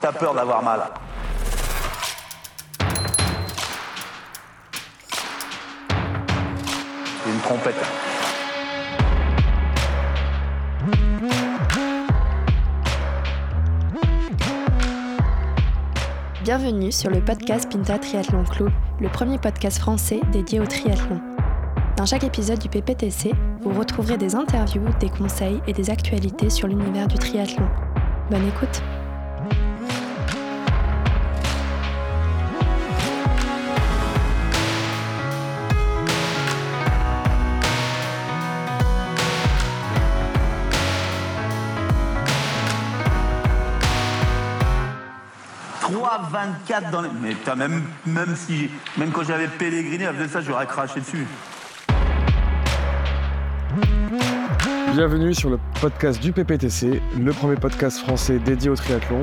T'as 0.00 0.12
peur 0.12 0.34
d'avoir 0.34 0.62
mal. 0.62 0.80
C'est 7.22 7.30
une 7.30 7.40
trompette. 7.40 7.74
Bienvenue 16.44 16.90
sur 16.90 17.10
le 17.10 17.20
podcast 17.22 17.70
Pinta 17.70 17.98
Triathlon 17.98 18.44
Club, 18.44 18.70
le 19.00 19.08
premier 19.10 19.36
podcast 19.36 19.78
français 19.80 20.20
dédié 20.32 20.60
au 20.60 20.66
triathlon. 20.66 21.20
Dans 21.98 22.06
chaque 22.06 22.24
épisode 22.24 22.58
du 22.58 22.70
PPTC, 22.70 23.34
vous 23.60 23.78
retrouverez 23.78 24.16
des 24.16 24.34
interviews, 24.34 24.88
des 24.98 25.10
conseils 25.10 25.60
et 25.66 25.74
des 25.74 25.90
actualités 25.90 26.48
sur 26.48 26.68
l'univers 26.68 27.06
du 27.06 27.18
triathlon. 27.18 27.68
Bonne 28.30 28.48
écoute 28.48 28.82
«3,24 46.40 46.90
dans 46.90 47.02
les... 47.02 47.08
Mais 47.22 47.30
putain, 47.30 47.54
même, 47.54 47.82
même, 48.06 48.34
si, 48.34 48.70
même 48.96 49.10
quand 49.10 49.24
j'avais 49.24 49.48
Pellegrini, 49.48 50.04
à 50.04 50.12
ça, 50.28 50.40
j'aurais 50.40 50.66
craché 50.66 51.00
dessus. 51.00 51.26
Bienvenue 54.94 55.34
sur 55.34 55.50
le 55.50 55.58
podcast 55.80 56.20
du 56.20 56.32
PPTC, 56.32 57.00
le 57.18 57.32
premier 57.32 57.56
podcast 57.56 57.98
français 57.98 58.38
dédié 58.38 58.70
au 58.70 58.74
triathlon. 58.74 59.22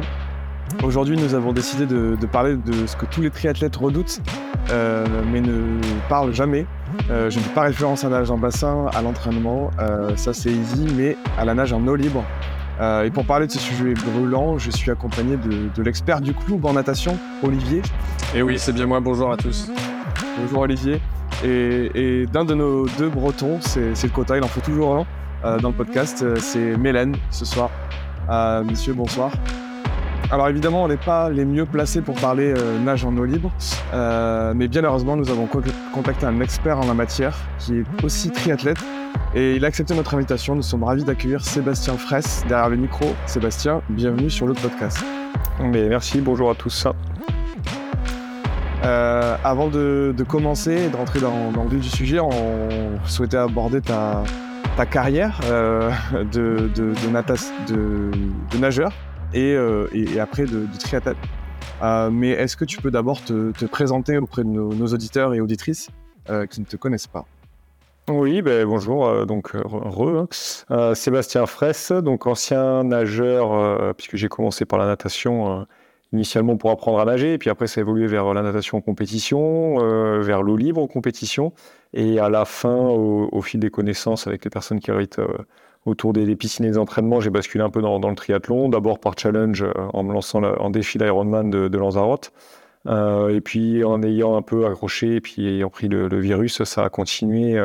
Aujourd'hui, 0.84 1.18
nous 1.18 1.34
avons 1.34 1.54
décidé 1.54 1.86
de, 1.86 2.18
de 2.20 2.26
parler 2.26 2.56
de 2.56 2.88
ce 2.88 2.96
que 2.96 3.06
tous 3.06 3.22
les 3.22 3.30
triathlètes 3.30 3.76
redoutent, 3.76 4.22
euh, 4.70 5.06
mais 5.32 5.42
ne 5.42 5.80
parlent 6.10 6.34
jamais. 6.34 6.66
Euh, 7.10 7.30
je 7.30 7.40
ne 7.40 7.44
fais 7.44 7.54
pas 7.54 7.62
référence 7.62 8.04
à 8.04 8.10
la 8.10 8.20
nage 8.20 8.32
en 8.32 8.38
bassin, 8.38 8.86
à 8.94 9.02
l'entraînement, 9.02 9.72
euh, 9.80 10.16
ça 10.16 10.34
c'est 10.34 10.52
easy, 10.52 10.88
mais 10.96 11.18
à 11.38 11.46
la 11.46 11.54
nage 11.54 11.74
en 11.74 11.86
eau 11.88 11.96
libre. 11.96 12.24
Euh, 12.80 13.06
et 13.06 13.10
pour 13.10 13.26
parler 13.26 13.48
de 13.48 13.52
ce 13.52 13.60
sujet 13.60 13.94
brûlant, 13.94 14.58
je 14.58 14.70
suis 14.70 14.92
accompagné 14.92 15.36
de, 15.38 15.70
de 15.76 15.84
l'expert 15.84 16.22
du 16.22 16.34
club 16.34 16.66
en 16.66 16.74
natation, 16.74 17.18
Olivier. 17.44 17.82
Et 18.36 18.42
oui, 18.42 18.60
c'est 18.60 18.74
bien 18.74 18.86
moi, 18.86 19.00
bonjour 19.00 19.32
à 19.32 19.38
tous. 19.38 19.72
Bonjour 20.40 20.60
Olivier. 20.60 21.02
Et, 21.44 21.92
et 21.96 22.26
d'un 22.28 22.46
de 22.46 22.54
nos 22.54 22.88
deux 22.88 23.10
bretons, 23.10 23.60
c'est 23.62 24.04
le 24.04 24.10
quota, 24.10 24.38
il 24.38 24.44
en 24.44 24.48
faut 24.48 24.62
toujours 24.62 24.96
un 24.96 25.06
euh, 25.46 25.60
dans 25.60 25.70
le 25.70 25.76
podcast, 25.76 26.24
euh, 26.24 26.36
c'est 26.40 26.78
Mélène 26.78 27.16
ce 27.30 27.46
soir. 27.46 27.70
Euh, 28.30 28.64
monsieur, 28.64 28.94
bonsoir. 28.94 29.32
Alors 30.30 30.50
évidemment, 30.50 30.84
on 30.84 30.88
n'est 30.88 30.98
pas 30.98 31.30
les 31.30 31.46
mieux 31.46 31.66
placés 31.66 32.02
pour 32.02 32.16
parler 32.16 32.54
nage 32.84 33.06
en 33.06 33.16
eau 33.16 33.24
libre, 33.24 33.50
mais 33.94 34.68
bien 34.68 34.84
heureusement, 34.84 35.16
nous 35.16 35.30
avons 35.30 35.46
co- 35.46 35.62
contacté 35.94 36.26
un 36.26 36.42
expert 36.42 36.78
en 36.80 36.86
la 36.86 36.94
matière 36.94 37.34
qui 37.60 37.78
est 37.78 37.86
aussi 38.04 38.30
triathlète 38.30 38.80
et 39.36 39.56
il 39.56 39.66
a 39.66 39.68
accepté 39.68 39.94
notre 39.96 40.16
invitation. 40.16 40.56
Nous 40.56 40.62
sommes 40.62 40.84
ravis 40.84 41.04
d'accueillir 41.04 41.44
Sébastien 41.44 41.98
Fraisse 41.98 42.44
derrière 42.48 42.70
le 42.70 42.78
micro. 42.78 43.06
Sébastien, 43.26 43.82
bienvenue 43.90 44.30
sur 44.30 44.48
le 44.48 44.54
podcast. 44.54 45.04
Mais 45.60 45.88
merci, 45.90 46.22
bonjour 46.22 46.50
à 46.50 46.56
tous. 46.56 46.88
Euh, 48.84 49.36
avant 49.44 49.68
de, 49.68 50.14
de 50.16 50.24
commencer 50.24 50.72
et 50.74 50.90
de 50.90 50.96
rentrer 50.96 51.20
dans, 51.20 51.52
dans 51.52 51.64
le 51.64 51.70
vif 51.70 51.82
du 51.82 51.90
sujet, 51.90 52.20
on 52.20 53.00
souhaitait 53.06 53.38
aborder 53.38 53.82
ta, 53.82 54.24
ta 54.78 54.86
carrière 54.86 55.40
euh, 55.46 55.92
de, 56.32 56.70
nageur 58.60 58.92
et, 59.34 59.54
euh, 59.56 59.88
et, 59.94 60.14
et 60.14 60.20
après 60.20 60.46
de, 60.46 60.68
triathlète. 60.80 61.18
Mais 62.12 62.30
est-ce 62.30 62.56
que 62.56 62.66
tu 62.66 62.78
peux 62.78 62.92
d'abord 62.92 63.24
te, 63.24 63.52
te 63.52 63.66
présenter 63.66 64.18
auprès 64.18 64.44
de 64.44 64.50
nos, 64.50 64.74
nos 64.74 64.88
auditeurs 64.88 65.34
et 65.34 65.42
auditrices 65.42 65.90
qui 66.50 66.62
ne 66.62 66.66
te 66.66 66.76
connaissent 66.76 67.08
pas? 67.08 67.26
Oui, 68.10 68.42
ben, 68.42 68.66
bonjour, 68.66 69.06
euh, 69.06 69.26
donc 69.26 69.54
euh, 69.54 69.62
re, 69.66 70.20
hein. 70.20 70.28
Euh, 70.72 70.96
Sébastien 70.96 71.46
Fraisse, 71.46 71.92
donc 71.92 72.26
ancien 72.26 72.86
nageur, 72.86 73.94
puisque 73.96 74.16
j'ai 74.16 74.30
commencé 74.30 74.64
par 74.64 74.80
la 74.80 74.86
natation 74.86 75.68
initialement 76.14 76.56
pour 76.56 76.72
apprendre 76.72 77.00
à 77.00 77.06
nager, 77.06 77.34
et 77.34 77.38
puis 77.38 77.50
après 77.50 77.68
ça 77.68 77.82
a 77.82 77.84
évolué 77.84 78.08
vers 78.08 78.34
la 78.34 78.42
natation 78.42 78.78
en 78.78 78.82
compétition, 78.82 79.78
vers 80.22 80.42
l'eau 80.42 80.56
libre 80.56 80.82
en 80.82 80.88
compétition, 80.88 81.52
et 81.94 82.18
à 82.20 82.30
la 82.30 82.46
fin, 82.46 82.78
au, 82.78 83.42
fil 83.42 83.60
des 83.60 83.70
connaissances 83.70 84.26
avec 84.26 84.46
les 84.46 84.50
personnes 84.50 84.80
qui 84.80 84.90
habitent 84.90 85.20
autour 85.86 86.14
des, 86.14 86.34
piscines 86.38 86.64
et 86.66 86.72
des 86.72 86.78
entraînements, 86.78 87.20
j'ai 87.20 87.30
basculé 87.30 87.62
un 87.64 87.70
peu 87.70 87.82
dans, 87.82 88.00
le 88.00 88.16
triathlon, 88.16 88.70
d'abord 88.70 89.00
par 89.00 89.16
challenge 89.20 89.66
en 89.94 90.04
me 90.04 90.14
lançant 90.14 90.40
la- 90.40 90.62
en 90.62 90.70
défi 90.70 90.98
l'Ironman 90.98 91.50
de, 91.50 91.78
Lanzarote. 91.78 92.32
Et 92.88 93.42
puis 93.44 93.84
en 93.84 94.02
ayant 94.02 94.38
un 94.38 94.42
peu 94.42 94.66
accroché 94.66 95.16
et 95.16 95.22
puis 95.22 95.46
ayant 95.46 95.70
pris 95.70 95.90
le, 95.90 96.08
virus, 96.20 96.64
ça 96.64 96.86
a 96.86 96.90
continué 96.90 97.62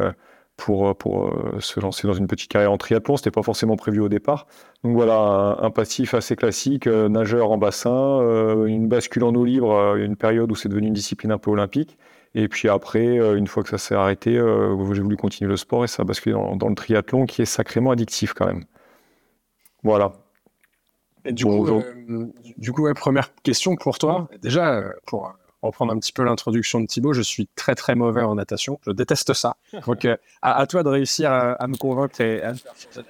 pour, 0.64 0.94
pour 0.96 1.26
euh, 1.26 1.58
se 1.60 1.80
lancer 1.80 2.06
dans 2.06 2.14
une 2.14 2.26
petite 2.28 2.48
carrière 2.50 2.70
en 2.70 2.78
triathlon. 2.78 3.16
C'était 3.16 3.32
pas 3.32 3.42
forcément 3.42 3.76
prévu 3.76 4.00
au 4.00 4.08
départ. 4.08 4.46
Donc 4.84 4.94
voilà, 4.94 5.14
un, 5.16 5.58
un 5.62 5.70
passif 5.70 6.14
assez 6.14 6.36
classique, 6.36 6.86
euh, 6.86 7.08
nageur 7.08 7.50
en 7.50 7.58
bassin, 7.58 8.20
euh, 8.20 8.66
une 8.66 8.86
bascule 8.86 9.24
en 9.24 9.34
eau 9.34 9.44
libre, 9.44 9.72
euh, 9.72 9.96
une 9.96 10.14
période 10.16 10.52
où 10.52 10.54
c'est 10.54 10.68
devenu 10.68 10.86
une 10.86 10.92
discipline 10.94 11.32
un 11.32 11.38
peu 11.38 11.50
olympique. 11.50 11.98
Et 12.34 12.48
puis 12.48 12.68
après, 12.68 13.18
euh, 13.18 13.36
une 13.36 13.46
fois 13.48 13.62
que 13.64 13.68
ça 13.70 13.78
s'est 13.78 13.94
arrêté, 13.96 14.36
euh, 14.38 14.76
j'ai 14.94 15.02
voulu 15.02 15.16
continuer 15.16 15.50
le 15.50 15.56
sport 15.56 15.84
et 15.84 15.88
ça 15.88 16.02
a 16.02 16.04
basculé 16.04 16.34
dans, 16.34 16.54
dans 16.56 16.68
le 16.68 16.74
triathlon 16.76 17.26
qui 17.26 17.42
est 17.42 17.46
sacrément 17.46 17.90
addictif 17.90 18.32
quand 18.32 18.46
même. 18.46 18.64
Voilà. 19.82 20.12
Et 21.24 21.32
du 21.32 21.44
Bon, 21.44 21.56
coup, 21.58 21.62
aujourd'hui- 21.64 21.90
euh, 22.10 22.26
du 22.56 22.72
coup 22.72 22.82
ouais, 22.82 22.94
première 22.94 23.34
question 23.42 23.74
pour 23.76 23.98
toi. 23.98 24.28
Déjà, 24.42 24.74
euh, 24.78 24.90
pour 25.06 25.26
euh, 25.26 25.30
reprendre 25.62 25.92
un 25.92 25.98
petit 25.98 26.12
peu 26.12 26.22
l'introduction 26.24 26.80
de 26.80 26.86
Thibaut, 26.86 27.12
je 27.12 27.22
suis 27.22 27.48
très 27.54 27.74
très 27.74 27.94
mauvais 27.94 28.22
en 28.22 28.34
natation. 28.34 28.78
Je 28.86 28.90
déteste 28.90 29.32
ça. 29.32 29.56
Donc, 29.86 30.04
euh, 30.04 30.16
à, 30.42 30.66
toi 30.66 30.82
de 30.82 30.88
réussir 30.88 31.32
à, 31.32 31.66
me 31.66 31.76
convaincre 31.76 32.20
et 32.20 32.42
à 32.42 32.52
me 32.52 32.56
faire 32.56 32.72
changer. 32.76 33.06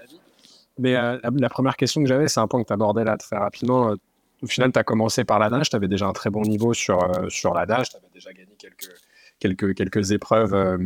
Mais 0.79 0.97
euh, 0.97 1.19
la, 1.23 1.49
première 1.49 1.77
question 1.77 2.03
que 2.03 2.09
j'avais, 2.09 2.29
c'est 2.29 2.41
un 2.41 2.49
point 2.49 2.63
que 2.63 2.67
tu 2.67 2.73
abordais 2.73 3.05
là 3.05 3.17
très 3.17 3.37
rapidement. 3.37 3.95
Au 4.43 4.47
final, 4.47 4.73
tu 4.73 4.79
as 4.79 4.85
commencé 4.85 5.25
par 5.25 5.39
la 5.39 5.51
nage. 5.51 5.71
Tu 5.71 5.77
avais 5.77 5.89
déjà 5.89 6.07
un 6.07 6.13
très 6.13 6.31
bon 6.31 6.43
niveau 6.43 6.75
sur, 6.75 7.03
euh, 7.03 7.29
sur 7.29 7.55
la 7.55 7.67
nage. 7.67 7.91
Tu 7.91 7.97
avais 7.97 8.09
déjà 8.13 8.33
gagné 8.33 8.57
quelques, 8.59 8.91
quelques, 9.39 9.75
quelques 9.75 10.13
épreuves 10.13 10.55
euh, 10.55 10.77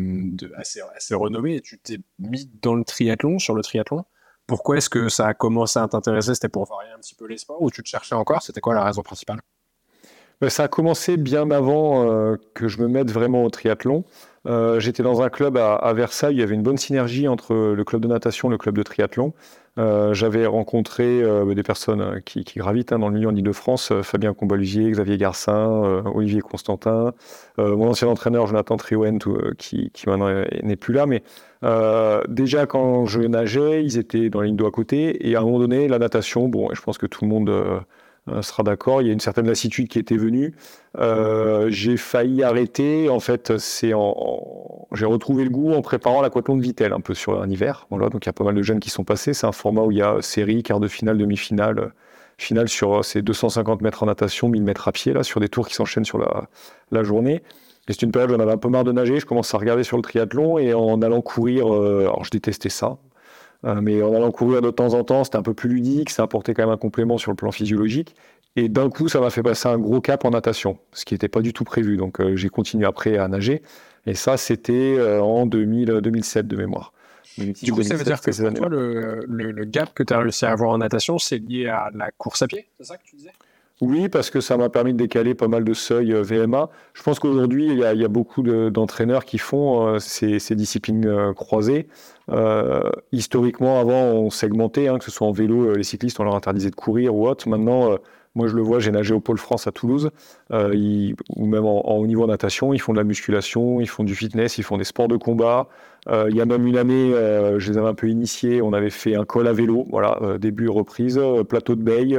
assez, 0.56 0.81
assez 0.94 1.15
renommées. 1.15 1.56
Et 1.56 1.60
tu 1.60 1.78
t'es 1.78 1.99
mis 2.19 2.50
dans 2.60 2.75
le 2.75 2.84
triathlon, 2.84 3.38
sur 3.38 3.55
le 3.55 3.62
triathlon. 3.62 4.05
Pourquoi 4.47 4.76
est-ce 4.76 4.91
que 4.91 5.09
ça 5.09 5.28
a 5.28 5.34
commencé 5.34 5.78
à 5.78 5.88
t'intéresser? 5.88 6.34
C'était 6.34 6.49
pour 6.49 6.66
varier 6.66 6.91
un 6.93 6.99
petit 6.99 7.15
peu 7.15 7.26
les 7.26 7.38
sports 7.38 7.60
ou 7.62 7.71
tu 7.71 7.82
te 7.82 7.88
cherchais 7.88 8.15
encore? 8.15 8.43
C'était 8.43 8.60
quoi 8.60 8.75
la 8.75 8.84
raison 8.84 9.03
principale? 9.03 9.41
Ça 10.49 10.65
a 10.65 10.69
commencé 10.69 11.17
bien 11.17 11.51
avant 11.51 12.11
euh, 12.11 12.37
que 12.55 12.69
je 12.69 12.81
me 12.81 12.89
mette 12.89 13.11
vraiment 13.11 13.45
au 13.45 13.51
triathlon. 13.51 14.05
Euh, 14.47 14.79
J'étais 14.81 15.03
dans 15.03 15.23
un 15.23 15.29
club 15.31 15.57
à, 15.57 15.93
Versailles, 15.95 16.35
il 16.35 16.41
y 16.41 16.43
avait 16.43 16.55
une 16.55 16.63
bonne 16.63 16.77
synergie 16.77 17.27
entre 17.27 17.55
le 17.55 17.85
club 17.85 18.03
de 18.03 18.09
natation 18.09 18.49
et 18.49 18.53
le 18.53 18.59
club 18.59 18.77
de 18.77 18.83
triathlon. 18.83 19.33
Euh, 19.79 20.15
J'avais 20.15 20.47
rencontré 20.47 21.23
des 21.55 21.63
personnes 21.63 22.21
qui, 22.25 22.45
qui 22.45 22.59
gravitent 22.59 22.93
hein, 22.93 22.99
dans 22.99 23.09
le 23.09 23.15
milieu 23.15 23.29
en 23.29 23.35
Ile-de-France, 23.35 23.93
Fabien 24.03 24.35
Combalusier, 24.35 24.91
Xavier 24.91 25.17
Garcin, 25.17 26.03
Olivier 26.15 26.43
Constantin, 26.43 27.13
mon 27.59 27.89
ancien 27.89 28.09
entraîneur 28.09 28.47
Jonathan 28.47 28.77
Triouen, 28.77 29.19
qui, 29.59 29.91
maintenant 30.07 30.29
est- 30.29 30.63
n'est 30.63 30.77
plus 30.77 30.95
là. 30.95 31.07
Mais 31.07 31.23
déjà 32.29 32.67
quand 32.67 33.07
je 33.07 33.21
nageais, 33.23 33.85
ils 33.85 33.99
étaient 33.99 34.31
dans 34.31 34.41
la 34.41 34.47
ligne 34.47 34.57
d'eau 34.57 34.67
à 34.67 34.71
côté. 34.71 35.29
Et 35.29 35.35
à 35.35 35.41
un 35.41 35.45
moment 35.45 35.59
donné, 35.59 35.89
la 35.89 35.99
natation, 35.99 36.49
bon, 36.49 36.69
je 36.73 36.81
pense 36.83 36.99
que 36.99 37.07
tout 37.07 37.25
le 37.25 37.31
monde 37.31 37.51
sera 38.42 38.62
d'accord, 38.62 39.03
il 39.03 39.06
y 39.06 39.10
a 39.10 39.12
une 39.12 39.20
certaine 39.20 39.47
lassitude 39.47 39.88
qui 39.88 39.98
était 39.98 40.16
venue. 40.16 40.54
Euh, 40.98 41.69
j'ai 41.70 41.97
failli 41.97 42.42
arrêter. 42.42 43.09
En 43.09 43.20
fait, 43.20 43.56
c'est 43.59 43.92
en, 43.94 44.87
j'ai 44.92 45.06
retrouvé 45.06 45.44
le 45.44 45.50
goût 45.50 45.72
en 45.72 45.82
préparant 45.82 46.20
l'aquathlon 46.20 46.56
de 46.56 46.62
Vittel 46.62 46.92
un 46.92 47.00
peu 47.00 47.14
sur 47.14 47.41
un 47.41 47.48
hiver. 47.48 47.87
Voilà, 47.91 48.09
donc 48.09 48.25
il 48.25 48.28
y 48.28 48.31
a 48.31 48.32
pas 48.32 48.44
mal 48.44 48.54
de 48.54 48.62
jeunes 48.62 48.81
qui 48.81 48.91
sont 48.91 49.04
passés. 49.04 49.34
C'est 49.34 49.46
un 49.46 49.52
format 49.52 49.82
où 49.82 49.93
il 49.93 49.99
y 49.99 50.02
a 50.02 50.20
série, 50.23 50.62
quart 50.62 50.81
de 50.81 50.88
finale, 50.88 51.19
demi-finale, 51.19 51.78
euh, 51.78 51.88
finale 52.38 52.69
sur 52.69 52.99
euh, 52.99 53.02
ces 53.02 53.23
250 53.23 53.82
mètres 53.82 54.02
en 54.02 54.06
natation, 54.06 54.49
1000 54.49 54.62
mètres 54.62 54.88
à 54.88 54.93
pied 54.93 55.12
là, 55.12 55.22
sur 55.22 55.40
des 55.40 55.49
tours 55.49 55.69
qui 55.69 55.75
s'enchaînent 55.75 56.05
sur 56.05 56.19
la, 56.19 56.49
la 56.90 57.02
journée. 57.02 57.43
Et 57.88 57.93
c'est 57.93 58.02
une 58.02 58.11
période 58.11 58.31
où 58.31 58.34
j'en 58.34 58.40
avais 58.40 58.52
un 58.52 58.58
peu 58.58 58.69
marre 58.69 58.84
de 58.84 58.93
nager. 58.93 59.20
Je 59.20 59.26
commence 59.26 59.55
à 59.55 59.58
regarder 59.58 59.84
sur 59.84 59.96
le 59.96 60.02
triathlon 60.02 60.58
et 60.58 60.75
en 60.75 61.00
allant 61.02 61.20
courir, 61.20 61.72
euh, 61.72 62.00
alors 62.00 62.25
je 62.25 62.31
détestais 62.31 62.69
ça. 62.69 62.99
Euh, 63.64 63.81
mais 63.81 64.03
en 64.03 64.14
allant 64.14 64.31
courir 64.31 64.61
de 64.62 64.70
temps 64.70 64.94
en 64.94 65.03
temps, 65.05 65.25
c'était 65.25 65.37
un 65.38 65.43
peu 65.43 65.55
plus 65.55 65.69
ludique, 65.70 66.11
ça 66.11 66.23
apportait 66.25 66.55
quand 66.55 66.62
même 66.62 66.73
un 66.73 66.76
complément 66.76 67.19
sur 67.19 67.31
le 67.32 67.37
plan 67.37 67.50
physiologique. 67.53 68.14
Et 68.55 68.69
d'un 68.69 68.88
coup, 68.91 69.08
ça 69.08 69.20
m'a 69.20 69.31
fait 69.31 69.43
passer 69.43 69.69
un 69.69 69.79
gros 69.79 70.00
cap 70.00 70.25
en 70.25 70.31
natation, 70.31 70.79
ce 70.93 71.05
qui 71.05 71.14
n'était 71.14 71.29
pas 71.29 71.41
du 71.43 71.53
tout 71.53 71.64
prévu. 71.64 71.97
Donc 71.97 72.20
euh, 72.20 72.37
j'ai 72.37 72.49
continué 72.49 72.87
après 72.87 73.19
à 73.19 73.29
nager. 73.29 73.62
Et 74.06 74.14
ça, 74.14 74.37
c'était 74.37 74.97
euh, 74.99 75.20
en 75.20 75.47
2000, 75.47 75.87
2007 76.03 76.47
de 76.47 76.56
mémoire. 76.56 76.93
Du 77.38 77.73
coup, 77.73 77.82
ça 77.82 77.97
veut 77.97 78.05
dire 78.05 78.20
que 78.20 78.31
pour 78.31 78.55
toi, 78.55 78.69
le, 78.69 79.25
le- 79.29 79.50
le 79.50 79.64
gap 79.64 79.93
que 79.93 80.03
tu 80.03 80.14
as 80.14 80.19
réussi 80.20 80.47
à 80.47 80.53
avoir 80.53 80.70
en 80.70 80.79
natation, 80.79 81.19
c'est 81.19 81.37
lié 81.38 81.67
à 81.69 81.91
la 81.94 82.11
course 82.12 82.41
à 82.43 82.47
pied 82.47 82.67
C'est 82.79 82.85
ça 82.87 82.97
que 82.97 83.03
tu 83.05 83.17
disais? 83.17 83.32
Oui, 83.82 84.08
parce 84.08 84.31
que 84.31 84.41
ça 84.41 84.56
m'a 84.56 84.70
permis 84.70 84.94
de 84.94 84.99
décaler 84.99 85.35
pas 85.35 85.49
mal 85.49 85.62
de 85.62 85.75
seuils 85.75 86.14
VMA. 86.14 86.70
Je 86.94 87.03
pense 87.03 87.19
qu'aujourd'hui, 87.19 87.67
il 87.67 87.79
y, 87.79 87.85
a- 87.85 87.93
il 87.93 88.00
y 88.00 88.05
a 88.06 88.08
beaucoup 88.08 88.43
de- 88.43 88.70
d'entraîneurs 88.70 89.26
qui 89.26 89.37
font 89.37 89.87
euh, 89.87 89.99
ces, 89.99 90.38
ces 90.38 90.55
disciplines 90.55 91.05
euh, 91.06 91.35
croisées. 91.35 91.88
Euh, 92.31 92.81
historiquement, 93.12 93.81
avant, 93.81 94.02
on 94.02 94.31
segmentait, 94.31 94.88
hein, 94.88 94.99
que 94.99 95.05
ce 95.05 95.11
soit 95.11 95.26
en 95.26 95.32
vélo, 95.32 95.70
euh, 95.70 95.75
les 95.76 95.84
cyclistes, 95.84 96.19
on 96.19 96.25
leur 96.25 96.34
interdisait 96.34 96.70
de 96.70 96.75
courir 96.75 97.14
ou 97.14 97.28
autre. 97.28 97.49
Maintenant, 97.49 97.93
euh, 97.93 97.96
Moi, 98.34 98.49
je 98.49 98.55
le 98.55 98.61
vois, 98.61 98.81
j'ai 98.81 98.90
nagé 98.90 99.14
au 99.14 99.20
Pôle 99.20 99.38
France 99.38 99.67
à 99.67 99.73
Toulouse, 99.73 100.11
ou 100.50 101.46
même 101.46 101.64
en, 101.64 101.96
haut 101.96 102.06
niveau 102.06 102.26
natation, 102.26 102.75
ils 102.75 102.78
font 102.78 102.93
de 102.93 102.99
la 102.99 103.05
musculation, 103.05 103.81
ils 103.81 103.88
font 103.88 104.05
du 104.05 104.14
fitness, 104.14 104.58
ils 104.58 104.62
font 104.62 104.76
des 104.76 104.84
sports 104.84 105.08
de 105.08 105.17
combat. 105.17 105.69
Il 106.11 106.37
y 106.37 106.43
a 106.43 106.44
même 106.44 106.67
une 106.67 106.76
année, 106.76 107.12
je 107.56 107.73
les 107.73 107.78
avais 107.78 107.88
un 107.88 107.94
peu 107.94 108.08
initiés, 108.11 108.61
on 108.61 108.75
avait 108.75 108.90
fait 108.90 109.14
un 109.17 109.25
col 109.25 109.46
à 109.46 109.55
vélo, 109.55 109.87
voilà, 109.88 110.37
début, 110.38 110.69
reprise, 110.69 111.19
plateau 111.49 111.76
de 111.76 111.82
Bay, 111.82 112.14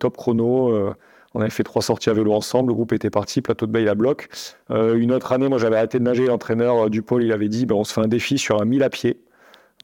top 0.00 0.16
chrono. 0.16 0.92
on 1.34 1.40
avait 1.40 1.50
fait 1.50 1.62
trois 1.62 1.82
sorties 1.82 2.10
à 2.10 2.14
vélo 2.14 2.32
ensemble, 2.32 2.70
le 2.70 2.74
groupe 2.74 2.92
était 2.92 3.10
parti, 3.10 3.40
plateau 3.40 3.66
de 3.66 3.70
Bay 3.70 3.86
à 3.86 3.94
bloc. 3.94 4.28
une 4.70 5.12
autre 5.12 5.30
année, 5.30 5.48
moi 5.48 5.58
j'avais 5.58 5.76
arrêté 5.76 6.00
de 6.00 6.04
nager, 6.04 6.26
l'entraîneur 6.26 6.90
du 6.90 7.02
pôle, 7.02 7.22
il 7.22 7.30
avait 7.30 7.48
dit, 7.48 7.64
ben, 7.64 7.76
on 7.76 7.84
se 7.84 7.92
fait 7.92 8.00
un 8.00 8.08
défi 8.08 8.38
sur 8.38 8.60
un 8.60 8.64
1000 8.64 8.82
à 8.82 8.90
pied. 8.90 9.20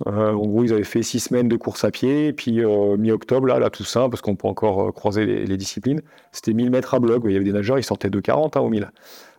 Euh, 0.06 0.32
en 0.32 0.46
gros, 0.46 0.64
ils 0.64 0.72
avaient 0.72 0.84
fait 0.84 1.02
six 1.02 1.20
semaines 1.20 1.48
de 1.48 1.56
course 1.56 1.84
à 1.84 1.90
pied, 1.90 2.28
et 2.28 2.32
puis 2.32 2.62
euh, 2.62 2.96
mi-octobre, 2.96 3.46
là, 3.46 3.58
là, 3.58 3.70
tout 3.70 3.84
ça, 3.84 4.08
parce 4.10 4.20
qu'on 4.20 4.36
peut 4.36 4.48
encore 4.48 4.88
euh, 4.88 4.92
croiser 4.92 5.24
les, 5.24 5.56
disciplines, 5.56 6.02
c'était 6.32 6.52
1000 6.52 6.70
mètres 6.70 6.94
à 6.94 6.98
bloc. 6.98 7.22
Il 7.24 7.32
y 7.32 7.36
avait 7.36 7.44
des 7.44 7.52
nageurs, 7.52 7.78
ils 7.78 7.84
sortaient 7.84 8.10
de 8.10 8.20
40 8.20 8.56
hein, 8.56 8.60
au 8.60 8.68
1000. 8.68 8.90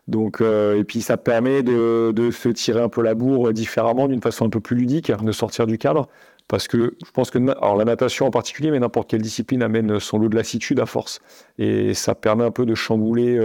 Donc, 0.08 0.42
et 0.42 0.84
puis 0.86 1.02
ça 1.02 1.18
permet 1.18 1.64
de, 1.64 2.30
se 2.32 2.48
tirer 2.48 2.80
un 2.80 2.88
peu 2.88 3.02
la 3.02 3.14
bourre 3.14 3.52
différemment, 3.52 4.08
d'une 4.08 4.22
façon 4.22 4.46
un 4.46 4.50
peu 4.50 4.62
plus 4.62 4.78
ludique, 4.78 5.12
de 5.12 5.32
sortir 5.34 5.68
du 5.68 5.78
cadre. 5.78 6.08
Parce 6.48 6.70
que 6.70 6.96
je 7.06 7.12
pense 7.12 7.30
que 7.30 7.40
alors 7.40 7.76
la 7.76 7.84
natation 7.84 8.26
en 8.26 8.32
particulier, 8.32 8.72
mais 8.72 8.80
n'importe 8.80 9.10
quelle 9.10 9.22
discipline 9.22 9.62
amène 9.62 10.00
son 10.00 10.18
lot 10.18 10.30
de 10.30 10.38
lassitude 10.38 10.80
à 10.80 10.86
force. 10.86 11.20
Et 11.60 11.94
ça 11.94 12.16
permet 12.16 12.46
un 12.46 12.52
peu 12.52 12.66
de 12.66 12.74
chambouler 12.74 13.38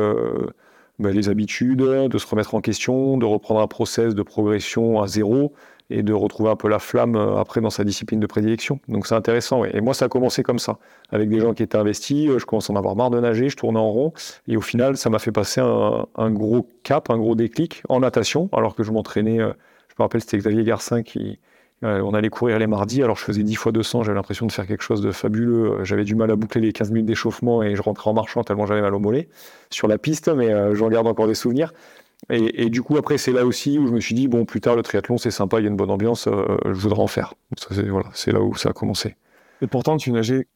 bah, 1.01 1.11
les 1.11 1.29
habitudes, 1.29 1.83
de 1.83 2.19
se 2.19 2.27
remettre 2.29 2.55
en 2.55 2.61
question, 2.61 3.19
de 3.19 3.27
reprendre 3.27 3.61
un 3.61 3.67
process 3.67 4.15
de 4.15 4.23
progression 4.23 5.03
à 5.03 5.09
zéro 5.09 5.53
et 5.91 6.03
de 6.03 6.13
retrouver 6.13 6.51
un 6.51 6.57
peu 6.57 6.69
la 6.69 6.79
flamme 6.79 7.17
euh, 7.17 7.37
après 7.37 7.61
dans 7.61 7.71
sa 7.71 7.85
discipline 7.85 8.21
de 8.21 8.27
prédilection. 8.27 8.81
Donc 8.89 9.07
c'est 9.07 9.15
intéressant. 9.15 9.65
Et 9.65 9.81
moi, 9.81 9.95
ça 9.95 10.07
a 10.07 10.09
commencé 10.09 10.43
comme 10.43 10.59
ça, 10.59 10.79
avec 11.11 11.29
des 11.29 11.41
gens 11.41 11.55
qui 11.55 11.63
étaient 11.63 11.79
investis. 11.79 12.29
Euh, 12.29 12.39
je 12.39 12.47
commence 12.47 12.71
à 12.71 12.73
en 12.73 12.77
avoir 12.77 12.97
marre 12.97 13.11
de 13.11 13.21
nager, 13.21 13.49
je 13.49 13.57
tournais 13.57 13.79
en 13.79 13.91
rond. 13.91 14.13
Et 14.49 14.57
au 14.57 14.61
final, 14.61 14.97
ça 14.97 15.11
m'a 15.11 15.19
fait 15.19 15.33
passer 15.33 15.61
un, 15.61 16.31
gros 16.31 16.67
cap, 16.83 17.11
un 17.11 17.19
gros 17.19 17.35
déclic 17.35 17.83
en 17.89 18.01
natation, 18.01 18.49
alors 18.53 18.75
que 18.75 18.83
je 18.83 18.91
m'entraînais. 18.91 19.41
Euh, 19.41 19.53
je 19.89 19.95
me 19.99 20.05
rappelle, 20.05 20.23
c'était 20.23 20.39
Xavier 20.39 20.65
Garcin 20.65 21.03
qui. 21.03 21.39
On 21.85 22.15
allait 22.15 22.29
courir 22.29 22.61
les 22.61 22.69
mardis, 22.69 23.03
alors 23.03 23.17
je 23.17 23.25
faisais 23.25 23.43
10 23.43 23.57
fois 23.57 23.73
200, 23.73 24.05
j'avais 24.05 24.15
l'impression 24.15 24.47
de 24.47 24.53
faire 24.53 24.69
quelque 24.69 24.85
chose 24.85 25.01
de 25.01 25.11
fabuleux. 25.11 25.83
J'avais 25.83 26.05
du 26.05 26.15
mal 26.15 26.31
à 26.31 26.37
boucler 26.37 26.61
les 26.61 26.73
15 26.73 26.93
minutes 26.93 27.07
d'échauffement 27.07 27.61
et 27.61 27.75
je 27.75 27.83
rentrais 27.83 28.09
en 28.09 28.15
marchant 28.15 28.45
tellement 28.45 28.67
j'avais 28.67 28.83
mal 28.83 28.95
au 28.95 29.01
mollet 29.01 29.29
sur 29.69 29.89
la 29.89 29.99
piste, 29.99 30.29
mais 30.29 30.77
j'en 30.77 30.89
garde 30.91 31.09
encore 31.09 31.27
des 31.27 31.35
souvenirs. 31.35 31.73
Et, 32.31 32.71
du 32.71 32.83
coup, 32.83 32.97
après, 32.97 33.19
c'est 33.19 33.33
là 33.33 33.45
aussi 33.45 33.79
où 33.79 33.87
je 33.87 33.93
me 33.93 34.01
suis 34.01 34.15
dit, 34.15 34.29
bon, 34.29 34.45
plus 34.45 34.61
tard, 34.61 34.77
le 34.77 34.83
triathlon, 34.83 35.19
c'est 35.19 35.31
sympa, 35.31 35.59
il 35.59 35.65
y 35.65 35.67
a 35.67 35.71
une 35.71 35.77
bonne 35.77 35.91
ambiance, 35.91 36.29
euh, 36.29 36.57
je 36.65 36.71
voudrais 36.71 37.03
en 37.03 37.09
faire. 37.09 37.35
C'est 37.71 37.89
voilà, 37.89 38.09
là 38.27 38.41
où 38.41 38.55
ça 38.55 38.71
a 38.71 38.73
commencé. 38.73 39.17
Et 39.61 39.67
pourtant, 39.67 39.97
tu 39.97 40.13
nageais 40.13 40.47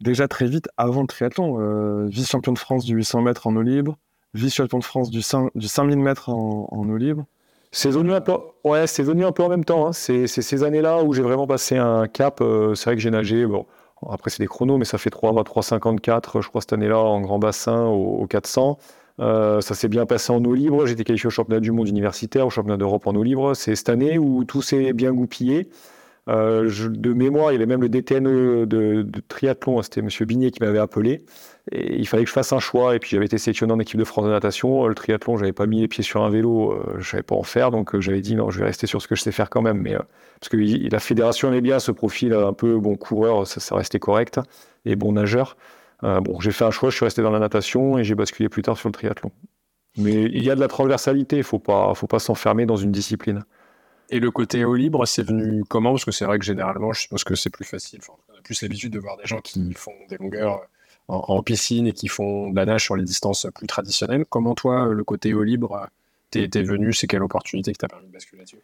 déjà 0.00 0.28
très 0.28 0.46
vite 0.46 0.68
avant 0.76 1.02
le 1.02 1.06
triathlon. 1.06 1.60
Euh, 1.60 2.06
vice-champion 2.06 2.52
de 2.52 2.58
France 2.58 2.84
du 2.84 2.94
800 2.94 3.22
mètres 3.22 3.46
en 3.46 3.56
eau 3.56 3.62
libre, 3.62 3.98
vice-champion 4.34 4.78
de 4.78 4.84
France 4.84 5.10
du, 5.10 5.20
5, 5.20 5.50
du 5.54 5.68
5000 5.68 5.98
mètres 5.98 6.30
en, 6.30 6.88
eau 6.88 6.96
libre. 6.96 7.24
C'est 7.72 7.90
venu 7.90 8.12
un 8.12 8.20
peu, 8.20 8.32
ouais, 8.64 8.86
c'est 8.86 9.02
venu 9.02 9.24
un 9.24 9.32
peu 9.32 9.42
en 9.42 9.48
même 9.48 9.64
temps. 9.64 9.86
Hein. 9.86 9.92
C'est 9.92 10.26
ces 10.26 10.62
années-là 10.62 11.02
où 11.02 11.12
j'ai 11.12 11.22
vraiment 11.22 11.46
passé 11.46 11.76
un 11.76 12.06
cap. 12.06 12.40
Euh, 12.40 12.74
c'est 12.74 12.84
vrai 12.86 12.96
que 12.96 13.02
j'ai 13.02 13.10
nagé, 13.10 13.46
bon, 13.46 13.66
après 14.08 14.30
c'est 14.30 14.42
des 14.42 14.46
chronos, 14.46 14.78
mais 14.78 14.84
ça 14.84 14.96
fait 14.96 15.10
3, 15.10 15.32
3,54, 15.32 16.40
je 16.40 16.48
crois, 16.48 16.60
cette 16.60 16.72
année-là, 16.72 16.98
en 16.98 17.20
grand 17.20 17.38
bassin, 17.38 17.84
au, 17.84 18.22
au 18.22 18.26
400. 18.26 18.78
Euh, 19.18 19.60
ça 19.60 19.74
s'est 19.74 19.88
bien 19.88 20.06
passé 20.06 20.32
en 20.32 20.44
eau 20.44 20.54
libre. 20.54 20.86
J'étais 20.86 21.04
qualifié 21.04 21.28
au 21.28 21.30
championnat 21.30 21.60
du 21.60 21.72
monde 21.72 21.88
universitaire, 21.88 22.46
au 22.46 22.50
championnat 22.50 22.76
d'Europe 22.76 23.06
en 23.06 23.14
eau 23.14 23.22
libre. 23.22 23.54
C'est 23.54 23.74
cette 23.74 23.88
année 23.88 24.18
où 24.18 24.44
tout 24.44 24.62
s'est 24.62 24.92
bien 24.92 25.12
goupillé. 25.12 25.68
Euh, 26.28 26.68
de 26.90 27.12
mémoire, 27.12 27.52
il 27.52 27.54
y 27.54 27.56
avait 27.56 27.66
même 27.66 27.80
le 27.80 27.88
DTNE 27.88 28.66
de, 28.66 29.06
triathlon, 29.28 29.80
c'était 29.82 30.00
M. 30.00 30.08
Bignet 30.22 30.50
qui 30.50 30.60
m'avait 30.60 30.80
appelé. 30.80 31.24
Il 31.72 32.06
fallait 32.08 32.24
que 32.24 32.28
je 32.28 32.34
fasse 32.34 32.52
un 32.52 32.58
choix. 32.58 32.96
Et 32.96 32.98
puis 32.98 33.10
j'avais 33.10 33.26
été 33.26 33.38
sélectionné 33.38 33.72
en 33.72 33.78
équipe 33.78 33.98
de 33.98 34.04
France 34.04 34.24
de 34.24 34.30
natation. 34.30 34.86
Le 34.86 34.94
triathlon, 34.94 35.36
j'avais 35.36 35.52
pas 35.52 35.66
mis 35.66 35.80
les 35.80 35.88
pieds 35.88 36.02
sur 36.04 36.22
un 36.22 36.30
vélo, 36.30 36.72
euh, 36.72 36.96
je 36.98 37.08
savais 37.08 37.22
pas 37.22 37.36
en 37.36 37.42
faire. 37.42 37.70
Donc 37.70 37.98
j'avais 38.00 38.20
dit 38.20 38.34
non, 38.34 38.50
je 38.50 38.58
vais 38.58 38.66
rester 38.66 38.86
sur 38.86 39.00
ce 39.00 39.08
que 39.08 39.14
je 39.14 39.22
sais 39.22 39.32
faire 39.32 39.50
quand 39.50 39.62
même. 39.62 39.80
Mais, 39.80 39.96
parce 40.40 40.48
que 40.50 40.56
la 40.90 41.00
fédération 41.00 41.48
aimait 41.48 41.60
bien 41.60 41.78
ce 41.78 41.92
profil 41.92 42.32
un 42.34 42.52
peu 42.52 42.78
bon 42.78 42.96
coureur, 42.96 43.46
ça 43.46 43.74
restait 43.76 43.98
correct, 43.98 44.40
et 44.84 44.96
bon 44.96 45.12
nageur. 45.12 45.56
Euh, 46.04 46.20
bon, 46.20 46.40
j'ai 46.40 46.52
fait 46.52 46.64
un 46.64 46.70
choix, 46.70 46.90
je 46.90 46.96
suis 46.96 47.04
resté 47.04 47.22
dans 47.22 47.30
la 47.30 47.38
natation 47.38 47.98
et 47.98 48.04
j'ai 48.04 48.14
basculé 48.14 48.48
plus 48.48 48.62
tard 48.62 48.76
sur 48.76 48.88
le 48.88 48.92
triathlon. 48.92 49.30
Mais 49.96 50.24
il 50.24 50.44
y 50.44 50.50
a 50.50 50.54
de 50.54 50.60
la 50.60 50.68
transversalité, 50.68 51.38
il 51.38 51.42
faut 51.42 51.58
pas, 51.58 51.94
faut 51.94 52.06
pas 52.06 52.18
s'enfermer 52.18 52.66
dans 52.66 52.76
une 52.76 52.92
discipline. 52.92 53.44
Et 54.10 54.20
le 54.20 54.30
côté 54.30 54.64
eau 54.64 54.74
libre, 54.74 55.06
c'est 55.06 55.22
venu 55.22 55.64
comment? 55.68 55.92
Parce 55.92 56.04
que 56.04 56.10
c'est 56.12 56.26
vrai 56.26 56.38
que 56.38 56.44
généralement, 56.44 56.92
je 56.92 57.00
suppose 57.00 57.24
que 57.24 57.34
c'est 57.34 57.50
plus 57.50 57.64
facile. 57.64 58.00
on 58.08 58.38
a 58.38 58.42
plus 58.42 58.62
l'habitude 58.62 58.92
de 58.92 58.98
voir 58.98 59.16
des 59.16 59.26
gens 59.26 59.40
qui 59.40 59.72
font 59.72 59.94
des 60.08 60.18
longueurs 60.18 60.68
en, 61.08 61.42
piscine 61.42 61.86
et 61.86 61.92
qui 61.92 62.08
font 62.08 62.50
de 62.50 62.56
la 62.56 62.66
nage 62.66 62.84
sur 62.84 62.96
les 62.96 63.04
distances 63.04 63.46
plus 63.54 63.66
traditionnelles. 63.66 64.24
Comment 64.28 64.54
toi, 64.54 64.86
le 64.86 65.04
côté 65.04 65.34
eau 65.34 65.42
libre, 65.42 65.88
t'es 66.30 66.46
venu? 66.62 66.92
C'est 66.92 67.06
quelle 67.06 67.22
opportunité 67.22 67.72
qui 67.72 67.78
t'a 67.78 67.88
permis 67.88 68.06
de 68.06 68.12
basculer 68.12 68.40
là-dessus? 68.40 68.60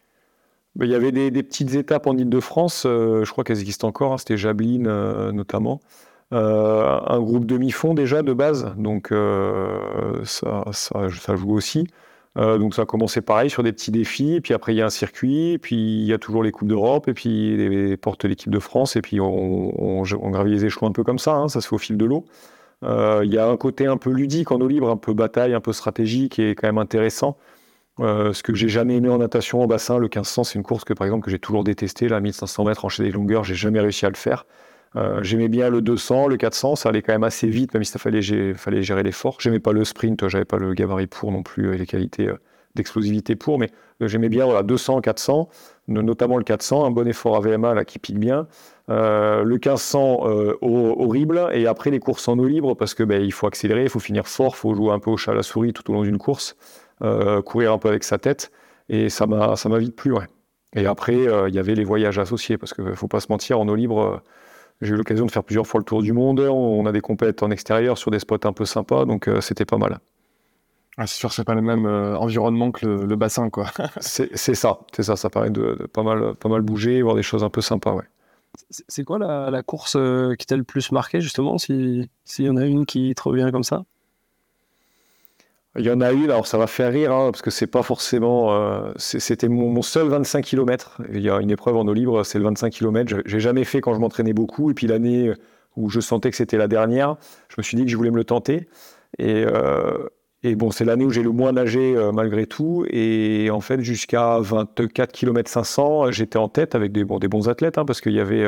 Ben, 0.75 0.87
il 0.87 0.91
y 0.91 0.95
avait 0.95 1.13
des, 1.13 1.43
petites 1.43 1.75
étapes 1.75 2.07
en 2.07 2.17
Ile-de-France, 2.17 2.85
euh, 2.87 3.25
je 3.25 3.31
crois 3.31 3.45
qu'elles 3.45 3.61
existent 3.61 3.89
encore, 3.89 4.15
hein, 4.15 4.19
c'était 4.19 4.39
Jablin 4.39 4.87
euh, 4.87 5.31
notamment. 5.31 5.81
Euh, 6.33 6.99
un 7.07 7.21
groupe 7.21 7.45
demi-fond 7.45 7.93
déjà 7.93 8.23
de 8.23 8.33
base, 8.33 8.73
donc 8.79 9.13
euh, 9.13 10.25
ça, 10.25 11.37
joue 11.37 11.53
aussi. 11.53 11.87
Euh, 12.39 12.57
donc 12.57 12.75
ça 12.75 12.83
a 12.83 12.87
commencé 12.87 13.21
pareil 13.21 13.51
sur 13.51 13.63
des 13.63 13.73
petits 13.73 13.91
défis, 13.91 14.41
puis 14.41 14.55
après 14.55 14.73
il 14.73 14.79
y 14.79 14.81
a 14.81 14.87
un 14.87 14.91
circuit, 14.91 15.59
puis 15.59 15.77
il 15.77 16.07
y 16.07 16.15
a 16.15 16.19
toujours 16.19 16.43
les 16.43 16.51
Coupes 16.51 16.69
d'Europe, 16.69 17.07
et 17.09 17.13
puis 17.13 17.57
les 17.57 17.97
portes 17.99 18.25
l'équipe 18.25 18.51
de 18.51 18.59
France, 18.59 18.97
et 18.97 19.03
puis 19.03 19.21
on, 19.21 19.75
on, 19.79 20.31
gravit 20.31 20.53
les 20.53 20.65
échelons 20.65 20.89
un 20.89 20.93
peu 20.93 21.05
comme 21.05 21.19
ça, 21.19 21.35
hein, 21.35 21.49
ça 21.49 21.61
se 21.61 21.69
fait 21.69 21.75
au 21.75 21.79
fil 21.79 21.99
de 21.99 22.05
l'eau. 22.07 22.25
Il 22.83 23.33
y 23.33 23.39
a 23.39 23.47
un 23.47 23.57
côté 23.59 23.87
un 23.87 23.99
peu 23.99 24.11
ludique 24.11 24.51
en 24.51 24.61
eau 24.61 24.69
libre, 24.69 24.89
un 24.89 24.97
peu 24.97 25.13
bataille, 25.13 25.53
un 25.53 25.61
peu 25.61 25.73
stratégique, 25.75 26.39
et 26.39 26.55
quand 26.55 26.67
même 26.67 26.79
intéressant. 26.79 27.37
ce 27.99 28.43
que 28.43 28.55
j'ai 28.55 28.69
jamais 28.71 28.97
aimé 28.97 29.11
en 29.11 29.19
natation 29.19 29.61
en 29.63 29.67
bassin, 29.67 29.99
le 29.99 30.07
1500, 30.07 30.45
c'est 30.45 30.59
une 30.59 30.65
course 30.65 30.85
que 30.85 30.95
par 30.95 31.07
exemple 31.07 31.25
que 31.27 31.31
j'ai 31.31 31.39
toujours 31.39 31.65
détesté, 31.65 32.09
la 32.09 32.21
1500 32.21 32.65
mètres 32.65 32.85
enchaîné 32.87 33.11
des 33.11 33.15
longueurs, 33.15 33.45
j'ai 33.45 33.55
jamais 33.55 33.81
réussi 33.81 34.07
à 34.07 34.09
le 34.09 34.17
faire. 34.17 34.47
Euh, 34.97 35.23
j'aimais 35.23 35.49
bien 35.49 35.71
le 35.71 35.81
200, 35.81 36.29
le 36.29 36.37
400, 36.37 36.77
ça 36.77 36.91
allait 36.91 37.03
quand 37.03 37.13
même 37.13 37.25
assez 37.25 37.49
vite, 37.49 37.73
même 37.75 37.85
si 37.85 37.93
ça 37.93 37.99
fallait, 37.99 38.55
fallait 38.55 38.83
gérer 38.83 39.03
l'effort. 39.03 39.37
J'aimais 39.41 39.61
pas 39.61 39.73
le 39.73 39.85
sprint, 39.85 40.29
j'avais 40.29 40.45
pas 40.45 40.59
le 40.59 40.75
gabarit 40.75 41.07
pour 41.07 41.33
non 41.33 41.43
plus 41.43 41.75
et 41.75 41.79
les 41.79 41.87
qualités 41.87 42.29
euh, 42.29 42.37
d'explosivité 42.75 43.35
pour, 43.35 43.59
mais 43.59 43.71
euh, 44.03 44.09
j'aimais 44.09 44.29
bien 44.29 44.45
voilà, 44.45 44.63
200, 44.63 45.01
400, 45.01 45.49
notamment 45.89 46.37
le 46.37 46.45
400, 46.45 46.85
un 46.85 46.91
bon 46.91 47.07
effort 47.09 47.37
à 47.37 47.41
VMA 47.41 47.75
là, 47.75 47.85
qui 47.85 47.99
pique 47.99 48.19
bien. 48.19 48.47
le 48.89 49.45
1500, 49.45 50.21
horrible, 50.61 51.49
et 51.53 51.67
après 51.67 51.91
les 51.91 51.99
courses 51.99 52.29
en 52.29 52.39
eau 52.39 52.47
libre, 52.47 52.75
parce 52.75 52.95
que 52.95 53.03
ben, 53.03 53.23
il 53.23 53.33
faut 53.33 53.47
accélérer, 53.47 53.85
il 53.85 53.89
faut 53.89 54.01
finir 54.01 54.27
fort, 54.27 54.53
il 54.55 54.59
faut 54.59 54.75
jouer 54.75 54.93
un 54.93 54.99
peu 54.99 55.11
au 55.11 55.17
chat 55.17 55.33
à 55.33 55.35
la 55.35 55.43
souris 55.43 55.73
tout 55.73 55.91
au 55.91 55.95
long 55.95 56.03
d'une 56.03 56.19
course, 56.19 56.57
courir 57.45 57.73
un 57.73 57.79
peu 57.79 57.89
avec 57.89 58.05
sa 58.05 58.19
tête, 58.19 58.53
et 58.89 59.09
ça 59.09 59.27
m'a 59.27 59.79
vite 59.79 59.97
plu. 59.97 60.15
Et 60.75 60.87
après, 60.87 61.17
il 61.49 61.55
y 61.55 61.59
avait 61.59 61.75
les 61.75 61.85
voyages 61.85 62.19
associés, 62.19 62.57
parce 62.59 62.73
qu'il 62.73 62.85
ne 62.85 62.95
faut 62.95 63.09
pas 63.09 63.21
se 63.21 63.27
mentir, 63.29 63.59
en 63.61 63.69
eau 63.69 63.75
libre 63.75 64.23
j'ai 64.83 64.95
eu 64.95 64.97
l'occasion 64.97 65.27
de 65.27 65.31
faire 65.31 65.45
plusieurs 65.45 65.67
fois 65.67 65.81
le 65.81 65.85
tour 65.85 66.03
du 66.03 66.13
monde. 66.13 66.41
On 66.41 66.85
a 66.87 66.93
des 66.93 67.01
compètes 67.01 67.43
en 67.43 67.51
extérieur 67.51 67.97
sur 67.97 68.11
des 68.11 68.19
spots 68.19 68.45
un 68.45 68.53
peu 68.53 68.65
sympas, 68.65 69.05
donc 69.05 69.29
euh, 69.29 69.41
c'était 69.41 69.65
pas 69.65 69.79
mal. 69.79 70.01
Ah, 70.99 71.07
c'est 71.07 71.17
sûr, 71.17 71.33
c'est 71.33 71.45
pas 71.45 71.55
le 71.55 71.63
même 71.63 71.87
euh, 71.87 72.19
environnement 72.19 72.71
que 72.71 72.85
le, 72.85 73.17
bassin, 73.17 73.49
quoi. 73.49 73.67
c'est 74.01 74.37
ça, 74.37 74.81
c'est 74.93 75.05
ça. 75.05 75.17
Ça 75.17 75.31
paraît 75.31 75.51
de, 75.51 75.89
pas 75.93 76.03
mal, 76.03 76.35
pas 76.35 76.49
mal 76.49 76.61
bouger, 76.61 77.01
voir 77.01 77.15
des 77.15 77.23
choses 77.23 77.45
un 77.45 77.49
peu 77.49 77.61
sympas, 77.61 77.95
ouais. 77.95 78.05
C'est 78.69 79.05
quoi 79.05 79.19
la, 79.19 79.63
course 79.63 79.97
euh, 79.97 80.35
qui 80.35 80.47
t'a 80.47 80.57
le 80.57 80.65
plus 80.65 80.93
marqué, 80.93 81.21
justement, 81.21 81.57
s'il 81.57 82.09
y 82.39 82.51
en 82.51 82.57
a 82.57 82.67
une 82.67 82.85
qui 82.85 83.15
te 83.15 83.23
revient 83.23 83.49
comme 83.53 83.65
ça? 83.65 83.85
Il 85.79 85.87
y 85.87 85.91
en 85.91 86.01
a 86.03 86.13
une, 86.13 86.25
alors 86.31 86.47
ça 86.47 86.59
va 86.59 86.67
faire 86.67 86.93
rire, 86.93 87.13
hein, 87.13 87.31
parce 87.31 87.41
que 87.41 87.51
c'est 87.51 87.67
pas 87.67 87.83
forcément. 87.83 88.53
Euh, 88.53 88.93
c'était 88.97 89.49
mon, 89.49 89.81
seul 89.81 90.09
25 90.09 90.45
km. 90.45 91.01
Il 91.13 91.23
y 91.23 91.31
a 91.31 91.41
une 91.41 91.51
épreuve 91.51 91.77
en 91.77 91.87
eau 91.87 91.95
libre, 91.95 92.25
c'est 92.25 92.39
le 92.39 92.45
25 92.45 92.71
km. 92.71 93.23
J'ai 93.25 93.41
jamais 93.41 93.65
fait 93.65 93.81
quand 93.81 93.95
je 93.95 93.99
m'entraînais 93.99 94.35
beaucoup. 94.35 94.71
Et 94.71 94.75
puis 94.75 94.87
l'année 94.87 95.33
où 95.77 95.89
je 95.89 96.01
sentais 96.01 96.31
que 96.31 96.37
c'était 96.37 96.59
la 96.59 96.69
dernière, 96.69 97.17
je 97.49 97.55
me 97.57 97.63
suis 97.63 97.77
dit 97.77 97.85
que 97.85 97.91
je 97.91 97.97
voulais 97.97 98.11
me 98.11 98.17
le 98.17 98.25
tenter. 98.25 98.69
Et, 99.19 99.45
euh, 99.47 100.09
bon, 100.45 100.71
c'est 100.71 100.85
l'année 100.85 101.07
où 101.07 101.11
j'ai 101.11 101.23
le 101.23 101.31
moins 101.31 101.53
nagé 101.53 101.97
euh, 101.97 102.13
malgré 102.13 102.47
tout. 102.47 102.85
Et 102.91 103.49
en 103.51 103.61
fait, 103.63 103.81
jusqu'à 103.81 104.41
24 104.41 105.11
km 105.11 105.51
500, 105.51 106.11
j'étais 106.11 106.39
en 106.39 106.49
tête 106.49 106.75
avec 106.75 106.93
des 106.93 107.05
bons 107.05 107.49
athlètes, 107.49 107.79
hein, 107.79 107.87
parce 107.87 108.03
qu'il 108.03 108.13
y 108.13 108.21
avait 108.21 108.47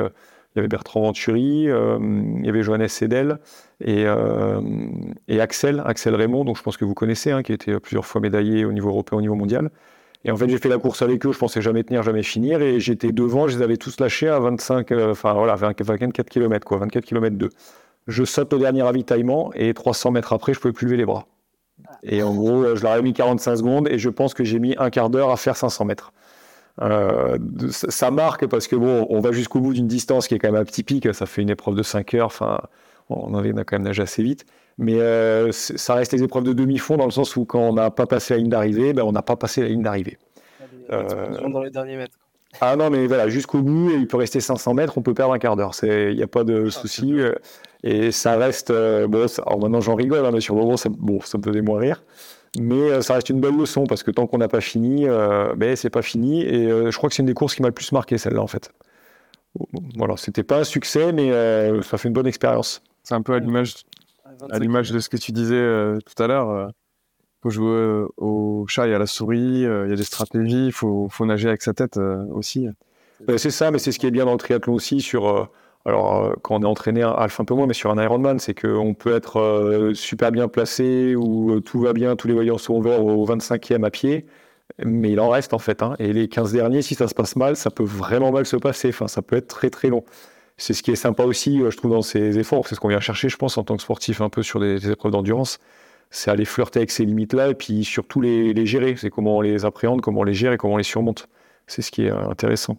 il 0.54 0.58
y 0.58 0.60
avait 0.60 0.68
Bertrand 0.68 1.00
Venturi, 1.00 1.68
euh, 1.68 1.98
il 2.38 2.46
y 2.46 2.48
avait 2.48 2.62
Johannes 2.62 2.86
Sedel 2.86 3.38
et, 3.80 4.04
euh, 4.06 4.60
Axel, 5.28 5.82
Axel 5.84 6.14
Raymond, 6.14 6.44
donc 6.44 6.56
je 6.56 6.62
pense 6.62 6.76
que 6.76 6.84
vous 6.84 6.94
connaissez, 6.94 7.32
hein, 7.32 7.42
qui 7.42 7.50
a 7.50 7.56
été 7.56 7.80
plusieurs 7.80 8.06
fois 8.06 8.20
médaillé 8.20 8.64
au 8.64 8.72
niveau 8.72 8.90
européen, 8.90 9.18
au 9.18 9.20
niveau 9.20 9.34
mondial. 9.34 9.70
Et 10.24 10.30
en 10.30 10.36
fait, 10.36 10.48
j'ai 10.48 10.58
fait 10.58 10.68
la 10.68 10.78
course 10.78 11.02
avec 11.02 11.26
eux, 11.26 11.32
je 11.32 11.38
pensais 11.38 11.60
jamais 11.60 11.82
tenir, 11.82 12.04
jamais 12.04 12.22
finir, 12.22 12.62
et 12.62 12.78
j'étais 12.78 13.10
devant, 13.10 13.48
je 13.48 13.58
les 13.58 13.62
avais 13.64 13.76
tous 13.76 13.98
lâchés 13.98 14.28
à 14.28 14.38
25, 14.38 14.92
euh, 14.92 15.10
enfin 15.10 15.32
voilà, 15.34 15.56
24 15.56 16.28
km, 16.28 16.64
quoi, 16.66 16.78
24 16.78 17.04
km 17.04 17.36
2. 17.36 17.50
Je 18.06 18.24
saute 18.24 18.52
au 18.52 18.58
dernier 18.58 18.82
ravitaillement, 18.82 19.50
et 19.54 19.74
300 19.74 20.12
mètres 20.12 20.32
après, 20.32 20.54
je 20.54 20.60
pouvais 20.60 20.72
plus 20.72 20.86
lever 20.86 20.98
les 20.98 21.04
bras. 21.04 21.26
Et 22.04 22.22
en 22.22 22.32
gros, 22.32 22.76
je 22.76 22.82
leur 22.82 22.94
ai 22.94 23.02
mis 23.02 23.12
45 23.12 23.56
secondes, 23.56 23.88
et 23.88 23.98
je 23.98 24.08
pense 24.08 24.34
que 24.34 24.44
j'ai 24.44 24.60
mis 24.60 24.76
un 24.78 24.90
quart 24.90 25.10
d'heure 25.10 25.30
à 25.30 25.36
faire 25.36 25.56
500 25.56 25.84
mètres. 25.84 26.12
Euh, 26.82 27.38
ça 27.70 28.10
marque 28.10 28.46
parce 28.46 28.66
que 28.66 28.76
bon, 28.76 29.06
on 29.08 29.20
va 29.20 29.32
jusqu'au 29.32 29.60
bout 29.60 29.72
d'une 29.72 29.86
distance 29.86 30.26
qui 30.26 30.34
est 30.34 30.38
quand 30.38 30.50
même 30.50 30.60
atypique. 30.60 31.12
Ça 31.14 31.26
fait 31.26 31.42
une 31.42 31.50
épreuve 31.50 31.76
de 31.76 31.82
5 31.82 32.14
heures. 32.14 32.26
Enfin, 32.26 32.60
on, 33.08 33.34
avait, 33.34 33.50
a 33.50 33.64
quand 33.64 33.76
même 33.76 33.82
nagé 33.82 34.02
assez 34.02 34.22
vite. 34.22 34.44
Mais 34.76 34.98
ça 35.52 35.94
reste 35.94 36.12
les 36.12 36.22
épreuves 36.24 36.42
de 36.42 36.52
demi-fond 36.52 36.96
dans 36.96 37.04
le 37.04 37.12
sens 37.12 37.36
où 37.36 37.44
quand 37.44 37.60
on 37.60 37.74
n'a 37.74 37.90
pas 37.90 38.06
passé 38.06 38.34
la 38.34 38.38
ligne 38.38 38.48
d'arrivée, 38.48 38.92
ben, 38.92 39.04
on 39.04 39.12
n'a 39.12 39.22
pas 39.22 39.36
passé 39.36 39.62
la 39.62 39.68
ligne 39.68 39.82
d'arrivée. 39.82 40.18
dans 40.90 41.62
les 41.62 41.70
derniers 41.70 41.96
mètres. 41.96 42.18
Ah 42.60 42.76
non, 42.76 42.88
mais 42.88 43.06
voilà, 43.06 43.28
jusqu'au 43.28 43.62
bout, 43.62 43.90
il 43.90 44.06
peut 44.06 44.16
rester 44.16 44.40
500 44.40 44.74
mètres, 44.74 44.96
on 44.96 45.02
peut 45.02 45.14
perdre 45.14 45.32
un 45.32 45.38
quart 45.38 45.56
d'heure. 45.56 45.72
Il 45.82 46.14
n'y 46.14 46.22
a 46.22 46.28
pas 46.28 46.44
de 46.44 46.64
ah, 46.66 46.70
souci. 46.70 47.14
Et 47.82 48.10
ça 48.10 48.36
reste. 48.36 48.72
bon, 48.72 49.26
alors 49.46 49.60
maintenant 49.60 49.80
j'en 49.80 49.94
rigole, 49.94 50.24
hein, 50.24 50.30
mais 50.32 50.40
sur 50.40 50.54
le 50.54 50.62
moment, 50.62 50.76
ça, 50.76 50.88
bon, 50.88 51.20
ça 51.20 51.38
me 51.38 51.42
faisait 51.42 51.62
moins 51.62 51.78
rire. 51.78 52.02
Mais 52.60 52.90
euh, 52.90 53.00
ça 53.02 53.14
reste 53.14 53.30
une 53.30 53.40
bonne 53.40 53.58
leçon 53.58 53.84
parce 53.84 54.02
que 54.02 54.10
tant 54.10 54.26
qu'on 54.26 54.38
n'a 54.38 54.48
pas 54.48 54.60
fini, 54.60 55.08
euh, 55.08 55.54
ben, 55.56 55.74
c'est 55.76 55.90
pas 55.90 56.02
fini. 56.02 56.42
Et 56.42 56.70
euh, 56.70 56.90
je 56.90 56.96
crois 56.96 57.08
que 57.08 57.16
c'est 57.16 57.22
une 57.22 57.26
des 57.26 57.34
courses 57.34 57.54
qui 57.54 57.62
m'a 57.62 57.68
le 57.68 57.74
plus 57.74 57.90
marqué, 57.92 58.18
celle-là, 58.18 58.42
en 58.42 58.46
fait. 58.46 58.72
Voilà, 59.96 60.16
c'était 60.16 60.42
pas 60.42 60.60
un 60.60 60.64
succès, 60.64 61.12
mais 61.12 61.30
ça 61.82 61.96
fait 61.96 62.08
une 62.08 62.14
bonne 62.14 62.26
expérience. 62.26 62.82
C'est 63.04 63.14
un 63.14 63.22
peu 63.22 63.34
à 63.34 63.38
l'image, 63.38 63.74
à 64.50 64.58
l'image 64.58 64.90
de 64.90 64.98
ce 64.98 65.08
que 65.08 65.16
tu 65.16 65.30
disais 65.30 65.98
tout 66.04 66.22
à 66.22 66.26
l'heure. 66.26 66.70
Il 66.70 67.42
faut 67.42 67.50
jouer 67.50 68.04
au 68.16 68.64
chat 68.66 68.88
et 68.88 68.94
à 68.94 68.98
la 68.98 69.06
souris, 69.06 69.60
il 69.60 69.60
y 69.60 69.92
a 69.92 69.94
des 69.94 70.02
stratégies, 70.02 70.66
il 70.66 70.72
faut, 70.72 71.08
faut, 71.08 71.24
nager 71.24 71.46
avec 71.46 71.62
sa 71.62 71.72
tête 71.72 72.00
aussi. 72.32 72.66
Ben, 73.24 73.38
c'est 73.38 73.52
ça, 73.52 73.70
mais 73.70 73.78
c'est 73.78 73.92
ce 73.92 74.00
qui 74.00 74.08
est 74.08 74.10
bien 74.10 74.24
dans 74.24 74.32
le 74.32 74.38
triathlon 74.38 74.74
aussi 74.74 75.00
sur 75.00 75.48
alors, 75.86 76.24
euh, 76.24 76.34
quand 76.42 76.56
on 76.56 76.62
est 76.62 76.66
entraîné, 76.66 77.02
Alpha 77.02 77.42
un 77.42 77.44
peu 77.46 77.54
moins, 77.54 77.66
mais 77.66 77.74
sur 77.74 77.90
un 77.90 78.02
Ironman, 78.02 78.38
c'est 78.38 78.58
qu'on 78.58 78.94
peut 78.94 79.14
être 79.14 79.38
euh, 79.38 79.92
super 79.94 80.32
bien 80.32 80.48
placé, 80.48 81.14
ou 81.14 81.52
euh, 81.52 81.60
tout 81.60 81.80
va 81.80 81.92
bien, 81.92 82.16
tous 82.16 82.26
les 82.26 82.34
voyants 82.34 82.56
sont 82.56 82.80
verts 82.80 83.04
au 83.04 83.26
25e 83.26 83.84
à 83.84 83.90
pied, 83.90 84.24
mais 84.84 85.12
il 85.12 85.20
en 85.20 85.28
reste 85.28 85.52
en 85.54 85.58
fait. 85.58 85.82
Hein. 85.82 85.94
Et 85.98 86.12
les 86.14 86.28
15 86.28 86.52
derniers, 86.52 86.82
si 86.82 86.94
ça 86.94 87.08
se 87.08 87.14
passe 87.14 87.36
mal, 87.36 87.56
ça 87.56 87.70
peut 87.70 87.84
vraiment 87.84 88.32
mal 88.32 88.46
se 88.46 88.56
passer. 88.56 88.88
Enfin, 88.90 89.08
ça 89.08 89.22
peut 89.22 89.36
être 89.36 89.48
très 89.48 89.70
très 89.70 89.88
long. 89.88 90.04
C'est 90.56 90.74
ce 90.74 90.82
qui 90.82 90.90
est 90.92 90.96
sympa 90.96 91.24
aussi, 91.24 91.58
je 91.58 91.76
trouve, 91.76 91.92
dans 91.92 92.02
ces 92.02 92.38
efforts. 92.38 92.68
C'est 92.68 92.76
ce 92.76 92.80
qu'on 92.80 92.88
vient 92.88 93.00
chercher, 93.00 93.28
je 93.28 93.36
pense, 93.36 93.58
en 93.58 93.64
tant 93.64 93.76
que 93.76 93.82
sportif, 93.82 94.20
un 94.20 94.30
peu 94.30 94.42
sur 94.42 94.60
des, 94.60 94.90
épreuves 94.90 95.12
d'endurance. 95.12 95.58
C'est 96.10 96.30
aller 96.30 96.44
flirter 96.44 96.80
avec 96.80 96.90
ces 96.92 97.04
limites-là 97.04 97.50
et 97.50 97.54
puis 97.54 97.84
surtout 97.84 98.20
les, 98.20 98.66
gérer. 98.66 98.96
C'est 98.96 99.10
comment 99.10 99.38
on 99.38 99.40
les 99.42 99.64
appréhende, 99.64 100.00
comment 100.00 100.20
on 100.20 100.24
les 100.24 100.34
gère 100.34 100.52
et 100.52 100.58
comment 100.58 100.74
on 100.74 100.78
les 100.78 100.84
surmonte. 100.84 101.28
C'est 101.66 101.82
ce 101.82 101.90
qui 101.90 102.06
est 102.06 102.10
intéressant. 102.10 102.78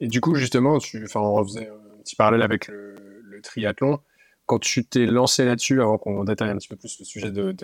Et 0.00 0.08
du 0.08 0.20
coup, 0.20 0.34
justement, 0.36 0.78
tu, 0.78 1.06
on 1.14 1.44
faisait 1.44 1.68
petit 2.02 2.16
parallèle 2.16 2.42
avec 2.42 2.68
le, 2.68 3.40
triathlon. 3.42 3.98
Quand 4.46 4.60
tu 4.60 4.84
t'es 4.84 5.06
lancé 5.06 5.44
là-dessus, 5.44 5.82
avant 5.82 5.98
qu'on 5.98 6.22
détaille 6.22 6.50
un 6.50 6.56
petit 6.56 6.68
peu 6.68 6.76
plus 6.76 6.96
le 7.00 7.04
sujet 7.04 7.32
de, 7.32 7.56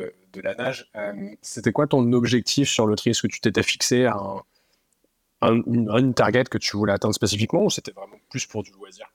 la 0.42 0.54
nage, 0.56 0.90
euh, 0.96 1.12
c'était 1.40 1.70
quoi 1.70 1.86
ton 1.86 2.12
objectif 2.12 2.68
sur 2.68 2.86
le 2.86 2.96
tri? 2.96 3.10
Est-ce 3.10 3.22
que 3.22 3.28
tu 3.28 3.40
t'étais 3.40 3.62
fixé 3.62 4.06
à 4.06 4.16
une, 5.42 6.14
target 6.14 6.44
que 6.44 6.58
tu 6.58 6.76
voulais 6.76 6.92
atteindre 6.92 7.14
spécifiquement 7.14 7.64
ou 7.64 7.70
c'était 7.70 7.92
vraiment 7.92 8.16
plus 8.28 8.46
pour 8.46 8.64
du 8.64 8.72
loisir? 8.72 9.06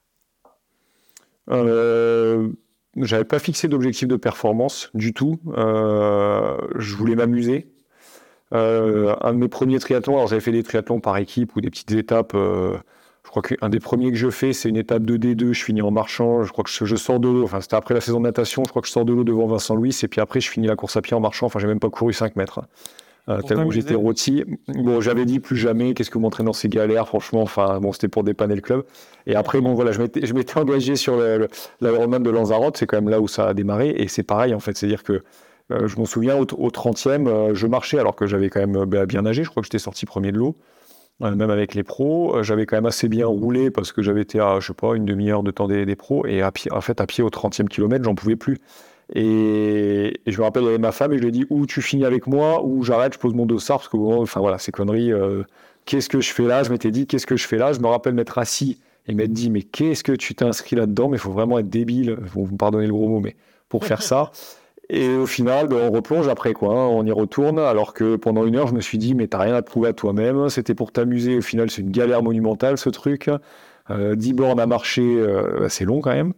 Euh, 1.50 2.48
J'avais 2.96 3.24
pas 3.24 3.38
fixé 3.38 3.68
d'objectif 3.68 4.08
de 4.08 4.16
performance 4.16 4.90
du 4.94 5.12
tout. 5.12 5.38
Euh, 5.48 6.56
je 6.76 6.96
voulais 6.96 7.14
m'amuser. 7.14 7.70
Un 8.52 9.32
de 9.32 9.38
mes 9.38 9.48
premiers 9.48 9.80
triathlons, 9.80 10.14
alors 10.14 10.28
j'avais 10.28 10.40
fait 10.40 10.52
des 10.52 10.62
triathlons 10.62 11.00
par 11.00 11.16
équipe 11.16 11.56
ou 11.56 11.60
des 11.60 11.70
petites 11.70 11.90
étapes 11.90 12.34
je 13.24 13.30
crois 13.30 13.42
qu'un 13.42 13.68
des 13.68 13.80
premiers 13.80 14.10
que 14.10 14.18
je 14.18 14.30
fais, 14.30 14.52
c'est 14.52 14.68
une 14.68 14.76
étape 14.76 15.04
de 15.04 15.16
D2. 15.16 15.52
Je 15.52 15.64
finis 15.64 15.82
en 15.82 15.90
marchant. 15.90 16.42
Je 16.42 16.52
crois 16.52 16.62
que 16.62 16.70
je, 16.70 16.96
sors 16.96 17.18
de 17.18 17.28
l'eau. 17.28 17.44
Enfin, 17.44 17.60
c'était 17.60 17.76
après 17.76 17.94
la 17.94 18.00
saison 18.00 18.18
de 18.18 18.24
natation. 18.24 18.62
Je 18.64 18.70
crois 18.70 18.82
que 18.82 18.88
je 18.88 18.92
sors 18.92 19.04
de 19.04 19.12
l'eau 19.12 19.24
devant 19.24 19.46
Vincent 19.46 19.74
Louis. 19.74 19.98
Et 20.02 20.08
puis 20.08 20.20
après, 20.20 20.40
je 20.40 20.50
finis 20.50 20.66
la 20.66 20.76
course 20.76 20.96
à 20.96 21.02
pied 21.02 21.16
en 21.16 21.20
marchant. 21.20 21.46
Enfin, 21.46 21.58
j'ai 21.58 21.66
même 21.66 21.80
pas 21.80 21.90
couru 21.90 22.12
5 22.12 22.36
mètres. 22.36 22.58
Hein. 22.58 22.66
Euh, 23.30 23.40
tellement 23.40 23.70
j'étais 23.70 23.94
rôti. 23.94 24.44
Bon, 24.68 25.00
j'avais 25.00 25.24
dit 25.24 25.40
plus 25.40 25.56
jamais, 25.56 25.94
qu'est-ce 25.94 26.10
que 26.10 26.14
vous 26.14 26.20
m'entraînez 26.20 26.46
dans 26.46 26.52
ces 26.52 26.68
galères, 26.68 27.08
franchement, 27.08 27.40
enfin, 27.40 27.80
bon, 27.80 27.90
c'était 27.92 28.08
pour 28.08 28.22
dépanner 28.22 28.54
le 28.54 28.60
club. 28.60 28.84
Et 29.26 29.34
après, 29.34 29.62
bon, 29.62 29.72
voilà, 29.72 29.92
je 29.92 30.02
m'étais, 30.02 30.26
je 30.26 30.34
m'étais 30.34 30.58
engagé 30.58 30.94
sur 30.94 31.16
l'Ironman 31.80 32.22
de 32.22 32.28
Lanzarote, 32.28 32.76
c'est 32.76 32.84
quand 32.84 32.98
même 32.98 33.08
là 33.08 33.22
où 33.22 33.28
ça 33.28 33.48
a 33.48 33.54
démarré, 33.54 33.94
et 33.96 34.08
c'est 34.08 34.24
pareil, 34.24 34.52
en 34.54 34.60
fait, 34.60 34.76
c'est-à-dire 34.76 35.02
que 35.02 35.22
euh, 35.70 35.88
je 35.88 35.96
m'en 35.96 36.04
souviens, 36.04 36.36
au, 36.36 36.42
au 36.42 36.68
30e, 36.68 37.26
euh, 37.26 37.54
je 37.54 37.66
marchais 37.66 37.98
alors 37.98 38.14
que 38.14 38.26
j'avais 38.26 38.50
quand 38.50 38.60
même 38.60 38.84
bah, 38.84 39.06
bien 39.06 39.22
nagé, 39.22 39.42
je 39.42 39.48
crois 39.48 39.62
que 39.62 39.68
j'étais 39.68 39.78
sorti 39.78 40.04
premier 40.04 40.30
de 40.30 40.36
l'eau 40.36 40.54
même 41.20 41.50
avec 41.50 41.74
les 41.74 41.82
pros. 41.82 42.36
Euh, 42.36 42.42
j'avais 42.42 42.66
quand 42.66 42.76
même 42.76 42.86
assez 42.86 43.08
bien 43.08 43.26
roulé 43.26 43.70
parce 43.70 43.92
que 43.92 44.02
j'avais 44.02 44.22
été 44.22 44.40
à, 44.40 44.58
je 44.60 44.68
sais 44.68 44.74
pas, 44.74 44.94
une 44.94 45.04
demi-heure 45.04 45.42
de 45.42 45.50
temps 45.50 45.68
des, 45.68 45.96
pros. 45.96 46.26
Et 46.26 46.42
à 46.42 46.50
pied, 46.50 46.72
en 46.72 46.80
fait, 46.80 47.00
à 47.00 47.06
pied 47.06 47.22
au 47.22 47.30
30e 47.30 47.68
kilomètre, 47.68 48.04
j'en 48.04 48.14
pouvais 48.14 48.36
plus. 48.36 48.58
Et, 49.14 50.20
je 50.26 50.38
me 50.38 50.44
rappelle, 50.44 50.78
ma 50.78 50.92
femme 50.92 51.12
et 51.12 51.16
je 51.16 51.22
lui 51.22 51.28
ai 51.28 51.32
dit 51.32 51.46
ou 51.50 51.66
tu 51.66 51.82
finis 51.82 52.04
avec 52.04 52.26
moi 52.26 52.64
ou 52.64 52.82
j'arrête, 52.84 53.14
je 53.14 53.18
pose 53.18 53.34
mon 53.34 53.46
dossard 53.46 53.78
parce 53.78 53.88
que, 53.88 53.96
enfin 53.96 54.40
voilà, 54.40 54.58
ces 54.58 54.72
conneries. 54.72 55.12
Euh, 55.12 55.42
qu'est-ce 55.84 56.08
que 56.08 56.20
je 56.20 56.32
fais 56.32 56.44
là? 56.44 56.62
Je 56.62 56.70
m'étais 56.70 56.90
dit, 56.90 57.06
qu'est-ce 57.06 57.26
que 57.26 57.36
je 57.36 57.46
fais 57.46 57.58
là? 57.58 57.72
Je 57.72 57.80
me 57.80 57.86
rappelle 57.86 58.14
m'être 58.14 58.38
assis 58.38 58.80
et 59.06 59.14
m'être 59.14 59.32
dit, 59.32 59.50
mais 59.50 59.62
qu'est-ce 59.62 60.02
que 60.02 60.12
tu 60.12 60.34
t'es 60.34 60.44
inscrit 60.44 60.76
là-dedans? 60.76 61.08
Mais 61.08 61.16
il 61.18 61.20
faut 61.20 61.32
vraiment 61.32 61.58
être 61.58 61.68
débile, 61.68 62.16
vous 62.20 62.46
me 62.46 62.56
pardonnez 62.56 62.86
le 62.86 62.92
gros 62.92 63.08
mot, 63.08 63.20
mais 63.20 63.36
pour 63.68 63.84
faire 63.84 64.02
ça. 64.02 64.32
Et 64.90 65.08
au 65.14 65.26
final, 65.26 65.68
ben, 65.68 65.76
on 65.76 65.90
replonge 65.90 66.28
après 66.28 66.52
quoi, 66.52 66.74
hein. 66.74 66.86
on 66.88 67.04
y 67.06 67.10
retourne, 67.10 67.58
alors 67.58 67.94
que 67.94 68.16
pendant 68.16 68.44
une 68.44 68.56
heure, 68.56 68.66
je 68.66 68.74
me 68.74 68.80
suis 68.80 68.98
dit, 68.98 69.14
mais 69.14 69.28
t'as 69.28 69.38
rien 69.38 69.54
à 69.54 69.62
prouver 69.62 69.88
à 69.88 69.92
toi-même, 69.92 70.48
c'était 70.50 70.74
pour 70.74 70.92
t'amuser, 70.92 71.38
au 71.38 71.42
final, 71.42 71.70
c'est 71.70 71.82
une 71.82 71.90
galère 71.90 72.22
monumentale 72.22 72.76
ce 72.76 72.90
truc. 72.90 73.30
Euh, 73.90 74.14
10 74.14 74.32
bornes 74.32 74.60
à 74.60 74.66
marcher, 74.66 75.02
euh, 75.02 75.68
c'est 75.68 75.84
long 75.84 76.00
quand 76.00 76.14
même. 76.14 76.32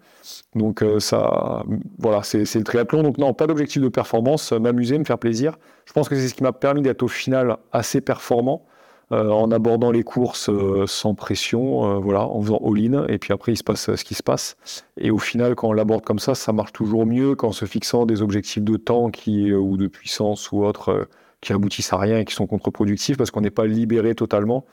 Donc 0.54 0.82
euh, 0.82 0.98
ça, 0.98 1.64
voilà, 1.98 2.22
c'est 2.22 2.42
le 2.54 2.64
triathlon. 2.64 3.02
Donc 3.02 3.18
non, 3.18 3.34
pas 3.34 3.46
d'objectif 3.46 3.80
de 3.82 3.88
performance, 3.88 4.52
m'amuser, 4.52 4.98
me 4.98 5.04
faire 5.04 5.18
plaisir. 5.18 5.56
Je 5.84 5.92
pense 5.92 6.08
que 6.08 6.16
c'est 6.16 6.28
ce 6.28 6.34
qui 6.34 6.42
m'a 6.42 6.52
permis 6.52 6.82
d'être 6.82 7.02
au 7.02 7.08
final 7.08 7.56
assez 7.72 8.00
performant. 8.00 8.64
Euh, 9.12 9.30
en 9.30 9.52
abordant 9.52 9.92
les 9.92 10.02
courses 10.02 10.48
euh, 10.48 10.84
sans 10.88 11.14
pression, 11.14 11.88
euh, 11.88 11.98
voilà, 11.98 12.26
en 12.26 12.42
faisant 12.42 12.60
all-in, 12.64 13.06
et 13.06 13.18
puis 13.18 13.32
après 13.32 13.52
il 13.52 13.56
se 13.56 13.62
passe 13.62 13.94
ce 13.94 14.04
qui 14.04 14.14
se 14.14 14.22
passe. 14.24 14.56
Et 14.98 15.12
au 15.12 15.18
final, 15.18 15.54
quand 15.54 15.68
on 15.68 15.72
l'aborde 15.72 16.04
comme 16.04 16.18
ça, 16.18 16.34
ça 16.34 16.52
marche 16.52 16.72
toujours 16.72 17.06
mieux 17.06 17.36
qu'en 17.36 17.52
se 17.52 17.66
fixant 17.66 18.04
des 18.04 18.20
objectifs 18.20 18.64
de 18.64 18.76
temps 18.76 19.10
qui, 19.10 19.52
ou 19.52 19.76
de 19.76 19.86
puissance 19.86 20.50
ou 20.50 20.64
autres 20.64 21.08
qui 21.40 21.52
aboutissent 21.52 21.92
à 21.92 21.98
rien 21.98 22.18
et 22.18 22.24
qui 22.24 22.34
sont 22.34 22.48
contre-productifs 22.48 23.16
parce 23.16 23.30
qu'on 23.30 23.42
n'est 23.42 23.50
pas 23.50 23.66
libéré 23.66 24.16
totalement. 24.16 24.64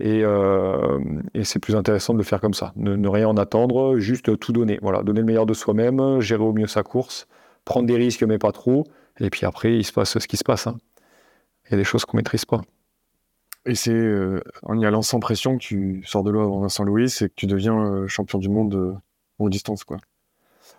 Et, 0.00 0.22
c'est 1.44 1.58
plus 1.58 1.74
intéressant 1.74 2.12
de 2.12 2.18
le 2.18 2.24
faire 2.24 2.40
comme 2.40 2.54
ça, 2.54 2.72
ne, 2.76 3.08
rien 3.08 3.28
en 3.28 3.36
attendre, 3.38 3.98
juste 3.98 4.38
tout 4.38 4.52
donner. 4.52 4.78
Voilà, 4.82 5.02
donner 5.02 5.20
le 5.20 5.26
meilleur 5.26 5.46
de 5.46 5.54
soi-même, 5.54 6.20
gérer 6.20 6.42
au 6.42 6.52
mieux 6.52 6.66
sa 6.66 6.82
course, 6.82 7.26
prendre 7.64 7.86
des 7.86 7.96
risques 7.96 8.22
mais 8.22 8.38
pas 8.38 8.52
trop. 8.52 8.84
Et 9.18 9.30
puis 9.30 9.46
après, 9.46 9.76
il 9.76 9.84
se 9.84 9.92
passe 9.92 10.18
ce 10.18 10.28
qui 10.28 10.36
se 10.36 10.44
passe. 10.44 10.66
Hein. 10.66 10.76
Il 11.66 11.72
y 11.72 11.74
a 11.74 11.78
des 11.78 11.84
choses 11.84 12.04
qu'on 12.04 12.18
maîtrise 12.18 12.44
pas. 12.44 12.60
Et 13.66 13.74
c'est 13.74 13.92
euh, 13.92 14.42
en 14.62 14.78
y 14.78 14.86
allant 14.86 15.02
sans 15.02 15.20
pression 15.20 15.58
que 15.58 15.62
tu 15.62 16.02
sors 16.06 16.22
de 16.22 16.30
l'eau 16.30 16.40
avant 16.40 16.60
Vincent 16.60 16.84
Louis 16.84 17.12
et 17.20 17.28
que 17.28 17.34
tu 17.34 17.46
deviens 17.46 17.78
euh, 17.78 18.06
champion 18.06 18.38
du 18.38 18.48
monde 18.48 18.74
euh, 18.74 18.94
en 19.38 19.48
distance, 19.48 19.84
quoi. 19.84 19.98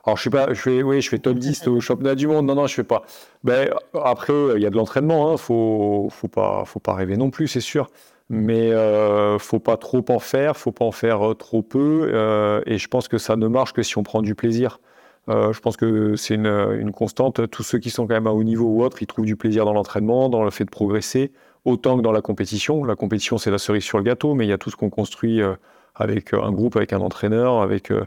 Alors 0.06 0.16
je 0.16 0.22
suis 0.22 0.30
pas, 0.30 0.54
je 0.54 0.60
fais, 0.60 0.82
oui, 0.82 1.02
je 1.02 1.10
fais 1.10 1.20
top 1.20 1.38
10 1.38 1.68
au 1.68 1.80
championnat 1.82 2.16
du 2.16 2.26
monde. 2.26 2.46
Non, 2.46 2.56
non, 2.56 2.68
je 2.68 2.74
fais 2.74 2.84
pas. 2.84 3.04
Ben, 3.44 3.70
après, 3.94 4.34
il 4.56 4.62
y 4.62 4.66
a 4.66 4.70
de 4.70 4.76
l'entraînement. 4.76 5.32
Hein. 5.32 5.38
Faut, 5.38 6.08
faut 6.10 6.30
pas, 6.30 6.64
faut 6.66 6.80
pas 6.80 6.94
rêver 6.94 7.18
non 7.18 7.30
plus, 7.30 7.48
c'est 7.48 7.60
sûr. 7.60 7.90
Mais 8.30 8.72
euh, 8.72 9.38
faut 9.40 9.60
pas 9.60 9.76
trop 9.76 10.06
en 10.10 10.20
faire, 10.20 10.56
faut 10.56 10.72
pas 10.72 10.86
en 10.86 10.92
faire 10.92 11.36
trop 11.38 11.62
peu. 11.62 12.62
et 12.66 12.78
je 12.78 12.88
pense 12.88 13.08
que 13.08 13.18
ça 13.18 13.36
ne 13.36 13.48
marche 13.48 13.74
que 13.74 13.84
si 13.84 13.98
on 13.98 14.04
prend 14.04 14.22
du 14.22 14.36
plaisir. 14.36 14.80
je 15.28 15.60
pense 15.60 15.78
que 15.78 16.16
c'est 16.16 16.36
une, 16.36 16.48
une, 16.48 16.92
constante. 16.92 17.50
Tous 17.50 17.64
ceux 17.64 17.80
qui 17.80 17.90
sont 17.90 18.08
quand 18.08 18.14
même 18.14 18.28
à 18.28 18.32
haut 18.32 18.44
niveau 18.44 18.66
ou 18.66 18.84
autre, 18.84 19.02
ils 19.02 19.08
trouvent 19.08 19.26
du 19.26 19.36
plaisir 19.36 19.66
dans 19.66 19.74
l'entraînement, 19.74 20.30
dans 20.30 20.44
le 20.44 20.52
fait 20.52 20.66
de 20.66 20.72
progresser 20.72 21.32
autant 21.66 21.98
que 21.98 22.02
dans 22.02 22.12
la 22.12 22.22
compétition. 22.22 22.84
La 22.84 22.96
compétition, 22.96 23.38
c'est 23.38 23.52
la 23.52 23.58
cerise 23.58 23.84
sur 23.84 23.98
le 23.98 24.04
gâteau, 24.04 24.34
mais 24.34 24.46
il 24.46 24.50
y 24.50 24.54
a 24.54 24.58
tout 24.58 24.70
ce 24.70 24.76
qu'on 24.76 24.90
construit 24.90 25.42
euh, 25.42 25.56
avec 25.96 26.34
euh, 26.34 26.42
un 26.42 26.52
groupe, 26.52 26.76
avec 26.76 26.94
un 26.94 27.00
entraîneur, 27.00 27.62
avec 27.62 27.92
euh, 27.92 28.06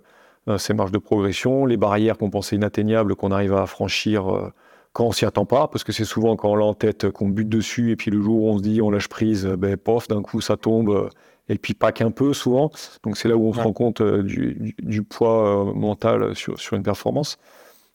ces 0.59 0.75
marges 0.75 0.93
de 0.93 0.99
progression, 0.99 1.67
les 1.67 1.77
barrières 1.77 2.19
qu'on 2.19 2.31
pensait 2.31 2.57
inatteignables, 2.57 3.15
qu'on 3.15 3.31
arrive 3.31 3.55
à 3.55 3.67
franchir 3.67 4.53
quand 4.93 5.05
on 5.05 5.13
s'y 5.13 5.25
attend 5.25 5.45
pas, 5.47 5.69
parce 5.69 5.85
que 5.85 5.93
c'est 5.93 6.05
souvent 6.05 6.35
quand 6.35 6.51
on 6.51 6.57
l'a 6.57 6.65
en 6.65 6.75
tête 6.75 7.11
qu'on 7.11 7.29
bute 7.29 7.49
dessus, 7.49 7.93
et 7.93 7.97
puis 7.97 8.11
le 8.11 8.21
jour 8.21 8.43
où 8.43 8.49
on 8.49 8.59
se 8.59 8.63
dit 8.63 8.83
on 8.83 8.91
lâche 8.91 9.07
prise, 9.07 9.47
ben 9.47 9.77
pof, 9.77 10.09
d'un 10.09 10.21
coup 10.21 10.41
ça 10.41 10.57
tombe, 10.57 11.11
et 11.49 11.59
puis 11.59 11.75
pas 11.75 11.93
qu'un 11.93 12.11
peu 12.11 12.33
souvent. 12.33 12.73
Donc 13.05 13.17
c'est 13.17 13.29
là 13.29 13.37
où 13.37 13.47
on 13.47 13.53
se 13.53 13.61
rend 13.61 13.73
compte 13.73 14.03
du, 14.03 15.03
poids 15.09 15.73
mental 15.77 16.35
sur, 16.35 16.59
sur, 16.59 16.77
une 16.77 16.83
performance. 16.83 17.39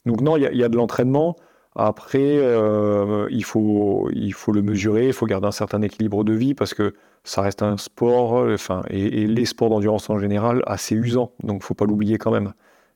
Donc 0.06 0.22
non, 0.22 0.38
il 0.38 0.50
y, 0.50 0.58
y, 0.60 0.64
a 0.64 0.70
de 0.70 0.78
l'entraînement. 0.78 1.36
Après, 1.80 2.40
euh, 2.40 3.28
il, 3.30 3.44
faut, 3.44 4.10
il 4.12 4.34
faut 4.34 4.52
le 4.52 4.64
mesurer, 4.64 5.08
il 5.08 5.14
faut 5.14 5.28
garder 5.28 5.48
un 5.48 5.52
certain 5.52 5.82
équilibre 5.84 6.24
de 6.24 6.34
vie 6.34 6.56
parce 6.56 6.74
que 6.74 6.96
ça 7.24 7.44
reste 7.44 7.62
un 7.62 7.78
sport, 7.78 8.48
enfin, 8.52 8.82
et, 8.90 9.28
les 9.28 9.46
sports 9.46 9.70
d'endurance 9.70 10.10
en 10.10 10.18
général, 10.18 10.64
assez 10.66 10.96
usants. 10.96 11.34
Donc, 11.44 11.62
il 11.62 11.66
faut 11.66 11.76
pas 11.76 11.86
l'oublier 11.86 12.18
quand 12.18 12.32
même. 12.32 12.54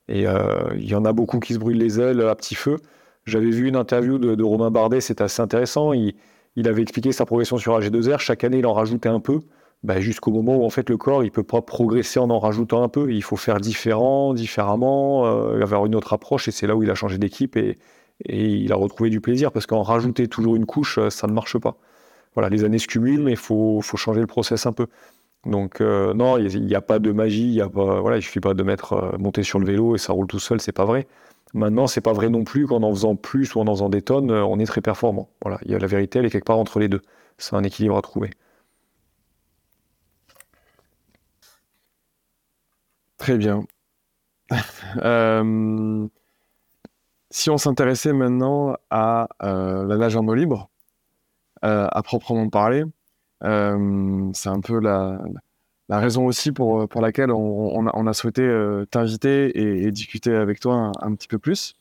Et 0.08 0.28
euh, 0.28 0.74
il 0.76 0.90
y 0.90 0.96
en 0.96 1.06
a 1.06 1.14
beaucoup 1.14 1.40
qui 1.40 1.54
se 1.54 1.60
brûlent 1.60 1.78
les 1.78 2.00
ailes 2.00 2.22
à 2.22 2.36
petit 2.36 2.56
feu. 2.56 2.78
J'avais 3.26 3.52
vu 3.52 3.68
une 3.68 3.76
interview 3.76 4.18
de, 4.18 4.44
Romain 4.44 4.72
Bardet, 4.72 5.00
c'était 5.00 5.24
assez 5.24 5.44
intéressant. 5.44 5.94
Il, 5.94 6.16
il, 6.56 6.68
avait 6.68 6.82
expliqué 6.82 7.12
sa 7.12 7.26
progression 7.28 7.58
sur 7.58 7.80
AG2R. 7.80 8.18
Chaque 8.18 8.44
année, 8.44 8.58
il 8.60 8.66
en 8.66 8.74
rajoutait 8.74 9.10
un 9.10 9.20
peu. 9.20 9.42
Bah, 9.84 10.00
jusqu'au 10.00 10.30
moment 10.32 10.58
où 10.58 10.64
en 10.64 10.70
fait 10.70 10.92
le 10.92 10.98
corps 10.98 11.24
il 11.24 11.32
peut 11.32 11.42
pas 11.42 11.64
progresser 11.64 12.20
en 12.20 12.30
en 12.30 12.38
rajoutant 12.38 12.84
un 12.84 12.90
peu. 12.90 13.12
Il 13.12 13.24
faut 13.24 13.36
faire 13.36 13.60
différent, 13.60 14.36
différemment, 14.36 15.26
euh, 15.26 15.62
avoir 15.62 15.88
une 15.88 15.96
autre 15.96 16.14
approche 16.14 16.48
et 16.48 16.52
c'est 16.52 16.68
là 16.68 16.76
où 16.76 16.84
il 16.84 16.92
a 16.92 16.96
changé 16.96 17.18
d'équipe 17.18 17.58
et, 17.58 17.80
et 18.26 18.48
il 18.48 18.72
a 18.72 18.76
retrouvé 18.76 19.10
du 19.10 19.22
plaisir 19.22 19.52
parce 19.52 19.66
qu'en 19.66 19.84
rajouter 19.84 20.28
toujours 20.28 20.56
une 20.56 20.66
couche, 20.66 20.98
euh, 20.98 21.10
ça 21.10 21.28
ne 21.28 21.34
marche 21.34 21.58
pas. 21.58 21.76
Voilà, 22.36 22.50
les 22.50 22.64
années 22.64 22.80
se 22.80 22.88
cumulent, 22.88 23.24
mais 23.24 23.32
il 23.32 23.38
faut, 23.38 23.82
changer 23.82 24.22
le 24.22 24.28
process 24.28 24.66
un 24.66 24.74
peu. 24.74 24.88
Donc 25.46 25.82
euh, 25.82 26.14
non, 26.14 26.38
il 26.38 26.66
n'y 26.66 26.76
a, 26.76 26.82
pas 26.82 27.00
de 27.00 27.12
magie, 27.12 27.48
il 27.48 28.18
y 28.18 28.22
suffit 28.22 28.40
pas 28.40 28.54
de 28.54 28.64
mettre 28.64 28.94
euh, 28.94 29.18
monter 29.18 29.44
sur 29.44 29.60
le 29.60 29.66
vélo 29.66 29.96
et 29.96 29.98
ça 29.98 30.14
roule 30.14 30.28
tout 30.28 30.40
seul, 30.40 30.62
c'est 30.62 30.72
pas 30.72 30.86
vrai. 30.86 31.08
Maintenant, 31.54 31.88
c'est 31.88 32.02
pas 32.02 32.14
vrai 32.14 32.30
non 32.30 32.44
plus 32.44 32.68
qu'en 32.68 32.84
en 32.84 32.92
faisant 32.94 33.16
plus 33.16 33.56
ou 33.56 33.60
en 33.60 33.68
en 33.68 33.74
faisant 33.74 33.90
des 33.90 34.02
tonnes, 34.02 34.32
on 34.32 34.60
est 34.60 34.66
très 34.66 34.82
performant. 34.82 35.30
Voilà, 35.42 35.60
il 35.66 35.72
y 35.72 35.76
a 35.76 35.80
la 35.80 35.88
vérité, 35.88 36.20
elle 36.20 36.26
est 36.26 36.30
quelque 36.30 36.46
part 36.46 36.60
entre 36.60 36.80
les 36.80 36.88
deux. 36.90 37.02
C'est 37.38 37.56
un 37.56 37.64
équilibre 37.64 37.98
à 37.98 38.02
trouver. 38.02 38.30
Très 43.18 43.38
bien. 43.38 43.66
si 47.32 47.50
on 47.50 47.58
s'intéressait 47.58 48.14
maintenant 48.14 48.76
à 48.90 49.30
euh, 49.42 49.86
la 49.86 49.98
nage 49.98 50.16
en 50.16 50.28
eau 50.28 50.36
libre, 50.36 50.70
euh, 51.64 51.88
à 51.90 52.04
proprement 52.04 52.50
parler, 52.50 52.84
c'est 53.42 54.50
un 54.50 54.62
peu 54.62 54.80
la, 54.80 55.20
raison 55.90 56.28
aussi 56.28 56.52
pour, 56.52 56.88
pour 56.88 57.02
laquelle 57.02 57.32
on, 57.32 58.08
a, 58.08 58.14
souhaité 58.14 58.48
t'inviter 58.92 59.84
et, 59.84 59.92
discuter 59.92 60.36
avec 60.36 60.60
toi 60.60 60.92
un, 61.02 61.16
petit 61.16 61.28
peu 61.28 61.40
plus. 61.40 61.76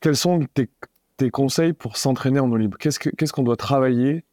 quels 0.00 0.16
sont 0.16 0.46
tes, 0.54 1.30
conseils 1.30 1.74
pour 1.74 1.98
s'entraîner 1.98 2.40
en 2.40 2.50
eau 2.50 2.56
libre? 2.56 2.78
Qu'est-ce 2.78 3.32
qu'on 3.32 3.42
doit 3.42 3.56
travailler 3.56 4.24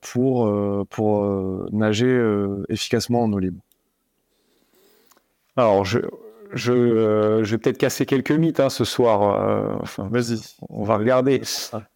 pour, 0.00 0.86
pour 0.88 1.70
nager 1.70 2.64
efficacement 2.68 3.22
en 3.22 3.32
eau 3.32 3.38
libre? 3.38 3.62
Alors, 5.56 5.84
je, 5.84 6.00
je, 6.52 6.72
euh, 6.72 7.44
je 7.44 7.52
vais 7.52 7.58
peut-être 7.58 7.78
casser 7.78 8.06
quelques 8.06 8.32
mythes 8.32 8.60
hein, 8.60 8.70
ce 8.70 8.84
soir. 8.84 9.40
Euh, 9.40 9.74
enfin, 9.80 10.08
Vas-y. 10.10 10.38
On 10.68 10.84
va 10.84 10.96
regarder. 10.96 11.42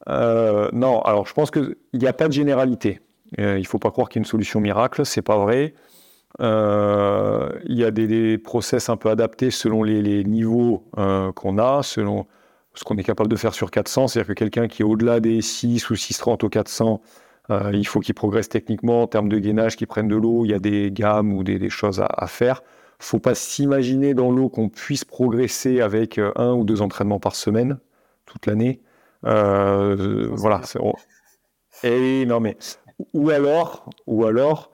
Euh, 0.08 0.68
non, 0.72 1.00
alors 1.02 1.26
je 1.26 1.34
pense 1.34 1.50
qu'il 1.50 1.76
n'y 1.94 2.06
a 2.06 2.12
pas 2.12 2.28
de 2.28 2.32
généralité. 2.32 3.00
il 3.38 3.44
ne 3.44 3.64
faut 3.64 3.78
pas 3.78 3.90
croire 3.90 4.08
qu'il 4.08 4.20
y 4.20 4.20
a 4.20 4.22
une 4.22 4.30
solution 4.30 4.60
miracle, 4.60 5.04
c'est 5.04 5.22
pas 5.22 5.38
vrai. 5.38 5.74
Il 6.38 7.76
y 7.76 7.84
a 7.84 7.90
des, 7.90 8.38
process 8.38 8.88
un 8.88 8.96
peu 8.96 9.10
adaptés 9.10 9.50
selon 9.50 9.82
les, 9.82 10.24
niveaux 10.24 10.84
qu'on 11.34 11.58
a, 11.58 11.82
selon 11.82 12.26
ce 12.74 12.84
qu'on 12.84 12.96
est 12.96 13.04
capable 13.04 13.28
de 13.28 13.36
faire 13.36 13.54
sur 13.54 13.70
400. 13.70 14.08
C'est-à-dire 14.08 14.28
que 14.28 14.38
quelqu'un 14.38 14.68
qui 14.68 14.82
est 14.82 14.84
au-delà 14.84 15.20
des 15.20 15.42
6 15.42 15.90
ou 15.90 15.96
630 15.96 16.44
au 16.44 16.48
400, 16.48 17.00
il 17.72 17.86
faut 17.86 18.00
qu'il 18.00 18.14
progresse 18.14 18.48
techniquement 18.48 19.02
en 19.02 19.06
termes 19.06 19.28
de 19.28 19.38
gainage, 19.38 19.76
qu'il 19.76 19.86
prenne 19.86 20.08
de 20.08 20.16
l'eau. 20.16 20.44
Il 20.44 20.50
y 20.50 20.54
a 20.54 20.60
des 20.60 20.90
gammes 20.90 21.32
ou 21.32 21.42
des, 21.44 21.68
choses 21.68 22.00
à 22.00 22.26
faire 22.26 22.62
faut 23.04 23.18
pas 23.18 23.34
s'imaginer 23.34 24.14
dans 24.14 24.30
l'eau 24.30 24.48
qu'on 24.48 24.68
puisse 24.68 25.04
progresser 25.04 25.80
avec 25.80 26.18
euh, 26.18 26.32
un 26.36 26.52
ou 26.52 26.64
deux 26.64 26.82
entraînements 26.82 27.18
par 27.18 27.34
semaine 27.34 27.78
toute 28.26 28.46
l'année. 28.46 28.80
Euh, 29.24 30.28
voilà. 30.32 30.60
Et 31.82 32.26
non 32.26 32.40
mais 32.40 32.56
ou 33.14 33.30
alors, 33.30 33.88
ou 34.06 34.26
alors, 34.26 34.70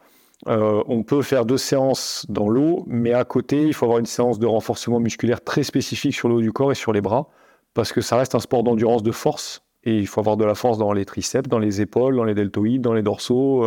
euh, 0.48 0.82
on 0.88 1.04
peut 1.04 1.22
faire 1.22 1.46
deux 1.46 1.56
séances 1.56 2.26
dans 2.28 2.48
l'eau, 2.48 2.84
mais 2.88 3.12
à 3.12 3.24
côté, 3.24 3.62
il 3.62 3.72
faut 3.72 3.86
avoir 3.86 4.00
une 4.00 4.06
séance 4.06 4.40
de 4.40 4.46
renforcement 4.46 4.98
musculaire 4.98 5.42
très 5.42 5.62
spécifique 5.62 6.14
sur 6.14 6.28
le 6.28 6.34
haut 6.34 6.40
du 6.40 6.52
corps 6.52 6.72
et 6.72 6.74
sur 6.74 6.92
les 6.92 7.00
bras, 7.00 7.28
parce 7.72 7.92
que 7.92 8.00
ça 8.00 8.16
reste 8.16 8.34
un 8.34 8.40
sport 8.40 8.64
d'endurance 8.64 9.04
de 9.04 9.12
force, 9.12 9.62
et 9.84 9.96
il 9.96 10.08
faut 10.08 10.20
avoir 10.20 10.36
de 10.36 10.44
la 10.44 10.56
force 10.56 10.76
dans 10.76 10.92
les 10.92 11.04
triceps, 11.04 11.48
dans 11.48 11.60
les 11.60 11.80
épaules, 11.80 12.16
dans 12.16 12.24
les 12.24 12.34
deltoïdes, 12.34 12.82
dans 12.82 12.94
les 12.94 13.02
dorsaux. 13.02 13.64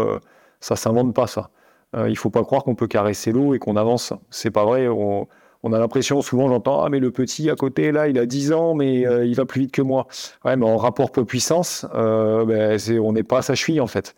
ça 0.60 0.76
s'invente 0.76 1.16
pas 1.16 1.28
ça. 1.28 1.50
Euh, 1.96 2.08
il 2.08 2.12
ne 2.12 2.18
faut 2.18 2.30
pas 2.30 2.44
croire 2.44 2.64
qu'on 2.64 2.76
peut 2.76 2.88
caresser 2.88 3.32
l'eau 3.32 3.54
et 3.54 3.60
qu'on 3.60 3.76
avance. 3.76 4.14
C'est 4.30 4.52
pas 4.52 4.66
vrai. 4.66 4.88
On, 4.88 5.28
a 5.74 5.80
l'impression, 5.80 6.22
souvent 6.22 6.48
j'entends, 6.48 6.84
ah 6.84 6.90
mais 6.90 7.00
le 7.00 7.12
petit 7.12 7.50
à 7.50 7.56
côté, 7.56 7.92
là, 7.92 8.08
il 8.08 8.18
a 8.18 8.26
10 8.26 8.54
ans, 8.54 8.76
mais 8.76 9.06
euh, 9.06 9.26
il 9.26 9.36
va 9.36 9.46
plus 9.46 9.62
vite 9.62 9.72
que 9.72 9.82
moi. 9.82 10.08
Ouais, 10.46 10.56
mais 10.56 10.66
en 10.66 10.78
rapport 10.78 11.12
poids-puissance, 11.12 11.86
euh, 11.96 12.46
ben, 12.46 12.80
on 13.02 13.12
n'est 13.12 13.24
pas 13.24 13.40
à 13.40 13.42
sa 13.42 13.56
cheville 13.56 13.82
en 13.82 13.88
fait. 13.88 14.16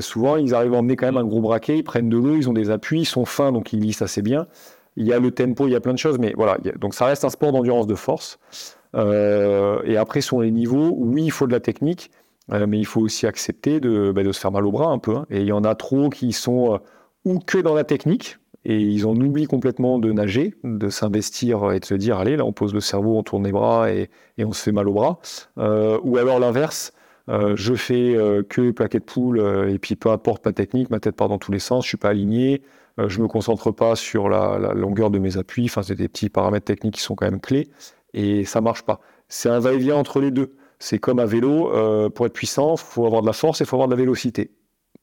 souvent, 0.00 0.36
ils 0.36 0.54
arrivent 0.54 0.74
à 0.74 0.78
emmener 0.78 0.96
quand 0.96 1.06
même 1.06 1.16
un 1.16 1.24
gros 1.24 1.40
braquet, 1.40 1.78
ils 1.78 1.84
prennent 1.84 2.08
de 2.08 2.16
l'eau, 2.16 2.36
ils 2.36 2.48
ont 2.48 2.52
des 2.52 2.70
appuis, 2.70 3.02
ils 3.02 3.06
sont 3.06 3.24
fins, 3.24 3.52
donc 3.52 3.72
ils 3.72 3.80
glissent 3.80 4.02
assez 4.02 4.22
bien. 4.22 4.46
Il 4.96 5.06
y 5.06 5.12
a 5.12 5.20
le 5.20 5.30
tempo, 5.30 5.68
il 5.68 5.72
y 5.72 5.76
a 5.76 5.80
plein 5.80 5.92
de 5.92 5.98
choses, 5.98 6.18
mais 6.18 6.32
voilà. 6.36 6.56
donc 6.76 6.94
ça 6.94 7.06
reste 7.06 7.24
un 7.24 7.30
sport 7.30 7.52
d'endurance 7.52 7.86
de 7.86 7.94
force. 7.94 8.38
et 8.94 9.96
après, 9.96 10.22
sur 10.22 10.40
les 10.40 10.50
niveaux, 10.50 10.92
oui, 10.96 11.24
il 11.24 11.30
faut 11.30 11.46
de 11.46 11.52
la 11.52 11.60
technique, 11.60 12.10
euh, 12.52 12.66
mais 12.66 12.78
il 12.78 12.86
faut 12.86 13.00
aussi 13.00 13.26
accepter 13.26 13.80
de, 13.80 14.12
bah, 14.12 14.22
de, 14.22 14.32
se 14.32 14.40
faire 14.40 14.52
mal 14.52 14.66
au 14.66 14.72
bras 14.72 14.88
un 14.88 14.98
peu. 14.98 15.16
Hein. 15.16 15.26
Et 15.30 15.40
il 15.40 15.46
y 15.46 15.52
en 15.52 15.64
a 15.64 15.74
trop 15.74 16.08
qui 16.10 16.32
sont 16.32 16.74
euh, 16.74 16.78
ou 17.24 17.40
que 17.40 17.58
dans 17.58 17.74
la 17.74 17.84
technique, 17.84 18.38
et 18.64 18.78
ils 18.78 19.06
en 19.06 19.14
oublient 19.16 19.46
complètement 19.46 19.98
de 19.98 20.12
nager, 20.12 20.54
de 20.64 20.88
s'investir 20.88 21.72
et 21.72 21.80
de 21.80 21.84
se 21.84 21.94
dire 21.94 22.18
allez, 22.18 22.36
là 22.36 22.44
on 22.44 22.52
pose 22.52 22.74
le 22.74 22.80
cerveau, 22.80 23.16
on 23.16 23.22
tourne 23.22 23.44
les 23.44 23.52
bras 23.52 23.90
et, 23.92 24.10
on 24.38 24.52
se 24.52 24.62
fait 24.62 24.72
mal 24.72 24.88
au 24.88 24.92
bras. 24.92 25.18
Euh, 25.58 25.98
ou 26.02 26.16
alors 26.18 26.38
l'inverse, 26.38 26.92
je 27.28 27.74
fais 27.74 28.16
que 28.48 28.70
plaquette 28.70 29.04
poule 29.04 29.40
et 29.68 29.78
puis 29.80 29.96
peu 29.96 30.10
importe 30.10 30.44
ma 30.44 30.52
technique, 30.52 30.90
ma 30.90 31.00
tête 31.00 31.16
part 31.16 31.28
dans 31.28 31.38
tous 31.38 31.50
les 31.50 31.58
sens, 31.58 31.84
je 31.84 31.88
suis 31.88 31.96
pas 31.96 32.10
aligné, 32.10 32.62
je 32.98 33.20
me 33.20 33.26
concentre 33.26 33.72
pas 33.72 33.96
sur 33.96 34.28
la, 34.28 34.58
la 34.60 34.74
longueur 34.74 35.10
de 35.10 35.18
mes 35.18 35.36
appuis. 35.36 35.64
Enfin, 35.64 35.82
c'est 35.82 35.96
des 35.96 36.08
petits 36.08 36.28
paramètres 36.28 36.66
techniques 36.66 36.94
qui 36.94 37.00
sont 37.02 37.16
quand 37.16 37.26
même 37.26 37.40
clés 37.40 37.68
et 38.14 38.44
ça 38.44 38.60
marche 38.60 38.82
pas. 38.82 39.00
C'est 39.28 39.48
un 39.48 39.58
va-et-vient 39.58 39.96
entre 39.96 40.20
les 40.20 40.30
deux. 40.30 40.56
C'est 40.78 40.98
comme 40.98 41.18
à 41.18 41.26
vélo, 41.26 41.72
euh, 41.72 42.10
pour 42.10 42.26
être 42.26 42.32
puissant, 42.32 42.74
il 42.74 42.80
faut 42.80 43.06
avoir 43.06 43.22
de 43.22 43.26
la 43.26 43.32
force 43.32 43.60
et 43.60 43.64
il 43.64 43.66
faut 43.66 43.76
avoir 43.76 43.88
de 43.88 43.94
la 43.94 43.98
vélocité. 43.98 44.50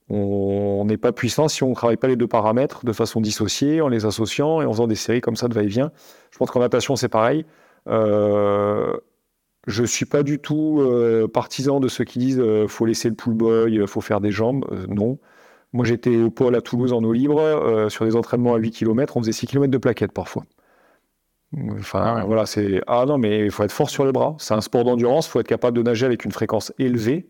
On 0.09 0.83
n'est 0.85 0.97
pas 0.97 1.11
puissant 1.11 1.47
si 1.47 1.63
on 1.63 1.69
ne 1.69 1.75
travaille 1.75 1.97
pas 1.97 2.07
les 2.07 2.15
deux 2.15 2.27
paramètres 2.27 2.85
de 2.85 2.91
façon 2.91 3.21
dissociée, 3.21 3.81
en 3.81 3.87
les 3.87 4.05
associant 4.05 4.61
et 4.61 4.65
en 4.65 4.71
faisant 4.71 4.87
des 4.87 4.95
séries 4.95 5.21
comme 5.21 5.35
ça 5.35 5.47
de 5.47 5.53
va-et-vient. 5.53 5.91
Je 6.31 6.37
pense 6.37 6.51
qu'en 6.51 6.59
natation, 6.59 6.95
c'est 6.95 7.09
pareil. 7.09 7.45
Euh, 7.87 8.93
je 9.65 9.81
ne 9.81 9.87
suis 9.87 10.05
pas 10.05 10.23
du 10.23 10.39
tout 10.39 10.79
euh, 10.81 11.27
partisan 11.27 11.79
de 11.79 11.87
ceux 11.87 12.03
qui 12.03 12.19
disent 12.19 12.37
qu'il 12.37 12.67
faut 12.67 12.85
laisser 12.85 13.09
le 13.09 13.15
pull 13.15 13.33
boy, 13.33 13.73
il 13.73 13.87
faut 13.87 14.01
faire 14.01 14.21
des 14.21 14.31
jambes. 14.31 14.65
non. 14.89 15.17
Moi, 15.71 15.85
j'étais 15.85 16.17
au 16.17 16.29
pôle 16.29 16.55
à 16.55 16.61
Toulouse 16.61 16.93
en 16.93 17.03
eau 17.03 17.13
libre. 17.13 17.87
sur 17.89 18.05
des 18.05 18.15
entraînements 18.15 18.53
à 18.53 18.57
8 18.57 18.71
km, 18.71 19.17
on 19.17 19.21
faisait 19.21 19.31
6 19.31 19.47
km 19.47 19.71
de 19.71 19.77
plaquettes 19.79 20.11
parfois. 20.11 20.43
Enfin, 21.71 22.17
ah 22.19 22.25
voilà, 22.25 22.45
c'est 22.45 22.81
ah 22.87 23.05
non, 23.05 23.17
mais 23.17 23.45
il 23.45 23.51
faut 23.51 23.63
être 23.63 23.71
fort 23.71 23.89
sur 23.89 24.05
les 24.05 24.11
bras. 24.11 24.35
C'est 24.39 24.53
un 24.53 24.61
sport 24.61 24.83
d'endurance. 24.83 25.27
Il 25.27 25.31
faut 25.31 25.39
être 25.39 25.47
capable 25.47 25.77
de 25.77 25.83
nager 25.83 26.05
avec 26.05 26.25
une 26.25 26.31
fréquence 26.31 26.73
élevée. 26.79 27.27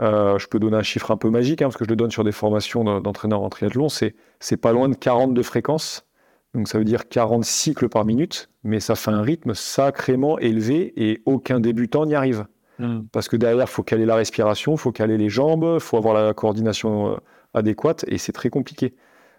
Euh, 0.00 0.38
je 0.38 0.48
peux 0.48 0.58
donner 0.58 0.76
un 0.76 0.82
chiffre 0.82 1.10
un 1.12 1.16
peu 1.16 1.30
magique 1.30 1.62
hein, 1.62 1.66
parce 1.66 1.76
que 1.76 1.84
je 1.84 1.90
le 1.90 1.96
donne 1.96 2.10
sur 2.10 2.24
des 2.24 2.32
formations 2.32 3.00
d'entraîneurs 3.00 3.42
en 3.42 3.48
triathlon. 3.48 3.88
C'est 3.88 4.14
c'est 4.40 4.56
pas 4.56 4.72
loin 4.72 4.88
de 4.88 4.94
40 4.94 5.34
de 5.34 5.42
fréquence. 5.42 6.06
Donc 6.54 6.68
ça 6.68 6.78
veut 6.78 6.84
dire 6.84 7.08
40 7.08 7.44
cycles 7.44 7.88
par 7.88 8.04
minute, 8.04 8.48
mais 8.62 8.80
ça 8.80 8.94
fait 8.94 9.10
un 9.10 9.22
rythme 9.22 9.54
sacrément 9.54 10.38
élevé 10.38 10.92
et 10.96 11.22
aucun 11.26 11.60
débutant 11.60 12.06
n'y 12.06 12.14
arrive. 12.14 12.46
Hmm. 12.78 13.02
Parce 13.12 13.28
que 13.28 13.36
derrière, 13.36 13.66
il 13.66 13.70
faut 13.70 13.82
caler 13.82 14.06
la 14.06 14.16
respiration, 14.16 14.74
il 14.74 14.78
faut 14.78 14.92
caler 14.92 15.16
les 15.16 15.28
jambes, 15.28 15.68
il 15.74 15.80
faut 15.80 15.96
avoir 15.96 16.14
la 16.14 16.32
coordination 16.32 17.12
euh, 17.12 17.16
adéquate 17.54 18.04
et 18.08 18.18
c'est 18.18 18.32
très 18.32 18.50
compliqué. 18.50 18.94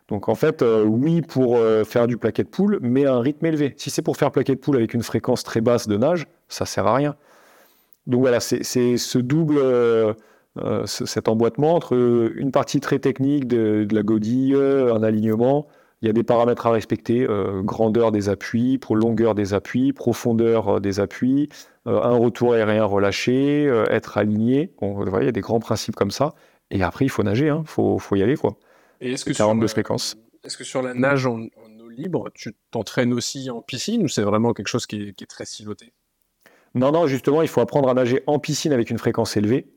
Donc 0.08 0.30
en 0.30 0.36
fait, 0.36 0.62
euh, 0.62 0.84
oui 0.84 1.22
pour 1.22 1.58
euh, 1.58 1.84
faire 1.84 2.08
du 2.08 2.18
plaquet 2.18 2.44
de 2.44 2.50
poule, 2.50 2.80
mais 2.82 3.06
à 3.06 3.13
un 3.13 3.20
rythme 3.20 3.46
élevé. 3.46 3.74
Si 3.78 3.89
c'est 3.89 4.02
pour 4.02 4.18
faire 4.18 4.32
plaquet 4.32 4.56
de 4.56 4.60
poule 4.60 4.78
avec 4.78 4.94
une 4.94 5.02
fréquence 5.02 5.44
très 5.44 5.62
basse 5.62 5.88
de 5.88 5.98
nage, 5.98 6.28
ça 6.48 6.65
sert 6.65 6.86
à 6.86 6.96
rien. 6.96 7.15
Donc 8.06 8.22
voilà, 8.22 8.39
c'est 8.39 8.62
ce 8.98 9.18
double, 9.18 9.58
euh, 9.58 10.13
cet 10.86 11.28
emboîtement 11.28 11.74
entre 11.74 11.98
une 12.36 12.52
partie 12.52 12.80
très 12.80 13.00
technique 13.00 13.48
de, 13.48 13.88
la 13.91 14.04
godille, 14.04 14.56
un 14.56 15.02
alignement. 15.02 15.65
Il 16.04 16.08
y 16.08 16.10
a 16.10 16.13
des 16.13 16.22
paramètres 16.22 16.68
à 16.68 16.72
respecter, 16.72 17.28
grandeur 17.63 18.12
des 18.12 18.30
appuis, 18.30 18.80
longueur 18.91 19.34
des 19.34 19.56
appuis, 19.56 19.91
profondeur 19.91 20.80
des 20.80 21.00
appuis, 21.00 21.50
un 21.88 22.15
retour 22.15 22.54
aérien 22.54 22.86
relâché, 22.86 23.63
être 23.89 24.20
aligné. 24.20 24.72
Bon, 24.80 25.04
il 25.20 25.26
y 25.26 25.30
a 25.30 25.32
des 25.32 25.41
grands 25.41 25.60
principes 25.60 25.96
comme 25.96 26.12
ça. 26.12 26.36
Et 26.70 26.84
après, 26.84 27.06
il 27.06 27.10
faut 27.10 27.24
nager, 27.24 27.48
il 27.48 27.50
hein. 27.50 27.63
faut, 27.65 27.98
faut 27.98 28.15
y 28.15 28.22
aller. 28.22 28.36
quoi 28.36 28.56
est-ce 29.01 29.25
que, 29.25 29.34
sur, 29.34 29.51
est-ce 30.43 30.58
que 30.58 30.63
sur 30.63 30.81
la 30.81 30.93
nage 30.93 31.25
en, 31.25 31.39
eau 31.39 31.89
libre, 31.89 32.29
tu 32.34 32.55
t'entraînes 32.71 33.13
aussi 33.13 33.49
en 33.49 33.62
piscine 33.62 34.03
ou 34.03 34.08
c'est 34.08 34.21
vraiment 34.21 34.53
quelque 34.53 34.67
chose 34.67 34.86
qui 34.86 35.13
est, 35.19 35.25
très 35.27 35.45
siloté? 35.45 35.93
Non, 36.73 36.91
non, 36.91 37.08
justement, 37.08 37.41
il 37.41 37.47
faut 37.47 37.62
apprendre 37.62 37.89
à 37.89 37.93
nager 37.93 38.23
en 38.27 38.39
piscine 38.39 38.73
avec 38.73 38.89
une 38.89 38.97
fréquence 38.97 39.38
élevée. 39.38 39.67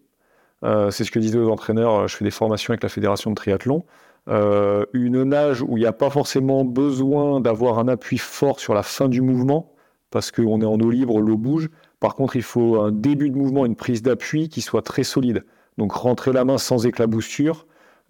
Euh, 0.64 0.90
c'est 0.90 1.04
ce 1.04 1.10
que 1.10 1.18
disaient 1.18 1.38
aux 1.38 1.50
entraîneurs. 1.50 2.08
Je 2.08 2.16
fais 2.16 2.24
des 2.24 2.32
formations 2.32 2.72
avec 2.72 2.82
la 2.82 2.88
fédération 2.88 3.30
de 3.30 3.36
triathlon. 3.36 3.84
Euh, 4.28 4.84
une 4.92 5.22
nage 5.22 5.62
où 5.62 5.76
il 5.76 5.80
n'y 5.80 5.86
a 5.86 5.92
pas 5.92 6.10
forcément 6.10 6.64
besoin 6.64 7.40
d'avoir 7.40 7.78
un 7.78 7.88
appui 7.88 8.18
fort 8.18 8.60
sur 8.60 8.74
la 8.74 8.82
fin 8.82 9.08
du 9.08 9.22
mouvement, 9.22 9.72
parce 10.10 10.30
qu'on 10.30 10.60
est 10.60 10.66
en 10.66 10.78
eau 10.80 10.90
libre, 10.90 11.20
l'eau 11.20 11.36
bouge. 11.36 11.70
Par 12.00 12.14
contre, 12.14 12.36
il 12.36 12.42
faut 12.42 12.80
un 12.80 12.92
début 12.92 13.30
de 13.30 13.36
mouvement, 13.36 13.64
une 13.64 13.76
prise 13.76 14.02
d'appui 14.02 14.48
qui 14.48 14.60
soit 14.60 14.82
très 14.82 15.04
solide. 15.04 15.44
Donc 15.78 15.92
rentrer 15.92 16.32
la 16.32 16.44
main 16.44 16.58
sans 16.58 16.86
éclaboussure, 16.86 17.66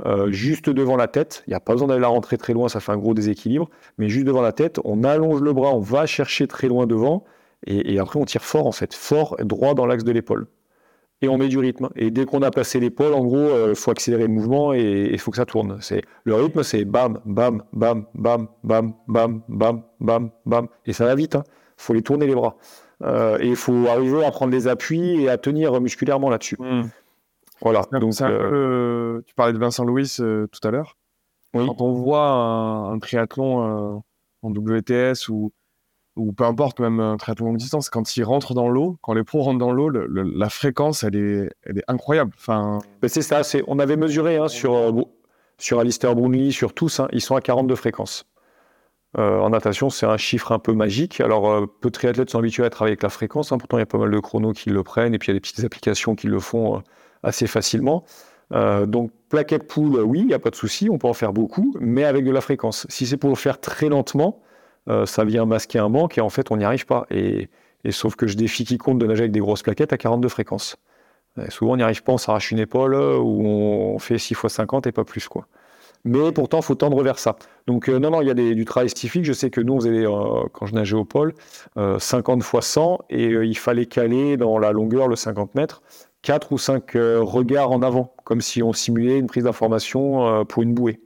euh, 0.07 0.31
juste 0.31 0.71
devant 0.71 0.97
la 0.97 1.09
tête. 1.09 1.43
Il 1.47 1.51
n'y 1.51 1.55
a 1.55 1.61
pas 1.61 1.73
besoin 1.73 1.89
d'aller 1.89 2.01
la 2.01 2.09
rentrer 2.09 2.39
très 2.39 2.53
loin, 2.53 2.69
ça 2.69 2.81
fait 2.81 2.93
un 2.93 2.99
gros 2.99 3.15
déséquilibre. 3.15 3.69
Mais 3.99 4.09
juste 4.09 4.27
devant 4.27 4.43
la 4.43 4.53
tête, 4.53 4.81
on 4.85 5.05
allonge 5.05 5.41
le 5.41 5.53
bras, 5.53 5.75
on 5.75 5.81
va 5.81 6.07
chercher 6.07 6.47
très 6.47 6.69
loin 6.69 6.87
devant. 6.87 7.25
Et, 7.67 7.99
après, 7.99 8.21
on 8.21 8.25
tire 8.25 8.45
fort, 8.45 8.69
en 8.69 8.73
fait, 8.73 8.95
fort, 8.95 9.37
droit 9.41 9.75
dans 9.75 9.85
l'axe 9.85 10.05
de 10.05 10.13
l'épaule. 10.13 10.47
Et 11.23 11.29
on 11.29 11.37
met 11.37 11.49
du 11.49 11.59
rythme. 11.59 11.89
Et 11.97 12.13
dès 12.13 12.25
qu'on 12.25 12.43
a 12.43 12.53
placé 12.53 12.79
l'épaule, 12.79 13.13
en 13.13 13.25
gros, 13.25 13.37
il 13.37 13.53
euh, 13.53 13.75
faut 13.75 13.91
accélérer 13.91 14.23
le 14.23 14.29
mouvement 14.29 14.73
et 14.73 15.11
il 15.13 15.19
faut 15.19 15.33
que 15.33 15.39
ça 15.39 15.47
tourne. 15.47 15.81
Le 16.23 16.35
rythme, 16.37 16.63
c'est 16.63 16.85
bam, 16.85 17.21
bam, 17.25 17.65
bam, 17.73 18.07
bam, 18.15 18.47
bam, 18.63 18.95
bam, 19.09 19.43
bam, 19.49 19.83
bam, 19.99 20.31
bam. 20.47 20.69
Et 20.87 20.93
ça 20.93 21.05
va 21.05 21.17
vite. 21.17 21.35
Il 21.35 21.39
hein. 21.39 21.45
faut 21.77 21.93
les 21.93 22.03
tourner 22.03 22.29
les 22.29 22.37
bras. 22.37 22.57
Euh, 23.03 23.39
et 23.41 23.49
il 23.49 23.57
faut 23.57 23.87
arriver 23.89 24.25
à 24.25 24.31
prendre 24.31 24.53
des 24.53 24.69
appuis 24.69 25.23
et 25.23 25.29
à 25.29 25.39
tenir 25.39 25.81
musculairement 25.81 26.31
là-dessus. 26.31 26.57
Mmh. 26.61 26.83
Voilà. 27.61 27.83
Donc, 27.93 28.13
tu 28.13 29.35
parlais 29.35 29.53
de 29.53 29.59
Vincent 29.59 29.85
Louis 29.85 30.17
euh, 30.21 30.47
tout 30.47 30.67
à 30.67 30.71
l'heure. 30.71 30.97
Quand 31.53 31.81
on 31.81 31.93
voit 31.93 32.29
un, 32.29 32.99
triathlon 32.99 34.03
en 34.43 34.51
WTS 34.51 35.29
ou, 35.29 35.53
ou 36.19 36.33
peu 36.33 36.45
importe, 36.45 36.81
même 36.81 37.01
un 37.01 37.17
triathlon 37.17 37.47
longue 37.47 37.57
distance, 37.57 37.89
quand 37.89 38.17
ils 38.17 38.25
rentrent 38.25 38.55
dans 38.55 38.69
l'eau, 38.69 38.99
quand 39.01 39.15
les 39.15 39.25
pros 39.25 39.43
rentrent 39.43 39.59
dans 39.59 39.73
l'eau, 39.73 39.89
la 39.91 40.49
fréquence, 40.49 41.05
elle 41.05 41.17
est, 41.17 41.51
elle 41.63 41.79
est 41.79 41.85
incroyable. 41.89 42.33
Enfin... 42.37 42.79
c'est 43.07 43.23
ça, 43.23 43.43
on 43.67 43.79
avait 43.79 43.97
mesuré 43.97 44.37
hein, 44.37 44.49
sur, 44.49 44.75
euh, 44.75 44.93
sur 45.59 45.79
Alistair 45.79 46.15
Brownlee, 46.15 46.53
sur 46.53 46.75
tous, 46.75 47.01
hein, 47.01 47.09
ils 47.13 47.21
sont 47.21 47.37
à 47.37 47.41
42 47.41 47.75
fréquences. 47.77 48.27
Euh, 49.17 49.41
en 49.41 49.51
natation, 49.51 49.89
c'est 49.89 50.05
un 50.05 50.19
chiffre 50.19 50.53
un 50.53 50.59
peu 50.59 50.75
magique. 50.75 51.21
Alors, 51.21 51.51
euh, 51.51 51.67
peu 51.81 51.89
de 51.89 51.93
triathlètes 51.93 52.29
sont 52.29 52.39
habitués 52.39 52.65
à 52.65 52.71
travailler 52.71 52.93
avec 52.93 53.03
la 53.03 53.09
fréquence. 53.09 53.53
Hein. 53.53 53.59
Pourtant, 53.59 53.79
il 53.79 53.81
y 53.81 53.83
a 53.83 53.87
pas 53.87 53.97
mal 53.97 54.11
de 54.11 54.21
chronos 54.21 54.53
qui 54.53 54.69
le 54.69 54.83
prennent 54.83 55.15
et 55.15 55.19
puis 55.19 55.29
il 55.29 55.31
y 55.31 55.33
a 55.33 55.35
des 55.35 55.41
petites 55.41 55.65
applications 55.65 56.15
qui 56.15 56.27
le 56.27 56.39
font 56.41 56.83
assez 57.23 57.47
facilement. 57.47 58.05
donc, 58.51 59.11
plaquette 59.29 59.67
pool, 59.67 60.01
oui, 60.01 60.21
il 60.21 60.27
n'y 60.27 60.35
a 60.35 60.39
pas 60.39 60.51
de 60.51 60.57
souci, 60.57 60.89
on 60.91 60.99
peut 60.99 61.09
en 61.09 61.15
faire 61.15 61.33
beaucoup, 61.33 61.75
mais 61.81 62.05
avec 62.05 62.25
de 62.25 62.31
la 62.31 62.41
fréquence. 62.41 62.87
Si 62.89 63.07
c'est 63.07 63.17
pour 63.17 63.31
le 63.31 63.37
faire 63.37 63.61
très 63.61 63.89
lentement, 63.89 64.41
euh, 64.89 65.07
ça 65.07 65.25
vient 65.25 65.45
masquer 65.45 65.79
un 65.79 65.89
manque 65.89 66.19
et 66.19 66.21
en 66.21 66.31
fait 66.31 66.51
on 66.51 66.57
n'y 66.57 66.65
arrive 66.65 66.87
pas. 66.87 67.07
Et, 67.11 67.49
sauf 67.91 68.17
que 68.17 68.27
je 68.27 68.37
défie 68.37 68.65
quiconque 68.65 68.99
de 68.99 69.07
nager 69.07 69.21
avec 69.21 69.33
des 69.33 69.41
grosses 69.41 69.63
plaquettes 69.63 69.93
à 69.93 69.99
42 69.99 70.29
fréquences. 70.29 70.77
souvent 71.49 71.73
on 71.73 71.77
n'y 71.77 71.83
arrive 71.83 72.03
pas, 72.03 72.13
on 72.13 72.19
s'arrache 72.19 72.51
une 72.51 72.59
épaule 72.59 72.95
euh, 72.95 73.17
ou 73.17 73.47
on 73.47 73.99
fait 73.99 74.19
6 74.19 74.33
x 74.33 74.49
50 74.49 74.87
et 74.87 74.93
pas 74.93 75.05
plus 75.05 75.29
quoi. 75.29 75.47
Mais 76.05 76.31
pourtant, 76.33 76.59
il 76.59 76.63
faut 76.63 76.77
tendre 76.77 77.03
vers 77.03 77.19
ça. 77.19 77.37
Donc, 77.67 77.89
euh, 77.89 77.99
non, 77.99 78.11
non, 78.11 78.23
il 78.23 78.29
y 78.29 78.31
a 78.31 78.35
du 78.35 78.65
travail 78.65 78.89
spécifique. 78.89 79.25
Je 79.25 79.33
sais 79.33 79.51
que 79.51 79.61
nous, 79.61 79.81
quand 80.53 80.67
je 80.67 80.75
nageais 80.75 80.95
au 80.95 81.05
pôle, 81.05 81.35
50 81.77 82.45
x 82.45 82.67
100 82.67 83.01
et 83.11 83.25
il 83.25 83.59
fallait 83.59 83.87
caler 83.87 84.37
dans 84.37 84.61
la 84.61 84.71
longueur, 84.71 85.09
le 85.09 85.17
50 85.17 85.57
mètres, 85.57 85.83
4 86.23 86.53
ou 86.53 86.59
5 86.59 86.93
regards 86.95 87.71
en 87.71 87.83
avant, 87.83 88.15
comme 88.25 88.41
si 88.41 88.63
on 88.63 88.73
simulait 88.73 89.19
une 89.19 89.27
prise 89.27 89.45
d'information 89.45 90.45
pour 90.47 90.63
une 90.63 90.75
bouée. 90.75 91.01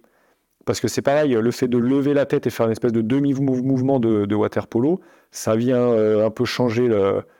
Parce 0.64 0.80
que 0.80 0.88
c'est 0.88 1.02
pareil, 1.02 1.32
le 1.32 1.50
fait 1.50 1.68
de 1.68 1.78
lever 1.78 2.14
la 2.14 2.26
tête 2.26 2.46
et 2.46 2.50
faire 2.50 2.66
une 2.66 2.72
espèce 2.72 2.92
de 2.92 3.00
demi-mouvement 3.00 3.98
de, 3.98 4.34
water 4.34 4.66
polo, 4.68 5.00
ça 5.30 5.56
vient 5.56 5.76
euh, 5.76 6.26
un 6.26 6.30
peu 6.30 6.44
changer 6.44 6.88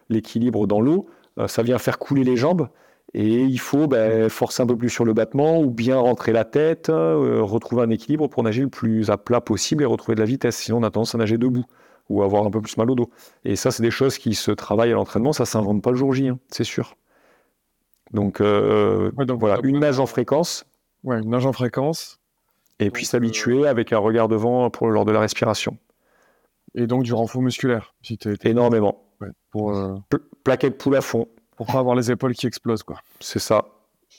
l'équilibre 0.08 0.66
dans 0.66 0.80
l'eau, 0.80 1.06
euh, 1.38 1.46
ça 1.46 1.62
vient 1.62 1.78
faire 1.78 1.98
couler 1.98 2.24
les 2.24 2.36
jambes, 2.36 2.68
et 3.14 3.42
il 3.42 3.58
faut 3.58 3.86
ben, 3.86 4.28
forcer 4.28 4.62
un 4.62 4.66
peu 4.66 4.76
plus 4.76 4.88
sur 4.88 5.04
le 5.04 5.12
battement 5.12 5.60
ou 5.60 5.70
bien 5.70 5.98
rentrer 5.98 6.32
la 6.32 6.44
tête, 6.44 6.88
euh, 6.88 7.42
retrouver 7.42 7.82
un 7.82 7.90
équilibre 7.90 8.28
pour 8.28 8.42
nager 8.42 8.62
le 8.62 8.70
plus 8.70 9.10
à 9.10 9.18
plat 9.18 9.40
possible 9.40 9.82
et 9.82 9.86
retrouver 9.86 10.14
de 10.14 10.20
la 10.20 10.26
vitesse. 10.26 10.56
Sinon, 10.56 10.78
on 10.78 10.82
a 10.82 10.90
tendance 10.90 11.14
à 11.14 11.18
nager 11.18 11.36
debout 11.36 11.64
ou 12.08 12.22
avoir 12.22 12.44
un 12.46 12.50
peu 12.50 12.60
plus 12.60 12.76
mal 12.78 12.90
au 12.90 12.94
dos. 12.94 13.10
Et 13.44 13.54
ça, 13.54 13.70
c'est 13.70 13.82
des 13.82 13.90
choses 13.90 14.18
qui 14.18 14.34
se 14.34 14.50
travaillent 14.50 14.92
à 14.92 14.94
l'entraînement, 14.94 15.32
ça 15.32 15.44
ne 15.44 15.46
s'invente 15.46 15.82
pas 15.82 15.90
le 15.90 15.96
jour 15.96 16.12
J, 16.14 16.28
hein, 16.28 16.38
c'est 16.48 16.64
sûr. 16.64 16.96
Donc, 18.12 18.42
donc 18.42 19.40
voilà, 19.40 19.58
une 19.62 19.80
nage 19.80 19.98
en 19.98 20.06
fréquence. 20.06 20.64
Ouais, 21.04 21.20
une 21.20 21.30
nage 21.30 21.46
en 21.46 21.52
fréquence, 21.52 22.20
et 22.78 22.90
puis 22.90 23.04
s'habituer 23.04 23.66
avec 23.66 23.92
un 23.92 23.98
regard 23.98 24.28
devant 24.28 24.70
pour, 24.70 24.88
lors 24.88 25.04
de 25.04 25.12
la 25.12 25.20
respiration. 25.20 25.78
Et 26.74 26.86
donc 26.86 27.02
du 27.02 27.12
renfort 27.12 27.42
musculaire 27.42 27.94
si 28.02 28.18
Énormément. 28.44 29.04
pour, 29.50 29.76
euh... 29.76 29.96
Plaquette 30.44 30.78
poule 30.78 30.96
à 30.96 31.00
fond. 31.00 31.28
Pour 31.56 31.66
pas 31.66 31.78
avoir 31.78 31.94
les 31.94 32.10
épaules 32.10 32.34
qui 32.34 32.46
explosent, 32.46 32.82
quoi. 32.82 32.98
C'est 33.20 33.38
ça. 33.38 33.66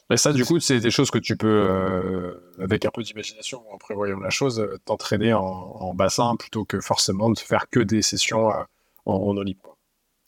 Mais 0.10 0.17
ça, 0.17 0.34
du 0.34 0.45
coup, 0.45 0.60
c'est 0.60 0.79
des 0.79 0.91
choses 0.91 1.12
que 1.12 1.17
tu 1.17 1.36
peux, 1.36 1.47
euh, 1.47 2.34
avec 2.60 2.86
un 2.86 2.89
peu 2.89 3.03
d'imagination, 3.03 3.63
en 3.71 3.77
prévoyant 3.77 4.19
la 4.19 4.29
chose, 4.29 4.60
euh, 4.60 4.77
t'entraîner 4.86 5.34
en, 5.34 5.93
bassin 5.93 6.36
plutôt 6.36 6.65
que 6.65 6.79
forcément 6.79 7.29
de 7.29 7.39
faire 7.39 7.69
que 7.69 7.79
des 7.79 8.01
sessions 8.01 8.49
euh, 8.49 8.63
en, 9.06 9.15
en 9.15 9.41
libre. 9.41 9.72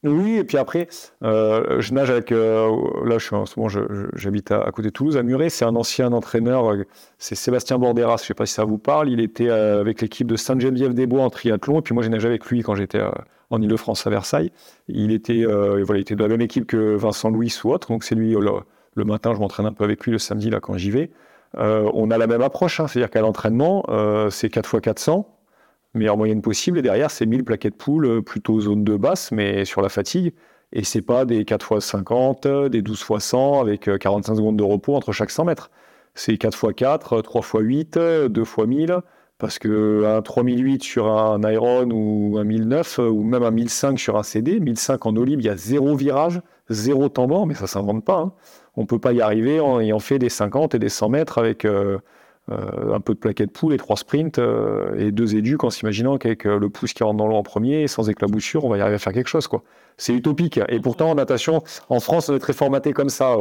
Oui, 0.07 0.37
et 0.37 0.43
puis 0.43 0.57
après, 0.57 0.87
euh, 1.23 1.81
je 1.81 1.93
nage 1.93 2.11
avec. 2.11 2.31
Euh, 2.31 2.69
là, 3.05 3.17
je 3.17 3.25
suis 3.25 3.35
en 3.35 3.45
ce 3.45 3.59
moment, 3.59 3.69
j'habite 4.13 4.51
à, 4.51 4.71
côté 4.71 4.89
de 4.89 4.93
Toulouse, 4.93 5.17
à 5.17 5.23
Muret. 5.23 5.49
C'est 5.49 5.65
un 5.65 5.75
ancien 5.75 6.13
entraîneur, 6.13 6.71
euh, 6.71 6.85
c'est 7.17 7.35
Sébastien 7.35 7.79
Borderas. 7.79 8.17
Je 8.17 8.23
ne 8.23 8.27
sais 8.27 8.33
pas 8.35 8.45
si 8.45 8.53
ça 8.53 8.65
vous 8.65 8.77
parle. 8.77 9.09
Il 9.09 9.19
était 9.19 9.49
avec 9.49 10.01
l'équipe 10.01 10.27
de 10.27 10.35
Sainte-Geneviève-des-Bois 10.35 11.23
en 11.23 11.29
triathlon. 11.29 11.79
Et 11.79 11.81
puis 11.81 11.93
moi, 11.93 12.03
j'ai 12.03 12.09
nagé 12.09 12.27
avec 12.27 12.45
lui 12.45 12.61
quand 12.61 12.75
j'étais 12.75 13.01
en 13.49 13.61
Ile-de-France 13.61 14.05
à 14.05 14.09
Versailles. 14.09 14.51
Il 14.87 15.11
était, 15.11 15.43
voilà, 15.43 15.99
il 15.99 16.01
était 16.01 16.15
de 16.15 16.21
la 16.21 16.29
même 16.29 16.41
équipe 16.41 16.67
que 16.67 16.95
Vincent 16.95 17.29
Louis 17.29 17.53
ou 17.63 17.71
autre. 17.71 17.87
Donc 17.89 18.03
c'est 18.03 18.15
lui, 18.15 18.35
le, 18.35 19.03
matin, 19.03 19.33
je 19.33 19.39
m'entraîne 19.39 19.65
un 19.65 19.73
peu 19.73 19.83
avec 19.83 20.05
lui 20.05 20.11
le 20.11 20.19
samedi 20.19 20.49
là, 20.49 20.59
quand 20.59 20.77
j'y 20.77 20.91
vais. 20.91 21.09
on 21.57 22.11
a 22.11 22.17
la 22.17 22.27
même 22.27 22.41
approche, 22.41 22.79
hein. 22.79 22.87
c'est-à-dire 22.87 23.09
qu'à 23.09 23.21
l'entraînement, 23.21 23.85
c'est 24.29 24.49
4 24.49 24.75
x 24.75 24.81
400 24.81 25.34
meilleure 25.95 26.17
moyenne 26.17 26.41
possible. 26.41 26.79
Et 26.79 26.81
derrière, 26.81 27.11
c'est 27.11 27.25
1000 27.25 27.43
plaquettes 27.43 27.75
poule, 27.75 28.05
euh, 28.05 28.21
plutôt 28.21 28.59
zone 28.61 28.83
de 28.83 28.95
basse, 28.97 29.31
mais 29.31 29.65
sur 29.65 29.81
la 29.81 29.89
fatigue. 29.89 30.33
Et 30.73 30.83
c'est 30.83 31.01
pas 31.01 31.25
des 31.25 31.45
4 31.45 31.77
x 31.77 31.85
50, 31.85 32.47
des 32.69 32.81
12 32.81 33.05
x 33.09 33.23
100 33.23 33.61
avec 33.61 33.89
45 33.99 34.33
euh, 34.33 34.35
secondes 34.35 34.57
de 34.57 34.63
repos 34.63 34.95
entre 34.95 35.11
chaque 35.11 35.31
100 35.31 35.45
mètres. 35.45 35.71
C'est 36.15 36.37
4 36.37 36.69
x 36.69 36.75
4, 36.75 37.21
3 37.21 37.41
x 37.41 37.51
8, 37.53 37.99
2 38.29 38.41
x 38.41 38.57
1000. 38.57 38.99
Parce 39.37 39.59
que 39.59 40.05
un 40.05 40.21
3008 40.21 40.81
sur 40.81 41.07
un 41.07 41.41
Iron 41.51 41.89
ou 41.91 42.37
un 42.37 42.45
1009 42.45 42.99
ou 42.99 43.21
même 43.23 43.43
un 43.43 43.51
1005 43.51 43.99
sur 43.99 44.15
un 44.15 44.23
CD, 44.23 44.61
1005 44.61 45.05
en 45.05 45.11
libre, 45.11 45.41
il 45.41 45.45
y 45.45 45.49
a 45.49 45.57
zéro 45.57 45.93
virage, 45.95 46.41
zéro 46.69 47.09
temps 47.09 47.27
mort, 47.27 47.45
mais 47.45 47.53
ça 47.53 47.67
s'invente 47.67 48.05
pas. 48.05 48.19
Hein. 48.19 48.33
On 48.77 48.85
peut 48.85 48.99
pas 48.99 49.11
y 49.11 49.19
arriver 49.21 49.59
en 49.59 49.81
ayant 49.81 49.99
fait 49.99 50.19
des 50.19 50.29
50 50.29 50.75
et 50.75 50.79
des 50.79 50.87
100 50.87 51.09
mètres 51.09 51.37
avec 51.37 51.65
euh, 51.65 51.97
euh, 52.51 52.93
un 52.93 52.99
peu 52.99 53.15
de 53.15 53.19
plaquettes 53.19 53.51
poule 53.51 53.73
et 53.73 53.77
trois 53.77 53.97
sprints 53.97 54.37
euh, 54.37 54.95
et 54.99 55.11
deux 55.11 55.35
éduques 55.35 55.63
en 55.63 55.71
s'imaginant 55.71 56.19
qu'avec 56.19 56.45
euh, 56.45 56.59
le 56.59 56.69
pouce 56.69 56.93
qui 56.93 57.03
rentre 57.03 57.17
dans 57.17 57.27
l'eau 57.27 57.37
en 57.37 57.41
premier, 57.41 57.87
sans 57.87 58.07
éclaboussure, 58.07 58.65
on 58.65 58.69
va 58.69 58.77
y 58.77 58.81
arriver 58.81 58.97
à 58.97 58.99
faire 58.99 59.13
quelque 59.13 59.29
chose. 59.29 59.47
quoi. 59.47 59.63
C'est 59.97 60.13
utopique. 60.13 60.59
Et 60.69 60.79
pourtant, 60.79 61.09
en 61.09 61.15
natation, 61.15 61.63
en 61.89 61.99
France, 61.99 62.29
on 62.29 62.35
est 62.35 62.39
très 62.39 62.53
formaté 62.53 62.93
comme 62.93 63.09
ça. 63.09 63.35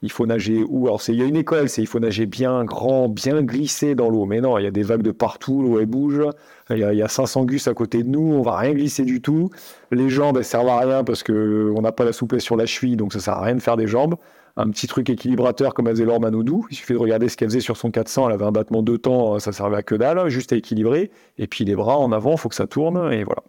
il 0.00 0.10
faut 0.10 0.24
nager 0.24 0.64
où? 0.66 0.86
Alors, 0.86 1.02
il 1.08 1.16
y 1.16 1.22
a 1.22 1.26
une 1.26 1.36
école, 1.36 1.68
c'est 1.68 1.82
il 1.82 1.86
faut 1.86 2.00
nager 2.00 2.24
bien 2.24 2.64
grand, 2.64 3.10
bien 3.10 3.42
glissé 3.42 3.94
dans 3.94 4.08
l'eau. 4.08 4.24
Mais 4.24 4.40
non, 4.40 4.56
il 4.56 4.64
y 4.64 4.66
a 4.66 4.70
des 4.70 4.82
vagues 4.82 5.02
de 5.02 5.10
partout, 5.10 5.60
l'eau 5.60 5.78
elle 5.78 5.86
bouge. 5.86 6.22
Il 6.70 6.78
y, 6.78 6.84
a, 6.84 6.94
il 6.94 6.98
y, 6.98 7.02
a 7.02 7.08
500 7.08 7.44
gus 7.44 7.68
à 7.68 7.74
côté 7.74 8.02
de 8.02 8.08
nous, 8.08 8.32
on 8.32 8.42
va 8.42 8.56
rien 8.56 8.72
glisser 8.72 9.04
du 9.04 9.20
tout. 9.20 9.50
Les 9.90 10.08
jambes, 10.08 10.38
elles 10.38 10.44
servent 10.44 10.68
à 10.68 10.78
rien 10.78 11.04
parce 11.04 11.22
qu'on 11.22 11.82
n'a 11.82 11.92
pas 11.92 12.04
la 12.04 12.12
souplesse 12.14 12.44
sur 12.44 12.56
la 12.56 12.64
cheville, 12.64 12.96
donc 12.96 13.12
ça 13.12 13.20
sert 13.20 13.34
à 13.34 13.42
rien 13.42 13.56
de 13.56 13.60
faire 13.60 13.76
des 13.76 13.86
jambes 13.86 14.16
un 14.58 14.70
petit 14.70 14.88
truc 14.88 15.08
équilibrateur 15.08 15.72
comme 15.72 15.86
faisait 15.86 16.04
Laure 16.04 16.20
Manoudou. 16.20 16.66
Il 16.70 16.76
suffit 16.76 16.92
de 16.92 16.98
regarder 16.98 17.28
ce 17.28 17.36
qu'elle 17.36 17.48
faisait 17.48 17.60
sur 17.60 17.76
son 17.76 17.90
400. 17.90 18.28
Elle 18.28 18.34
avait 18.34 18.44
un 18.44 18.52
battement 18.52 18.82
de 18.82 18.96
temps, 18.96 19.38
ça 19.38 19.52
servait 19.52 19.76
à 19.76 19.82
que 19.82 19.94
dalle, 19.94 20.28
juste 20.28 20.52
à 20.52 20.56
équilibrer. 20.56 21.12
Et 21.38 21.46
puis 21.46 21.64
les 21.64 21.76
bras 21.76 21.96
en 21.96 22.10
avant, 22.10 22.32
il 22.32 22.38
faut 22.38 22.48
que 22.48 22.56
ça 22.56 22.66
tourne, 22.66 23.12
et 23.12 23.22
voilà. 23.22 23.42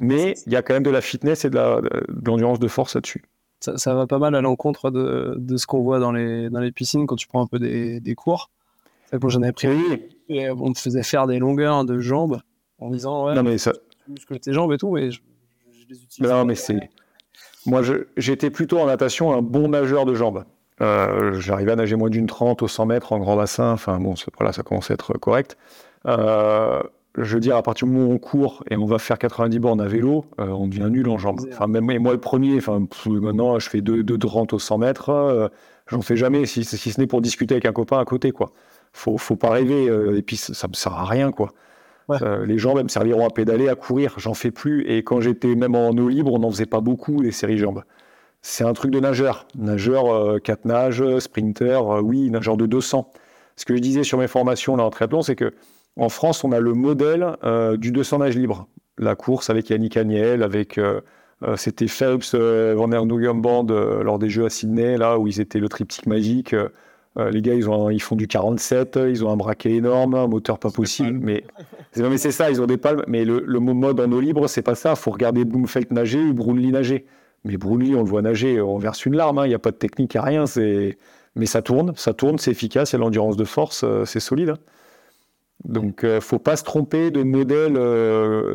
Mais 0.00 0.34
il 0.46 0.52
y 0.52 0.56
a 0.56 0.62
quand 0.62 0.74
même 0.74 0.82
de 0.82 0.90
la 0.90 1.00
fitness 1.00 1.44
et 1.44 1.50
de 1.50 1.58
l'endurance 2.26 2.58
de, 2.58 2.68
force 2.68 2.96
là-dessus. 2.96 3.24
Ça, 3.60 3.94
va 3.94 4.06
pas 4.06 4.18
mal 4.18 4.34
à 4.34 4.40
l'encontre 4.40 4.90
de, 4.90 5.56
ce 5.56 5.66
qu'on 5.66 5.82
voit 5.82 6.00
dans 6.00 6.12
les, 6.12 6.50
dans 6.50 6.60
les 6.60 6.72
piscines 6.72 7.06
quand 7.06 7.16
tu 7.16 7.26
prends 7.28 7.42
un 7.42 7.46
peu 7.46 7.58
des, 7.58 8.14
cours. 8.16 8.50
Quand 9.10 9.28
j'en 9.28 9.42
avais 9.42 9.52
pris, 9.52 9.68
on 10.28 10.72
te 10.72 10.78
faisait 10.78 11.02
faire 11.04 11.28
des 11.28 11.38
longueurs 11.38 11.84
de 11.84 11.98
jambes 11.98 12.40
en 12.80 12.90
disant 12.90 13.26
ouais, 13.26 13.34
non, 13.34 13.42
mais 13.42 13.58
ça... 13.58 13.72
tu 13.72 14.12
muscles 14.12 14.38
tes 14.38 14.52
jambes 14.52 14.72
et 14.72 14.78
tout, 14.78 14.90
mais 14.92 15.10
je, 15.10 15.20
les 15.88 16.02
utilise. 16.02 16.30
Non, 16.30 16.44
mais 16.44 16.54
c'est 16.54 16.78
moi, 17.68 17.82
j'étais 18.16 18.50
plutôt 18.50 18.78
en 18.78 18.86
natation 18.86 19.32
un 19.32 19.42
bon 19.42 19.68
nageur 19.68 20.06
de 20.06 20.14
jambes. 20.14 20.44
Euh, 20.80 21.38
J'arrivais 21.40 21.72
à 21.72 21.76
nager 21.76 21.96
moins 21.96 22.10
d'une 22.10 22.26
trente 22.26 22.62
au 22.62 22.68
100 22.68 22.86
mètres 22.86 23.12
en 23.12 23.18
grand 23.18 23.36
bassin. 23.36 23.72
Enfin, 23.72 23.98
bon, 23.98 24.14
voilà, 24.38 24.52
ça 24.52 24.62
commence 24.62 24.90
à 24.90 24.94
être 24.94 25.18
correct. 25.18 25.56
Euh, 26.06 26.82
je 27.16 27.34
veux 27.34 27.40
dire, 27.40 27.56
à 27.56 27.62
partir 27.62 27.86
du 27.86 27.94
moment 27.94 28.10
où 28.10 28.12
on 28.14 28.18
court 28.18 28.64
et 28.70 28.76
on 28.76 28.86
va 28.86 28.98
faire 28.98 29.18
90 29.18 29.58
bornes 29.58 29.80
à 29.80 29.88
vélo, 29.88 30.24
euh, 30.40 30.48
on 30.48 30.68
devient 30.68 30.88
nul 30.90 31.08
en 31.08 31.18
jambes. 31.18 31.40
Enfin, 31.52 31.66
même 31.66 31.84
moi, 31.98 32.12
le 32.12 32.20
premier, 32.20 32.56
enfin, 32.58 32.86
maintenant, 33.06 33.58
je 33.58 33.68
fais 33.68 33.80
2 33.80 34.02
de 34.02 34.16
30 34.16 34.52
au 34.52 34.58
100 34.58 34.78
mètres. 34.78 35.10
Euh, 35.10 35.48
J'en 35.88 36.02
fais 36.02 36.16
jamais, 36.16 36.44
si, 36.44 36.64
ce 36.64 37.00
n'est 37.00 37.06
pour 37.06 37.22
discuter 37.22 37.54
avec 37.54 37.64
un 37.64 37.72
copain 37.72 37.98
à 37.98 38.04
côté, 38.04 38.30
quoi. 38.30 38.52
Faut, 38.92 39.16
faut 39.16 39.36
pas 39.36 39.48
rêver. 39.50 39.86
Et 40.16 40.20
puis, 40.22 40.36
ça, 40.36 40.52
ça 40.52 40.68
me 40.68 40.74
sert 40.74 40.92
à 40.92 41.06
rien, 41.06 41.32
quoi. 41.32 41.50
Euh, 42.10 42.46
les 42.46 42.58
jambes 42.58 42.82
me 42.82 42.88
serviront 42.88 43.26
à 43.26 43.30
pédaler, 43.30 43.68
à 43.68 43.74
courir. 43.74 44.14
J'en 44.18 44.34
fais 44.34 44.50
plus. 44.50 44.86
Et 44.86 45.02
quand 45.02 45.20
j'étais 45.20 45.54
même 45.54 45.74
en 45.74 45.90
eau 45.90 46.08
libre, 46.08 46.32
on 46.32 46.38
n'en 46.38 46.50
faisait 46.50 46.66
pas 46.66 46.80
beaucoup, 46.80 47.20
les 47.20 47.32
séries 47.32 47.58
jambes. 47.58 47.82
C'est 48.40 48.64
un 48.64 48.72
truc 48.72 48.90
de 48.90 49.00
nageur. 49.00 49.46
Nageur, 49.56 50.40
4 50.42 50.60
euh, 50.60 50.68
nages, 50.68 51.18
sprinter, 51.18 51.80
euh, 51.90 52.00
oui, 52.00 52.30
nageur 52.30 52.56
de 52.56 52.66
200. 52.66 53.10
Ce 53.56 53.64
que 53.64 53.74
je 53.76 53.80
disais 53.80 54.04
sur 54.04 54.18
mes 54.18 54.28
formations 54.28 54.76
là, 54.76 54.84
en 54.84 54.90
triathlon, 54.90 55.22
c'est 55.22 55.36
que 55.36 55.52
en 55.96 56.08
France, 56.08 56.44
on 56.44 56.52
a 56.52 56.60
le 56.60 56.74
modèle 56.74 57.36
du 57.76 57.90
200 57.90 58.18
nage 58.18 58.36
libre. 58.36 58.68
La 58.98 59.16
course 59.16 59.50
avec 59.50 59.68
Yannick 59.68 59.96
Agnel, 59.96 60.44
avec. 60.44 60.78
C'était 61.56 61.88
Phelps, 61.88 62.36
Van 62.36 62.86
Der 62.86 63.04
Band 63.34 63.66
lors 64.04 64.20
des 64.20 64.28
Jeux 64.28 64.44
à 64.44 64.48
Sydney, 64.48 64.96
là 64.96 65.18
où 65.18 65.26
ils 65.26 65.40
étaient 65.40 65.58
le 65.58 65.68
triptyque 65.68 66.06
magique. 66.06 66.54
Euh, 67.18 67.30
les 67.30 67.42
gars, 67.42 67.54
ils, 67.54 67.68
ont 67.68 67.90
ils 67.90 68.02
font 68.02 68.16
du 68.16 68.28
47, 68.28 68.98
ils 69.08 69.24
ont 69.24 69.30
un 69.30 69.36
braquet 69.36 69.72
énorme, 69.72 70.14
un 70.14 70.28
moteur 70.28 70.58
pas 70.58 70.70
possible. 70.70 71.18
Mais, 71.20 71.44
mais 71.96 72.18
c'est 72.18 72.30
ça, 72.30 72.50
ils 72.50 72.62
ont 72.62 72.66
des 72.66 72.76
palmes. 72.76 73.02
Mais 73.08 73.24
le, 73.24 73.42
le 73.44 73.60
mode 73.60 74.00
en 74.00 74.10
eau 74.12 74.20
libre, 74.20 74.46
c'est 74.48 74.62
pas 74.62 74.74
ça. 74.74 74.90
Il 74.90 74.96
faut 74.96 75.10
regarder 75.10 75.44
Bloomfeld 75.44 75.90
nager 75.92 76.20
ou 76.20 76.32
Brownlee 76.32 76.70
nager. 76.70 77.06
Mais 77.44 77.56
Brownlee, 77.56 77.94
on 77.94 78.02
le 78.02 78.08
voit 78.08 78.22
nager, 78.22 78.60
on 78.60 78.78
verse 78.78 79.06
une 79.06 79.16
larme. 79.16 79.38
Hein. 79.38 79.46
Il 79.46 79.48
n'y 79.48 79.54
a 79.54 79.58
pas 79.58 79.70
de 79.70 79.76
technique, 79.76 80.14
il 80.14 80.18
n'y 80.18 80.20
a 80.20 80.24
rien. 80.24 80.44
Mais 81.34 81.46
ça 81.46 81.62
tourne, 81.62 81.92
ça 81.96 82.14
tourne, 82.14 82.38
c'est 82.38 82.50
efficace, 82.50 82.92
il 82.92 82.94
y 82.94 82.96
a 82.96 82.98
l'endurance 82.98 83.36
de 83.36 83.44
force, 83.44 83.82
euh, 83.84 84.04
c'est 84.04 84.20
solide. 84.20 84.50
Hein. 84.50 84.58
Donc, 85.64 86.02
ne 86.02 86.08
euh, 86.08 86.20
faut 86.20 86.38
pas 86.38 86.56
se 86.56 86.64
tromper 86.64 87.10
de 87.10 87.22
modèle 87.22 87.74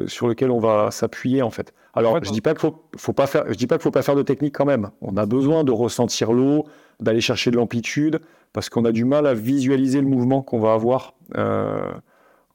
sur 0.07 0.27
lequel 0.27 0.51
on 0.51 0.59
va 0.59 0.91
s'appuyer 0.91 1.41
en 1.41 1.49
fait. 1.49 1.73
Alors, 1.93 2.23
je 2.23 2.31
dis 2.31 2.41
pas 2.41 2.51
qu'il 2.51 2.61
faut, 2.61 2.83
faut 2.97 3.13
pas 3.13 3.27
faire, 3.27 3.45
je 3.47 3.55
dis 3.55 3.67
pas 3.67 3.75
qu'il 3.75 3.83
faut 3.83 3.91
pas 3.91 4.01
faire 4.01 4.15
de 4.15 4.23
technique 4.23 4.55
quand 4.55 4.65
même. 4.65 4.89
On 5.01 5.15
a 5.15 5.25
besoin 5.25 5.63
de 5.63 5.71
ressentir 5.71 6.33
l'eau, 6.33 6.65
d'aller 6.99 7.21
chercher 7.21 7.51
de 7.51 7.55
l'amplitude, 7.55 8.19
parce 8.53 8.69
qu'on 8.69 8.85
a 8.85 8.91
du 8.91 9.03
mal 9.03 9.25
à 9.27 9.33
visualiser 9.33 9.99
le 9.99 10.07
mouvement 10.07 10.41
qu'on 10.41 10.59
va 10.59 10.73
avoir 10.73 11.15
euh, 11.35 11.91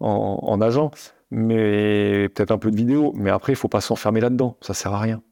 en, 0.00 0.56
nageant, 0.56 0.92
mais 1.30 2.28
peut-être 2.30 2.52
un 2.52 2.58
peu 2.58 2.70
de 2.70 2.76
vidéo. 2.76 3.12
Mais 3.16 3.30
après, 3.30 3.52
il 3.52 3.56
faut 3.56 3.68
pas 3.68 3.80
s'enfermer 3.80 4.20
là-dedans. 4.20 4.56
Ça 4.60 4.74
sert 4.74 4.92
à 4.94 5.00
rien. 5.00 5.22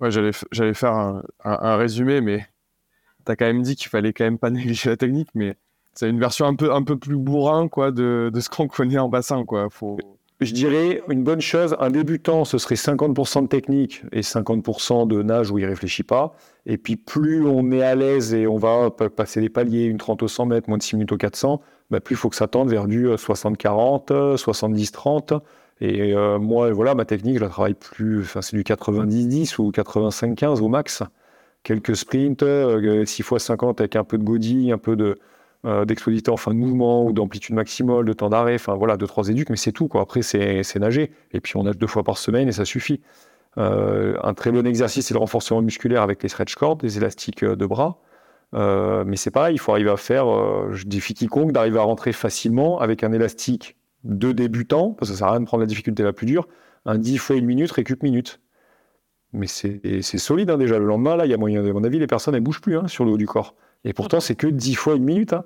Ouais, 0.00 0.10
j'allais, 0.10 0.74
faire 0.74 0.92
un, 0.92 1.22
un- 1.44 1.76
résumé, 1.76 2.20
mais 2.20 2.46
tu 3.24 3.32
as 3.32 3.36
quand 3.36 3.46
même 3.46 3.62
dit 3.62 3.76
qu'il 3.76 3.88
fallait 3.88 4.12
quand 4.12 4.24
même 4.24 4.38
pas 4.38 4.50
négliger 4.50 4.90
la 4.90 4.96
technique, 4.96 5.30
mais 5.34 5.56
c'est 5.94 6.08
une 6.08 6.20
version 6.20 6.46
un 6.46 6.54
peu, 6.54 6.72
un 6.72 6.82
peu 6.82 6.96
plus 6.98 7.16
bourrin 7.16 7.68
quoi, 7.68 7.90
de, 7.90 8.30
de 8.32 8.40
ce 8.40 8.48
qu'on 8.50 8.68
connaît 8.68 8.98
en 8.98 9.08
bassin. 9.08 9.44
Quoi. 9.44 9.68
Je 10.40 10.52
dirais 10.52 11.02
une 11.08 11.24
bonne 11.24 11.40
chose, 11.40 11.76
un 11.80 11.90
débutant, 11.90 12.44
ce 12.44 12.58
serait 12.58 12.76
50% 12.76 13.42
de 13.42 13.48
technique 13.48 14.02
et 14.12 14.20
50% 14.20 15.08
de 15.08 15.20
nage 15.22 15.50
où 15.50 15.58
il 15.58 15.64
réfléchit 15.66 16.04
pas. 16.04 16.32
Et 16.64 16.78
puis 16.78 16.94
plus 16.94 17.44
on 17.44 17.72
est 17.72 17.82
à 17.82 17.96
l'aise 17.96 18.34
et 18.34 18.46
on 18.46 18.56
va 18.56 18.90
pa- 18.90 19.10
passer 19.10 19.40
les 19.40 19.48
paliers, 19.48 19.84
une 19.86 19.98
30 19.98 20.22
au 20.22 20.28
100 20.28 20.46
mètres, 20.46 20.68
moins 20.68 20.78
de 20.78 20.82
6 20.84 20.94
minutes 20.94 21.10
au 21.10 21.16
400, 21.16 21.60
bah, 21.90 21.98
plus 22.00 22.14
il 22.14 22.18
faut 22.18 22.28
que 22.28 22.36
ça 22.36 22.46
tende 22.46 22.70
vers 22.70 22.86
du 22.86 23.08
euh, 23.08 23.16
60-40, 23.16 24.12
euh, 24.12 24.36
70-30. 24.36 25.40
Et 25.80 26.14
euh, 26.14 26.38
moi, 26.38 26.70
voilà, 26.72 26.94
ma 26.94 27.04
technique, 27.04 27.36
je 27.38 27.42
la 27.42 27.48
travaille 27.48 27.74
plus, 27.74 28.20
enfin 28.20 28.40
c'est 28.40 28.56
du 28.56 28.62
90-10 28.62 29.60
ou 29.60 29.70
85-15 29.72 30.60
au 30.60 30.68
max. 30.68 31.02
Quelques 31.64 31.96
sprints, 31.96 32.44
euh, 32.44 33.04
6 33.04 33.22
x 33.22 33.38
50 33.38 33.80
avec 33.80 33.96
un 33.96 34.04
peu 34.04 34.18
de 34.18 34.24
godille, 34.24 34.70
un 34.70 34.78
peu 34.78 34.94
de, 34.94 35.18
euh, 35.64 35.84
en 36.28 36.36
fin 36.36 36.52
de 36.52 36.58
mouvement 36.58 37.04
ou 37.04 37.12
d'amplitude 37.12 37.54
maximale, 37.54 38.04
de 38.04 38.12
temps 38.12 38.28
d'arrêt, 38.28 38.54
enfin 38.54 38.74
voilà, 38.74 38.96
deux, 38.96 39.06
trois 39.06 39.28
éduques, 39.28 39.50
mais 39.50 39.56
c'est 39.56 39.72
tout. 39.72 39.88
Quoi. 39.88 40.02
Après, 40.02 40.22
c'est 40.22 40.76
nager. 40.76 41.10
Et 41.32 41.40
puis, 41.40 41.56
on 41.56 41.64
nage 41.64 41.78
deux 41.78 41.86
fois 41.86 42.04
par 42.04 42.18
semaine 42.18 42.48
et 42.48 42.52
ça 42.52 42.64
suffit. 42.64 43.00
Euh, 43.58 44.16
un 44.22 44.34
très 44.34 44.52
bon 44.52 44.66
exercice, 44.66 45.06
c'est 45.06 45.14
le 45.14 45.20
renforcement 45.20 45.62
musculaire 45.62 46.02
avec 46.02 46.22
les 46.22 46.28
stretch 46.28 46.54
cords, 46.54 46.76
des 46.76 46.98
élastiques 46.98 47.42
euh, 47.42 47.56
de 47.56 47.66
bras. 47.66 48.00
Euh, 48.54 49.04
mais 49.06 49.16
c'est 49.16 49.30
pareil, 49.30 49.56
il 49.56 49.58
faut 49.58 49.72
arriver 49.72 49.90
à 49.90 49.96
faire, 49.96 50.26
je 50.72 50.86
défie 50.86 51.12
quiconque 51.12 51.52
d'arriver 51.52 51.78
à 51.78 51.82
rentrer 51.82 52.12
facilement 52.12 52.80
avec 52.80 53.04
un 53.04 53.12
élastique 53.12 53.76
de 54.04 54.32
débutant, 54.32 54.92
parce 54.92 55.10
que 55.10 55.16
ça 55.16 55.18
sert 55.18 55.28
à 55.28 55.30
rien 55.32 55.40
de 55.40 55.44
prendre 55.44 55.60
la 55.60 55.66
difficulté 55.66 56.02
la 56.02 56.14
plus 56.14 56.26
dure, 56.26 56.48
un 56.86 56.96
10 56.96 57.18
fois 57.18 57.36
une 57.36 57.44
minute, 57.44 57.70
récup 57.70 58.02
minute. 58.02 58.40
Mais 59.34 59.46
c'est 59.46 59.80
c'est 60.00 60.16
solide 60.16 60.48
hein, 60.48 60.56
déjà. 60.56 60.78
Le 60.78 60.86
lendemain, 60.86 61.14
là, 61.14 61.26
il 61.26 61.30
y 61.30 61.34
a 61.34 61.36
moyen, 61.36 61.62
à 61.62 61.72
mon 61.72 61.84
avis, 61.84 61.98
les 61.98 62.06
personnes, 62.06 62.34
elles 62.34 62.40
bougent 62.40 62.62
plus 62.62 62.78
hein, 62.78 62.88
sur 62.88 63.04
le 63.04 63.10
haut 63.10 63.18
du 63.18 63.26
corps. 63.26 63.54
Et 63.84 63.92
pourtant, 63.92 64.20
c'est 64.20 64.34
que 64.34 64.46
10 64.46 64.74
fois 64.74 64.94
une 64.96 65.04
minute. 65.04 65.32
hein. 65.32 65.44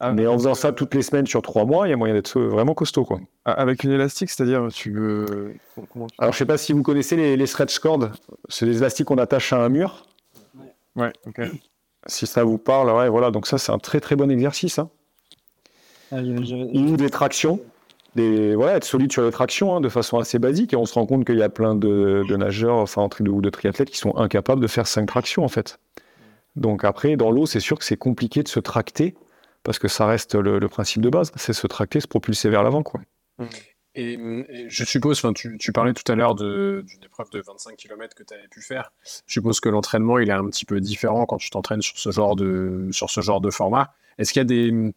Ah, 0.00 0.12
Mais 0.12 0.26
en 0.28 0.34
faisant 0.34 0.54
ça 0.54 0.70
toutes 0.72 0.94
les 0.94 1.02
semaines 1.02 1.26
sur 1.26 1.42
trois 1.42 1.64
mois, 1.64 1.88
il 1.88 1.90
y 1.90 1.92
a 1.92 1.96
moyen 1.96 2.14
d'être 2.14 2.40
vraiment 2.40 2.72
costaud. 2.74 3.04
Quoi. 3.04 3.20
Avec 3.44 3.82
une 3.82 3.90
élastique, 3.90 4.30
c'est-à-dire, 4.30 4.68
tu 4.72 4.92
veux. 4.92 5.54
Comment 5.92 6.06
tu- 6.06 6.14
Alors, 6.18 6.32
je 6.32 6.38
sais 6.38 6.44
pas 6.46 6.56
si 6.56 6.72
vous 6.72 6.82
connaissez 6.84 7.16
les, 7.16 7.36
les 7.36 7.46
stretch 7.46 7.78
cords. 7.80 8.08
C'est 8.48 8.66
des 8.66 8.76
élastiques 8.78 9.06
qu'on 9.08 9.18
attache 9.18 9.52
à 9.52 9.56
un 9.64 9.68
mur. 9.68 10.06
Ouais, 10.94 11.12
ok. 11.26 11.40
Si 12.06 12.26
ça 12.28 12.44
vous 12.44 12.58
parle, 12.58 12.90
ouais, 12.90 13.08
voilà. 13.08 13.30
Donc, 13.32 13.46
ça, 13.48 13.58
c'est 13.58 13.72
un 13.72 13.78
très 13.78 13.98
très 14.00 14.14
bon 14.14 14.30
exercice. 14.30 14.78
hein. 14.78 14.88
Ah, 16.12 16.20
Ou 16.22 16.96
des 16.96 17.10
tractions. 17.10 17.60
Des, 18.14 18.54
voilà, 18.54 18.76
être 18.76 18.84
solide 18.84 19.12
sur 19.12 19.22
les 19.22 19.30
tractions 19.30 19.76
hein, 19.76 19.80
de 19.80 19.88
façon 19.88 20.18
assez 20.18 20.38
basique. 20.38 20.72
Et 20.72 20.76
on 20.76 20.86
se 20.86 20.94
rend 20.94 21.06
compte 21.06 21.24
qu'il 21.26 21.38
y 21.38 21.42
a 21.42 21.48
plein 21.50 21.74
de, 21.74 22.24
de 22.28 22.36
nageurs, 22.36 22.76
enfin, 22.76 23.02
en 23.02 23.08
tri- 23.08 23.28
ou 23.28 23.40
de 23.42 23.50
triathlètes 23.50 23.90
qui 23.90 23.98
sont 23.98 24.16
incapables 24.16 24.60
de 24.62 24.66
faire 24.68 24.86
cinq 24.86 25.06
tractions, 25.06 25.44
en 25.44 25.48
fait. 25.48 25.78
Donc, 26.58 26.84
après, 26.84 27.16
dans 27.16 27.30
l'eau, 27.30 27.46
c'est 27.46 27.60
sûr 27.60 27.78
que 27.78 27.84
c'est 27.84 27.96
compliqué 27.96 28.42
de 28.42 28.48
se 28.48 28.60
tracter. 28.60 29.14
Parce 29.64 29.78
que 29.78 29.88
ça 29.88 30.06
reste 30.06 30.34
le, 30.34 30.66
principe 30.68 31.02
de 31.02 31.10
base, 31.10 31.32
c'est 31.36 31.52
se 31.52 31.66
tracter, 31.66 32.00
se 32.00 32.06
propulser 32.06 32.48
vers 32.48 32.62
l'avant. 32.62 32.82
Quoi. 32.82 33.00
Et, 33.94 34.16
je 34.68 34.84
suppose, 34.84 35.20
tu, 35.34 35.58
tu 35.58 35.72
parlais 35.72 35.92
tout 35.92 36.10
à 36.10 36.14
l'heure 36.14 36.34
d'une 36.34 36.84
épreuve 37.04 37.30
de 37.30 37.42
25 37.44 37.76
km 37.76 38.14
que 38.14 38.22
tu 38.22 38.34
avais 38.34 38.48
pu 38.48 38.62
faire. 38.62 38.92
Je 39.26 39.32
suppose 39.32 39.60
que 39.60 39.68
l'entraînement, 39.68 40.18
il 40.18 40.30
est 40.30 40.32
un 40.32 40.46
petit 40.46 40.64
peu 40.64 40.80
différent 40.80 41.26
quand 41.26 41.38
tu 41.38 41.50
t'entraînes 41.50 41.82
sur 41.82 41.98
ce 41.98 42.10
genre 42.10 42.36
de, 42.36 42.88
sur 42.92 43.10
ce 43.10 43.20
genre 43.20 43.40
de 43.40 43.50
format. 43.50 43.92
Est-ce 44.18 44.32
qu'il 44.32 44.40
y 44.40 44.42
a 44.42 44.44
des, 44.44 44.92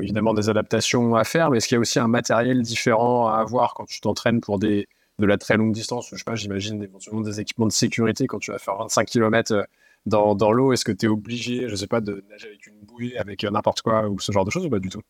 évidemment 0.00 0.34
des 0.34 0.48
adaptations 0.48 1.14
à 1.16 1.24
faire, 1.24 1.50
mais 1.50 1.58
est-ce 1.58 1.68
qu'il 1.68 1.76
y 1.76 1.78
a 1.78 1.80
aussi 1.80 1.98
un 1.98 2.08
matériel 2.08 2.62
différent 2.62 3.28
à 3.28 3.38
avoir 3.38 3.74
quand 3.74 3.86
tu 3.86 4.00
t'entraînes 4.00 4.40
pour 4.40 4.58
des, 4.58 4.88
de 5.18 5.26
la 5.26 5.38
très 5.38 5.56
longue 5.56 5.72
distance? 5.72 6.08
Je 6.12 6.16
sais 6.16 6.24
pas, 6.24 6.34
j'imagine 6.34 6.82
éventuellement 6.82 7.22
des 7.22 7.40
équipements 7.40 7.66
de 7.66 7.72
sécurité 7.72 8.26
quand 8.26 8.38
tu 8.38 8.50
vas 8.50 8.58
faire 8.58 8.76
25 8.76 9.06
km 9.06 9.66
dans, 10.06 10.52
l'eau. 10.52 10.72
Est-ce 10.72 10.84
que 10.84 10.92
tu 10.92 11.06
es 11.06 11.08
obligé, 11.08 11.68
je 11.68 11.76
sais 11.76 11.86
pas, 11.86 12.00
de 12.00 12.24
nager 12.30 12.48
avec 12.48 12.66
une 12.66 12.78
bouée, 12.86 13.16
avec 13.18 13.44
euh, 13.44 13.50
n'importe 13.50 13.82
quoi 13.82 14.08
ou 14.08 14.18
ce 14.18 14.32
genre 14.32 14.44
de 14.44 14.50
choses 14.50 14.66
ou 14.66 14.70
pas 14.70 14.78
du 14.78 14.88
tout? 14.88 15.00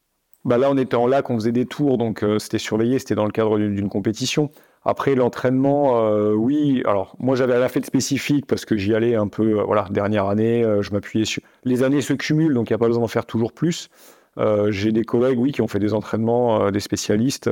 Bah 0.44 0.59
là, 0.59 0.70
on 0.70 0.76
était 0.76 0.96
en 0.96 1.06
lac, 1.06 1.28
on 1.28 1.35
faisait 1.35 1.52
des 1.52 1.66
tours, 1.66 1.98
donc 1.98 2.22
euh, 2.22 2.38
c'était 2.38 2.59
surveillé, 2.59 2.98
c'était 2.98 3.16
dans 3.16 3.24
le 3.24 3.32
cadre 3.32 3.59
d'une 3.59 3.88
compétition. 3.88 4.50
Après, 4.85 5.16
l'entraînement, 5.16 6.06
euh, 6.06 6.32
oui. 6.32 6.82
Alors, 6.87 7.16
moi, 7.18 7.35
j'avais 7.35 7.59
la 7.59 7.68
fête 7.68 7.85
spécifique 7.85 8.46
parce 8.46 8.64
que 8.64 8.76
j'y 8.76 8.94
allais 8.94 9.16
un 9.16 9.26
peu, 9.26 9.61
voilà, 9.62 9.88
dernière 9.90 10.26
année, 10.26 10.64
je 10.80 10.92
m'appuyais 10.92 11.24
sur. 11.24 11.42
Les 11.64 11.82
années 11.82 12.00
se 12.00 12.12
cumulent, 12.12 12.54
donc 12.54 12.70
il 12.70 12.72
n'y 12.72 12.76
a 12.76 12.78
pas 12.78 12.87
besoin 12.87 13.02
d'en 13.02 13.09
faire 13.09 13.26
toujours 13.26 13.52
plus. 13.52 13.88
J'ai 14.68 14.92
des 14.92 15.04
collègues, 15.04 15.40
oui, 15.40 15.50
qui 15.50 15.62
ont 15.62 15.66
fait 15.66 15.80
des 15.80 15.92
entraînements, 15.92 16.70
des 16.70 16.78
spécialistes. 16.78 17.50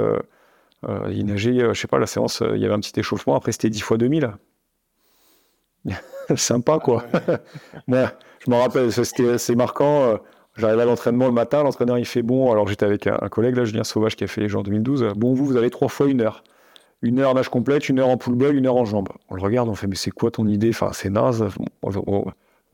Ils 1.10 1.26
nageaient, 1.26 1.74
je 1.74 1.80
sais 1.80 1.88
pas, 1.88 1.98
la 1.98 2.06
séance, 2.06 2.44
il 2.54 2.60
y 2.60 2.64
avait 2.64 2.74
un 2.74 2.78
petit 2.78 3.00
échauffement, 3.00 3.34
après, 3.34 3.50
c'était 3.50 3.70
10 3.70 3.80
fois 3.80 3.98
2000. 3.98 4.30
Sympa, 6.36 6.78
quoi. 6.78 7.04
Ouais, 7.88 8.04
je 8.46 8.50
me 8.50 8.56
rappelle, 8.56 8.90
c'est 8.92 9.54
marquant. 9.54 10.04
euh, 10.04 10.16
J'arrive 10.56 10.78
à 10.78 10.84
l'entraînement 10.84 11.26
le 11.26 11.32
matin, 11.32 11.64
l'entraîneur 11.64 11.98
il 11.98 12.04
fait 12.06 12.22
bon. 12.22 12.52
Alors 12.52 12.68
j'étais 12.68 12.86
avec 12.86 13.08
un, 13.08 13.18
un 13.20 13.28
collègue 13.28 13.56
là, 13.56 13.64
Julien 13.64 13.82
Sauvage, 13.82 14.14
qui 14.14 14.22
a 14.22 14.28
fait 14.28 14.40
les 14.40 14.48
gens 14.48 14.60
en 14.60 14.62
2012. 14.62 15.04
Bon, 15.16 15.34
vous, 15.34 15.44
vous 15.44 15.56
avez 15.56 15.68
trois 15.68 15.88
fois 15.88 16.06
une 16.06 16.20
heure. 16.20 16.44
Une 17.02 17.18
heure 17.18 17.34
nage 17.34 17.48
complète, 17.48 17.88
une 17.88 17.98
heure 17.98 18.08
en 18.08 18.16
pull 18.16 18.36
bug, 18.36 18.54
une 18.54 18.66
heure 18.66 18.76
en 18.76 18.84
jambes. 18.84 19.08
On 19.28 19.34
le 19.34 19.42
regarde, 19.42 19.68
on 19.68 19.74
fait, 19.74 19.88
mais 19.88 19.96
c'est 19.96 20.12
quoi 20.12 20.30
ton 20.30 20.46
idée? 20.46 20.70
Enfin, 20.70 20.90
c'est 20.92 21.10
naze. 21.10 21.44
On, 21.82 21.90
on- 22.06 22.24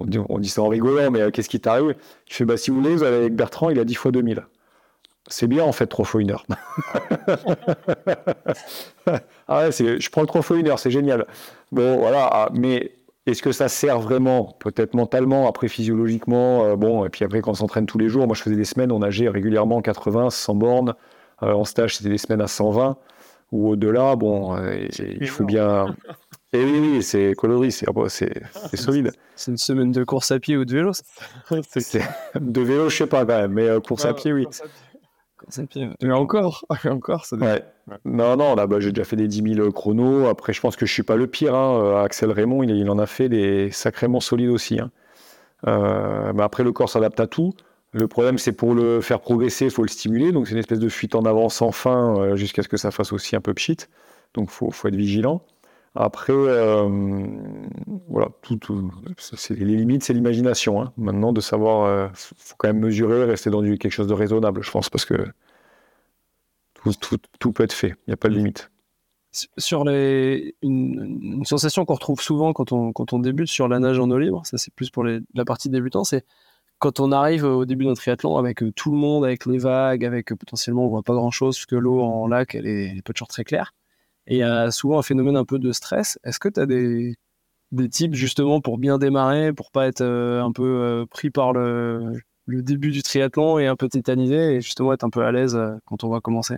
on 0.03 0.07
dit, 0.07 0.18
on 0.31 0.38
dit 0.38 0.49
ça 0.49 0.62
en 0.62 0.68
rigolant, 0.68 1.11
mais 1.11 1.20
euh, 1.20 1.31
qu'est-ce 1.31 1.49
qui 1.51 1.61
t'arrive 1.61 1.94
Je 2.29 2.35
fais, 2.35 2.44
bah 2.46 2.57
si 2.57 2.70
vous 2.70 2.81
voulez, 2.81 2.94
vous 2.94 3.03
allez 3.03 3.16
avec 3.16 3.35
Bertrand, 3.35 3.68
il 3.70 3.79
a 3.79 3.85
10 3.85 3.94
fois 3.96 4.11
2000. 4.12 4.42
C'est 5.29 5.46
bien 5.46 5.62
en 5.64 5.73
fait, 5.73 5.87
trois 5.87 6.05
fois 6.07 6.23
une 6.23 6.31
heure. 6.31 6.44
ah 9.49 9.59
ouais, 9.64 9.73
c'est- 9.73 10.01
je 10.01 10.11
prends 10.11 10.20
le 10.23 10.27
trois 10.27 10.42
fois 10.42 10.57
une 10.59 10.68
heure, 10.68 10.79
c'est 10.79 10.90
génial. 10.90 11.27
Bon, 11.73 11.99
voilà, 11.99 12.29
ah, 12.33 12.49
mais 12.53 12.92
est-ce 13.26 13.42
que 13.42 13.52
ça 13.52 13.68
sert 13.68 14.00
vraiment 14.00 14.56
Peut-être 14.61 14.94
mentalement, 14.94 15.48
après 15.48 15.68
physiologiquement. 15.68 16.64
euh, 16.64 16.76
bon, 16.76 17.04
et 17.04 17.09
puis 17.11 17.24
après, 17.24 17.40
quand 17.40 17.50
on 17.52 17.54
s'entraîne 17.54 17.87
tous 17.87 17.98
les 17.98 18.09
jours, 18.09 18.26
moi 18.26 18.35
je 18.37 18.42
faisais 18.42 18.56
des 18.56 18.64
semaines, 18.64 18.90
on 18.92 19.00
nageait 19.00 19.28
régulièrement 19.28 19.76
en 19.76 19.83
80, 19.83 20.30
100 20.30 20.54
bornes. 20.54 20.94
Euh, 21.42 21.52
en 21.52 21.64
stage, 21.64 21.96
c'était 21.96 22.11
des 22.11 22.18
semaines 22.18 22.40
à 22.42 22.46
120 22.48 22.96
ou 23.52 23.68
au-delà. 23.70 24.16
Bon, 24.16 24.56
euh, 24.56 24.87
il 25.20 25.26
faut 25.28 25.44
bien. 25.44 25.94
Et 26.52 26.64
oui, 26.64 26.80
oui, 26.96 27.02
c'est 27.02 27.33
coloris, 27.37 27.70
c'est 27.72 27.87
c'est- 28.09 28.42
c'est 28.70 28.76
solide. 28.76 29.12
C'est 29.37 29.52
une 29.52 29.56
semaine 29.56 29.92
de 29.92 30.02
course 30.02 30.33
à 30.33 30.40
pied 30.40 30.56
ou 30.56 30.64
de 30.64 30.72
vélo, 30.74 30.90
De 32.40 32.61
vélo, 32.61 32.88
je 32.88 32.96
sais 32.96 33.06
pas 33.06 33.24
quand 33.24 33.38
même, 33.40 33.52
mais 33.52 33.68
euh, 33.68 33.80
course 33.80 34.04
à 34.04 34.14
pied, 34.14 34.33
oui. 34.33 34.44
Course 34.44 34.61
à 34.61 34.64
pied, 34.64 34.72
ouais. 34.72 34.89
Mais 36.03 36.12
encore, 36.12 36.64
encore, 36.85 37.24
ça 37.26 37.37
dépend. 37.37 37.50
Ouais. 37.53 37.64
Non, 38.05 38.37
non, 38.37 38.55
là, 38.55 38.66
bah, 38.66 38.79
j'ai 38.81 38.92
déjà 38.92 39.05
fait 39.05 39.16
des 39.16 39.29
10 39.29 39.55
000 39.57 39.72
chronos. 39.72 40.26
Après, 40.29 40.53
je 40.53 40.61
pense 40.61 40.76
que 40.76 40.87
je 40.87 40.92
suis 40.92 41.03
pas 41.03 41.16
le 41.16 41.26
pire. 41.26 41.55
hein. 41.55 41.81
Euh, 41.83 42.03
Axel 42.05 42.31
Raymond, 42.31 42.62
il, 42.62 42.70
il 42.70 42.88
en 42.90 42.98
a 42.98 43.07
fait 43.07 43.29
des 43.29 43.70
sacrément 43.70 44.20
solides 44.20 44.50
aussi. 44.50 44.79
hein. 44.81 44.90
Euh, 45.66 46.33
mais 46.35 46.42
après, 46.42 46.64
le 46.64 46.72
corps 46.72 46.88
s'adapte 46.88 47.20
à 47.20 47.26
tout. 47.26 47.53
Le 47.92 48.07
problème, 48.07 48.38
c'est 48.38 48.53
pour 48.53 48.74
le 48.74 49.00
faire 49.00 49.20
progresser, 49.20 49.64
il 49.66 49.70
faut 49.70 49.83
le 49.83 49.88
stimuler. 49.88 50.33
Donc, 50.33 50.46
c'est 50.46 50.53
une 50.53 50.59
espèce 50.59 50.79
de 50.79 50.88
fuite 50.88 51.14
en 51.14 51.24
avant 51.24 51.48
sans 51.48 51.72
fin 51.72 52.16
euh, 52.18 52.37
jusqu'à 52.37 52.62
ce 52.62 52.68
que 52.68 52.76
ça 52.76 52.90
fasse 52.90 53.12
aussi 53.12 53.37
un 53.37 53.40
peu 53.40 53.53
pchit. 53.55 53.76
Donc, 54.35 54.48
il 54.50 54.53
faut, 54.55 54.70
faut 54.70 54.88
être 54.88 54.94
vigilant. 54.94 55.42
Après, 55.94 56.33
euh, 56.33 56.88
voilà, 58.09 58.29
tout, 58.42 58.57
tout- 58.57 58.90
c'est- 59.18 59.55
les 59.59 59.76
limites, 59.76 60.05
c'est 60.05 60.12
l'imagination. 60.12 60.81
hein. 60.83 60.92
Maintenant, 60.96 61.33
de 61.33 61.40
savoir, 61.40 62.11
il 62.12 62.16
faut 62.16 62.55
quand 62.59 62.68
même 62.68 62.79
mesurer, 62.81 63.24
rester 63.24 63.50
dans 63.50 63.62
du, 63.62 63.76
quelque 63.79 63.92
chose 63.92 64.07
de 64.07 64.14
raisonnable, 64.14 64.62
je 64.62 64.70
pense, 64.70 64.88
parce 64.88 65.05
que 65.05 65.14
tout, 66.74 66.92
tout- 67.00 67.18
tout 67.38 67.53
peut 67.53 67.64
être 67.64 67.72
fait. 67.72 67.94
Il 68.07 68.11
n'y 68.11 68.14
a 68.14 68.16
pas 68.16 68.29
de 68.29 68.35
limite. 68.35 68.70
Sur 69.59 69.85
les, 69.85 70.57
une, 70.62 71.20
une 71.22 71.44
sensation 71.44 71.85
qu'on 71.85 71.94
retrouve 71.94 72.20
souvent 72.20 72.53
quand 72.53 72.72
on, 72.72 72.92
quand 72.92 73.12
on 73.12 73.20
débute 73.20 73.46
sur 73.48 73.68
la 73.68 73.79
nage 73.79 73.98
en 74.00 74.11
eau 74.11 74.18
libre, 74.18 74.44
ça 74.44 74.59
c'est 74.59 74.74
plus 74.74 74.90
pour 74.90 75.05
les- 75.05 75.20
la 75.35 75.44
partie 75.44 75.68
débutant, 75.70 76.03
c'est 76.03 76.24
quand 76.81 77.00
on 77.00 77.12
arrive 77.12 77.44
au 77.44 77.64
début 77.66 77.85
d'un 77.87 77.94
triathlon 77.94 78.38
avec 78.38 78.62
euh, 78.62 78.72
tout 78.72 78.90
le 78.92 78.98
monde, 78.98 79.24
avec 79.24 79.46
les 79.46 79.59
vagues, 79.59 80.05
avec 80.05 80.33
euh, 80.33 80.37
potentiellement 80.37 80.85
on 80.87 80.88
voit 80.88 81.03
pas 81.05 81.14
grand 81.14 81.31
chose 81.31 81.57
parce 81.59 81.66
que 81.66 81.76
l'eau 81.76 82.00
en 82.03 82.26
lac 82.29 82.55
elle 82.57 82.66
est, 82.66 82.87
elle 82.90 82.98
est 82.98 83.03
pas 83.03 83.12
toujours 83.12 83.29
très 83.29 83.44
claire. 83.44 83.74
Et 84.26 84.37
il 84.37 84.38
y 84.38 84.42
a 84.42 84.70
souvent 84.70 84.98
un 84.98 85.02
phénomène 85.02 85.37
un 85.37 85.44
peu 85.44 85.59
de 85.59 85.72
stress. 85.72 86.18
Est-ce 86.24 86.38
que 86.38 86.48
tu 86.48 86.61
as 86.61 86.66
des, 86.66 87.16
des 87.72 87.88
tips 87.88 88.14
justement 88.16 88.61
pour 88.61 88.78
bien 88.78 88.98
démarrer, 88.98 89.52
pour 89.52 89.70
pas 89.70 89.87
être 89.87 90.02
euh, 90.02 90.42
un 90.42 90.52
peu 90.52 90.62
euh, 90.64 91.06
pris 91.06 91.30
par 91.30 91.52
le, 91.52 92.12
le 92.46 92.62
début 92.62 92.90
du 92.90 93.02
triathlon 93.02 93.59
et 93.59 93.66
un 93.66 93.76
peu 93.76 93.88
tétanisé 93.88 94.54
et 94.54 94.61
justement 94.61 94.92
être 94.92 95.04
un 95.04 95.11
peu 95.11 95.24
à 95.24 95.33
l'aise 95.33 95.56
euh, 95.56 95.72
quand 95.87 96.04
on 96.04 96.09
va 96.09 96.20
commencer? 96.20 96.56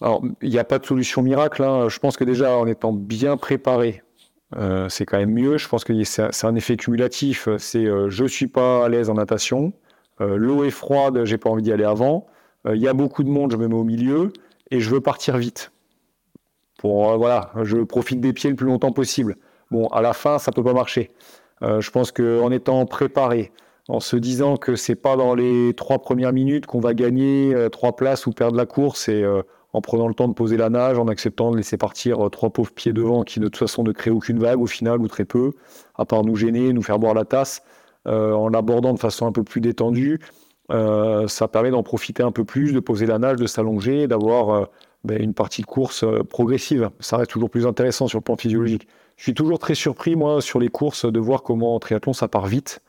Alors, 0.00 0.22
il 0.42 0.50
n'y 0.50 0.58
a 0.58 0.64
pas 0.64 0.78
de 0.78 0.86
solution 0.86 1.22
miracle. 1.22 1.62
hein. 1.62 1.88
Je 1.88 1.98
pense 1.98 2.16
que 2.16 2.24
déjà, 2.24 2.56
en 2.56 2.66
étant 2.66 2.92
bien 2.92 3.36
préparé, 3.36 4.02
c'est 4.88 5.06
quand 5.06 5.16
même 5.16 5.32
mieux. 5.32 5.58
Je 5.58 5.68
pense 5.68 5.84
que 5.84 6.04
c'est 6.04 6.44
un 6.44 6.54
effet 6.56 6.76
cumulatif. 6.76 7.48
C'est 7.58 7.86
je 7.86 8.24
suis 8.26 8.48
pas 8.48 8.84
à 8.84 8.88
l'aise 8.88 9.08
en 9.10 9.14
natation, 9.14 9.72
l'eau 10.18 10.64
est 10.64 10.70
froide, 10.70 11.24
j'ai 11.24 11.38
pas 11.38 11.48
envie 11.50 11.62
d'y 11.62 11.72
aller 11.72 11.84
avant. 11.84 12.26
Il 12.68 12.80
y 12.80 12.88
a 12.88 12.92
beaucoup 12.92 13.22
de 13.22 13.30
monde, 13.30 13.52
je 13.52 13.56
me 13.56 13.66
mets 13.66 13.74
au 13.74 13.84
milieu 13.84 14.32
et 14.70 14.80
je 14.80 14.90
veux 14.90 15.00
partir 15.00 15.38
vite. 15.38 15.71
Pour 16.82 17.12
euh, 17.12 17.16
voilà, 17.16 17.52
je 17.62 17.76
profite 17.76 18.20
des 18.20 18.32
pieds 18.32 18.50
le 18.50 18.56
plus 18.56 18.66
longtemps 18.66 18.90
possible. 18.90 19.36
Bon, 19.70 19.86
à 19.86 20.02
la 20.02 20.12
fin, 20.12 20.40
ça 20.40 20.50
peut 20.50 20.64
pas 20.64 20.72
marcher. 20.72 21.12
Euh, 21.62 21.80
je 21.80 21.92
pense 21.92 22.10
qu'en 22.10 22.50
étant 22.50 22.84
préparé, 22.86 23.52
en 23.88 24.00
se 24.00 24.16
disant 24.16 24.56
que 24.56 24.74
c'est 24.74 24.96
pas 24.96 25.14
dans 25.14 25.36
les 25.36 25.74
trois 25.74 26.00
premières 26.00 26.32
minutes 26.32 26.66
qu'on 26.66 26.80
va 26.80 26.92
gagner 26.92 27.54
euh, 27.54 27.68
trois 27.68 27.94
places 27.94 28.26
ou 28.26 28.32
perdre 28.32 28.56
la 28.56 28.66
course 28.66 29.08
et 29.08 29.24
en 29.72 29.80
prenant 29.80 30.08
le 30.08 30.14
temps 30.14 30.26
de 30.26 30.34
poser 30.34 30.56
la 30.56 30.70
nage, 30.70 30.98
en 30.98 31.06
acceptant 31.06 31.52
de 31.52 31.56
laisser 31.56 31.76
partir 31.76 32.28
trois 32.32 32.50
pauvres 32.50 32.72
pieds 32.72 32.92
devant 32.92 33.22
qui 33.22 33.38
de 33.38 33.44
toute 33.44 33.58
façon 33.58 33.84
ne 33.84 33.92
créent 33.92 34.10
aucune 34.10 34.40
vague 34.40 34.60
au 34.60 34.66
final 34.66 35.00
ou 35.00 35.06
très 35.06 35.24
peu, 35.24 35.52
à 35.94 36.04
part 36.04 36.24
nous 36.24 36.34
gêner, 36.34 36.72
nous 36.72 36.82
faire 36.82 36.98
boire 36.98 37.14
la 37.14 37.24
tasse, 37.24 37.62
en 38.06 38.48
l'abordant 38.48 38.92
de 38.92 38.98
façon 38.98 39.26
un 39.26 39.32
peu 39.32 39.44
plus 39.44 39.60
détendue. 39.60 40.18
ça 40.68 41.48
permet 41.48 41.70
d'en 41.70 41.84
profiter 41.84 42.24
un 42.24 42.32
peu 42.32 42.44
plus, 42.44 42.72
de 42.72 42.80
poser 42.80 43.06
la 43.06 43.18
nage, 43.18 43.36
de 43.36 43.46
s'allonger, 43.46 44.08
d'avoir 44.08 44.68
ben, 45.04 45.20
une 45.20 45.34
partie 45.34 45.62
de 45.62 45.66
course 45.66 46.04
progressive. 46.28 46.90
Ça 47.00 47.16
reste 47.16 47.30
toujours 47.30 47.50
plus 47.50 47.66
intéressant 47.66 48.08
sur 48.08 48.18
le 48.18 48.22
plan 48.22 48.36
physiologique. 48.36 48.86
Je 49.16 49.24
suis 49.24 49.34
toujours 49.34 49.58
très 49.58 49.74
surpris, 49.74 50.16
moi, 50.16 50.40
sur 50.40 50.58
les 50.58 50.68
courses, 50.68 51.04
de 51.04 51.20
voir 51.20 51.42
comment 51.42 51.74
en 51.74 51.78
triathlon 51.78 52.12
ça 52.12 52.28
part 52.28 52.46
vite. 52.46 52.80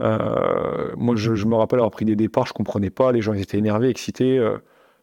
Euh, 0.00 0.90
moi, 0.96 1.14
je, 1.16 1.44
me 1.44 1.54
rappelle 1.54 1.78
avoir 1.78 1.90
pris 1.90 2.04
des 2.04 2.16
départs, 2.16 2.46
je 2.46 2.52
comprenais 2.52 2.90
pas, 2.90 3.12
les 3.12 3.20
gens 3.20 3.32
étaient 3.34 3.58
énervés, 3.58 3.88
excités. 3.88 4.38
Euh, 4.38 4.58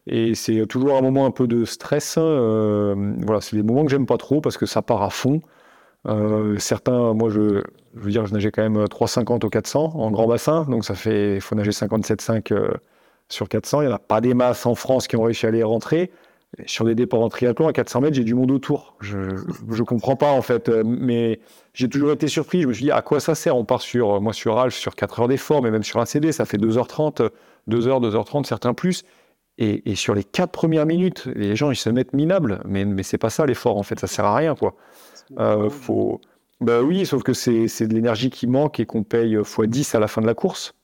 et 0.06 0.34
c'est 0.34 0.66
toujours 0.66 0.96
un 0.96 1.02
moment 1.02 1.26
un 1.26 1.30
peu 1.30 1.46
de 1.46 1.64
stress. 1.64 2.16
Hein, 2.18 2.22
euh, 2.22 3.14
voilà, 3.20 3.40
c'est 3.40 3.56
des 3.56 3.62
moments 3.62 3.84
que 3.84 3.90
j'aime 3.90 4.06
pas 4.06 4.16
trop 4.16 4.40
parce 4.40 4.56
que 4.56 4.66
ça 4.66 4.82
part 4.82 5.02
à 5.02 5.10
fond. 5.10 5.40
certains, 6.58 7.12
moi, 7.14 7.30
je, 7.30 7.62
veux 7.94 8.10
dire, 8.10 8.26
je 8.26 8.32
nageais 8.32 8.50
quand 8.50 8.62
même 8.62 8.84
3,50 8.84 9.44
au 9.44 9.50
400 9.50 9.92
en 9.94 10.10
grand 10.10 10.26
bassin, 10.26 10.64
donc 10.68 10.84
ça 10.84 10.94
fait, 10.94 11.36
il 11.36 11.40
faut 11.40 11.54
nager 11.54 11.70
57,5 11.70 12.78
sur 13.28 13.48
400. 13.48 13.82
Il 13.82 13.86
n'y 13.88 13.92
en 13.92 13.96
a 13.96 13.98
pas 13.98 14.20
des 14.20 14.34
masses 14.34 14.64
en 14.66 14.74
France 14.74 15.06
qui 15.06 15.16
ont 15.16 15.22
réussi 15.22 15.46
à 15.46 15.50
les 15.50 15.62
rentrer. 15.62 16.10
Sur 16.64 16.86
des 16.86 16.94
départs 16.94 17.20
en 17.20 17.28
triathlon 17.28 17.68
à 17.68 17.74
400 17.74 18.00
mètres, 18.00 18.14
j'ai 18.16 18.24
du 18.24 18.34
monde 18.34 18.50
autour. 18.50 18.96
Je 19.00 19.18
ne 19.18 19.82
comprends 19.82 20.16
pas 20.16 20.32
en 20.32 20.40
fait, 20.40 20.70
euh, 20.70 20.82
mais 20.84 21.40
j'ai 21.74 21.90
toujours 21.90 22.10
été 22.10 22.26
surpris. 22.26 22.62
Je 22.62 22.68
me 22.68 22.72
suis 22.72 22.84
dit 22.84 22.90
à 22.90 23.02
quoi 23.02 23.20
ça 23.20 23.34
sert? 23.34 23.54
On 23.54 23.66
part 23.66 23.82
sur, 23.82 24.14
euh, 24.14 24.20
moi 24.20 24.32
sur 24.32 24.58
Alf, 24.58 24.74
sur 24.74 24.94
4 24.96 25.20
heures 25.20 25.28
d'effort, 25.28 25.62
mais 25.62 25.70
même 25.70 25.82
sur 25.82 26.00
un 26.00 26.06
CD, 26.06 26.32
ça 26.32 26.46
fait 26.46 26.56
2h30, 26.56 27.28
2h, 27.68 28.00
2h30, 28.00 28.44
certains 28.44 28.72
plus. 28.72 29.04
Et, 29.58 29.96
sur 29.96 30.14
les 30.14 30.22
4 30.22 30.50
premières 30.50 30.86
minutes, 30.86 31.28
les 31.34 31.56
gens 31.56 31.72
ils 31.72 31.76
se 31.76 31.90
mettent 31.90 32.12
minables, 32.12 32.62
mais, 32.64 32.84
mais 32.84 33.02
c'est 33.02 33.18
pas 33.18 33.28
ça 33.28 33.44
l'effort 33.44 33.76
en 33.76 33.82
fait, 33.82 33.98
ça 33.98 34.06
sert 34.06 34.24
à 34.24 34.36
rien 34.36 34.54
quoi. 34.54 34.76
Euh, 35.40 35.68
faut... 35.68 36.20
Bah 36.60 36.80
oui, 36.82 37.04
sauf 37.06 37.24
que 37.24 37.32
c'est 37.32 37.66
de 37.86 37.94
l'énergie 37.94 38.30
qui 38.30 38.46
manque 38.46 38.78
et 38.78 38.86
qu'on 38.86 39.02
paye 39.02 39.36
x10 39.36 39.96
à 39.96 40.00
la 40.00 40.06
fin 40.06 40.20
de 40.20 40.26
la 40.26 40.34
course 40.34 40.74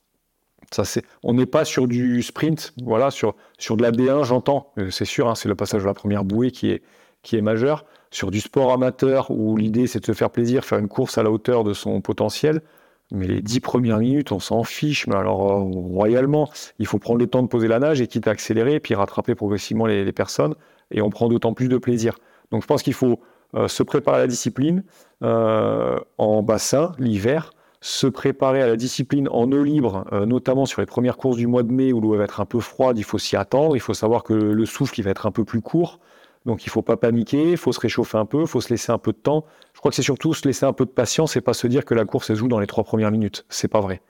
on 1.23 1.33
n'est 1.33 1.45
pas 1.45 1.65
sur 1.65 1.87
du 1.87 2.21
sprint, 2.21 2.73
voilà, 2.83 3.11
sur, 3.11 3.35
sur 3.57 3.77
de 3.77 3.83
la 3.83 3.91
B1, 3.91 4.23
j'entends, 4.23 4.71
euh, 4.77 4.89
c'est 4.89 5.05
sûr, 5.05 5.29
hein, 5.29 5.35
c'est 5.35 5.49
le 5.49 5.55
passage 5.55 5.81
de 5.81 5.87
la 5.87 5.93
première 5.93 6.23
bouée 6.23 6.51
qui 6.51 6.71
est, 6.71 6.81
qui 7.21 7.35
est 7.35 7.41
majeur. 7.41 7.85
Sur 8.11 8.31
du 8.31 8.39
sport 8.39 8.71
amateur 8.71 9.29
où 9.31 9.57
l'idée 9.57 9.87
c'est 9.87 9.99
de 9.99 10.05
se 10.05 10.13
faire 10.13 10.29
plaisir, 10.29 10.63
faire 10.63 10.79
une 10.79 10.87
course 10.87 11.17
à 11.17 11.23
la 11.23 11.31
hauteur 11.31 11.63
de 11.63 11.73
son 11.73 11.99
potentiel, 12.01 12.61
mais 13.11 13.27
les 13.27 13.41
dix 13.41 13.59
premières 13.59 13.99
minutes, 13.99 14.31
on 14.31 14.39
s'en 14.39 14.63
fiche, 14.63 15.07
mais 15.07 15.15
alors 15.15 15.51
euh, 15.51 15.63
royalement, 15.63 16.49
il 16.79 16.87
faut 16.87 16.99
prendre 16.99 17.19
le 17.19 17.27
temps 17.27 17.43
de 17.43 17.47
poser 17.47 17.67
la 17.67 17.79
nage 17.79 18.01
et 18.01 18.07
quitte 18.07 18.27
à 18.27 18.31
accélérer, 18.31 18.79
puis 18.79 18.95
rattraper 18.95 19.35
progressivement 19.35 19.85
les, 19.85 20.11
personnes, 20.11 20.55
et 20.91 21.01
on 21.01 21.09
prend 21.09 21.27
d'autant 21.27 21.53
plus 21.53 21.67
de 21.67 21.77
plaisir. 21.77 22.17
Donc 22.51 22.61
je 22.61 22.67
pense 22.67 22.83
qu'il 22.83 22.93
faut 22.93 23.19
euh, 23.53 23.67
se 23.67 23.83
préparer 23.83 24.17
à 24.17 24.21
la 24.21 24.27
discipline 24.27 24.83
en 25.21 26.43
bassin 26.43 26.91
l'hiver, 26.99 27.51
se 27.85 28.07
préparer 28.07 28.63
à 28.63 28.67
la 28.67 28.77
discipline 28.77 29.29
en 29.29 29.51
eau 29.51 29.63
libre, 29.63 30.05
euh, 30.11 30.25
notamment 30.25 30.65
sur 30.65 30.81
les 30.81 30.87
premières 30.87 31.17
courses 31.17 31.37
du 31.37 31.45
mois 31.45 31.61
de 31.61 31.71
mai 31.71 31.93
où 31.93 32.01
l'eau 32.01 32.17
va 32.17 32.23
être 32.23 32.41
un 32.41 32.45
peu 32.45 32.59
froide, 32.59 32.97
il 32.97 33.03
faut 33.03 33.19
s'y 33.19 33.35
attendre, 33.35 33.75
il 33.75 33.79
faut 33.79 33.93
savoir 33.93 34.23
que 34.23 34.33
le 34.33 34.65
souffle 34.65 34.99
il 34.99 35.03
va 35.03 35.11
être 35.11 35.27
un 35.27 35.31
peu 35.31 35.45
plus 35.45 35.61
court, 35.61 35.99
donc 36.47 36.65
il 36.65 36.69
ne 36.69 36.71
faut 36.71 36.81
pas 36.81 36.97
paniquer, 36.97 37.51
il 37.51 37.57
faut 37.57 37.71
se 37.71 37.79
réchauffer 37.79 38.17
un 38.17 38.25
peu, 38.25 38.41
il 38.41 38.47
faut 38.47 38.59
se 38.59 38.69
laisser 38.69 38.91
un 38.91 38.97
peu 38.97 39.11
de 39.11 39.17
temps. 39.17 39.45
Je 39.73 39.79
crois 39.79 39.91
que 39.91 39.95
c'est 39.95 40.01
surtout 40.01 40.33
se 40.33 40.47
laisser 40.47 40.65
un 40.65 40.73
peu 40.73 40.85
de 40.85 40.89
patience 40.89 41.35
et 41.35 41.41
pas 41.41 41.53
se 41.53 41.67
dire 41.67 41.85
que 41.85 41.93
la 41.93 42.05
course 42.05 42.25
se 42.25 42.33
joue 42.33 42.47
dans 42.47 42.59
les 42.59 42.65
trois 42.65 42.83
premières 42.83 43.11
minutes. 43.11 43.45
C'est 43.49 43.67
pas 43.67 43.81
vrai. 43.81 44.01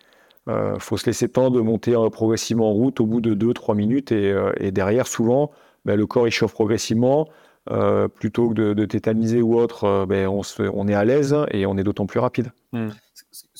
Il 0.48 0.54
euh, 0.54 0.80
faut 0.80 0.96
se 0.96 1.06
laisser 1.06 1.26
le 1.26 1.34
temps 1.34 1.50
de 1.50 1.60
monter 1.60 1.98
euh, 1.98 2.10
progressivement 2.10 2.70
en 2.70 2.74
route 2.74 3.02
au 3.02 3.06
bout 3.06 3.20
de 3.20 3.36
2-3 3.36 3.76
minutes 3.76 4.14
et, 4.14 4.72
derrière, 4.72 5.06
souvent, 5.06 5.52
ben, 5.84 5.98
le 5.98 6.06
corps 6.06 6.30
il 6.30 6.48
progressivement. 6.48 7.28
plutôt 8.16 8.52
que 8.52 8.54
de, 8.54 8.86
tétaniser 8.86 9.42
ou 9.42 9.60
autre, 9.60 10.06
ben, 10.08 10.30
on, 10.30 10.88
est 10.88 10.94
à 10.94 11.04
l'aise 11.04 11.36
et 11.52 11.66
on 11.66 11.78
est 11.78 11.84
d'autant 11.84 12.06
plus 12.06 12.22
rapide. 12.22 12.54
Ce 12.74 13.05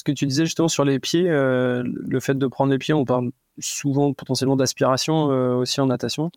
que 0.06 0.12
tu 0.14 0.26
disais 0.26 0.46
justement 0.46 0.70
sur 0.70 0.86
les 0.86 1.00
pieds, 1.00 1.30
euh, 1.30 1.84
le 1.86 2.20
fait 2.22 2.38
de 2.38 2.48
prendre 2.48 2.72
les 2.72 2.78
pieds, 2.78 2.94
on 2.94 3.04
parle 3.04 3.32
souvent 3.60 4.14
potentiellement 4.14 4.56
d'aspiration 4.56 5.32
euh, 5.32 5.56
aussi 5.56 5.82
en 5.82 5.88
natation. 5.88 6.32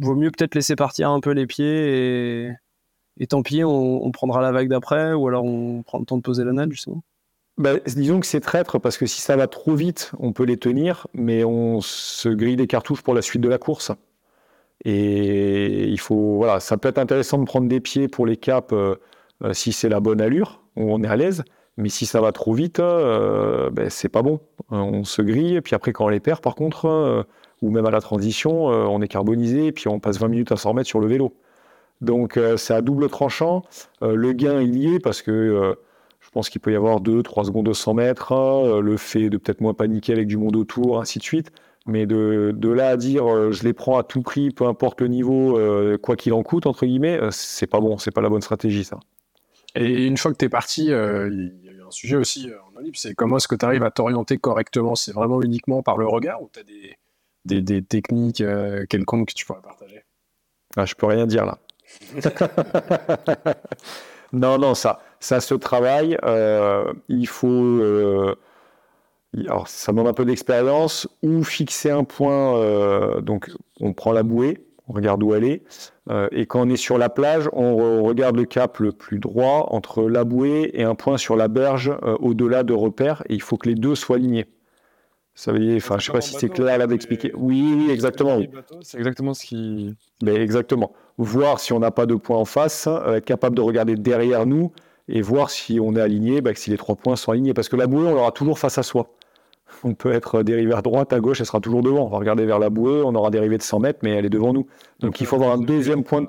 Vaut 0.00 0.16
mieux 0.16 0.30
peut-être 0.30 0.54
laisser 0.54 0.74
partir 0.76 1.10
un 1.10 1.20
peu 1.20 1.30
les 1.30 1.46
pieds 1.46 2.48
et, 3.18 3.26
tant 3.26 3.42
pis, 3.42 3.62
on, 3.64 4.10
prendra 4.10 4.40
la 4.40 4.50
vague 4.50 4.68
d'après 4.68 5.12
ou 5.12 5.28
alors 5.28 5.44
on 5.44 5.82
prend 5.82 5.98
le 5.98 6.06
temps 6.06 6.16
de 6.16 6.22
poser 6.22 6.42
la 6.42 6.52
natte 6.52 6.72
justement. 6.72 7.02
Bah, 7.58 7.74
disons 7.86 8.20
que 8.20 8.26
c'est 8.26 8.40
traître 8.40 8.80
parce 8.80 8.98
que 8.98 9.06
si 9.06 9.20
ça 9.20 9.36
va 9.36 9.46
trop 9.46 9.74
vite, 9.74 10.12
on 10.18 10.32
peut 10.32 10.44
les 10.44 10.56
tenir, 10.56 11.06
mais 11.12 11.44
on 11.44 11.80
se 11.80 12.28
grille 12.28 12.56
des 12.56 12.66
cartouches 12.66 13.02
pour 13.02 13.14
la 13.14 13.22
suite 13.22 13.42
de 13.42 13.48
la 13.48 13.58
course. 13.58 13.92
Et 14.84 15.84
il 15.84 16.00
faut, 16.00 16.36
voilà, 16.36 16.60
ça 16.60 16.76
peut 16.76 16.88
être 16.88 16.98
intéressant 16.98 17.38
de 17.38 17.44
prendre 17.44 17.68
des 17.68 17.80
pieds 17.80 18.08
pour 18.08 18.26
les 18.26 18.36
caps 18.36 18.72
euh, 18.72 18.96
si 19.52 19.72
c'est 19.72 19.88
la 19.88 20.00
bonne 20.00 20.20
allure, 20.20 20.62
où 20.76 20.92
on 20.92 21.02
est 21.02 21.08
à 21.08 21.16
l'aise. 21.16 21.44
Mais 21.76 21.90
si 21.90 22.06
ça 22.06 22.20
va 22.20 22.32
trop 22.32 22.54
vite, 22.54 22.80
euh, 22.80 23.70
ben, 23.70 23.90
c'est 23.90 24.08
pas 24.08 24.22
bon. 24.22 24.40
On 24.70 25.04
se 25.04 25.20
grille, 25.20 25.56
et 25.56 25.60
puis 25.60 25.74
après, 25.74 25.92
quand 25.92 26.06
on 26.06 26.08
les 26.08 26.20
perd, 26.20 26.40
par 26.40 26.54
contre, 26.54 26.86
euh, 26.86 27.22
ou 27.60 27.70
même 27.70 27.84
à 27.84 27.90
la 27.90 28.00
transition, 28.00 28.70
euh, 28.70 28.84
on 28.84 29.02
est 29.02 29.08
carbonisé, 29.08 29.66
et 29.66 29.72
puis 29.72 29.88
on 29.88 30.00
passe 30.00 30.18
20 30.18 30.28
minutes 30.28 30.52
à 30.52 30.56
s'en 30.56 30.70
remettre 30.70 30.88
sur 30.88 31.00
le 31.00 31.06
vélo. 31.06 31.34
Donc 32.02 32.38
c'est 32.58 32.74
à 32.74 32.82
double 32.82 33.08
tranchant. 33.08 33.62
le 34.02 34.32
gain, 34.32 34.60
il 34.60 34.76
y 34.76 34.94
est, 34.94 35.00
parce 35.00 35.22
que 35.22 35.74
je 36.20 36.30
pense 36.30 36.50
qu'il 36.50 36.60
peut 36.60 36.70
y 36.70 36.76
avoir 36.76 37.00
2-3 37.00 37.46
secondes 37.46 37.64
de 37.64 37.72
100 37.72 37.94
mètres, 37.94 38.32
hein, 38.32 38.80
le 38.82 38.98
fait 38.98 39.30
de 39.30 39.38
peut-être 39.38 39.62
moins 39.62 39.72
paniquer 39.72 40.12
avec 40.12 40.26
du 40.26 40.36
monde 40.36 40.56
autour, 40.56 41.00
ainsi 41.00 41.18
de 41.18 41.24
suite. 41.24 41.52
Mais 41.86 42.04
de, 42.04 42.54
là 42.68 42.90
à 42.90 42.96
dire 42.98 43.50
je 43.50 43.62
les 43.62 43.72
prends 43.72 43.96
à 43.96 44.02
tout 44.02 44.20
prix, 44.20 44.50
peu 44.50 44.66
importe 44.66 45.00
le 45.00 45.08
niveau, 45.08 45.58
quoi 46.02 46.16
qu'il 46.16 46.34
en 46.34 46.42
coûte, 46.42 46.66
entre 46.66 46.84
guillemets, 46.84 47.18
c'est 47.30 47.66
pas 47.66 47.80
bon, 47.80 47.96
c'est 47.96 48.10
pas 48.10 48.20
la 48.20 48.28
bonne 48.28 48.42
stratégie, 48.42 48.84
ça. 48.84 48.98
Et 49.74 50.06
une 50.06 50.18
fois 50.18 50.32
que 50.32 50.36
tu 50.36 50.44
es 50.44 50.50
parti, 50.50 50.90
sujet 51.96 52.16
aussi 52.16 52.50
euh, 52.50 52.58
en 52.70 52.76
Olympe, 52.78 52.96
c'est 52.96 53.14
comment 53.14 53.38
est-ce 53.38 53.48
que 53.48 53.54
tu 53.54 53.64
arrives 53.64 53.82
à 53.82 53.90
t'orienter 53.90 54.36
correctement? 54.38 54.94
C'est 54.94 55.12
vraiment 55.12 55.42
uniquement 55.42 55.82
par 55.82 55.96
le 55.96 56.06
regard 56.06 56.42
ou 56.42 56.50
tu 56.52 56.60
as 56.60 56.62
des, 56.62 57.62
des, 57.62 57.82
techniques 57.82 58.42
euh, 58.42 58.84
quelconques 58.86 59.28
que 59.28 59.34
tu 59.34 59.46
pourrais 59.46 59.62
partager? 59.62 60.04
Ah, 60.76 60.84
Je 60.84 60.94
peux 60.94 61.06
rien 61.06 61.26
dire 61.26 61.46
là. 61.46 61.58
non, 64.32 64.58
non, 64.58 64.74
ça, 64.74 65.00
ça 65.20 65.40
se 65.40 65.54
travaille. 65.54 66.18
Euh, 66.24 66.92
il 67.08 67.26
faut. 67.26 67.80
alors, 69.34 69.68
ça 69.68 69.92
demande 69.92 70.08
un 70.08 70.12
peu 70.12 70.24
d'expérience 70.26 71.08
ou 71.22 71.44
fixer 71.44 71.90
un 71.90 72.04
point. 72.04 73.20
donc, 73.22 73.50
on 73.80 73.94
prend 73.94 74.12
la 74.12 74.22
bouée 74.22 74.65
on 74.88 74.92
regarde 74.92 75.22
où 75.22 75.34
elle 75.34 75.44
est. 75.44 75.62
Euh, 76.10 76.28
et 76.32 76.46
quand 76.46 76.60
on 76.66 76.68
est 76.68 76.76
sur 76.76 76.98
la 76.98 77.08
plage, 77.08 77.48
on, 77.52 78.04
regarde 78.04 78.36
le 78.36 78.44
cap 78.44 78.78
le 78.78 78.92
plus 78.92 79.18
droit 79.18 79.68
entre 79.70 80.08
la 80.08 80.24
bouée 80.24 80.70
et 80.74 80.84
un 80.84 80.94
point 80.94 81.18
sur 81.18 81.36
la 81.36 81.48
berge 81.48 81.92
euh, 82.02 82.16
au-delà 82.20 82.62
de 82.62 82.72
repères. 82.72 83.22
Et 83.28 83.34
il 83.34 83.42
faut 83.42 83.56
que 83.56 83.68
les 83.68 83.74
deux 83.74 83.94
soient 83.94 84.16
alignés. 84.16 84.46
Ça 85.34 85.52
veut 85.52 85.58
dire, 85.58 85.76
enfin, 85.76 85.98
je 85.98 86.06
sais 86.06 86.12
pas 86.12 86.22
si 86.22 86.34
c'est 86.34 86.48
clair 86.48 86.78
là 86.78 86.86
d'expliquer. 86.86 87.30
Oui, 87.34 87.74
oui, 87.76 87.90
exactement. 87.90 88.40
C'est 88.80 88.96
exactement 88.96 89.34
ce 89.34 89.44
qui. 89.44 89.94
Mais 90.22 90.34
exactement. 90.36 90.92
Voir 91.18 91.60
si 91.60 91.72
on 91.74 91.78
n'a 91.78 91.90
pas 91.90 92.06
de 92.06 92.14
points 92.14 92.38
en 92.38 92.46
face, 92.46 92.86
euh, 92.86 93.16
être 93.16 93.24
capable 93.24 93.54
de 93.54 93.60
regarder 93.60 93.96
derrière 93.96 94.46
nous 94.46 94.72
et 95.08 95.20
voir 95.20 95.50
si 95.50 95.78
on 95.78 95.94
est 95.94 96.00
aligné, 96.00 96.40
bah, 96.40 96.52
si 96.54 96.70
les 96.70 96.78
trois 96.78 96.96
points 96.96 97.16
sont 97.16 97.32
alignés. 97.32 97.54
Parce 97.54 97.68
que 97.68 97.76
la 97.76 97.86
bouée, 97.86 98.06
on 98.06 98.14
l'aura 98.14 98.32
toujours 98.32 98.58
face 98.58 98.78
à 98.78 98.82
soi 98.82 99.10
on 99.86 99.94
peut 99.94 100.12
être 100.12 100.42
dérivé 100.42 100.74
à 100.74 100.82
droite, 100.82 101.12
à 101.12 101.20
gauche, 101.20 101.40
elle 101.40 101.46
sera 101.46 101.60
toujours 101.60 101.82
devant. 101.82 102.06
On 102.06 102.08
va 102.08 102.18
regarder 102.18 102.44
vers 102.44 102.58
la 102.58 102.70
bouée, 102.70 103.02
on 103.04 103.14
aura 103.14 103.30
dérivé 103.30 103.56
de 103.56 103.62
100 103.62 103.80
mètres, 103.80 104.00
mais 104.02 104.10
elle 104.10 104.26
est 104.26 104.30
devant 104.30 104.52
nous. 104.52 104.66
Donc 105.00 105.20
il 105.20 105.26
faut 105.26 105.36
avoir 105.36 105.52
un 105.52 105.58
deuxième 105.58 106.02
point 106.02 106.22
de... 106.22 106.28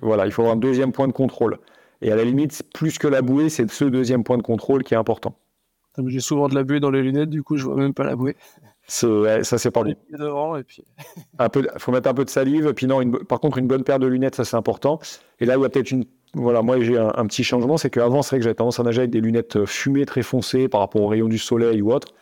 voilà, 0.00 0.26
il 0.26 0.32
faut 0.32 0.42
avoir 0.42 0.56
un 0.56 0.60
deuxième 0.60 0.92
point 0.92 1.08
de 1.08 1.12
contrôle. 1.12 1.58
Et 2.00 2.12
à 2.12 2.16
la 2.16 2.24
limite, 2.24 2.62
plus 2.72 2.98
que 2.98 3.08
la 3.08 3.22
bouée, 3.22 3.48
c'est 3.48 3.68
ce 3.70 3.84
deuxième 3.84 4.24
point 4.24 4.38
de 4.38 4.42
contrôle 4.42 4.84
qui 4.84 4.94
est 4.94 4.96
important. 4.96 5.34
J'ai 6.06 6.20
souvent 6.20 6.48
de 6.48 6.54
la 6.54 6.62
buée 6.62 6.80
dans 6.80 6.90
les 6.90 7.02
lunettes, 7.02 7.28
du 7.28 7.42
coup, 7.42 7.56
je 7.56 7.64
vois 7.64 7.76
même 7.76 7.92
pas 7.92 8.04
la 8.04 8.16
bouée. 8.16 8.36
ça, 8.86 9.42
c'est 9.42 9.70
pas 9.70 9.82
bon. 9.82 9.94
Devant, 10.10 10.56
et 10.56 10.62
puis... 10.62 10.84
un 11.38 11.48
peu, 11.48 11.66
faut 11.78 11.92
mettre 11.92 12.08
un 12.08 12.14
peu 12.14 12.24
de 12.24 12.30
salive. 12.30 12.72
Puis 12.72 12.86
non, 12.86 13.08
par 13.28 13.40
contre, 13.40 13.58
une 13.58 13.66
bonne 13.66 13.84
paire 13.84 13.98
de 13.98 14.06
lunettes, 14.06 14.36
ça 14.36 14.44
c'est 14.44 14.56
important. 14.56 15.00
Et 15.40 15.44
là 15.44 15.58
où 15.58 15.60
il 15.60 15.64
y 15.64 15.66
a 15.66 15.68
peut-être 15.68 15.90
une 15.90 16.04
voilà, 16.34 16.62
moi 16.62 16.80
j'ai 16.80 16.96
un, 16.96 17.12
un, 17.14 17.26
petit 17.26 17.44
changement, 17.44 17.76
c'est 17.76 17.90
qu'avant, 17.90 18.22
c'est 18.22 18.30
vrai 18.30 18.38
que 18.38 18.44
j'avais 18.44 18.54
tendance 18.54 18.80
à 18.80 18.82
nager 18.82 19.00
avec 19.00 19.10
des 19.10 19.20
lunettes 19.20 19.66
fumées 19.66 20.06
très 20.06 20.22
foncées 20.22 20.66
par 20.66 20.80
rapport 20.80 21.02
aux 21.02 21.08
rayons 21.08 21.28
du 21.28 21.36
soleil 21.36 21.82
ou 21.82 21.92
autre. 21.92 22.14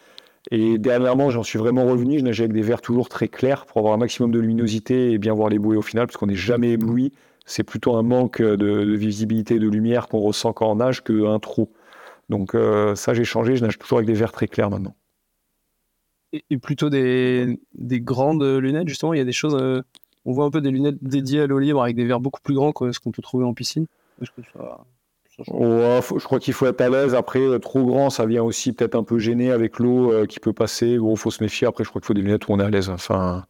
Et 0.51 0.79
dernièrement, 0.79 1.31
j'en 1.31 1.43
suis 1.43 1.59
vraiment 1.59 1.85
revenu. 1.85 2.19
Je 2.19 2.25
nageais 2.25 2.45
avec 2.45 2.55
des 2.55 2.63
verres 2.63 2.81
toujours 2.81 3.09
très 3.09 3.29
clairs 3.29 3.67
pour 3.67 3.79
avoir 3.79 3.95
un 3.95 3.99
maximum 3.99 4.31
de 4.31 4.39
luminosité 4.39 5.13
et 5.13 5.19
bien 5.19 5.35
voir 5.35 5.49
les 5.49 5.59
bouées 5.59 5.77
au 5.77 5.83
final, 5.83 6.07
parce 6.07 6.17
qu'on 6.17 6.27
n'est 6.27 6.35
jamais 6.35 6.71
ébloui. 6.71 7.13
C'est 7.45 7.65
plutôt 7.65 7.97
un 7.97 8.03
manque 8.03 8.41
de, 8.41 8.95
visibilité, 8.95 9.59
de 9.59 9.69
lumière 9.69 10.09
qu'on 10.09 10.21
ressent 10.21 10.53
quand 10.53 10.71
on 10.71 10.77
nage 10.77 11.03
qu'un 11.03 11.39
trou. 11.39 11.71
Donc 12.29 12.55
euh, 12.55 12.95
ça, 12.95 13.13
j'ai 13.13 13.25
changé. 13.25 13.57
Je 13.57 13.65
nage 13.65 13.79
toujours 13.79 13.99
avec 13.99 14.07
des 14.07 14.15
verres 14.15 14.33
très 14.33 14.49
clairs 14.49 14.71
maintenant. 14.71 14.95
Et, 16.33 16.59
plutôt 16.59 16.91
des, 16.91 17.59
grandes 17.75 18.45
lunettes, 18.45 18.89
justement, 18.89 19.13
il 19.13 19.19
y 19.19 19.23
a 19.23 19.25
des 19.25 19.33
choses. 19.33 19.57
Euh, 19.61 19.83
on 20.25 20.33
voit 20.33 20.45
un 20.45 20.51
peu 20.51 20.61
des 20.61 20.71
lunettes 20.71 21.03
dédiées 21.03 21.41
à 21.41 21.47
l'eau 21.47 21.59
libre 21.59 21.83
avec 21.83 21.97
des 21.97 22.05
verres 22.05 22.21
beaucoup 22.21 22.41
plus 22.41 22.55
grands 22.55 22.73
que 22.73 22.93
ce 22.93 23.01
qu'on 23.01 23.11
peut 23.11 23.23
trouver 23.23 23.45
en 23.45 23.53
piscine. 23.53 23.87
Faut- 26.03 26.19
je 26.19 26.25
crois 26.25 26.39
qu'il 26.41 26.55
faut 26.55 26.67
être 26.67 26.81
à 26.81 26.89
l'aise. 26.91 27.15
Après, 27.15 27.41
euh, 27.41 27.59
trop 27.59 27.85
grand, 27.85 28.11
ça 28.11 28.27
vient 28.27 28.43
aussi 28.43 28.73
peut-être 28.73 28.95
un 28.95 29.05
peu 29.05 29.19
gêner 29.19 29.51
avec 29.53 29.79
l'eau 29.79 30.13
euh, 30.13 30.27
qui 30.27 30.41
peut 30.41 30.53
passer. 30.53 30.99
Bon, 30.99 31.17
faut 31.17 31.31
se 31.31 31.43
méfier. 31.43 31.67
Après, 31.67 31.85
je 31.85 31.89
crois 31.89 32.01
qu'il 32.01 32.07
faut 32.07 32.15
des 32.15 32.23
lunettes 32.23 32.49
où 32.49 32.53
on 32.53 32.61
est 32.61 32.65
à 32.65 32.71
l'aise. 32.71 32.91
Enfin, 32.91 33.45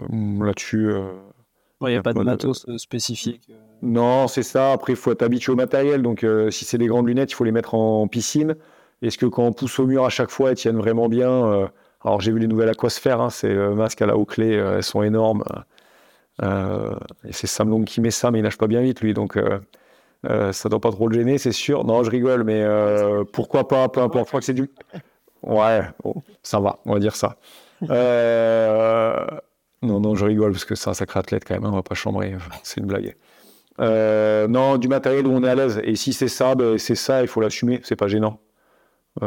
euh, 0.00 0.44
là-dessus. 0.44 0.90
euh, 0.90 1.12
Il 1.82 1.88
n'y 1.88 1.96
a 1.96 2.02
pas 2.02 2.12
de 2.12 2.18
pas 2.18 2.24
de- 2.24 2.30
matos 2.30 2.66
spécifique. 2.78 3.48
Non, 3.82 4.28
c'est 4.28 4.42
ça. 4.42 4.72
Après, 4.72 4.92
il 4.94 4.96
faut 4.96 5.12
être 5.12 5.22
habitué 5.22 5.52
au 5.52 5.56
matériel. 5.56 6.00
Donc, 6.02 6.24
si 6.50 6.64
c'est 6.64 6.78
des 6.78 6.86
grandes 6.86 7.06
lunettes, 7.08 7.32
il 7.32 7.34
faut 7.34 7.44
les 7.44 7.52
mettre 7.52 7.74
en 7.74 8.06
piscine. 8.08 8.56
Est-ce 9.02 9.18
que 9.18 9.26
quand 9.26 9.44
on 9.44 9.52
pousse 9.52 9.78
au 9.78 9.86
mur 9.86 10.04
à 10.06 10.08
chaque 10.08 10.30
fois, 10.30 10.50
elles 10.50 10.56
tiennent 10.56 10.78
vraiment 10.78 11.08
bien 11.10 11.68
Alors, 12.02 12.20
j'ai 12.22 12.32
vu 12.32 12.38
les 12.38 12.46
nouvelles 12.46 12.70
Aquasphere, 12.70 13.20
hein, 13.20 13.28
ces 13.28 13.52
masques 13.52 14.00
à 14.00 14.06
la 14.06 14.16
haut 14.16 14.24
clé, 14.24 14.52
elles 14.52 14.82
sont 14.82 15.02
énormes. 15.02 15.44
Et 16.42 17.32
c'est 17.32 17.46
Samlong 17.46 17.84
qui 17.84 18.00
met 18.00 18.10
ça, 18.10 18.30
mais 18.30 18.38
il 18.38 18.42
nage 18.42 18.56
pas 18.56 18.66
bien 18.68 18.80
vite, 18.80 19.00
lui. 19.02 19.12
Donc, 19.12 19.38
euh, 20.24 20.52
ça 20.52 20.68
doit 20.68 20.80
pas 20.80 20.90
trop 20.90 21.08
le 21.08 21.14
gêner, 21.14 21.38
c'est 21.38 21.52
sûr. 21.52 21.84
Non, 21.84 22.02
je 22.02 22.10
rigole, 22.10 22.44
mais 22.44 22.62
euh, 22.62 23.24
pourquoi 23.32 23.68
pas 23.68 23.88
Peu 23.88 24.00
importe. 24.00 24.26
Je 24.26 24.30
crois 24.30 24.40
que 24.40 24.46
c'est 24.46 24.54
du. 24.54 24.70
Ouais, 25.42 25.82
ça 26.42 26.60
va, 26.60 26.78
on 26.86 26.94
va 26.94 26.98
dire 27.00 27.16
ça. 27.16 27.36
Euh, 27.90 29.26
Non, 29.82 30.00
non, 30.00 30.14
je 30.14 30.24
rigole 30.24 30.52
parce 30.52 30.64
que 30.64 30.74
c'est 30.74 30.88
un 30.88 30.94
sacré 30.94 31.20
athlète 31.20 31.44
quand 31.46 31.54
même, 31.54 31.64
hein, 31.64 31.70
on 31.72 31.76
va 31.76 31.82
pas 31.82 31.94
chambrer. 31.94 32.34
C'est 32.62 32.80
une 32.80 32.86
blague. 32.86 33.14
Euh, 33.80 34.46
non, 34.48 34.78
du 34.78 34.88
matériel 34.88 35.26
où 35.26 35.32
on 35.32 35.42
est 35.44 35.48
à 35.48 35.54
l'aise. 35.54 35.80
Et 35.84 35.96
si 35.96 36.12
c'est 36.12 36.28
ça, 36.28 36.54
ben, 36.54 36.78
c'est 36.78 36.94
ça, 36.94 37.22
il 37.22 37.28
faut 37.28 37.40
l'assumer, 37.40 37.80
c'est 37.82 37.96
pas 37.96 38.08
gênant. 38.08 38.38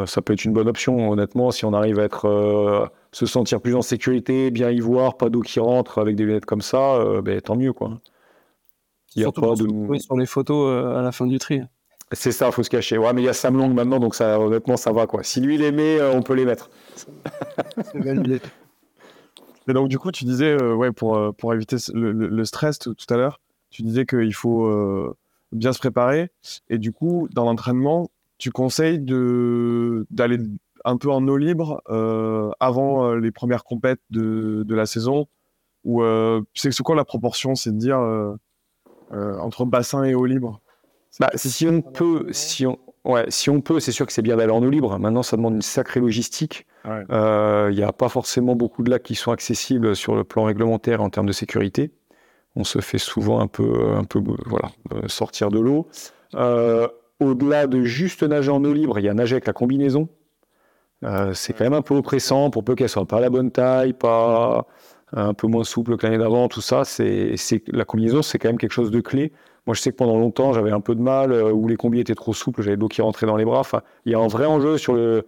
Ça 0.05 0.21
peut 0.21 0.33
être 0.33 0.43
une 0.43 0.51
bonne 0.51 0.67
option, 0.67 1.11
honnêtement, 1.11 1.49
si 1.51 1.63
on 1.63 1.71
arrive 1.71 1.99
à 1.99 2.03
être, 2.03 2.91
se 3.13 3.25
sentir 3.25 3.61
plus 3.61 3.73
en 3.73 3.81
sécurité, 3.81 4.51
bien 4.51 4.69
y 4.69 4.81
voir, 4.81 5.15
pas 5.15 5.29
d'eau 5.29 5.39
qui 5.41 5.61
rentre 5.61 5.99
avec 5.99 6.17
des 6.17 6.25
lunettes 6.25 6.45
comme 6.45 6.61
ça, 6.61 6.99
ben, 7.23 7.39
tant 7.39 7.55
mieux. 7.55 7.71
quoi. 7.71 7.91
Il 9.17 9.21
y 9.21 9.23
a 9.23 9.25
Surtout 9.25 9.41
pas 9.41 9.47
pour 9.47 9.57
se 9.57 9.63
de- 9.63 9.67
retrouver 9.67 9.99
sur 9.99 10.15
les 10.15 10.25
photos 10.27 10.69
euh, 10.69 10.95
à 10.99 11.01
la 11.01 11.11
fin 11.11 11.25
du 11.25 11.39
tri. 11.39 11.61
C'est 12.11 12.31
ça, 12.31 12.51
faut 12.51 12.61
se 12.63 12.69
cacher. 12.69 12.97
Ouais, 12.99 13.11
mais 13.13 13.23
il 13.23 13.25
y 13.25 13.29
a 13.29 13.33
Sam 13.33 13.57
Long 13.57 13.67
maintenant, 13.69 13.99
donc 13.99 14.13
ça, 14.15 14.39
honnêtement, 14.39 14.77
ça 14.77 14.91
va. 14.93 15.07
quoi. 15.07 15.23
Si 15.23 15.41
lui 15.41 15.57
les 15.57 15.71
met, 15.71 15.99
euh, 15.99 16.13
on 16.13 16.21
peut 16.21 16.35
les 16.35 16.45
mettre. 16.45 16.69
Et 19.67 19.73
donc, 19.73 19.89
du 19.89 19.99
coup, 19.99 20.11
tu 20.11 20.23
disais, 20.23 20.51
euh, 20.61 20.73
ouais, 20.75 20.91
pour, 20.91 21.35
pour 21.35 21.53
éviter 21.53 21.75
le, 21.93 22.11
le- 22.11 22.27
le 22.27 22.45
stress 22.45 22.79
tout, 22.79 22.93
tout 22.93 23.11
à 23.13 23.17
l'heure, 23.17 23.41
tu 23.69 23.81
disais 23.81 24.05
qu'il 24.05 24.33
faut 24.33 24.65
euh, 24.67 25.15
bien 25.51 25.73
se 25.73 25.79
préparer. 25.79 26.29
Et 26.69 26.77
du 26.77 26.91
coup, 26.93 27.27
dans 27.33 27.43
l'entraînement, 27.43 28.09
tu 28.37 28.51
conseilles 28.51 28.99
de, 28.99 30.05
d'aller 30.11 30.37
un 30.85 30.95
peu 30.97 31.09
en 31.11 31.27
eau 31.27 31.35
libre 31.37 31.81
euh, 31.89 32.51
avant 32.59 33.07
euh, 33.09 33.15
les 33.19 33.31
premières 33.31 33.63
compètes 33.65 33.99
de, 34.11 34.63
de 34.65 34.75
la 34.75 34.85
saison? 34.85 35.27
Ou 35.83 36.03
euh, 36.03 36.41
c'est 36.53 36.71
c'est 36.71 36.83
quoi 36.83 36.95
la 36.95 37.05
proportion? 37.05 37.55
C'est 37.55 37.71
de 37.71 37.77
dire 37.77 37.99
entre 39.11 39.65
bassin 39.65 40.03
et 40.03 40.15
eau 40.15 40.25
libre 40.25 40.61
Bah, 41.19 41.29
si 41.35 41.67
on 41.67 41.81
peut, 41.81 42.27
si 42.31 42.65
on, 42.65 42.77
ouais, 43.05 43.25
si 43.29 43.49
on 43.49 43.61
peut, 43.61 43.79
c'est 43.79 43.91
sûr 43.91 44.05
que 44.05 44.13
c'est 44.13 44.21
bien 44.21 44.37
d'aller 44.37 44.51
en 44.51 44.63
eau 44.63 44.69
libre. 44.69 44.97
Maintenant, 44.99 45.23
ça 45.23 45.37
demande 45.37 45.55
une 45.55 45.61
sacrée 45.61 45.99
logistique. 45.99 46.65
Ouais. 46.85 47.03
Euh, 47.09 47.69
Il 47.71 47.77
n'y 47.77 47.83
a 47.83 47.91
pas 47.93 48.09
forcément 48.09 48.55
beaucoup 48.55 48.83
de 48.83 48.89
lacs 48.89 49.03
qui 49.03 49.15
sont 49.15 49.31
accessibles 49.31 49.95
sur 49.95 50.15
le 50.15 50.23
plan 50.23 50.43
réglementaire 50.45 51.01
en 51.01 51.09
termes 51.09 51.25
de 51.25 51.33
sécurité. 51.33 51.91
On 52.55 52.63
se 52.63 52.79
fait 52.79 52.97
souvent 52.97 53.39
un 53.39 53.47
peu, 53.47 53.91
un 53.93 54.03
peu, 54.03 54.21
voilà, 54.45 54.69
euh, 54.93 55.07
sortir 55.07 55.49
de 55.49 55.59
l'eau. 55.59 55.87
Euh, 56.35 56.87
Au-delà 57.19 57.67
de 57.67 57.83
juste 57.83 58.23
nager 58.23 58.51
en 58.51 58.63
eau 58.63 58.73
libre, 58.73 58.99
il 58.99 59.05
y 59.05 59.09
a 59.09 59.13
nager 59.13 59.35
avec 59.35 59.47
la 59.47 59.53
combinaison. 59.53 60.07
Euh, 61.03 61.33
c'est 61.33 61.53
quand 61.53 61.63
même 61.63 61.73
un 61.73 61.83
peu 61.83 61.95
oppressant 61.95 62.49
pour 62.49 62.63
peu 62.63 62.73
qu'elle 62.75 62.89
soit 62.89 63.05
pas 63.05 63.19
la 63.19 63.29
bonne 63.29 63.51
taille, 63.51 63.93
pas 63.93 64.65
un 65.13 65.33
peu 65.33 65.47
moins 65.47 65.63
souple 65.63 65.97
que 65.97 66.05
l'année 66.05 66.17
d'avant, 66.17 66.47
tout 66.47 66.61
ça. 66.61 66.83
C'est, 66.83 67.35
la 67.67 67.85
combinaison, 67.85 68.21
c'est 68.21 68.39
quand 68.39 68.49
même 68.49 68.57
quelque 68.57 68.73
chose 68.73 68.91
de 68.91 68.99
clé. 68.99 69.31
Moi, 69.65 69.73
je 69.73 69.81
sais 69.81 69.91
que 69.91 69.97
pendant 69.97 70.17
longtemps, 70.17 70.53
j'avais 70.53 70.71
un 70.71 70.79
peu 70.79 70.95
de 70.95 71.01
mal, 71.01 71.31
euh, 71.31 71.51
où 71.51 71.67
les 71.67 71.75
combis 71.75 71.99
étaient 71.99 72.15
trop 72.15 72.33
souples, 72.33 72.61
j'avais 72.61 72.77
de 72.77 72.81
l'eau 72.81 72.87
qui 72.87 73.01
rentrait 73.01 73.27
dans 73.27 73.35
les 73.35 73.45
bras. 73.45 73.59
Enfin, 73.59 73.81
il 74.05 74.11
y 74.13 74.15
a 74.15 74.19
un 74.19 74.27
vrai 74.27 74.45
enjeu 74.45 74.77
sur 74.77 74.95
euh, 74.95 75.23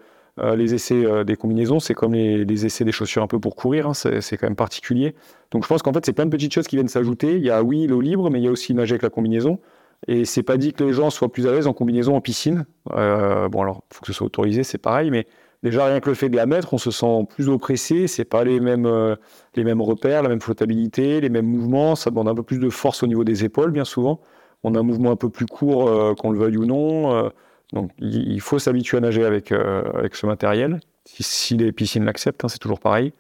les 0.55 0.73
essais 0.73 1.05
euh, 1.05 1.25
des 1.25 1.36
combinaisons. 1.36 1.80
C'est 1.80 1.93
comme 1.93 2.13
les, 2.13 2.65
essais 2.65 2.86
des 2.86 2.91
chaussures 2.91 3.21
un 3.21 3.27
peu 3.27 3.39
pour 3.39 3.55
courir, 3.55 3.88
hein, 3.88 3.93
c'est, 3.93 4.38
quand 4.38 4.47
même 4.47 4.55
particulier. 4.55 5.15
Donc, 5.51 5.63
je 5.63 5.67
pense 5.67 5.82
qu'en 5.82 5.91
fait, 5.91 6.05
c'est 6.05 6.13
plein 6.13 6.25
de 6.25 6.32
petites 6.32 6.53
choses 6.53 6.67
qui 6.67 6.77
viennent 6.77 6.88
s'ajouter. 6.88 7.36
Il 7.36 7.43
y 7.43 7.49
a, 7.49 7.63
oui, 7.63 7.88
l'eau 7.88 8.01
libre, 8.01 8.30
mais 8.30 8.39
il 8.39 8.45
y 8.45 8.47
a 8.47 8.51
aussi 8.51 8.73
nager 8.73 8.93
avec 8.93 9.03
la 9.03 9.09
combinaison. 9.09 9.59
Et 10.07 10.23
c'est 10.23 10.43
pas 10.43 10.55
dit 10.55 10.71
que 10.71 10.86
les 10.86 10.93
gens 10.93 11.09
soient 11.09 11.30
plus 11.30 11.45
à 11.45 11.51
l'aise 11.51 11.67
en 11.67 11.73
combinaison 11.73 12.15
en 12.15 12.21
piscine. 12.21 12.65
Bon, 12.86 13.61
alors, 13.61 13.84
il 13.91 13.95
faut 13.95 14.01
que 14.01 14.07
ce 14.07 14.13
soit 14.13 14.27
autorisé, 14.27 14.63
c'est 14.63 14.77
pareil, 14.77 15.11
mais 15.11 15.27
déjà, 15.64 15.86
rien 15.86 15.99
que 15.99 16.10
le 16.10 16.16
fait 16.16 16.30
de 16.30 16.36
la 16.36 16.45
mettre, 16.45 16.74
on 16.74 16.78
se 16.78 16.91
sent 16.91 17.26
plus 17.30 17.49
oppressé. 17.49 18.07
C'est 18.07 18.26
pas 18.26 18.43
les 18.43 18.60
mêmes, 18.60 18.86
euh, 18.86 19.16
les 19.55 19.64
mêmes 19.64 19.82
repères, 19.82 20.24
la 20.24 20.30
même 20.30 20.41
flottabilité, 20.41 21.22
les 21.22 21.30
mêmes 21.30 21.47
mouvements. 21.47 21.95
Ça 21.95 22.10
demande 22.10 22.30
un 22.30 22.36
peu 22.36 22.43
plus 22.43 22.60
de 22.60 22.70
force 22.70 23.03
au 23.03 23.07
niveau 23.07 23.24
des 23.24 23.43
épaules, 23.43 23.72
bien 23.72 23.86
souvent. 23.86 24.20
On 24.64 24.76
a 24.76 24.80
un 24.80 24.84
mouvement 24.84 25.12
un 25.12 25.16
peu 25.16 25.30
plus 25.30 25.45
court, 25.45 25.88
euh, 25.89 26.14
qu'on 26.16 26.32
le 26.32 26.39
veuille 26.39 26.57
ou 26.57 26.66
non. 26.66 27.16
euh, 27.16 27.30
donc, 27.72 27.91
il 27.99 28.41
faut 28.41 28.57
s'habituer 28.57 28.97
à 28.97 29.01
nager 29.01 29.24
avec, 29.24 29.51
avec 29.51 30.16
ce 30.16 30.26
matériel. 30.26 30.80
Si, 31.05 31.22
si 31.24 31.57
les 31.57 31.72
piscines 31.72 32.03
l'acceptent, 32.03 32.43
hein, 32.43 32.47
c'est 32.47 32.57
toujours 32.57 32.80
pareil. 32.80 33.14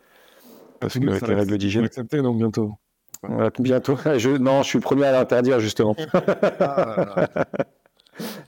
Parce 0.79 0.93
ça 0.93 0.99
les 0.99 1.19
va- 1.19 1.35
règles 1.35 1.57
d'hygiène. 1.59 1.85
accepter, 1.85 2.19
donc 2.21 2.37
bientôt. 2.37 2.73
Voilà, 3.21 3.51
bientôt. 3.59 3.95
Je, 4.17 4.29
non, 4.29 4.63
je 4.63 4.67
suis 4.69 4.77
le 4.79 4.83
premier 4.83 5.05
à 5.05 5.11
l'interdire, 5.11 5.59
justement. 5.59 5.95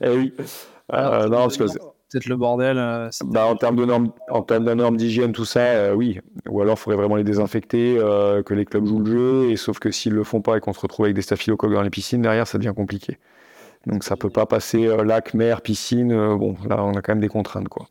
eh 0.00 0.08
oui. 0.08 0.34
Euh, 0.92 1.28
non, 1.28 1.48
parce 1.48 1.56
que 1.56 1.64
Le 2.26 2.36
bordel. 2.36 2.78
euh, 2.78 3.08
bah, 3.24 3.46
en 3.46 3.56
termes 3.56 3.76
de 3.76 3.84
normes, 3.84 4.12
en 4.30 4.42
termes 4.42 4.96
d'hygiène, 4.96 5.32
tout 5.32 5.44
ça, 5.44 5.60
euh, 5.60 5.94
oui. 5.94 6.20
Ou 6.48 6.60
alors, 6.60 6.74
il 6.74 6.80
faudrait 6.80 6.96
vraiment 6.98 7.16
les 7.16 7.24
désinfecter, 7.24 7.96
euh, 7.98 8.42
que 8.42 8.54
les 8.54 8.64
clubs 8.64 8.84
jouent 8.86 9.00
le 9.00 9.10
jeu. 9.10 9.50
Et 9.50 9.56
sauf 9.56 9.78
que 9.78 9.90
s'ils 9.90 10.12
le 10.12 10.24
font 10.24 10.40
pas 10.42 10.56
et 10.56 10.60
qu'on 10.60 10.72
se 10.72 10.80
retrouve 10.80 11.06
avec 11.06 11.16
des 11.16 11.22
staphylocoques 11.22 11.72
dans 11.72 11.82
les 11.82 11.90
piscines, 11.90 12.22
derrière, 12.22 12.46
ça 12.46 12.58
devient 12.58 12.74
compliqué. 12.76 13.18
Donc, 13.86 14.04
ça 14.04 14.16
peut 14.16 14.30
pas 14.30 14.46
passer 14.46 14.88
lac, 15.04 15.34
mer, 15.34 15.62
piscine. 15.62 16.10
bon, 16.36 16.56
là, 16.68 16.84
on 16.84 16.92
a 16.94 17.02
quand 17.02 17.12
même 17.12 17.20
des 17.20 17.28
contraintes, 17.28 17.68
quoi. 17.68 17.88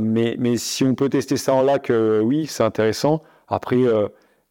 Mais, 0.00 0.36
mais 0.38 0.56
si 0.58 0.84
on 0.84 0.94
peut 0.94 1.08
tester 1.08 1.36
ça 1.38 1.54
en 1.54 1.62
lac, 1.62 1.90
oui, 2.22 2.46
c'est 2.46 2.62
intéressant. 2.64 3.22
Après, 3.48 3.78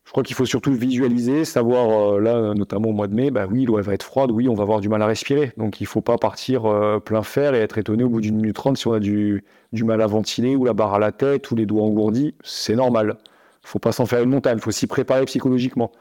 je 0.10 0.12
crois 0.12 0.24
qu'il 0.24 0.36
faut 0.36 0.45
surtout 0.47 0.74
visualiser, 0.74 1.45
savoir, 1.45 2.16
euh, 2.16 2.20
là, 2.20 2.55
notamment 2.55 2.89
au 2.89 2.93
mois 2.93 3.05
de 3.05 3.14
mai, 3.14 3.30
bah 3.30 3.45
oui, 3.47 3.66
l'eau 3.66 3.78
elle 3.78 3.86
va 3.86 3.93
être 3.93 4.01
froide, 4.01 4.32
oui, 4.32 4.49
on 4.49 4.55
va 4.55 4.64
avoir 4.64 4.80
du 4.80 4.89
mal 4.89 5.03
à 5.03 5.05
respirer. 5.05 5.51
Donc 5.57 5.82
il 5.82 5.86
faut 5.86 6.01
pas 6.01 6.18
partir 6.18 6.66
euh, 6.66 6.99
plein 6.99 7.22
fer 7.22 7.53
et 7.53 7.60
être 7.60 7.78
étonné 7.78 8.03
au 8.03 8.10
bout 8.10 8.20
d'une 8.20 8.36
minute 8.38 8.55
trente 8.55 8.78
si 8.78 8.88
on 8.88 8.93
a 8.93 8.99
du, 8.99 9.43
du 9.72 9.84
mal 9.84 10.01
à 10.01 10.07
ventiler 10.07 10.55
ou 10.55 10.66
la 10.66 10.74
barre 10.74 10.95
à 10.95 10.99
la 10.99 11.12
tête 11.12 11.51
ou 11.51 11.55
les 11.55 11.68
doigts 11.68 11.84
engourdis. 11.84 12.34
C'est 12.43 12.76
normal. 12.76 13.18
faut 13.62 13.78
pas 13.78 13.91
s'en 13.91 14.07
faire 14.07 14.24
une 14.24 14.32
montagne, 14.32 14.57
faut 14.57 14.72
s'y 14.72 14.88
préparer 14.88 15.26
psychologiquement. 15.26 15.91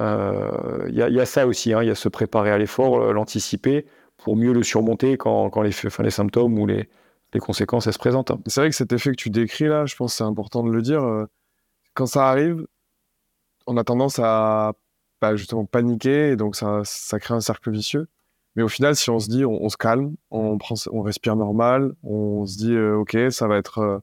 Euh, 0.00 0.86
Il 0.88 0.94
y, 0.94 1.02
a- 1.02 1.08
il 1.10 1.14
y 1.14 1.20
a 1.20 1.26
ça 1.26 1.46
aussi, 1.46 1.74
hein, 1.74 1.82
il 1.82 1.88
y 1.88 1.90
a 1.90 1.94
se 1.94 2.08
préparer 2.08 2.50
à 2.50 2.56
l'effort, 2.56 2.98
euh, 3.02 3.12
l'anticiper 3.12 3.84
pour 4.16 4.36
mieux 4.36 4.52
le 4.54 4.62
surmonter 4.62 5.18
quand, 5.18 5.50
quand 5.50 5.60
les, 5.60 5.74
enfin, 5.86 6.02
les 6.02 6.10
symptômes 6.10 6.58
ou 6.58 6.66
les, 6.66 6.88
les 7.34 7.40
conséquences 7.40 7.86
elles 7.86 7.92
se 7.92 7.98
présentent. 7.98 8.30
hein. 8.30 8.40
C'est 8.46 8.60
vrai 8.62 8.70
que 8.70 8.76
cet 8.76 8.92
effet 8.94 9.10
que 9.10 9.16
tu 9.16 9.28
décris 9.28 9.66
là, 9.66 9.84
je 9.86 9.96
pense 9.96 10.12
que 10.12 10.16
c'est 10.18 10.24
important 10.24 10.62
de 10.62 10.70
le 10.70 10.80
dire. 10.82 11.02
euh, 11.04 11.26
Quand 11.94 12.06
ça 12.06 12.28
arrive, 12.30 12.66
on 13.66 13.76
a 13.76 13.84
tendance 13.84 14.18
à 14.18 14.72
justement 15.34 15.64
paniquer 15.64 16.30
et 16.30 16.36
donc 16.36 16.56
ça, 16.56 16.82
crée 17.20 17.34
un 17.34 17.40
cercle 17.40 17.70
vicieux. 17.70 18.08
Mais 18.56 18.62
au 18.62 18.68
final, 18.68 18.96
si 18.96 19.10
on 19.10 19.20
se 19.20 19.28
dit, 19.28 19.44
on, 19.44 19.68
se 19.68 19.76
calme, 19.76 20.14
on, 20.30 20.58
prend, 20.58 20.74
on 20.90 21.02
respire 21.02 21.36
normal, 21.36 21.92
on 22.02 22.46
se 22.46 22.56
dit, 22.56 22.74
euh, 22.74 22.96
ok, 22.96 23.16
ça 23.30 23.46
va 23.46 23.56
être, 23.56 23.78
euh, 23.78 23.98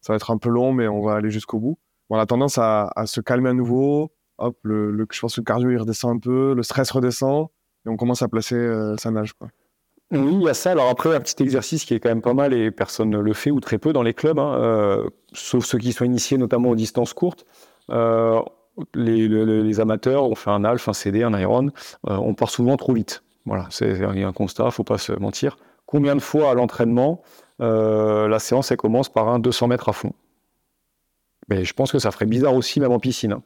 ça 0.00 0.14
va 0.14 0.16
être 0.16 0.30
un 0.30 0.38
peu 0.38 0.48
long, 0.48 0.72
mais 0.72 0.88
on 0.88 1.02
va 1.02 1.14
aller 1.14 1.30
jusqu'au 1.30 1.58
bout. 1.58 1.78
On 2.08 2.18
a 2.18 2.24
tendance 2.24 2.56
à, 2.58 2.90
se 3.04 3.20
calmer 3.20 3.50
à 3.50 3.52
nouveau. 3.52 4.12
Hop, 4.38 4.56
le, 4.62 5.06
je 5.10 5.20
pense 5.20 5.34
que 5.34 5.40
le 5.40 5.44
cardio 5.44 5.78
redescend 5.78 6.16
un 6.16 6.18
peu, 6.18 6.54
le 6.54 6.62
stress 6.62 6.90
redescend 6.90 7.48
et 7.84 7.90
on 7.90 7.96
commence 7.96 8.22
à 8.22 8.28
placer 8.28 8.54
euh, 8.54 8.96
sa 8.96 9.10
nage. 9.10 9.34
Oui, 10.10 10.36
il 10.40 10.42
y 10.42 10.48
a 10.48 10.54
ça. 10.54 10.72
Alors 10.72 10.88
après, 10.88 11.14
un 11.14 11.20
petit 11.20 11.42
exercice 11.42 11.84
qui 11.84 11.94
est 11.94 12.00
quand 12.00 12.08
même 12.08 12.22
pas 12.22 12.34
mal 12.34 12.54
et 12.54 12.70
personne 12.70 13.10
ne 13.10 13.18
le 13.18 13.32
fait 13.34 13.50
ou 13.50 13.60
très 13.60 13.78
peu 13.78 13.92
dans 13.92 14.02
les 14.02 14.14
clubs, 14.14 14.38
hein, 14.38 15.04
sauf 15.32 15.64
ceux 15.64 15.78
qui 15.78 15.92
sont 15.92 16.04
initiés 16.04 16.38
notamment 16.38 16.70
aux 16.70 16.76
distances 16.76 17.12
courtes. 17.12 17.46
Les, 18.94 19.80
amateurs, 19.80 20.24
on 20.24 20.34
fait 20.34 20.50
un 20.50 20.64
alpha, 20.64 20.90
un 20.90 20.94
CD, 20.94 21.22
un 21.22 21.38
iron, 21.38 21.68
euh, 22.08 22.16
on 22.16 22.34
part 22.34 22.50
souvent 22.50 22.76
trop 22.76 22.94
vite. 22.94 23.22
Voilà, 23.44 23.66
c'est 23.70 23.90
il 23.90 24.22
un 24.24 24.32
constat, 24.32 24.70
faut 24.70 24.84
pas 24.84 24.98
se 24.98 25.12
mentir. 25.12 25.56
Combien 25.86 26.14
de 26.14 26.20
fois 26.20 26.50
à 26.50 26.54
l'entraînement, 26.54 27.22
euh, 27.60 28.28
la 28.28 28.38
séance 28.38 28.70
elle 28.70 28.76
commence 28.76 29.08
par 29.08 29.28
un 29.28 29.38
200 29.38 29.68
mètres 29.68 29.88
à 29.88 29.92
fond? 29.92 30.12
Mais 31.48 31.64
je 31.64 31.74
pense 31.74 31.92
que 31.92 31.98
ça 31.98 32.10
ferait 32.10 32.26
bizarre 32.26 32.54
aussi 32.54 32.80
même 32.80 32.92
en 32.92 33.00
piscine. 33.00 33.32
hein. 33.32 33.42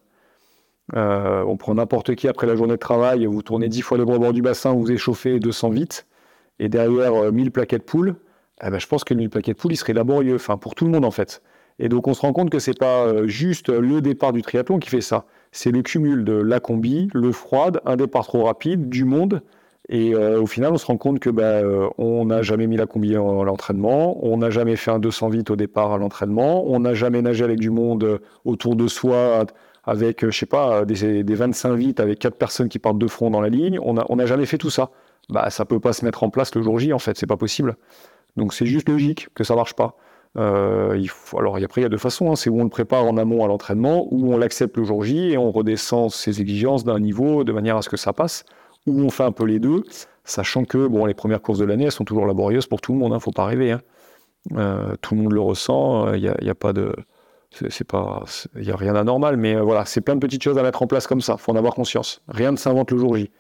Euh, 0.95 1.43
on 1.45 1.57
prend 1.57 1.75
n'importe 1.75 2.15
qui 2.15 2.29
après 2.29 2.47
la 2.47 2.55
journée 2.55 2.75
de 2.75 2.79
travail, 2.79 3.27
vous 3.27 3.43
tournez 3.43 3.69
10 3.69 3.83
fois 3.83 3.99
le 3.99 4.05
bord 4.05 4.33
du 4.33 4.43
bassin, 4.43 4.73
vous 4.73 4.91
échauffez 4.93 5.41
200 5.41 5.71
vite 5.71 6.07
et 6.61 6.69
derrière 6.69 7.15
euh, 7.15 7.33
1000 7.33 7.51
plaquettes 7.51 7.85
poules, 7.85 8.15
eh 8.63 8.71
ben, 8.71 8.79
je 8.79 8.87
pense 8.87 9.03
que 9.03 9.13
le 9.13 9.19
1000 9.19 9.31
plaquettes 9.31 9.59
poules, 9.59 9.73
il 9.73 9.77
serait 9.77 9.95
laborieux, 9.95 10.37
enfin 10.37 10.57
pour 10.57 10.75
tout 10.77 10.85
le 10.85 10.93
monde 10.93 11.05
en 11.05 11.11
fait. 11.11 11.43
Et 11.79 11.89
donc 11.89 12.09
on 12.09 12.15
se 12.15 12.21
rend 12.21 12.33
compte 12.33 12.51
que 12.51 12.59
c'est 12.59 12.79
pas 12.79 13.07
euh, 13.07 13.27
juste 13.27 13.69
le 13.69 14.01
départ 14.01 14.33
du 14.33 14.43
triathlon 14.43 14.79
qui 14.79 14.89
fait 14.89 15.01
ça, 15.01 15.27
c'est 15.53 15.71
le 15.71 15.83
cumul 15.83 16.25
de 16.25 16.33
la 16.33 16.61
combi, 16.61 17.09
le 17.13 17.33
froid, 17.33 17.71
un 17.85 17.97
départ 17.97 18.25
trop 18.25 18.45
rapide, 18.45 18.89
du 18.89 19.05
monde. 19.05 19.43
Et 19.89 20.15
euh, 20.15 20.41
au 20.41 20.47
final, 20.47 20.73
on 20.73 20.79
se 20.79 20.87
rend 20.87 20.97
compte 20.97 21.21
que 21.21 21.31
bah, 21.31 21.45
euh, 21.45 21.89
on 21.97 22.25
n'a 22.25 22.43
jamais 22.43 22.67
mis 22.67 22.77
la 22.77 22.87
combi 22.87 23.15
à 23.15 23.19
l'entraînement, 23.19 24.19
on 24.27 24.39
n'a 24.39 24.51
jamais 24.51 24.75
fait 24.75 24.91
un 24.91 24.99
200 24.99 25.29
vite 25.29 25.51
au 25.51 25.57
départ 25.57 25.93
à 25.93 25.99
l'entraînement, 25.99 26.65
on 26.67 26.81
n'a 26.81 26.95
jamais 26.95 27.23
nagé 27.23 27.45
avec 27.45 27.61
du 27.61 27.71
monde 27.71 28.21
autour 28.45 28.75
de 28.75 28.89
soi, 28.89 29.45
avec, 29.85 30.29
je 30.29 30.37
sais 30.37 30.47
pas, 30.47 30.85
des, 30.85 31.23
des 31.23 31.35
25 31.37 31.75
vite 31.75 32.01
avec 32.01 32.19
quatre 32.19 32.37
personnes 32.37 32.69
qui 32.69 32.81
partent 32.81 32.99
de 32.99 33.07
front 33.07 33.31
dans 33.31 33.41
la 33.41 33.49
ligne. 33.49 33.79
On 33.81 33.95
n'a 33.95 34.05
on 34.09 34.27
jamais 34.27 34.47
fait 34.47 34.59
tout 34.59 34.71
ça. 34.71 34.91
bah 35.29 35.51
ça 35.51 35.65
peut 35.65 35.79
pas 35.79 35.93
se 35.93 36.05
mettre 36.05 36.25
en 36.25 36.31
place 36.31 36.53
le 36.57 36.63
jour 36.63 36.81
J 36.81 36.93
en 36.93 36.99
fait, 36.99 37.17
c'est 37.17 37.27
pas 37.27 37.37
possible. 37.37 37.77
Donc 38.37 38.55
c'est 38.55 38.67
juste 38.67 38.89
logique 38.89 39.29
que 39.35 39.45
ça 39.45 39.55
marche 39.55 39.75
pas. 39.75 39.97
Euh, 40.39 40.99
il 40.99 41.11
alors 41.39 41.57
après 41.57 41.81
il 41.81 41.85
y 41.85 41.87
a 41.87 41.89
deux 41.89 41.97
façons, 41.97 42.31
hein. 42.31 42.37
c'est 42.37 42.51
où 42.51 42.61
on 42.61 42.65
le 42.65 42.71
prépare 42.71 43.05
en 43.05 43.17
amont 43.17 43.45
à 43.45 43.49
l'entraînement, 43.49 44.07
où 44.11 44.33
on 44.33 44.37
l'accepte 44.37 44.77
le 44.77 44.85
jour 44.85 45.03
J 45.03 45.33
et 45.33 45.39
on 45.39 45.51
redescend 45.51 46.11
ses 46.11 46.41
exigences 46.41 46.85
d'un 46.85 47.01
niveau 47.01 47.43
de 47.43 47.53
manière 47.53 47.77
à 47.77 47.83
ce 47.83 47.89
que 47.89 47.97
ça 47.97 48.13
passe, 48.13 48.45
ou 48.87 49.01
on 49.01 49.11
fait 49.11 49.25
un 49.25 49.33
peu 49.33 49.45
les 49.45 49.59
deux, 49.59 49.83
sachant 50.25 50.65
que 50.65 50.87
bon 50.87 51.07
les 51.07 51.15
premières 51.15 51.41
courses 51.41 51.59
de 51.59 51.65
l'année 51.65 51.85
elles 51.85 51.93
sont 51.93 52.05
toujours 52.05 52.27
laborieuses 52.27 52.67
pour 52.67 52.81
tout 52.81 52.93
le 52.93 52.99
monde, 52.99 53.15
hein, 53.15 53.21
faut 53.21 53.31
pas 53.31 53.47
rêver. 53.47 53.73
Hein. 53.73 53.81
Euh, 54.57 54.95
tout 55.01 55.15
le 55.15 55.23
monde 55.23 55.33
le 55.33 55.41
ressent, 55.41 56.13
il 56.13 56.21
n'y 56.21 56.51
a, 56.51 56.55
pas 56.55 56.73
de 56.73 56.95
il 57.61 58.65
y 58.65 58.71
a 58.71 58.77
rien 58.77 58.93
d'anormal 58.93 59.37
mais 59.37 59.55
euh, 59.55 59.63
voilà 59.63 59.85
c'est 59.85 60.01
plein 60.01 60.15
de 60.15 60.21
petites 60.21 60.43
choses 60.43 60.59
à 60.59 60.63
mettre 60.63 60.83
en 60.83 60.87
place 60.87 61.07
comme 61.07 61.21
ça 61.21 61.37
faut 61.37 61.53
en 61.53 61.57
avoir 61.57 61.75
conscience 61.75 62.21
rien 62.29 62.53
ne 62.53 62.57
s'invente 62.57 62.91
le 62.91 62.99
jour 62.99 63.17
J 63.17 63.31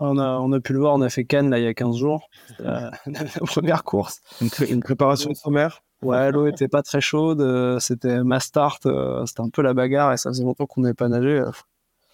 on 0.00 0.18
a, 0.18 0.38
on 0.38 0.52
a 0.52 0.60
pu 0.60 0.72
le 0.72 0.80
voir, 0.80 0.94
on 0.94 1.00
a 1.02 1.08
fait 1.08 1.24
Cannes 1.24 1.50
là, 1.50 1.58
il 1.58 1.64
y 1.64 1.68
a 1.68 1.74
15 1.74 1.96
jours, 1.96 2.28
la, 2.58 2.90
la, 3.06 3.24
première 3.46 3.84
course. 3.84 4.20
Une, 4.68 4.82
préparation 4.82 5.34
sommaire? 5.34 5.82
Ouais, 6.02 6.32
l'eau 6.32 6.46
était 6.46 6.68
pas 6.68 6.82
très 6.82 7.00
chaude, 7.00 7.40
euh, 7.42 7.78
c'était 7.78 8.22
ma 8.24 8.40
start, 8.40 8.86
euh, 8.86 9.24
c'était 9.26 9.42
un 9.42 9.50
peu 9.50 9.62
la 9.62 9.74
bagarre 9.74 10.12
et 10.12 10.16
ça 10.16 10.30
faisait 10.30 10.44
longtemps 10.44 10.66
qu'on 10.66 10.80
n'avait 10.80 10.94
pas 10.94 11.08
nagé. 11.08 11.44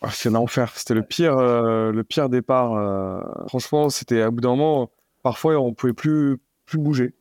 Ah, 0.03 0.11
c'est 0.11 0.29
l'enfer, 0.31 0.73
c'était 0.75 0.95
le 0.95 1.03
pire, 1.03 1.39
euh, 1.39 1.93
le 1.93 2.05
pire 2.05 2.29
départ. 2.29 2.75
euh, 2.75 3.21
franchement, 3.49 3.89
c'était 3.89 4.23
à 4.23 4.31
bout 4.31 4.41
d'un 4.41 4.51
moment, 4.57 4.91
parfois 5.23 5.57
on 5.59 5.73
pouvait 5.73 5.93
plus, 5.93 6.39
plus 6.67 6.79
bouger. 6.79 7.15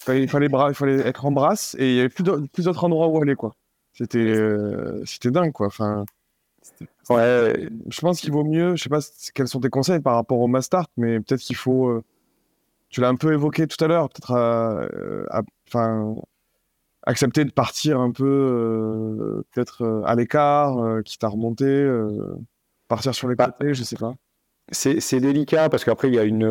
Il 0.00 0.04
fallait, 0.04 0.22
il 0.22 0.28
fallait, 0.28 0.48
bra- 0.48 0.68
il 0.70 0.74
fallait 0.74 1.00
être 1.00 1.26
en 1.26 1.32
brasse 1.32 1.76
et 1.78 1.90
il 1.90 1.96
y 1.96 2.00
avait 2.00 2.08
plus 2.08 2.24
d'au- 2.24 2.40
plus 2.52 2.64
d'autres 2.64 2.84
endroits 2.84 3.08
où 3.08 3.20
aller 3.20 3.34
quoi. 3.34 3.52
C'était, 3.92 4.18
euh, 4.18 5.02
c'était 5.04 5.30
dingue 5.30 5.52
quoi. 5.52 5.66
Enfin, 5.66 6.04
ouais 7.10 7.68
je 7.90 8.00
pense 8.00 8.20
qu'il 8.20 8.32
vaut 8.32 8.44
mieux, 8.44 8.76
je 8.76 8.82
sais 8.82 8.88
pas 8.88 9.00
quels 9.34 9.48
sont 9.48 9.60
tes 9.60 9.70
conseils 9.70 10.00
par 10.00 10.14
rapport 10.14 10.38
au 10.40 10.48
Mastart, 10.48 10.88
mais 10.96 11.20
peut-être 11.20 11.40
qu'il 11.40 11.56
faut, 11.56 11.88
euh, 11.88 12.02
tu 12.90 13.00
l'as 13.00 13.08
un 13.08 13.16
peu 13.16 13.32
évoqué 13.32 13.66
tout 13.66 13.82
à 13.84 13.88
l'heure, 13.88 14.08
peut-être, 14.10 14.32
euh, 14.32 15.24
à- 15.30 15.42
enfin, 15.68 16.16
accepter 17.04 17.44
de 17.44 17.50
partir 17.50 18.00
un 18.00 18.10
peu, 18.10 18.24
euh, 18.26 19.42
peut-être 19.52 19.82
euh, 19.82 20.02
à 20.04 20.14
l'écart, 20.14 20.78
euh, 20.78 21.02
quitte 21.02 21.24
à 21.24 21.28
remonter, 21.28 21.64
euh, 21.66 22.36
partir 22.88 23.14
sur 23.14 23.28
les 23.28 23.34
Bah, 23.34 23.46
côtés, 23.46 23.74
je 23.74 23.82
sais 23.82 23.96
pas. 23.96 24.14
C'est 24.70 25.20
délicat 25.20 25.70
parce 25.70 25.82
qu'après, 25.82 26.08
il 26.08 26.14
y 26.14 26.18
a 26.18 26.24
une, 26.24 26.44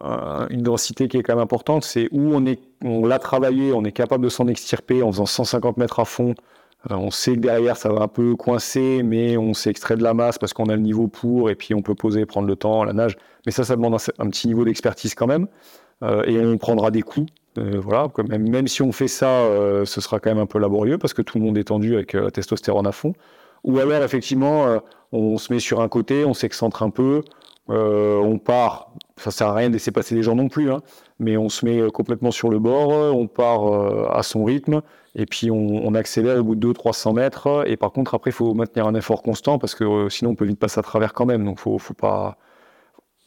un- 0.00 0.46
une 0.50 0.62
densité 0.62 1.08
qui 1.08 1.16
est 1.16 1.24
quand 1.24 1.34
même 1.34 1.42
importante. 1.42 1.82
C'est 1.82 2.08
où 2.12 2.20
on, 2.32 2.46
est, 2.46 2.60
on 2.84 3.04
l'a 3.04 3.18
travaillé, 3.18 3.72
on 3.72 3.82
est 3.84 3.90
capable 3.90 4.22
de 4.22 4.28
s'en 4.28 4.46
extirper 4.46 5.02
en 5.02 5.10
faisant 5.10 5.26
150 5.26 5.76
mètres 5.76 5.98
à 5.98 6.04
fond. 6.04 6.36
Euh, 6.90 6.94
on 6.96 7.10
sait 7.10 7.34
que 7.34 7.40
derrière, 7.40 7.76
ça 7.76 7.92
va 7.92 8.02
un 8.02 8.08
peu 8.08 8.36
coincer, 8.36 9.02
mais 9.02 9.36
on 9.36 9.54
s'est 9.54 9.70
extrait 9.70 9.96
de 9.96 10.02
la 10.02 10.14
masse 10.14 10.38
parce 10.38 10.52
qu'on 10.52 10.66
a 10.66 10.76
le 10.76 10.82
niveau 10.82 11.08
pour 11.08 11.50
et 11.50 11.54
puis 11.54 11.74
on 11.74 11.82
peut 11.82 11.94
poser, 11.94 12.26
prendre 12.26 12.46
le 12.46 12.56
temps, 12.56 12.84
la 12.84 12.92
nage. 12.92 13.16
Mais 13.46 13.52
ça, 13.52 13.64
ça 13.64 13.76
demande 13.76 13.96
un, 14.18 14.30
petit 14.30 14.48
niveau 14.48 14.64
d'expertise 14.64 15.14
quand 15.14 15.26
même. 15.26 15.46
Euh, 16.02 16.24
et 16.24 16.38
on 16.44 16.58
prendra 16.58 16.90
des 16.90 17.02
coups. 17.02 17.30
Euh, 17.58 17.80
voilà, 17.80 18.08
même, 18.28 18.48
même 18.48 18.66
si 18.66 18.82
on 18.82 18.92
fait 18.92 19.08
ça, 19.08 19.28
euh, 19.28 19.84
ce 19.84 20.00
sera 20.00 20.18
quand 20.18 20.30
même 20.30 20.38
un 20.38 20.46
peu 20.46 20.58
laborieux 20.58 20.98
parce 20.98 21.14
que 21.14 21.22
tout 21.22 21.38
le 21.38 21.44
monde 21.44 21.56
est 21.56 21.64
tendu 21.64 21.94
avec 21.94 22.14
euh, 22.14 22.24
la 22.24 22.30
testostérone 22.30 22.86
à 22.86 22.92
fond. 22.92 23.14
Ou 23.62 23.78
alors, 23.78 24.02
effectivement, 24.02 24.78
on 25.10 25.38
se 25.38 25.50
met 25.50 25.58
sur 25.58 25.80
un 25.80 25.88
côté, 25.88 26.26
on 26.26 26.34
s'excentre 26.34 26.82
un 26.82 26.90
peu, 26.90 27.22
on 27.68 28.38
part, 28.38 28.92
ça 29.16 29.30
sert 29.30 29.46
à 29.46 29.54
rien 29.54 29.68
de 29.68 29.72
laisser 29.72 29.90
passer 29.90 30.14
les 30.14 30.22
gens 30.22 30.34
non 30.34 30.48
plus, 30.48 30.70
hein, 30.70 30.82
mais 31.18 31.36
on 31.36 31.48
se 31.48 31.64
met 31.64 31.80
euh, 31.80 31.90
complètement 31.90 32.30
sur 32.30 32.48
le 32.50 32.58
bord, 32.58 32.92
euh, 32.92 33.10
on 33.10 33.26
part 33.26 33.72
euh, 33.72 34.08
à 34.10 34.22
son 34.22 34.44
rythme, 34.44 34.82
et 35.14 35.26
puis 35.26 35.50
on, 35.50 35.94
accélère 35.94 36.38
au 36.38 36.42
bout 36.42 36.56
de 36.56 36.72
200-300 36.72 37.14
mètres, 37.14 37.64
et 37.66 37.76
par 37.76 37.92
contre 37.92 38.14
après 38.14 38.30
il 38.30 38.34
faut 38.34 38.52
maintenir 38.54 38.86
un 38.86 38.94
effort 38.94 39.22
constant, 39.22 39.58
parce 39.58 39.74
que 39.74 40.08
sinon 40.08 40.30
on 40.30 40.34
peut 40.34 40.44
vite 40.44 40.58
passer 40.58 40.80
à 40.80 40.82
travers 40.82 41.12
quand 41.12 41.26
même, 41.26 41.44
donc 41.44 41.60
faut, 41.60 41.78
faut 41.78 41.94
pas... 41.94 42.36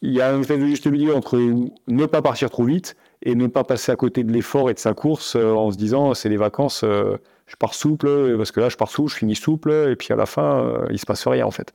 Il 0.02 0.12
y 0.14 0.22
a 0.22 0.32
un 0.32 0.44
fait 0.44 0.58
de 0.58 0.66
juste 0.66 0.86
milieu 0.86 1.16
entre 1.16 1.40
ne 1.88 2.06
pas 2.06 2.22
partir 2.22 2.52
trop 2.52 2.66
vite 2.66 2.96
et 3.24 3.34
ne 3.34 3.48
pas 3.48 3.64
passer 3.64 3.92
à 3.92 3.96
côté 3.96 4.24
de 4.24 4.32
l'effort 4.32 4.70
et 4.70 4.74
de 4.76 4.80
sa 4.80 4.94
course 4.94 5.36
en 5.36 5.72
se 5.72 5.78
disant 5.78 6.14
c'est 6.14 6.30
les 6.30 6.38
vacances, 6.38 6.84
je 6.84 7.56
pars 7.58 7.74
souple, 7.74 8.36
parce 8.38 8.52
que 8.52 8.60
là 8.60 8.70
je 8.70 8.78
pars 8.78 8.92
souple, 8.92 9.10
je 9.12 9.16
finis 9.16 9.36
souple, 9.36 9.72
et 9.72 9.96
puis 9.96 10.14
à 10.14 10.16
la 10.16 10.28
fin 10.28 10.84
il 10.92 11.00
se 11.00 11.06
passe 11.06 11.26
rien 11.26 11.48
en 11.48 11.52
fait. 11.52 11.74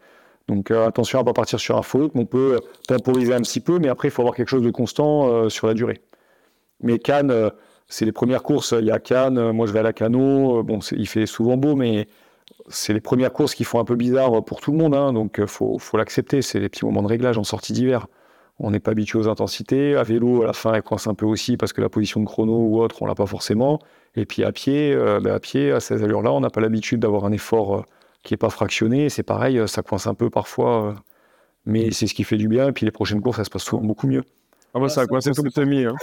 Donc 0.49 0.71
euh, 0.71 0.87
attention 0.87 1.19
à 1.19 1.23
ne 1.23 1.27
pas 1.27 1.33
partir 1.33 1.61
sur 1.61 1.77
un 1.77 1.83
faux. 1.83 2.11
On 2.15 2.27
peut 2.27 2.61
temporiser 2.89 3.35
un 3.35 3.41
petit 3.41 3.61
peu, 3.61 3.79
mais 3.79 3.89
après, 3.89 4.09
il 4.09 4.11
faut 4.11 4.23
avoir 4.23 4.35
quelque 4.35 4.49
chose 4.49 4.63
de 4.63 4.71
constant 4.71 5.29
euh, 5.29 5.49
sur 5.49 5.67
la 5.67 5.75
durée. 5.75 6.01
Mais 6.81 6.99
Cannes, 6.99 7.31
euh, 7.31 7.51
c'est 7.89 8.05
les 8.05 8.13
premières 8.13 8.43
courses. 8.43 8.75
Il 8.79 8.87
y 8.87 8.91
a 8.91 8.99
Cannes, 8.99 9.53
moi 9.53 9.67
je 9.67 9.73
vais 9.73 9.81
à 9.81 9.83
la 9.83 9.93
Cano. 9.93 10.63
bon, 10.63 10.81
il 10.93 11.09
fait 11.09 11.27
souvent 11.27 11.57
beau, 11.57 11.77
mais 11.77 12.09
c'est 12.69 12.93
les 12.93 13.01
premières 13.01 13.33
courses 13.33 13.55
qui 13.55 13.65
font 13.65 13.81
un 13.81 13.85
peu 13.85 13.97
bizarre 13.97 14.45
pour 14.45 14.61
tout 14.61 14.73
le 14.73 14.79
monde. 14.79 14.95
hein, 14.95 15.13
donc 15.13 15.37
il 15.39 15.47
faut, 15.47 15.79
l'accepter. 15.95 16.43
C'est 16.43 16.61
les 16.61 16.69
petits 16.69 16.85
moments 16.85 17.03
de 17.03 17.09
réglage 17.09 17.39
en 17.39 17.45
sortie 17.45 17.73
d'hiver. 17.73 18.07
On 18.59 18.71
n'est 18.71 18.81
pas 18.81 18.93
habitué 18.93 19.19
aux 19.19 19.29
intensités. 19.29 19.97
À 19.97 20.03
vélo, 20.03 20.43
à 20.43 20.47
la 20.47 20.53
fin, 20.53 20.73
elle 20.75 20.83
coince 20.83 21.07
un 21.07 21.15
peu 21.15 21.27
aussi 21.27 21.57
parce 21.57 21.73
que 21.73 21.81
la 21.81 21.89
position 21.89 22.21
de 22.21 22.27
chrono 22.27 22.57
ou 22.57 22.81
autre, 22.81 23.03
on 23.03 23.07
l'a 23.07 23.15
pas 23.15 23.27
forcément. 23.27 23.79
Et 24.17 24.27
puis 24.27 24.45
à 24.45 24.53
pied, 24.53 24.95
ben, 24.97 25.35
à 25.35 25.41
pied, 25.41 25.73
à 25.73 25.81
ces 25.81 26.03
allures-là, 26.03 26.33
on 26.33 26.41
n'a 26.41 26.51
pas 26.51 26.61
l'habitude 26.61 27.01
d'avoir 27.01 27.25
un 27.25 27.33
effort 27.33 27.85
qui 28.23 28.35
est 28.35 28.39
pas 28.39 28.51
fractionné. 28.51 29.09
C'est 29.09 29.23
pareil, 29.23 29.59
euh, 29.59 29.67
ça 29.67 29.83
coince 29.83 30.07
un 30.07 30.15
peu 30.15 30.31
parfois. 30.31 30.89
euh, 30.89 30.95
mais 31.65 31.91
c'est 31.93 32.07
ce 32.07 32.15
qui 32.15 32.25
fait 32.25 32.37
du 32.37 32.49
bien. 32.49 32.69
Et 32.69 32.73
puis 32.73 32.85
les 32.87 32.93
prochaines 32.93 33.21
courses, 33.21 33.37
ça 33.37 33.45
se 33.45 33.51
passe 33.51 33.63
souvent 33.63 33.83
beaucoup 33.83 34.07
mieux. 34.07 34.25
Ah, 34.75 34.79
moi, 34.79 34.89
ça 34.89 35.03
a 35.03 35.07
coincé 35.07 35.31
tout 35.33 35.43
le 35.45 35.51
semi. 35.51 35.85
Hein. 35.85 35.95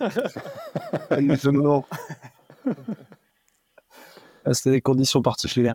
Ah, 4.44 4.54
C'était 4.54 4.70
des 4.70 4.80
conditions 4.80 5.22
particulières. 5.22 5.74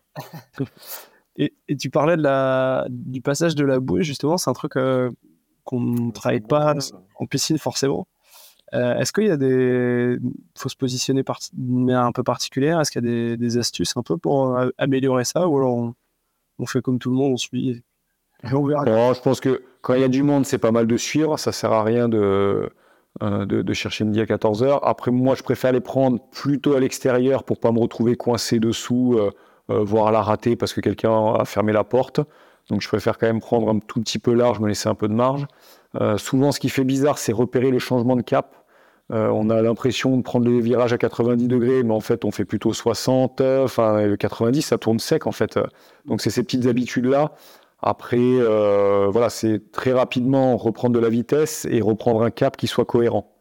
et, 1.36 1.54
et 1.68 1.76
tu 1.76 1.90
parlais 1.90 2.16
de 2.16 2.22
la, 2.22 2.86
du 2.90 3.22
passage 3.22 3.56
de 3.56 3.66
la 3.66 3.80
bouée, 3.80 4.04
justement, 4.04 4.38
c'est 4.38 4.50
un 4.50 4.54
truc 4.54 4.78
euh, 4.78 5.12
qu'on 5.66 5.82
ne 5.82 6.12
travaille 6.12 6.40
pas 6.42 6.76
en 7.16 7.26
piscine 7.26 7.58
forcément. 7.58 8.08
Euh, 8.74 8.98
Est-ce 8.98 9.12
qu'il 9.12 9.26
y 9.26 9.32
a 9.32 9.38
des. 9.38 10.18
faut 10.58 10.70
se 10.70 10.76
positionner 10.76 11.24
par... 11.24 11.40
un 11.90 12.12
peu 12.12 12.24
particulière 12.24 12.80
Est-ce 12.80 12.92
qu'il 12.92 13.04
y 13.04 13.34
a 13.34 13.36
des, 13.36 13.58
astuces 13.58 13.98
un 13.98 14.04
peu 14.04 14.18
pour 14.18 14.58
euh, 14.58 14.70
améliorer 14.78 15.26
ça 15.26 15.48
Ou 15.48 15.58
alors 15.58 15.94
on, 16.58 16.66
fait 16.66 16.82
comme 16.82 17.00
tout 17.00 17.10
le 17.10 17.18
monde, 17.18 17.34
on 17.34 17.38
suit 17.38 17.84
et 18.44 18.54
on 18.54 18.66
verra. 18.66 18.86
Non, 18.86 19.14
je 19.14 19.22
pense 19.22 19.40
que 19.40 19.64
quand 19.82 19.94
il 19.94 20.02
y 20.02 20.06
a 20.06 20.08
du 20.08 20.24
monde, 20.24 20.46
c'est 20.46 20.58
pas 20.58 20.72
mal 20.72 20.88
de 20.88 20.98
suivre. 20.98 21.38
Ça 21.38 21.52
sert 21.52 21.72
à 21.72 21.84
rien 21.84 22.08
de, 22.08 22.70
euh, 23.22 23.46
de, 23.46 23.62
de 23.62 23.74
chercher 23.74 24.06
midi 24.06 24.22
à 24.22 24.26
14h. 24.26 24.80
Après, 24.84 25.12
moi, 25.12 25.36
je 25.36 25.44
préfère 25.44 25.74
les 25.74 25.82
prendre 25.82 26.20
plutôt 26.32 26.76
à 26.76 26.80
l'extérieur 26.80 27.44
pour 27.44 27.60
pas 27.60 27.72
me 27.72 27.80
retrouver 27.80 28.16
coincé 28.16 28.60
dessous, 28.60 29.16
euh, 29.18 29.32
euh, 29.70 29.84
voire 29.84 30.12
la 30.14 30.22
rater 30.22 30.56
parce 30.56 30.74
que 30.74 30.80
quelqu'un 30.80 31.34
a 31.36 31.44
fermé 31.44 31.74
la 31.74 31.84
porte. 31.84 32.22
Donc, 32.70 32.82
je 32.82 32.88
préfère 32.88 33.18
quand 33.18 33.28
même 33.28 33.42
prendre 33.42 33.70
un 33.70 33.80
tout 33.80 34.00
petit 34.00 34.18
peu 34.18 34.34
large, 34.34 34.60
me 34.60 34.68
laisser 34.70 34.88
un 34.88 34.96
peu 34.96 35.10
de 35.10 35.14
marge. 35.14 35.46
Euh, 36.00 36.18
souvent, 36.18 36.54
ce 36.54 36.60
qui 36.60 36.70
fait 36.70 36.86
bizarre, 36.86 37.18
c'est 37.18 37.34
repérer 37.34 37.70
le 37.70 37.80
changement 37.80 38.16
de 38.16 38.22
cap. 38.22 38.61
Euh, 39.12 39.28
on 39.30 39.50
a 39.50 39.62
l'impression 39.62 40.16
de 40.18 40.22
prendre 40.22 40.48
les 40.48 40.62
virages 40.62 40.94
à 40.94 40.98
90 40.98 41.48
degrés, 41.48 41.84
mais 41.84 41.94
en 41.94 42.00
fait, 42.00 42.24
on 42.26 42.32
fait 42.32 42.46
plutôt 42.46 42.74
60. 42.74 43.42
euh, 43.42 43.64
Enfin, 43.66 44.06
le 44.06 44.16
90, 44.18 44.62
ça 44.62 44.78
tourne 44.78 45.00
sec, 45.00 45.28
en 45.28 45.32
fait. 45.32 45.60
Donc, 46.06 46.22
c'est 46.22 46.30
ces 46.30 46.44
petites 46.44 46.66
habitudes-là. 46.66 47.34
Après, 47.82 48.18
euh, 48.20 49.08
voilà, 49.12 49.30
c'est 49.30 49.72
très 49.72 49.92
rapidement 49.92 50.56
reprendre 50.56 50.94
de 50.94 51.00
la 51.00 51.10
vitesse 51.10 51.68
et 51.70 51.82
reprendre 51.82 52.22
un 52.22 52.30
cap 52.30 52.56
qui 52.56 52.68
soit 52.68 52.86
cohérent 52.86 53.34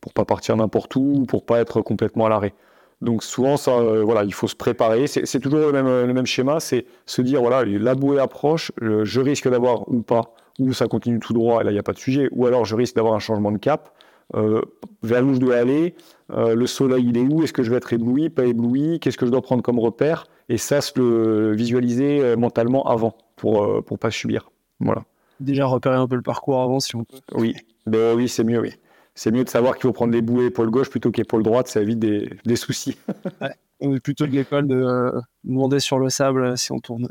pour 0.00 0.12
pas 0.14 0.24
partir 0.24 0.56
n'importe 0.56 0.96
où, 0.96 1.24
pour 1.26 1.44
pas 1.44 1.60
être 1.60 1.82
complètement 1.82 2.26
à 2.26 2.28
l'arrêt. 2.30 2.54
Donc 3.02 3.22
souvent, 3.22 3.56
ça, 3.58 3.72
euh, 3.72 4.02
voilà, 4.02 4.24
il 4.24 4.32
faut 4.32 4.48
se 4.48 4.56
préparer. 4.56 5.06
C'est 5.06 5.40
toujours 5.40 5.60
le 5.60 5.72
même, 5.72 6.06
le 6.06 6.14
même 6.14 6.26
schéma, 6.26 6.60
c'est 6.60 6.86
se 7.04 7.20
dire 7.20 7.42
voilà, 7.42 7.64
la 7.64 7.94
bouée 7.94 8.18
approche, 8.18 8.72
euh, 8.82 9.04
je 9.04 9.20
risque 9.20 9.48
d'avoir 9.48 9.86
ou 9.92 10.00
pas, 10.00 10.34
ou 10.58 10.72
ça 10.72 10.86
continue 10.86 11.18
tout 11.20 11.34
droit 11.34 11.60
et 11.60 11.64
là 11.64 11.70
il 11.70 11.74
n'y 11.74 11.80
a 11.80 11.82
pas 11.82 11.92
de 11.92 11.98
sujet, 11.98 12.28
ou 12.32 12.46
alors 12.46 12.64
je 12.64 12.74
risque 12.74 12.96
d'avoir 12.96 13.14
un 13.14 13.18
changement 13.18 13.52
de 13.52 13.58
cap. 13.58 13.90
Euh, 14.34 14.60
vers 15.02 15.24
où 15.24 15.34
je 15.34 15.38
dois 15.38 15.56
aller, 15.56 15.94
euh, 16.32 16.54
le 16.54 16.66
soleil 16.66 17.06
il 17.08 17.16
est 17.16 17.22
où, 17.22 17.42
est-ce 17.42 17.52
que 17.52 17.62
je 17.62 17.70
vais 17.70 17.76
être 17.76 17.92
ébloui, 17.92 18.28
pas 18.28 18.44
ébloui, 18.44 18.98
qu'est-ce 18.98 19.16
que 19.16 19.24
je 19.24 19.30
dois 19.30 19.42
prendre 19.42 19.62
comme 19.62 19.78
repère, 19.78 20.26
et 20.48 20.58
ça 20.58 20.80
se 20.80 20.98
le 20.98 21.54
visualiser 21.54 22.20
euh, 22.20 22.36
mentalement 22.36 22.84
avant 22.88 23.16
pour 23.36 23.84
pour 23.84 23.98
pas 23.98 24.10
subir. 24.10 24.50
Voilà. 24.80 25.04
Déjà 25.38 25.66
repérer 25.66 25.96
un 25.96 26.08
peu 26.08 26.16
le 26.16 26.22
parcours 26.22 26.60
avant 26.60 26.80
si 26.80 26.96
on 26.96 27.04
peut. 27.04 27.18
Oui, 27.34 27.54
ben 27.86 28.16
oui, 28.16 28.28
c'est 28.28 28.42
mieux, 28.42 28.60
oui. 28.60 28.72
C'est 29.14 29.30
mieux 29.30 29.44
de 29.44 29.48
savoir 29.48 29.74
qu'il 29.74 29.82
faut 29.82 29.92
prendre 29.92 30.12
les 30.12 30.22
bouées 30.22 30.46
épaule 30.46 30.70
gauche 30.70 30.90
plutôt 30.90 31.10
qu'épaule 31.10 31.42
droite, 31.42 31.68
ça 31.68 31.80
évite 31.80 31.98
des, 31.98 32.30
des 32.44 32.56
soucis. 32.56 32.98
On 33.80 33.94
est 33.94 34.00
plutôt 34.00 34.26
de 34.26 34.32
l'école 34.32 34.66
de 34.66 34.76
euh, 34.76 35.20
demander 35.44 35.80
sur 35.80 35.98
le 35.98 36.08
sable 36.08 36.56
si 36.56 36.72
on 36.72 36.78
tourne. 36.78 37.08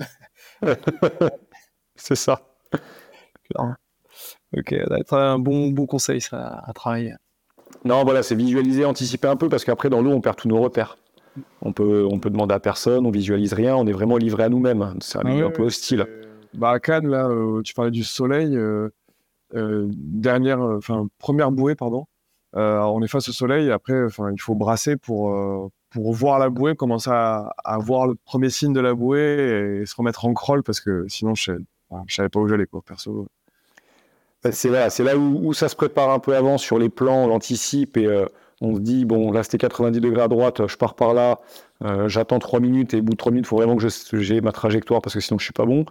c'est 1.96 2.16
ça. 2.16 2.42
Ok, 4.58 4.70
ça 4.78 4.90
va 4.90 5.00
être 5.00 5.14
un 5.14 5.40
bon, 5.40 5.70
bon 5.70 5.86
conseil 5.86 6.22
ça, 6.22 6.64
à 6.66 6.74
travailler. 6.74 7.14
Non, 7.84 8.04
voilà, 8.04 8.24
c'est 8.24 8.36
visualiser, 8.36 8.86
anticiper 8.86 9.28
un 9.28 9.36
peu, 9.36 9.50
parce 9.50 9.66
qu'après, 9.66 9.90
dans 9.90 10.02
l'eau, 10.02 10.12
on 10.12 10.22
perd 10.22 10.38
tous 10.38 10.48
nos 10.48 10.62
repères. 10.62 10.98
On 11.62 11.74
peut, 11.74 12.08
on 12.10 12.20
peut 12.20 12.30
demander 12.30 12.56
à 12.56 12.60
personne, 12.60 13.06
on 13.06 13.12
visualise 13.12 13.54
rien, 13.54 13.76
on 13.76 13.86
est 13.86 13.92
vraiment 13.92 14.18
livré 14.18 14.44
à 14.44 14.50
nous-mêmes. 14.50 14.94
C'est 15.02 15.18
un 15.18 15.22
Ah 15.26 15.30
milieu 15.30 15.44
ouais, 15.46 15.50
un 15.50 15.52
peu 15.52 15.64
hostile. 15.64 16.06
Bah, 16.54 16.72
à 16.72 16.80
Cannes, 16.80 17.08
là, 17.08 17.28
euh, 17.28 17.62
tu 17.64 17.74
parlais 17.74 17.92
du 17.92 18.04
soleil. 18.04 18.56
euh, 18.56 18.90
euh, 19.54 19.88
dernière, 19.92 20.62
euh, 20.62 20.78
enfin, 20.78 21.08
première 21.20 21.52
bouée, 21.52 21.76
pardon. 21.76 22.06
Euh, 22.56 22.80
on 22.80 23.02
est 23.04 23.08
face 23.08 23.28
au 23.28 23.34
soleil. 23.34 23.70
Après, 23.72 24.06
enfin, 24.06 24.32
il 24.32 24.40
faut 24.40 24.56
brasser 24.56 24.96
pour, 24.96 25.32
euh, 25.32 25.68
pour 25.90 26.14
voir 26.14 26.40
la 26.40 26.50
bouée, 26.50 26.76
commencer 26.76 27.10
à, 27.12 27.52
à 27.64 27.78
voir 27.78 28.08
le 28.08 28.16
premier 28.16 28.50
signe 28.50 28.72
de 28.74 28.80
la 28.80 28.94
bouée 28.94 29.82
et 29.82 29.86
se 29.86 29.96
remettre 29.96 30.24
en 30.26 30.34
crawl 30.34 30.64
parce 30.64 30.80
que 30.80 31.06
sinon, 31.10 31.36
je 31.36 31.52
ne 31.52 31.58
savais 32.08 32.30
pas 32.30 32.40
où 32.40 32.48
j'allais, 32.48 32.66
quoi, 32.66 32.82
perso. 32.82 33.28
Bah, 34.46 34.52
c'est 34.52 34.70
là, 34.70 34.90
là 35.00 35.18
où, 35.18 35.54
ça 35.54 35.70
se 35.70 35.76
prépare 35.76 36.12
un 36.12 36.20
peu 36.20 36.36
avant 36.36 36.60
sur 36.60 36.78
les 36.78 36.90
plans, 36.90 37.24
on 37.24 37.28
l'anticipe 37.28 37.98
et 37.98 38.08
on 38.62 38.76
se 38.76 38.80
dit 38.80 39.04
bon 39.04 39.32
là 39.32 39.42
c'était 39.42 39.58
90 39.58 40.00
degrés 40.00 40.22
à 40.22 40.28
droite, 40.28 40.68
je 40.68 40.78
pars 40.78 40.94
par 40.94 41.16
là, 41.16 41.40
j'attends 42.06 42.38
3 42.38 42.60
minutes 42.60 42.94
et 42.94 43.00
au 43.00 43.02
bout 43.02 43.14
de 43.14 43.18
3 43.18 43.32
minutes 43.32 43.46
il 43.46 43.50
faut 43.50 43.56
vraiment 43.58 43.76
que 43.76 43.88
j'ai 44.20 44.42
ma 44.42 44.52
trajectoire 44.52 45.02
parce 45.02 45.16
que 45.16 45.20
sinon 45.20 45.40
je 45.40 45.46
suis 45.46 45.54
pas 45.54 45.66
bon. 45.66 45.86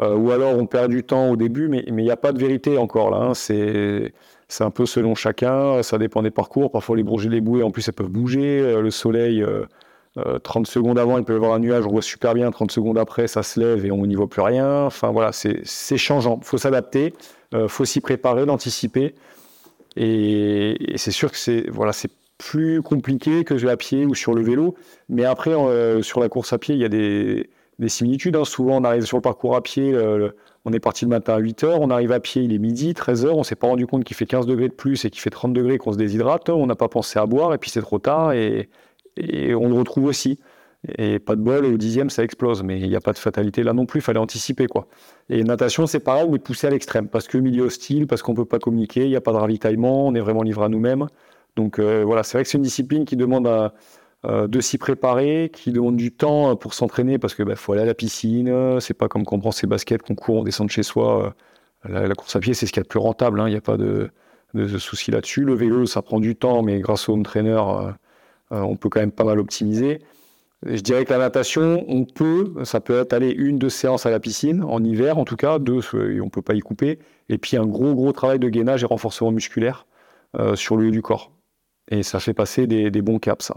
ou 0.00 0.30
alors 0.30 0.56
on 0.56 0.64
perd 0.64 0.90
du 0.90 1.04
temps 1.04 1.28
au 1.28 1.36
début, 1.36 1.68
mais 1.68 1.84
il 1.86 1.94
n'y 1.96 2.10
a 2.10 2.16
pas 2.16 2.32
de 2.32 2.38
vérité 2.38 2.78
encore 2.78 3.10
là. 3.10 3.18
Hein. 3.18 3.34
c'est 3.34 4.12
un 4.60 4.70
peu 4.70 4.86
selon 4.86 5.14
chacun, 5.14 5.82
ça 5.82 5.98
dépend 5.98 6.22
des 6.22 6.30
parcours. 6.30 6.70
Parfois, 6.70 6.96
les 6.96 7.02
bourgers, 7.02 7.28
les 7.28 7.42
bouées, 7.42 7.62
en 7.62 7.70
plus, 7.70 7.86
elles 7.88 7.94
peuvent 7.94 8.08
bouger. 8.08 8.60
Euh, 8.60 8.80
le 8.80 8.90
soleil, 8.90 9.44
30 9.44 9.68
euh, 10.16 10.38
euh, 10.38 10.64
secondes 10.64 10.98
avant, 10.98 11.18
il 11.18 11.24
peut 11.24 11.34
y 11.34 11.36
avoir 11.36 11.52
un 11.52 11.58
nuage, 11.58 11.86
on 11.86 11.90
voit 11.90 12.02
super 12.02 12.34
bien. 12.34 12.50
30 12.50 12.70
secondes 12.70 12.98
après, 12.98 13.28
ça 13.28 13.42
se 13.42 13.60
lève 13.60 13.84
et 13.84 13.90
on 13.90 14.06
n'y 14.06 14.14
voit 14.14 14.28
plus 14.28 14.42
rien. 14.42 14.84
Enfin, 14.84 15.10
voilà, 15.10 15.32
c'est 15.32 15.96
changeant. 15.96 16.38
Il 16.42 16.46
faut 16.46 16.58
s'adapter, 16.58 17.14
il 17.52 17.68
faut 17.68 17.84
s'y 17.84 18.00
préparer, 18.00 18.46
l'anticiper. 18.46 19.14
Et, 19.96 20.76
c'est 20.96 21.10
sûr 21.10 21.30
que 21.30 21.38
c'est 21.38 21.68
voilà, 21.70 21.92
plus 22.38 22.82
compliqué 22.82 23.44
que 23.44 23.66
à 23.66 23.76
pied 23.76 24.06
ou 24.06 24.14
sur 24.14 24.34
le 24.34 24.42
vélo. 24.42 24.74
Mais 25.08 25.24
après, 25.24 25.54
sur 26.02 26.20
la 26.20 26.28
course 26.28 26.52
à 26.52 26.58
pied, 26.58 26.74
il 26.74 26.80
y 26.80 26.84
a 26.84 26.88
des, 26.88 27.48
similitudes. 27.86 28.36
Hein. 28.36 28.44
Souvent, 28.44 28.76
on 28.76 28.84
arrive 28.84 29.04
sur 29.04 29.18
le 29.18 29.22
parcours 29.22 29.56
à 29.56 29.62
pied. 29.62 29.94
On 30.68 30.72
est 30.72 30.80
parti 30.80 31.06
le 31.06 31.08
matin 31.08 31.34
à 31.34 31.40
8h, 31.40 31.78
on 31.80 31.88
arrive 31.88 32.12
à 32.12 32.20
pied, 32.20 32.42
il 32.42 32.52
est 32.52 32.58
midi, 32.58 32.92
13h, 32.92 33.28
on 33.28 33.42
s'est 33.42 33.54
pas 33.54 33.68
rendu 33.68 33.86
compte 33.86 34.04
qu'il 34.04 34.14
fait 34.14 34.26
15 34.26 34.44
degrés 34.44 34.68
de 34.68 34.74
plus 34.74 35.02
et 35.06 35.10
qu'il 35.10 35.22
fait 35.22 35.30
30 35.30 35.54
degrés 35.54 35.78
qu'on 35.78 35.92
se 35.92 35.96
déshydrate, 35.96 36.50
on 36.50 36.66
n'a 36.66 36.74
pas 36.74 36.88
pensé 36.88 37.18
à 37.18 37.24
boire 37.24 37.54
et 37.54 37.58
puis 37.58 37.70
c'est 37.70 37.80
trop 37.80 37.98
tard 37.98 38.32
et, 38.32 38.68
on 39.54 39.68
le 39.68 39.74
retrouve 39.74 40.04
aussi. 40.04 40.38
Et 40.96 41.18
pas 41.18 41.34
de 41.34 41.40
bol, 41.40 41.66
et 41.66 41.72
au 41.72 41.76
dixième, 41.76 42.08
ça 42.08 42.22
explose. 42.22 42.62
Mais 42.62 42.78
il 42.78 42.88
n'y 42.88 42.96
a 42.96 43.00
pas 43.00 43.12
de 43.12 43.18
fatalité 43.18 43.62
là 43.62 43.72
non 43.72 43.86
plus, 43.86 43.98
il 44.00 44.02
fallait 44.02 44.18
anticiper. 44.18 44.66
quoi. 44.66 44.86
Et 45.28 45.42
natation, 45.42 45.86
c'est 45.86 46.00
pareil, 46.00 46.26
on 46.28 46.34
est 46.34 46.38
poussé 46.38 46.66
à 46.66 46.70
l'extrême, 46.70 47.08
parce 47.08 47.26
que 47.26 47.38
milieu 47.38 47.64
hostile, 47.64 48.06
parce 48.06 48.22
qu'on 48.22 48.32
ne 48.32 48.36
peut 48.36 48.44
pas 48.44 48.58
communiquer, 48.58 49.04
il 49.04 49.10
n'y 49.10 49.16
a 49.16 49.20
pas 49.20 49.32
de 49.32 49.38
ravitaillement, 49.38 50.06
on 50.06 50.14
est 50.14 50.20
vraiment 50.20 50.42
livré 50.42 50.64
à 50.66 50.68
nous-mêmes. 50.68 51.06
Donc 51.56 51.78
euh, 51.78 52.04
voilà, 52.04 52.22
c'est 52.22 52.38
vrai 52.38 52.44
que 52.44 52.50
c'est 52.50 52.58
une 52.58 52.62
discipline 52.62 53.04
qui 53.04 53.16
demande 53.16 53.48
euh, 54.24 54.48
de 54.48 54.60
s'y 54.60 54.78
préparer, 54.78 55.50
qui 55.52 55.72
demande 55.72 55.96
du 55.96 56.12
temps 56.12 56.54
pour 56.56 56.74
s'entraîner 56.74 57.18
parce 57.18 57.34
que 57.34 57.42
bah, 57.42 57.56
faut 57.56 57.72
aller 57.72 57.82
à 57.82 57.86
la 57.86 57.94
piscine. 57.94 58.80
C'est 58.80 58.94
pas 58.94 59.08
comme 59.08 59.24
quand 59.24 59.36
on 59.36 59.40
prend 59.40 59.52
ses 59.52 59.66
baskets, 59.66 60.02
qu'on 60.02 60.14
court, 60.14 60.36
on 60.36 60.44
descend 60.44 60.68
de 60.68 60.72
chez 60.72 60.84
soi. 60.84 61.34
La, 61.84 62.14
course 62.14 62.34
à 62.36 62.40
pied, 62.40 62.54
c'est 62.54 62.66
ce 62.66 62.72
qu'il 62.72 62.80
y 62.80 62.82
a 62.82 62.84
de 62.84 62.88
plus 62.88 62.98
rentable. 62.98 63.40
Hein. 63.40 63.48
Il 63.48 63.52
n'y 63.52 63.56
a 63.56 63.60
pas 63.60 63.76
de, 63.76 64.10
de, 64.54 64.78
souci 64.78 65.10
là-dessus. 65.10 65.44
Le 65.44 65.54
vélo, 65.54 65.86
ça 65.86 66.02
prend 66.02 66.20
du 66.20 66.36
temps, 66.36 66.62
mais 66.62 66.80
grâce 66.80 67.08
au 67.08 67.14
home 67.14 67.22
trainer, 67.22 67.50
euh, 67.50 67.88
euh, 67.88 67.92
on 68.50 68.76
peut 68.76 68.88
quand 68.88 69.00
même 69.00 69.12
pas 69.12 69.24
mal 69.24 69.38
optimiser. 69.38 70.00
Je 70.64 70.80
dirais 70.80 71.04
que 71.04 71.12
la 71.12 71.18
natation, 71.18 71.84
on 71.88 72.04
peut, 72.04 72.54
ça 72.64 72.80
peut 72.80 72.98
être 72.98 73.12
aller 73.12 73.30
une, 73.30 73.58
deux 73.58 73.68
séances 73.68 74.06
à 74.06 74.10
la 74.10 74.18
piscine, 74.18 74.64
en 74.64 74.82
hiver 74.82 75.18
en 75.18 75.24
tout 75.24 75.36
cas, 75.36 75.58
deux, 75.58 75.80
on 75.92 76.24
ne 76.24 76.30
peut 76.30 76.42
pas 76.42 76.54
y 76.54 76.60
couper. 76.60 76.98
Et 77.28 77.38
puis 77.38 77.56
un 77.56 77.66
gros, 77.66 77.94
gros 77.94 78.12
travail 78.12 78.38
de 78.38 78.48
gainage 78.48 78.82
et 78.82 78.86
renforcement 78.86 79.30
musculaire 79.30 79.86
sur 80.54 80.76
le 80.76 80.88
haut 80.88 80.90
du 80.90 81.02
corps. 81.02 81.30
Et 81.90 82.02
ça 82.02 82.20
fait 82.20 82.34
passer 82.34 82.66
des, 82.66 82.90
des 82.90 83.02
bons 83.02 83.18
caps, 83.18 83.44
ça. 83.46 83.54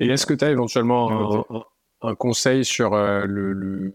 Et 0.00 0.08
est-ce 0.08 0.26
que 0.26 0.34
tu 0.34 0.44
as 0.44 0.50
éventuellement 0.50 1.44
un, 2.02 2.14
conseil 2.14 2.64
sur 2.64 2.92
euh, 2.92 3.24
le, 3.26 3.94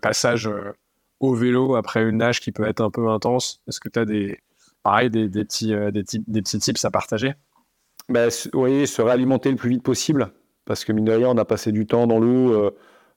passage 0.00 0.46
euh, 0.46 0.72
au 1.18 1.34
vélo 1.34 1.74
après 1.74 2.02
une 2.02 2.18
nage 2.18 2.40
qui 2.40 2.52
peut 2.52 2.66
être 2.66 2.80
un 2.80 2.90
peu 2.90 3.08
intense? 3.08 3.62
Est-ce 3.66 3.80
que 3.80 3.88
tu 3.88 3.98
as 3.98 4.04
des, 4.04 4.38
pareil, 4.82 5.10
des, 5.10 5.28
petits, 5.28 5.74
euh, 5.74 5.90
des, 5.90 6.04
des, 6.26 6.42
petits 6.42 6.58
tips 6.58 6.84
à 6.84 6.90
partager? 6.90 7.34
Ben, 8.08 8.30
Oui, 8.54 8.86
se 8.86 9.02
réalimenter 9.02 9.50
le 9.50 9.56
plus 9.56 9.70
vite 9.70 9.82
possible. 9.82 10.32
Parce 10.64 10.84
que 10.84 10.92
mine 10.92 11.04
de 11.04 11.12
rien, 11.12 11.28
on 11.28 11.38
a 11.38 11.44
passé 11.44 11.72
du 11.72 11.86
temps 11.86 12.06
dans 12.06 12.18
l'eau, 12.18 12.72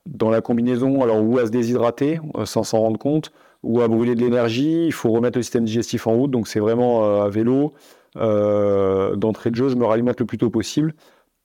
dans 0.06 0.30
la 0.30 0.40
combinaison, 0.40 1.04
alors 1.04 1.22
ou 1.22 1.38
à 1.38 1.46
se 1.46 1.52
déshydrater 1.52 2.22
sans 2.46 2.64
s'en 2.64 2.80
rendre 2.80 2.98
compte, 2.98 3.34
ou 3.62 3.82
à 3.82 3.90
brûler 3.90 4.16
de 4.16 4.22
l'énergie. 4.22 4.86
Il 4.86 4.94
faut 4.94 5.12
remettre 5.12 5.38
le 5.38 5.44
système 5.44 5.66
digestif 5.66 6.08
en 6.08 6.14
route. 6.14 6.32
Donc 6.32 6.48
c'est 6.48 6.62
vraiment 6.62 7.22
à 7.24 7.28
vélo. 7.28 7.74
D'entrée 8.16 9.52
de 9.52 9.56
jeu, 9.56 9.68
je 9.68 9.76
me 9.76 9.86
réalimente 9.86 10.18
le 10.22 10.26
plus 10.26 10.38
tôt 10.38 10.50
possible 10.50 10.94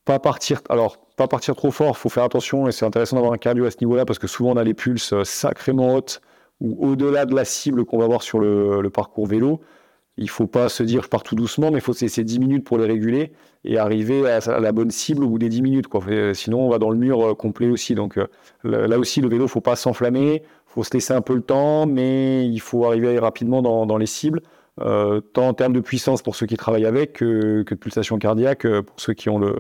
pas 0.06 0.20
partir, 0.20 0.62
alors 0.70 0.98
pas 1.16 1.26
partir 1.26 1.54
trop 1.56 1.72
fort, 1.72 1.98
faut 1.98 2.08
faire 2.08 2.22
attention 2.22 2.68
et 2.68 2.72
c'est 2.72 2.86
intéressant 2.86 3.16
d'avoir 3.16 3.34
un 3.34 3.38
cardio 3.38 3.66
à 3.66 3.70
ce 3.70 3.78
niveau-là 3.80 4.06
parce 4.06 4.20
que 4.20 4.28
souvent 4.28 4.52
on 4.52 4.56
a 4.56 4.64
les 4.64 4.72
pulses 4.72 5.12
euh, 5.12 5.24
sacrément 5.24 5.96
hautes 5.96 6.22
ou 6.60 6.88
au-delà 6.88 7.26
de 7.26 7.34
la 7.34 7.44
cible 7.44 7.84
qu'on 7.84 7.98
va 7.98 8.04
avoir 8.04 8.22
sur 8.22 8.38
le, 8.38 8.88
parcours 8.88 9.26
vélo. 9.26 9.60
Il 10.18 10.30
faut 10.30 10.46
pas 10.46 10.68
se 10.68 10.82
dire 10.82 11.02
je 11.02 11.08
pars 11.08 11.22
tout 11.22 11.34
doucement, 11.34 11.70
mais 11.70 11.78
il 11.78 11.82
faut 11.82 11.92
se 11.92 12.04
laisser 12.04 12.24
10 12.24 12.38
minutes 12.38 12.64
pour 12.64 12.78
les 12.78 12.86
réguler 12.86 13.32
et 13.64 13.78
arriver 13.78 14.28
à, 14.30 14.60
la 14.60 14.72
bonne 14.72 14.90
cible 14.90 15.24
au 15.24 15.28
bout 15.28 15.38
des 15.38 15.48
10 15.48 15.62
minutes. 15.62 15.88
Quoi. 15.88 16.02
Sinon, 16.32 16.60
on 16.60 16.70
va 16.70 16.78
dans 16.78 16.90
le 16.90 16.96
mur 16.96 17.20
euh, 17.20 17.34
complet 17.34 17.68
aussi. 17.68 17.94
Donc 17.94 18.18
euh, 18.18 18.26
là 18.64 18.98
aussi, 18.98 19.20
le 19.20 19.28
vélo, 19.28 19.48
faut 19.48 19.60
pas 19.60 19.76
s'enflammer, 19.76 20.42
faut 20.66 20.84
se 20.84 20.92
laisser 20.92 21.12
un 21.12 21.20
peu 21.20 21.34
le 21.34 21.42
temps, 21.42 21.86
mais 21.86 22.46
il 22.46 22.60
faut 22.60 22.86
arriver 22.86 23.18
rapidement 23.18 23.62
dans, 23.62 23.98
les 23.98 24.06
cibles. 24.06 24.42
tant 24.78 25.48
en 25.48 25.54
termes 25.54 25.72
de 25.72 25.80
puissance 25.80 26.22
pour 26.22 26.36
ceux 26.36 26.46
qui 26.46 26.56
travaillent 26.56 26.86
avec 26.86 27.14
que, 27.14 27.62
que 27.62 27.74
de 27.74 27.80
pulsation 27.80 28.18
cardiaque 28.18 28.66
pour 28.82 29.00
ceux 29.00 29.14
qui 29.14 29.28
ont 29.28 29.38
le, 29.38 29.56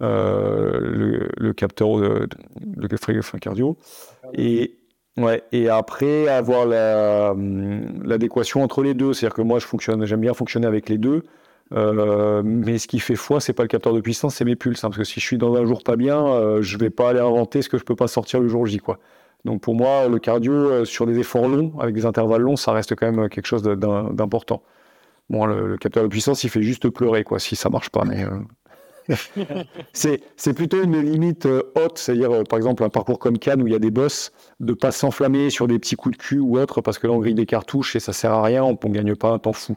euh, 0.00 1.28
le, 1.36 1.52
capteur, 1.52 1.96
de, 1.98 2.28
le 2.76 3.38
cardio. 3.40 3.76
Et, 4.34 4.74
ouais, 5.18 5.42
et 5.52 5.68
après, 5.68 6.28
avoir 6.28 6.66
l'adéquation 6.66 8.62
entre 8.62 8.82
les 8.82 8.94
deux. 8.94 9.12
C'est-à-dire 9.12 9.34
que 9.34 9.42
moi, 9.42 9.58
je 9.58 9.66
j'aime 10.06 10.20
bien 10.20 10.34
fonctionner 10.34 10.66
avec 10.66 10.88
les 10.88 10.98
deux. 10.98 11.22
Euh, 11.74 12.42
mais 12.44 12.78
ce 12.78 12.88
qui 12.88 12.98
fait 12.98 13.16
foi, 13.16 13.40
c'est 13.40 13.52
pas 13.52 13.62
le 13.62 13.68
capteur 13.68 13.92
de 13.92 14.00
puissance, 14.00 14.36
c'est 14.36 14.44
mes 14.44 14.56
pulses. 14.56 14.84
Hein, 14.84 14.88
parce 14.88 14.98
que 14.98 15.04
si 15.04 15.20
je 15.20 15.26
suis 15.26 15.38
dans 15.38 15.54
un 15.54 15.66
jour 15.66 15.82
pas 15.82 15.96
bien, 15.96 16.26
euh, 16.26 16.62
je 16.62 16.78
vais 16.78 16.90
pas 16.90 17.10
aller 17.10 17.20
inventer 17.20 17.62
ce 17.62 17.68
que 17.68 17.78
je 17.78 17.84
peux 17.84 17.96
pas 17.96 18.08
sortir 18.08 18.40
le 18.40 18.48
jour 18.48 18.66
J. 18.66 18.78
Quoi. 18.78 18.98
Donc 19.44 19.60
pour 19.60 19.74
moi, 19.74 20.08
le 20.08 20.18
cardio 20.18 20.84
sur 20.84 21.06
des 21.06 21.18
efforts 21.18 21.48
longs, 21.48 21.72
avec 21.78 21.94
des 21.94 22.06
intervalles 22.06 22.42
longs, 22.42 22.56
ça 22.56 22.72
reste 22.72 22.94
quand 22.94 23.10
même 23.10 23.28
quelque 23.28 23.46
chose 23.46 23.62
d'important. 23.62 24.62
Bon, 25.30 25.44
le, 25.44 25.76
capteur 25.76 26.02
de 26.02 26.08
puissance, 26.08 26.42
il 26.44 26.50
fait 26.50 26.62
juste 26.62 26.88
pleurer, 26.88 27.22
quoi, 27.22 27.38
si 27.38 27.54
ça 27.54 27.68
marche 27.68 27.90
pas. 27.90 28.04
Mais 28.04 28.24
c'est 29.92 30.52
plutôt 30.54 30.82
une 30.82 31.00
limite 31.00 31.46
euh, 31.46 31.62
haute, 31.74 31.98
c'est-à-dire 31.98 32.30
euh, 32.30 32.42
par 32.44 32.58
exemple 32.58 32.84
un 32.84 32.88
parcours 32.88 33.18
comme 33.18 33.38
Cannes 33.38 33.62
où 33.62 33.66
il 33.66 33.72
y 33.72 33.76
a 33.76 33.78
des 33.78 33.90
boss, 33.90 34.32
de 34.60 34.72
pas 34.72 34.92
s'enflammer 34.92 35.50
sur 35.50 35.66
des 35.66 35.78
petits 35.78 35.96
coups 35.96 36.16
de 36.16 36.22
cul 36.22 36.38
ou 36.38 36.58
autre 36.58 36.80
parce 36.80 36.98
que 36.98 37.06
là 37.06 37.12
on 37.12 37.18
grille 37.18 37.34
des 37.34 37.46
cartouches 37.46 37.96
et 37.96 38.00
ça 38.00 38.12
sert 38.12 38.32
à 38.32 38.42
rien, 38.42 38.64
on 38.64 38.72
ne 38.72 38.94
gagne 38.94 39.14
pas 39.16 39.30
un 39.30 39.38
temps 39.38 39.52
fou. 39.52 39.76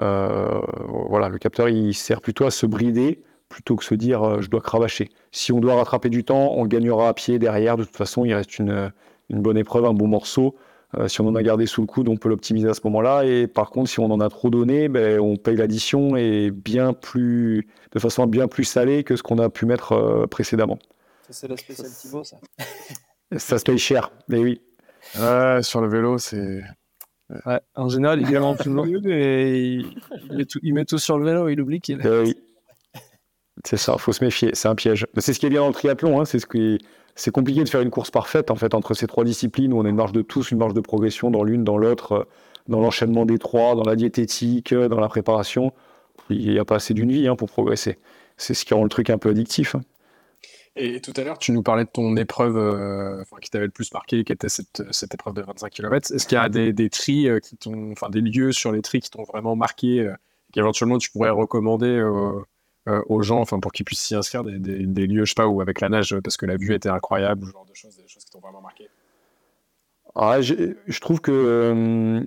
Euh, 0.00 0.60
voilà, 1.08 1.28
le 1.28 1.38
capteur 1.38 1.68
il 1.68 1.94
sert 1.94 2.20
plutôt 2.20 2.44
à 2.44 2.50
se 2.50 2.66
brider 2.66 3.22
plutôt 3.48 3.76
que 3.76 3.84
se 3.84 3.94
dire 3.94 4.40
je 4.40 4.48
dois 4.48 4.60
cravacher. 4.60 5.08
Si 5.32 5.52
on 5.52 5.60
doit 5.60 5.74
rattraper 5.74 6.10
du 6.10 6.24
temps, 6.24 6.52
on 6.56 6.66
gagnera 6.66 7.08
à 7.08 7.14
pied 7.14 7.38
derrière. 7.38 7.76
De 7.76 7.84
toute 7.84 7.96
façon, 7.96 8.26
il 8.26 8.34
reste 8.34 8.58
une, 8.58 8.92
une 9.30 9.40
bonne 9.40 9.56
épreuve, 9.56 9.86
un 9.86 9.94
bon 9.94 10.06
morceau. 10.06 10.54
Euh, 10.96 11.06
si 11.06 11.20
on 11.20 11.26
en 11.26 11.34
a 11.34 11.42
gardé 11.42 11.66
sous 11.66 11.82
le 11.82 11.86
coude, 11.86 12.08
on 12.08 12.16
peut 12.16 12.28
l'optimiser 12.28 12.68
à 12.68 12.74
ce 12.74 12.80
moment-là. 12.84 13.24
Et 13.24 13.46
par 13.46 13.70
contre, 13.70 13.90
si 13.90 14.00
on 14.00 14.06
en 14.06 14.20
a 14.20 14.28
trop 14.30 14.48
donné, 14.48 14.88
ben, 14.88 15.20
on 15.20 15.36
paye 15.36 15.56
l'addition 15.56 16.16
et 16.16 16.50
bien 16.50 16.94
plus, 16.94 17.68
de 17.92 17.98
façon 17.98 18.26
bien 18.26 18.48
plus 18.48 18.64
salée 18.64 19.04
que 19.04 19.16
ce 19.16 19.22
qu'on 19.22 19.38
a 19.38 19.50
pu 19.50 19.66
mettre 19.66 19.92
euh, 19.92 20.26
précédemment. 20.26 20.78
Ça, 21.26 21.32
c'est 21.32 21.48
la 21.48 21.56
spéciale 21.56 21.90
Thibaut, 21.90 22.24
ça. 22.24 22.38
ça 23.36 23.58
se 23.58 23.64
paye 23.64 23.78
cher, 23.78 24.10
mais 24.28 24.38
oui. 24.38 24.62
sur 25.62 25.80
le 25.80 25.88
vélo, 25.88 26.16
c'est. 26.18 26.62
Ouais, 27.44 27.60
en 27.74 27.90
général, 27.90 28.22
il 28.22 28.34
est 28.34 28.56
plus 28.56 29.10
et 29.10 29.74
il, 29.74 30.36
met 30.36 30.46
tout, 30.46 30.58
il 30.62 30.72
met 30.72 30.86
tout 30.86 30.98
sur 30.98 31.18
le 31.18 31.26
vélo, 31.26 31.48
il 31.48 31.60
oublie 31.60 31.80
qu'il. 31.80 32.00
Euh, 32.06 32.24
oui. 32.24 32.34
C'est 33.64 33.76
ça, 33.76 33.94
il 33.96 34.00
faut 34.00 34.12
se 34.12 34.24
méfier, 34.24 34.50
c'est 34.54 34.68
un 34.68 34.74
piège. 34.74 35.06
C'est 35.18 35.34
ce 35.34 35.40
qui 35.40 35.46
est 35.46 35.50
bien 35.50 35.60
dans 35.60 35.68
le 35.68 35.74
triathlon, 35.74 36.20
hein, 36.20 36.24
c'est 36.24 36.38
ce 36.38 36.46
qui 36.46 36.78
c'est 37.14 37.30
compliqué 37.30 37.64
de 37.64 37.68
faire 37.68 37.80
une 37.80 37.90
course 37.90 38.10
parfaite 38.10 38.50
en 38.50 38.56
fait 38.56 38.74
entre 38.74 38.94
ces 38.94 39.06
trois 39.06 39.24
disciplines 39.24 39.72
où 39.72 39.78
on 39.78 39.84
a 39.84 39.88
une 39.88 39.96
marge 39.96 40.12
de 40.12 40.22
tous, 40.22 40.50
une 40.50 40.58
marge 40.58 40.74
de 40.74 40.80
progression 40.80 41.30
dans 41.30 41.42
l'une, 41.42 41.64
dans 41.64 41.78
l'autre, 41.78 42.12
euh, 42.12 42.24
dans 42.68 42.80
l'enchaînement 42.80 43.26
des 43.26 43.38
trois, 43.38 43.74
dans 43.74 43.84
la 43.84 43.96
diététique, 43.96 44.72
euh, 44.72 44.88
dans 44.88 45.00
la 45.00 45.08
préparation. 45.08 45.72
Il 46.30 46.50
n'y 46.50 46.58
a 46.58 46.64
pas 46.64 46.76
assez 46.76 46.94
d'une 46.94 47.10
vie 47.10 47.26
hein, 47.26 47.36
pour 47.36 47.48
progresser. 47.48 47.98
C'est 48.36 48.54
ce 48.54 48.64
qui 48.64 48.74
rend 48.74 48.82
le 48.82 48.88
truc 48.88 49.10
un 49.10 49.18
peu 49.18 49.30
addictif. 49.30 49.74
Hein. 49.74 49.80
Et 50.76 51.00
tout 51.00 51.12
à 51.16 51.24
l'heure, 51.24 51.38
tu 51.38 51.50
nous 51.50 51.62
parlais 51.62 51.84
de 51.84 51.90
ton 51.90 52.16
épreuve 52.16 52.56
euh, 52.56 53.24
qui 53.40 53.50
t'avait 53.50 53.64
le 53.64 53.72
plus 53.72 53.92
marqué, 53.92 54.22
qui 54.22 54.32
était 54.32 54.48
cette, 54.48 54.80
épreuve 55.12 55.34
de 55.34 55.42
25 55.42 55.70
km. 55.70 56.12
Est-ce 56.14 56.26
qu'il 56.26 56.36
y 56.36 56.40
a 56.40 56.48
des, 56.48 56.72
des 56.72 56.88
qui 56.88 57.56
t'ont, 57.58 57.90
enfin 57.90 58.10
des 58.10 58.20
lieux 58.20 58.52
sur 58.52 58.70
les 58.70 58.82
tris 58.82 59.00
qui 59.00 59.10
t'ont 59.10 59.24
vraiment 59.24 59.56
marqué, 59.56 60.08
qu'éventuellement 60.52 60.98
tu 60.98 61.10
pourrais 61.10 61.30
recommander 61.30 61.86
euh, 61.86 62.40
aux 63.08 63.22
gens, 63.22 63.40
enfin 63.40 63.60
pour 63.60 63.72
qu'ils 63.72 63.84
puissent 63.84 64.00
s'y 64.00 64.14
inscrire, 64.14 64.44
des, 64.44 65.06
lieux, 65.06 65.24
je 65.24 65.30
sais 65.30 65.34
pas, 65.34 65.46
où 65.46 65.60
avec 65.60 65.80
la 65.80 65.88
nage, 65.88 66.16
parce 66.22 66.36
que 66.36 66.46
la 66.46 66.56
vue 66.56 66.74
était 66.74 66.88
incroyable, 66.88 67.46
ce 67.46 67.52
genre 67.52 67.66
de 67.66 67.74
choses, 67.74 67.96
des 67.96 68.08
choses 68.08 68.24
qui 68.24 68.30
t'ont 68.30 68.40
vraiment 68.40 68.60
marqué 68.60 68.88
ah, 70.14 70.40
je, 70.40 71.00
trouve 71.00 71.20
que 71.20 71.30
euh, 71.30 72.24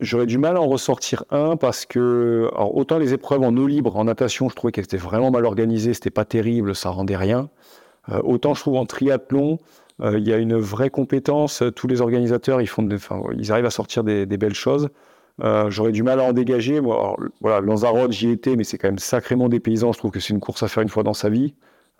j'aurais 0.00 0.26
du 0.26 0.36
mal 0.36 0.56
à 0.56 0.60
en 0.60 0.66
ressortir 0.66 1.24
un 1.30 1.56
parce 1.56 1.86
que, 1.86 2.50
autant 2.54 2.98
les 2.98 3.14
épreuves 3.14 3.42
en 3.42 3.56
eau 3.56 3.66
libre, 3.66 3.96
en 3.96 4.04
natation, 4.04 4.50
je 4.50 4.54
trouvais 4.54 4.72
qu'elles 4.72 4.84
étaient 4.84 4.98
vraiment 4.98 5.30
mal 5.30 5.46
organisées, 5.46 5.94
c'était 5.94 6.10
pas 6.10 6.26
terrible, 6.26 6.74
ça 6.74 6.90
rendait 6.90 7.16
rien. 7.16 7.48
Euh, 8.10 8.20
autant 8.24 8.52
je 8.52 8.60
trouve 8.60 8.76
en 8.76 8.84
triathlon, 8.84 9.58
il 10.02 10.26
y 10.26 10.32
a 10.32 10.38
une 10.38 10.56
vraie 10.56 10.90
compétence, 10.90 11.62
tous 11.76 11.86
les 11.86 12.00
organisateurs, 12.00 12.60
ils, 12.62 12.66
font 12.66 12.88
ils 13.36 13.52
arrivent 13.52 13.66
à 13.66 13.70
sortir 13.70 14.02
des 14.02 14.26
belles 14.26 14.54
choses. 14.54 14.88
Euh, 15.42 15.70
j'aurais 15.70 15.92
du 15.92 16.02
mal 16.02 16.20
à 16.20 16.24
en 16.24 16.32
dégager. 16.32 16.80
Voilà, 16.80 17.60
Lanzarote, 17.60 18.12
j'y 18.12 18.30
étais, 18.30 18.56
mais 18.56 18.64
c'est 18.64 18.78
quand 18.78 18.88
même 18.88 18.98
sacrément 18.98 19.48
des 19.48 19.60
paysans. 19.60 19.92
Je 19.92 19.98
trouve 19.98 20.10
que 20.10 20.20
c'est 20.20 20.32
une 20.34 20.40
course 20.40 20.62
à 20.62 20.68
faire 20.68 20.82
une 20.82 20.88
fois 20.88 21.02
dans 21.02 21.14
sa 21.14 21.28
vie. 21.28 21.54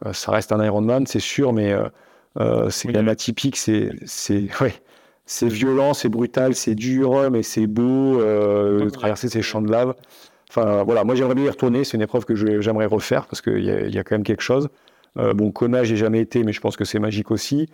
Euh, 0.06 0.12
ça 0.12 0.32
reste 0.32 0.52
un 0.52 0.62
Ironman, 0.64 1.06
c'est 1.06 1.20
sûr, 1.20 1.52
mais 1.52 1.74
euh, 2.38 2.70
c'est 2.70 2.88
quand 2.88 2.98
même 2.98 3.08
atypique. 3.08 3.56
C'est, 3.56 3.90
ouais, 4.60 4.74
violent, 5.42 5.94
c'est 5.94 6.08
brutal, 6.08 6.54
c'est 6.54 6.74
dur, 6.74 7.30
mais 7.30 7.42
c'est 7.42 7.66
beau 7.66 8.18
de 8.18 8.90
traverser 8.90 9.28
ces 9.28 9.42
champs 9.42 9.62
de 9.62 9.70
lave. 9.70 9.94
Enfin, 10.48 10.82
voilà, 10.82 11.04
moi 11.04 11.14
j'aimerais 11.14 11.34
bien 11.36 11.44
y 11.44 11.50
retourner. 11.50 11.84
C'est 11.84 11.96
une 11.96 12.02
épreuve 12.02 12.24
que 12.24 12.34
j'aimerais 12.34 12.86
refaire 12.86 13.26
parce 13.26 13.40
qu'il 13.40 13.58
y, 13.58 13.94
y, 13.94 13.98
a 13.98 14.04
quand 14.04 14.16
même 14.16 14.24
quelque 14.24 14.42
chose. 14.42 14.68
bon, 15.16 15.50
Kona, 15.52 15.84
j'ai 15.84 15.96
jamais 15.96 16.20
été, 16.20 16.42
mais 16.44 16.52
je 16.52 16.60
pense 16.60 16.76
que 16.76 16.84
c'est 16.84 16.98
magique 16.98 17.30
aussi. 17.30 17.68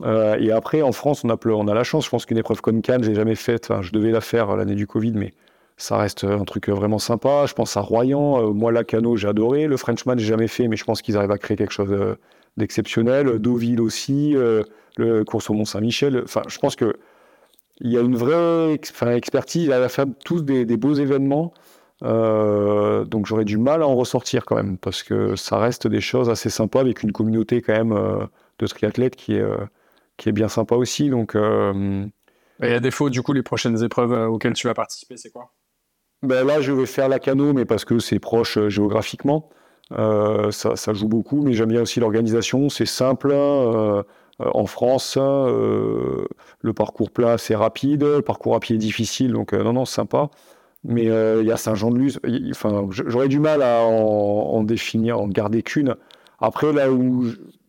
Et 0.00 0.50
après, 0.50 0.82
en 0.82 0.92
France, 0.92 1.24
on 1.24 1.28
a, 1.28 1.74
la 1.74 1.84
chance. 1.84 2.04
Je 2.04 2.10
pense 2.10 2.26
qu'une 2.26 2.38
épreuve 2.38 2.60
comme 2.60 2.82
Cannes, 2.82 3.04
j'ai 3.04 3.14
jamais 3.14 3.34
faite. 3.34 3.72
Je 3.82 3.92
devais 3.92 4.10
la 4.10 4.20
faire 4.20 4.56
l'année 4.56 4.74
du 4.74 4.86
Covid, 4.86 5.12
mais 5.12 5.32
ça 5.76 5.96
reste 5.96 6.24
un 6.24 6.44
truc 6.44 6.68
vraiment 6.68 6.98
sympa. 6.98 7.44
Je 7.46 7.54
pense 7.54 7.76
à 7.76 7.80
Royan. 7.80 8.52
moi, 8.52 8.72
Lacano, 8.72 9.16
j'ai 9.16 9.28
adoré. 9.28 9.66
Le 9.66 9.76
Frenchman, 9.76 10.18
j'ai 10.18 10.26
jamais 10.26 10.48
fait, 10.48 10.66
mais 10.68 10.76
je 10.76 10.84
pense 10.84 11.02
qu'ils 11.02 11.16
arrivent 11.16 11.30
à 11.30 11.38
créer 11.38 11.56
quelque 11.56 11.72
chose 11.72 11.94
d'exceptionnel. 12.56 13.38
Deauville 13.38 13.80
aussi. 13.80 14.34
le 14.96 15.22
course 15.24 15.50
au 15.50 15.54
Mont-Saint-Michel. 15.54 16.22
Enfin, 16.24 16.42
je 16.48 16.58
pense 16.58 16.74
que 16.74 16.96
il 17.82 17.90
y 17.90 17.98
a 17.98 18.00
une 18.00 18.16
vraie 18.16 18.74
expertise 19.16 19.70
à 19.70 19.78
la 19.78 19.88
faire 19.88 20.06
tous 20.24 20.42
des, 20.42 20.64
beaux 20.76 20.94
événements. 20.94 21.52
Euh, 22.04 23.04
donc 23.04 23.26
j'aurais 23.26 23.44
du 23.44 23.58
mal 23.58 23.82
à 23.82 23.86
en 23.86 23.94
ressortir 23.94 24.44
quand 24.44 24.56
même, 24.56 24.78
parce 24.78 25.02
que 25.02 25.36
ça 25.36 25.58
reste 25.58 25.86
des 25.86 26.00
choses 26.00 26.30
assez 26.30 26.50
sympas 26.50 26.80
avec 26.80 27.02
une 27.02 27.12
communauté 27.12 27.62
quand 27.62 27.74
même 27.74 27.92
euh, 27.92 28.26
de 28.58 28.66
triathlètes 28.66 29.14
qui 29.16 29.34
est, 29.34 29.40
euh, 29.40 29.56
qui 30.22 30.28
est 30.28 30.32
bien 30.32 30.48
sympa 30.48 30.76
aussi. 30.76 31.10
Donc, 31.10 31.34
Et 31.34 32.72
à 32.72 32.80
défaut, 32.80 33.10
du 33.10 33.22
coup, 33.22 33.32
les 33.32 33.42
prochaines 33.42 33.82
épreuves 33.82 34.12
auxquelles 34.30 34.52
tu 34.52 34.68
vas 34.68 34.74
participer, 34.74 35.16
c'est 35.16 35.30
quoi? 35.30 35.52
Ben 36.22 36.46
Là, 36.46 36.60
je 36.60 36.70
vais 36.70 36.86
faire 36.86 37.08
la 37.08 37.18
cano, 37.18 37.52
mais 37.52 37.64
parce 37.64 37.84
que 37.84 37.98
c'est 37.98 38.20
proche 38.20 38.58
géographiquement. 38.68 39.50
Ça, 39.90 40.76
ça, 40.76 40.92
joue 40.92 41.08
beaucoup, 41.08 41.42
mais 41.42 41.52
j'aime 41.54 41.70
bien 41.70 41.82
aussi 41.82 41.98
l'organisation. 41.98 42.68
C'est 42.68 42.86
simple. 42.86 43.32
en 43.32 44.66
France, 44.66 45.16
le 45.18 46.72
parcours 46.72 47.10
plat, 47.10 47.36
c'est 47.38 47.56
rapide. 47.56 48.04
Le 48.04 48.22
parcours 48.22 48.54
à 48.54 48.60
pied 48.60 48.76
est 48.76 48.78
difficile, 48.78 49.32
donc 49.32 49.52
non, 49.52 49.72
non, 49.72 49.84
sympa. 49.84 50.30
Mais 50.84 51.08
euh, 51.08 51.42
il 51.42 51.48
y 51.48 51.52
a 51.52 51.56
Saint-Jean-de-Luz. 51.56 52.20
Enfin, 52.50 52.88
j'aurais 52.90 53.28
du 53.28 53.38
mal 53.38 53.62
à 53.62 53.82
en, 53.82 54.62
définir, 54.64 55.20
en 55.20 55.28
garder 55.28 55.62
qu'une. 55.62 55.94
Après, 56.40 56.72
là 56.72 56.90
où 56.90 57.26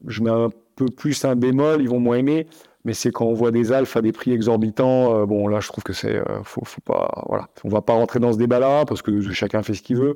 je 0.07 0.23
mets 0.23 0.31
un 0.31 0.49
peu 0.75 0.85
plus 0.85 1.25
un 1.25 1.35
bémol, 1.35 1.81
ils 1.81 1.89
vont 1.89 1.99
moins 1.99 2.17
aimer. 2.17 2.47
Mais 2.85 2.93
c'est 2.93 3.11
quand 3.11 3.25
on 3.25 3.33
voit 3.33 3.51
des 3.51 3.71
alphes 3.71 3.95
à 3.95 4.01
des 4.01 4.11
prix 4.11 4.33
exorbitants. 4.33 5.15
Euh, 5.15 5.25
bon, 5.25 5.47
là, 5.47 5.59
je 5.61 5.69
trouve 5.69 5.83
que 5.83 5.93
c'est. 5.93 6.15
Euh, 6.15 6.43
faut, 6.43 6.65
faut, 6.65 6.81
pas. 6.81 7.23
Voilà. 7.27 7.47
On 7.63 7.69
va 7.69 7.81
pas 7.81 7.93
rentrer 7.93 8.19
dans 8.19 8.33
ce 8.33 8.37
débat-là 8.37 8.85
parce 8.85 9.01
que 9.01 9.21
chacun 9.31 9.63
fait 9.63 9.73
ce 9.73 9.81
qu'il 9.81 9.97
veut. 9.97 10.15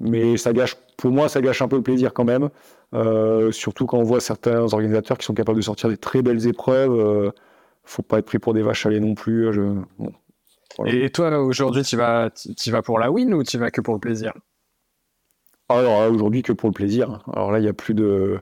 Mais 0.00 0.36
ça 0.36 0.52
gâche, 0.52 0.76
pour 0.96 1.10
moi, 1.10 1.28
ça 1.28 1.40
gâche 1.40 1.62
un 1.62 1.68
peu 1.68 1.76
le 1.76 1.82
plaisir 1.82 2.12
quand 2.12 2.24
même. 2.24 2.50
surtout 3.52 3.86
quand 3.86 3.98
on 3.98 4.04
voit 4.04 4.20
certains 4.20 4.72
organisateurs 4.72 5.18
qui 5.18 5.26
sont 5.26 5.34
capables 5.34 5.58
de 5.58 5.64
sortir 5.64 5.88
des 5.88 5.96
très 5.96 6.22
belles 6.22 6.46
épreuves. 6.46 7.32
faut 7.84 8.02
pas 8.02 8.18
être 8.18 8.26
pris 8.26 8.38
pour 8.38 8.54
des 8.54 8.62
vaches 8.62 8.86
à 8.86 8.90
lait 8.90 9.00
non 9.00 9.14
plus. 9.14 9.52
Je, 9.52 9.74
et 10.86 11.10
toi, 11.10 11.38
aujourd'hui, 11.40 11.82
tu 11.82 11.96
vas, 11.96 12.30
tu 12.30 12.70
vas 12.70 12.82
pour 12.82 12.98
la 12.98 13.10
win 13.10 13.34
ou 13.34 13.42
tu 13.42 13.58
vas 13.58 13.70
que 13.70 13.80
pour 13.80 13.94
le 13.94 14.00
plaisir? 14.00 14.32
Alors, 15.68 16.10
aujourd'hui, 16.10 16.42
que 16.42 16.52
pour 16.52 16.68
le 16.68 16.74
plaisir. 16.74 17.22
Alors 17.32 17.52
là, 17.52 17.58
il 17.58 17.62
n'y 17.62 17.68
a 17.68 17.72
plus 17.72 17.94
de. 17.94 18.40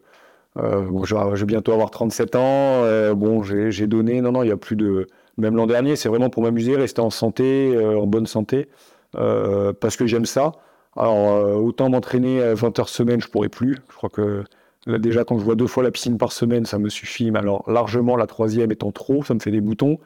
Euh, 0.58 1.04
je, 1.04 1.14
vais, 1.14 1.44
bientôt 1.44 1.72
avoir 1.72 1.90
37 1.90 2.36
ans. 2.36 2.40
Euh, 2.84 3.14
bon, 3.14 3.42
j'ai 3.42 3.86
donné. 3.86 4.20
Non, 4.20 4.32
non, 4.32 4.42
il 4.42 4.46
n'y 4.46 4.52
a 4.52 4.56
plus 4.56 4.76
de. 4.76 5.06
Même 5.38 5.54
l'an 5.56 5.66
dernier, 5.66 5.96
c'est 5.96 6.08
vraiment 6.08 6.30
pour 6.30 6.42
m'amuser, 6.42 6.76
rester 6.76 7.02
en 7.02 7.10
santé, 7.10 7.74
euh, 7.74 7.98
en 7.98 8.06
bonne 8.06 8.26
santé, 8.26 8.68
parce 9.12 9.96
que 9.96 10.06
j'aime 10.06 10.26
ça. 10.26 10.52
Alors, 10.96 11.62
autant 11.62 11.90
m'entraîner 11.90 12.54
20 12.54 12.78
heures 12.78 12.88
semaine, 12.88 13.20
je 13.20 13.28
pourrais 13.28 13.50
plus. 13.50 13.76
Je 13.90 13.96
crois 13.96 14.08
que 14.08 14.44
déjà, 14.86 15.24
quand 15.24 15.38
je 15.38 15.44
vois 15.44 15.54
deux 15.54 15.66
fois 15.66 15.82
la 15.82 15.90
piscine 15.90 16.16
par 16.16 16.32
semaine, 16.32 16.64
ça 16.64 16.78
me 16.78 16.88
suffit. 16.88 17.30
Mais 17.30 17.38
alors, 17.38 17.70
largement, 17.70 18.16
la 18.16 18.26
troisième 18.26 18.72
étant 18.72 18.92
trop, 18.92 19.22
ça 19.22 19.34
me 19.34 19.40
fait 19.40 19.50
des 19.50 19.60
boutons. 19.60 19.98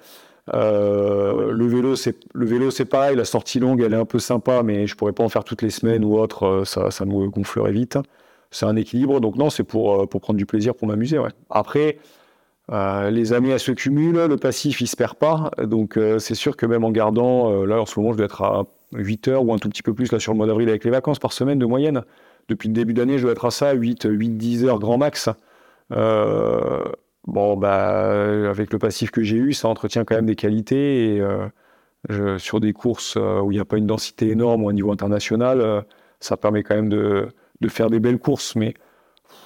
Le 0.52 1.66
vélo, 1.66 1.94
c'est 1.94 2.16
le 2.34 2.46
vélo, 2.46 2.72
c'est 2.72 2.86
pareil. 2.86 3.14
La 3.14 3.24
sortie 3.24 3.60
longue, 3.60 3.82
elle 3.82 3.92
est 3.92 3.96
un 3.96 4.04
peu 4.04 4.18
sympa, 4.18 4.64
mais 4.64 4.88
je 4.88 4.96
pourrais 4.96 5.12
pas 5.12 5.22
en 5.22 5.28
faire 5.28 5.44
toutes 5.44 5.62
les 5.62 5.70
semaines 5.70 6.04
ou 6.04 6.18
autre. 6.18 6.64
Ça, 6.64 6.90
ça 6.90 7.04
me 7.04 7.28
gonflerait 7.28 7.72
vite. 7.72 7.98
C'est 8.50 8.66
un 8.66 8.76
équilibre. 8.76 9.20
Donc 9.20 9.36
non, 9.36 9.50
c'est 9.50 9.64
pour 9.64 10.02
euh, 10.02 10.06
pour 10.06 10.20
prendre 10.20 10.38
du 10.38 10.46
plaisir, 10.46 10.74
pour 10.74 10.88
m'amuser. 10.88 11.18
Ouais. 11.18 11.30
Après, 11.50 11.98
les 12.68 13.32
années, 13.32 13.50
elles 13.50 13.58
se 13.60 13.72
cumulent. 13.72 14.26
Le 14.26 14.36
passif, 14.36 14.80
il 14.80 14.86
se 14.86 14.96
perd 14.96 15.14
pas. 15.14 15.50
Donc 15.60 15.98
c'est 16.18 16.36
sûr 16.36 16.56
que 16.56 16.66
même 16.66 16.84
en 16.84 16.92
gardant, 16.92 17.64
là 17.64 17.80
en 17.80 17.86
ce 17.86 17.98
moment, 17.98 18.12
je 18.12 18.18
dois 18.18 18.26
être 18.26 18.42
à 18.42 18.64
8 18.92 19.26
heures 19.26 19.44
ou 19.44 19.52
un 19.52 19.58
tout 19.58 19.68
petit 19.68 19.82
peu 19.82 19.92
plus 19.92 20.12
là 20.12 20.20
sur 20.20 20.32
le 20.32 20.38
mois 20.38 20.46
d'avril 20.46 20.68
avec 20.68 20.84
les 20.84 20.90
vacances 20.90 21.18
par 21.18 21.32
semaine 21.32 21.58
de 21.58 21.66
moyenne. 21.66 22.02
Depuis 22.48 22.68
le 22.68 22.74
début 22.74 22.94
d'année, 22.94 23.18
je 23.18 23.24
dois 23.24 23.32
être 23.32 23.44
à 23.44 23.50
ça, 23.50 23.72
8, 23.72 24.04
8 24.08 24.36
10 24.36 24.64
heures 24.66 24.78
grand 24.78 24.98
max. 24.98 25.28
Euh, 25.92 26.84
Bon, 27.26 27.56
bah, 27.56 28.48
avec 28.50 28.72
le 28.72 28.78
passif 28.78 29.10
que 29.10 29.22
j'ai 29.22 29.36
eu, 29.36 29.52
ça 29.52 29.68
entretient 29.68 30.04
quand 30.04 30.14
même 30.16 30.26
des 30.26 30.36
qualités. 30.36 31.16
Et 31.16 31.20
euh, 32.10 32.38
sur 32.38 32.60
des 32.60 32.72
courses 32.72 33.16
euh, 33.16 33.40
où 33.40 33.52
il 33.52 33.56
n'y 33.56 33.60
a 33.60 33.64
pas 33.64 33.76
une 33.76 33.86
densité 33.86 34.28
énorme 34.30 34.64
au 34.64 34.72
niveau 34.72 34.90
international, 34.92 35.60
euh, 35.60 35.82
ça 36.20 36.36
permet 36.36 36.62
quand 36.62 36.74
même 36.74 36.88
de, 36.88 37.28
de, 37.60 37.68
faire 37.68 37.90
des 37.90 38.00
belles 38.00 38.18
courses. 38.18 38.56
Mais 38.56 38.74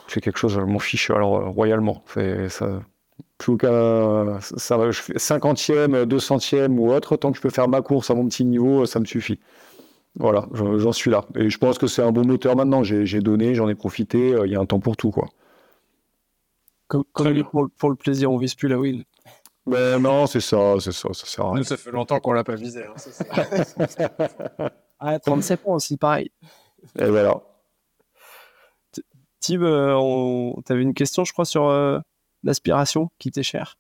c'est 0.09 0.21
quelque 0.21 0.39
chose, 0.39 0.55
je 0.55 0.61
m'en 0.61 0.79
fiche 0.79 1.11
alors 1.11 1.49
royalement. 1.53 2.05
Ça, 2.49 2.81
plus 3.39 3.53
aucun, 3.53 4.41
ça, 4.41 4.91
je 4.91 5.01
fais 5.01 5.15
50e, 5.15 6.05
200e 6.05 6.79
ou 6.79 6.93
autre, 6.93 7.17
tant 7.17 7.31
que 7.31 7.37
je 7.37 7.43
peux 7.43 7.51
faire 7.51 7.69
ma 7.69 7.83
course 7.83 8.11
à 8.11 8.15
mon 8.15 8.27
petit 8.29 8.45
niveau, 8.45 8.87
ça 8.87 9.01
me 9.01 9.05
suffit. 9.05 9.41
Voilà, 10.17 10.47
j'en 10.53 10.93
suis 10.93 11.11
là. 11.11 11.25
Et 11.35 11.51
je 11.51 11.59
pense 11.59 11.77
que 11.77 11.89
c'est 11.89 12.03
un 12.03 12.13
bon 12.13 12.25
moteur 12.25 12.55
maintenant. 12.55 12.85
J'ai 12.85 13.21
donné, 13.21 13.55
j'en 13.55 13.69
ai 13.69 13.75
profité. 13.75 14.37
Il 14.45 14.51
y 14.51 14.55
a 14.55 14.61
un 14.61 14.67
temps 14.67 14.79
pour 14.79 14.97
tout, 14.97 15.11
quoi. 15.11 15.29
Comme, 16.87 17.05
pour, 17.13 17.91
le 17.91 17.97
plaisir, 17.97 18.31
on 18.31 18.37
vise 18.37 18.55
plus 18.55 18.69
la 18.69 18.79
win. 18.79 19.03
Mais 19.67 19.99
non, 19.99 20.27
c'est 20.27 20.41
ça, 20.41 20.75
c'est 20.79 20.93
ça, 20.93 21.09
ça 21.13 21.27
sert 21.27 21.47
à 21.47 21.53
rien. 21.55 21.63
ça 21.63 21.77
fait 21.77 21.91
longtemps 21.91 22.21
qu'on 22.21 22.33
l'a 22.33 22.45
pas 22.45 22.55
visé. 22.55 22.85
Hein, 22.85 24.69
ah, 25.01 25.19
37 25.19 25.61
points 25.63 25.77
aussi, 25.77 25.97
pareil. 25.97 26.31
Et 26.99 27.07
voilà. 27.07 27.41
Tib, 29.45 29.63
euh, 29.63 30.53
tu 30.65 30.73
avais 30.73 30.81
une 30.81 30.95
question, 30.95 31.27
je 31.27 31.33
crois, 31.35 31.45
sur 31.45 31.67
euh, 31.67 31.99
l'aspiration 32.45 33.11
qui 33.19 33.31
t'est 33.31 33.43
chère? 33.43 33.77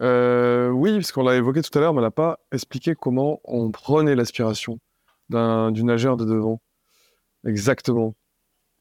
Euh, 0.00 0.68
oui, 0.68 0.94
parce 0.94 1.10
qu'on 1.10 1.24
l'a 1.24 1.34
évoqué 1.34 1.62
tout 1.62 1.76
à 1.76 1.80
l'heure, 1.80 1.94
mais 1.94 1.98
on 1.98 2.02
n'a 2.02 2.12
pas 2.12 2.38
expliqué 2.52 2.94
comment 2.94 3.40
on 3.42 3.72
prenait 3.72 4.14
l'aspiration 4.14 4.78
du 5.30 5.82
nageur 5.82 6.16
de 6.16 6.24
devant. 6.24 6.60
Exactement. 7.44 8.14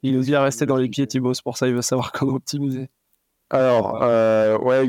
Il 0.04 0.14
nous 0.16 0.22
dit 0.22 0.36
à 0.36 0.44
rester 0.44 0.68
dans 0.68 0.78
les 0.78 0.88
pieds, 0.88 1.08
Thibaut, 1.08 1.34
c'est 1.34 1.44
pour 1.44 1.58
ça 1.58 1.68
il 1.68 1.74
veut 1.74 1.82
savoir 1.82 2.12
comment 2.14 2.36
optimiser. 2.36 2.92
Alors, 3.50 4.04
euh, 4.04 4.58
ouais, 4.60 4.88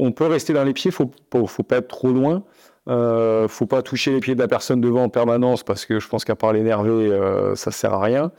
on, 0.00 0.10
peut 0.10 0.26
rester 0.26 0.52
dans 0.52 0.64
les 0.64 0.72
pieds, 0.72 0.90
faut, 0.90 1.12
faut, 1.32 1.46
faut 1.46 1.62
pas 1.62 1.76
être 1.76 1.88
trop 1.88 2.10
loin. 2.10 2.42
Euh, 2.88 3.46
faut 3.46 3.66
pas 3.66 3.82
toucher 3.82 4.12
les 4.12 4.20
pieds 4.20 4.34
de 4.34 4.40
la 4.40 4.48
personne 4.48 4.80
devant 4.80 5.04
en 5.04 5.08
permanence 5.08 5.62
parce 5.62 5.86
que 5.86 6.00
je 6.00 6.08
pense 6.08 6.24
qu'à 6.24 6.36
part 6.36 6.52
l'énerver, 6.52 6.90
euh, 6.90 7.54
ça 7.54 7.70
sert 7.70 7.94
à 7.94 8.00
rien. 8.00 8.32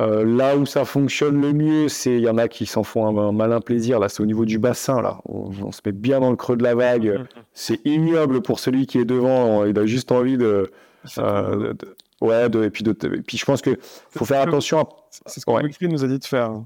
Euh, 0.00 0.24
là 0.24 0.56
où 0.56 0.64
ça 0.64 0.84
fonctionne 0.84 1.40
le 1.40 1.52
mieux, 1.52 1.88
c'est 1.88 2.14
il 2.14 2.20
y 2.20 2.28
en 2.28 2.38
a 2.38 2.46
qui 2.46 2.66
s'en 2.66 2.84
font 2.84 3.18
un, 3.18 3.32
malin 3.32 3.60
plaisir. 3.60 3.98
Là, 3.98 4.08
c'est 4.08 4.22
au 4.22 4.26
niveau 4.26 4.44
du 4.44 4.58
bassin. 4.58 5.02
Là, 5.02 5.18
on, 5.24 5.72
se 5.72 5.80
met 5.84 5.92
bien 5.92 6.20
dans 6.20 6.30
le 6.30 6.36
creux 6.36 6.56
de 6.56 6.62
la 6.62 6.74
vague. 6.74 7.24
C'est 7.52 7.84
ignoble 7.84 8.42
pour 8.42 8.60
celui 8.60 8.86
qui 8.86 8.98
est 8.98 9.04
devant. 9.04 9.64
Il 9.64 9.78
a 9.78 9.86
juste 9.86 10.12
envie 10.12 10.36
de, 10.36 10.70
de 11.16 11.76
Ouais, 12.20 12.46
et, 12.46 12.70
puis 12.70 12.82
puis 13.26 13.38
je 13.38 13.44
pense 13.44 13.62
qu'il 13.62 13.78
faut 13.80 14.24
faire 14.24 14.42
attention 14.42 14.80
à. 14.80 14.88
C'est 15.26 15.40
ce 15.40 15.46
que 15.46 15.86
nous 15.86 16.04
a 16.04 16.08
dit 16.08 16.18
de 16.18 16.24
faire. 16.24 16.50
Hein. 16.50 16.64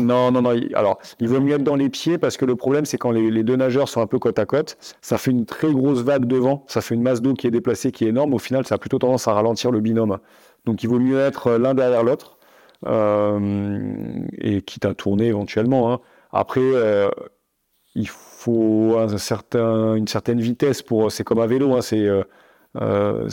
Non, 0.00 0.30
non, 0.30 0.42
non. 0.42 0.54
Alors, 0.74 0.98
il 1.20 1.28
vaut 1.28 1.40
mieux 1.40 1.54
être 1.54 1.62
dans 1.62 1.76
les 1.76 1.88
pieds 1.88 2.18
parce 2.18 2.36
que 2.36 2.44
le 2.44 2.56
problème, 2.56 2.84
c'est 2.84 2.98
quand 2.98 3.10
les, 3.10 3.42
deux 3.42 3.56
nageurs 3.56 3.88
sont 3.88 4.00
un 4.00 4.06
peu 4.06 4.18
côte 4.18 4.38
à 4.38 4.44
côte, 4.44 4.76
ça 5.00 5.18
fait 5.18 5.30
une 5.30 5.46
très 5.46 5.72
grosse 5.72 6.00
vague 6.00 6.26
devant, 6.26 6.64
ça 6.66 6.80
fait 6.80 6.94
une 6.94 7.02
masse 7.02 7.22
d'eau 7.22 7.34
qui 7.34 7.46
est 7.46 7.50
déplacée, 7.50 7.92
qui 7.92 8.04
est 8.04 8.08
énorme. 8.08 8.34
Au 8.34 8.38
final, 8.38 8.66
ça 8.66 8.74
a 8.74 8.78
plutôt 8.78 8.98
tendance 8.98 9.28
à 9.28 9.32
ralentir 9.32 9.70
le 9.70 9.80
binôme. 9.80 10.18
Donc, 10.66 10.82
il 10.82 10.88
vaut 10.88 10.98
mieux 10.98 11.20
être 11.20 11.52
l'un 11.52 11.74
derrière 11.74 12.02
l'autre 12.02 12.32
euh, 12.32 12.37
et 12.86 14.62
quitte 14.62 14.84
à 14.84 14.94
tourner 14.94 15.26
éventuellement. 15.26 15.92
Hein. 15.92 16.00
Après, 16.32 16.60
euh, 16.60 17.08
il 17.94 18.08
faut 18.08 18.96
une 18.98 20.08
certaine 20.08 20.40
vitesse 20.40 20.82
pour. 20.82 21.10
C'est 21.10 21.24
comme 21.24 21.40
un 21.40 21.46
vélo, 21.46 21.74
hein, 21.74 21.82
c'est. 21.82 22.06
Euh, 22.06 22.22
euh, 22.76 23.28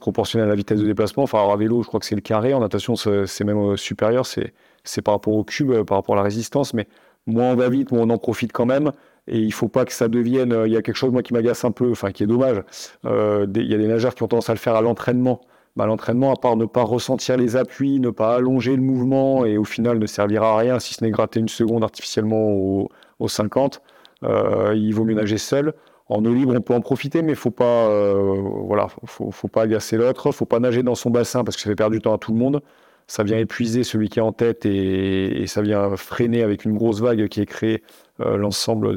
proportionnel 0.00 0.48
à 0.48 0.50
la 0.50 0.56
vitesse 0.56 0.80
de 0.80 0.86
déplacement. 0.86 1.22
Enfin, 1.22 1.48
à 1.48 1.56
vélo, 1.56 1.82
je 1.82 1.88
crois 1.88 2.00
que 2.00 2.06
c'est 2.06 2.14
le 2.14 2.20
carré. 2.20 2.54
En 2.54 2.60
natation, 2.60 2.96
c'est 2.96 3.44
même 3.44 3.58
euh, 3.58 3.76
supérieur. 3.76 4.26
C'est 4.26 5.02
par 5.02 5.14
rapport 5.14 5.34
au 5.34 5.44
cube, 5.44 5.70
euh, 5.70 5.84
par 5.84 5.98
rapport 5.98 6.14
à 6.14 6.18
la 6.18 6.24
résistance. 6.24 6.74
Mais 6.74 6.88
moins 7.26 7.52
on 7.52 7.56
va 7.56 7.68
vite, 7.68 7.92
moins 7.92 8.02
on 8.02 8.10
en 8.10 8.18
profite 8.18 8.52
quand 8.52 8.66
même. 8.66 8.92
Et 9.26 9.38
il 9.38 9.52
faut 9.52 9.68
pas 9.68 9.84
que 9.84 9.92
ça 9.92 10.08
devienne. 10.08 10.54
Il 10.66 10.72
y 10.72 10.76
a 10.76 10.82
quelque 10.82 10.96
chose, 10.96 11.12
moi, 11.12 11.22
qui 11.22 11.32
m'agace 11.32 11.64
un 11.64 11.70
peu, 11.70 11.90
enfin, 11.90 12.10
qui 12.10 12.24
est 12.24 12.26
dommage. 12.26 12.62
il 13.04 13.08
y 13.10 13.74
a 13.74 13.78
des 13.78 13.86
nageurs 13.86 14.14
qui 14.14 14.22
ont 14.22 14.28
tendance 14.28 14.50
à 14.50 14.54
le 14.54 14.58
faire 14.58 14.74
à 14.74 14.82
l'entraînement. 14.82 15.40
Bah, 15.76 15.86
l'entraînement, 15.86 16.32
à 16.32 16.36
part 16.36 16.56
ne 16.56 16.64
pas 16.66 16.82
ressentir 16.82 17.36
les 17.36 17.56
appuis, 17.56 18.00
ne 18.00 18.10
pas 18.10 18.36
allonger 18.36 18.74
le 18.76 18.82
mouvement, 18.82 19.44
et 19.44 19.56
au 19.56 19.64
final 19.64 19.98
ne 19.98 20.06
servira 20.06 20.54
à 20.54 20.56
rien 20.58 20.80
si 20.80 20.94
ce 20.94 21.04
n'est 21.04 21.10
gratter 21.10 21.40
une 21.40 21.48
seconde 21.48 21.84
artificiellement 21.84 22.88
au, 23.18 23.28
50, 23.28 23.80
il 24.22 24.90
vaut 24.92 25.04
mieux 25.04 25.14
nager 25.14 25.38
seul. 25.38 25.74
En 26.10 26.24
eau 26.24 26.34
libre, 26.34 26.54
on 26.56 26.60
peut 26.60 26.74
en 26.74 26.80
profiter, 26.80 27.22
mais 27.22 27.36
faut 27.36 27.52
pas, 27.52 27.88
euh, 27.88 28.34
voilà, 28.64 28.88
faut, 29.06 29.48
pas 29.48 29.62
agacer 29.62 29.96
l'autre, 29.96 30.32
faut 30.32 30.44
pas 30.44 30.58
nager 30.58 30.82
dans 30.82 30.96
son 30.96 31.08
bassin 31.08 31.44
parce 31.44 31.54
que 31.54 31.62
ça 31.62 31.70
fait 31.70 31.76
perdre 31.76 31.94
du 31.94 32.02
temps 32.02 32.12
à 32.12 32.18
tout 32.18 32.32
le 32.32 32.38
monde. 32.38 32.62
Ça 33.06 33.22
vient 33.22 33.38
épuiser 33.38 33.84
celui 33.84 34.08
qui 34.08 34.18
est 34.18 34.22
en 34.22 34.32
tête 34.32 34.66
et, 34.66 35.44
ça 35.46 35.62
vient 35.62 35.96
freiner 35.96 36.42
avec 36.42 36.64
une 36.64 36.76
grosse 36.76 37.00
vague 37.00 37.28
qui 37.28 37.40
est 37.40 37.46
créée 37.46 37.84
euh, 38.18 38.36
l'ensemble 38.36 38.96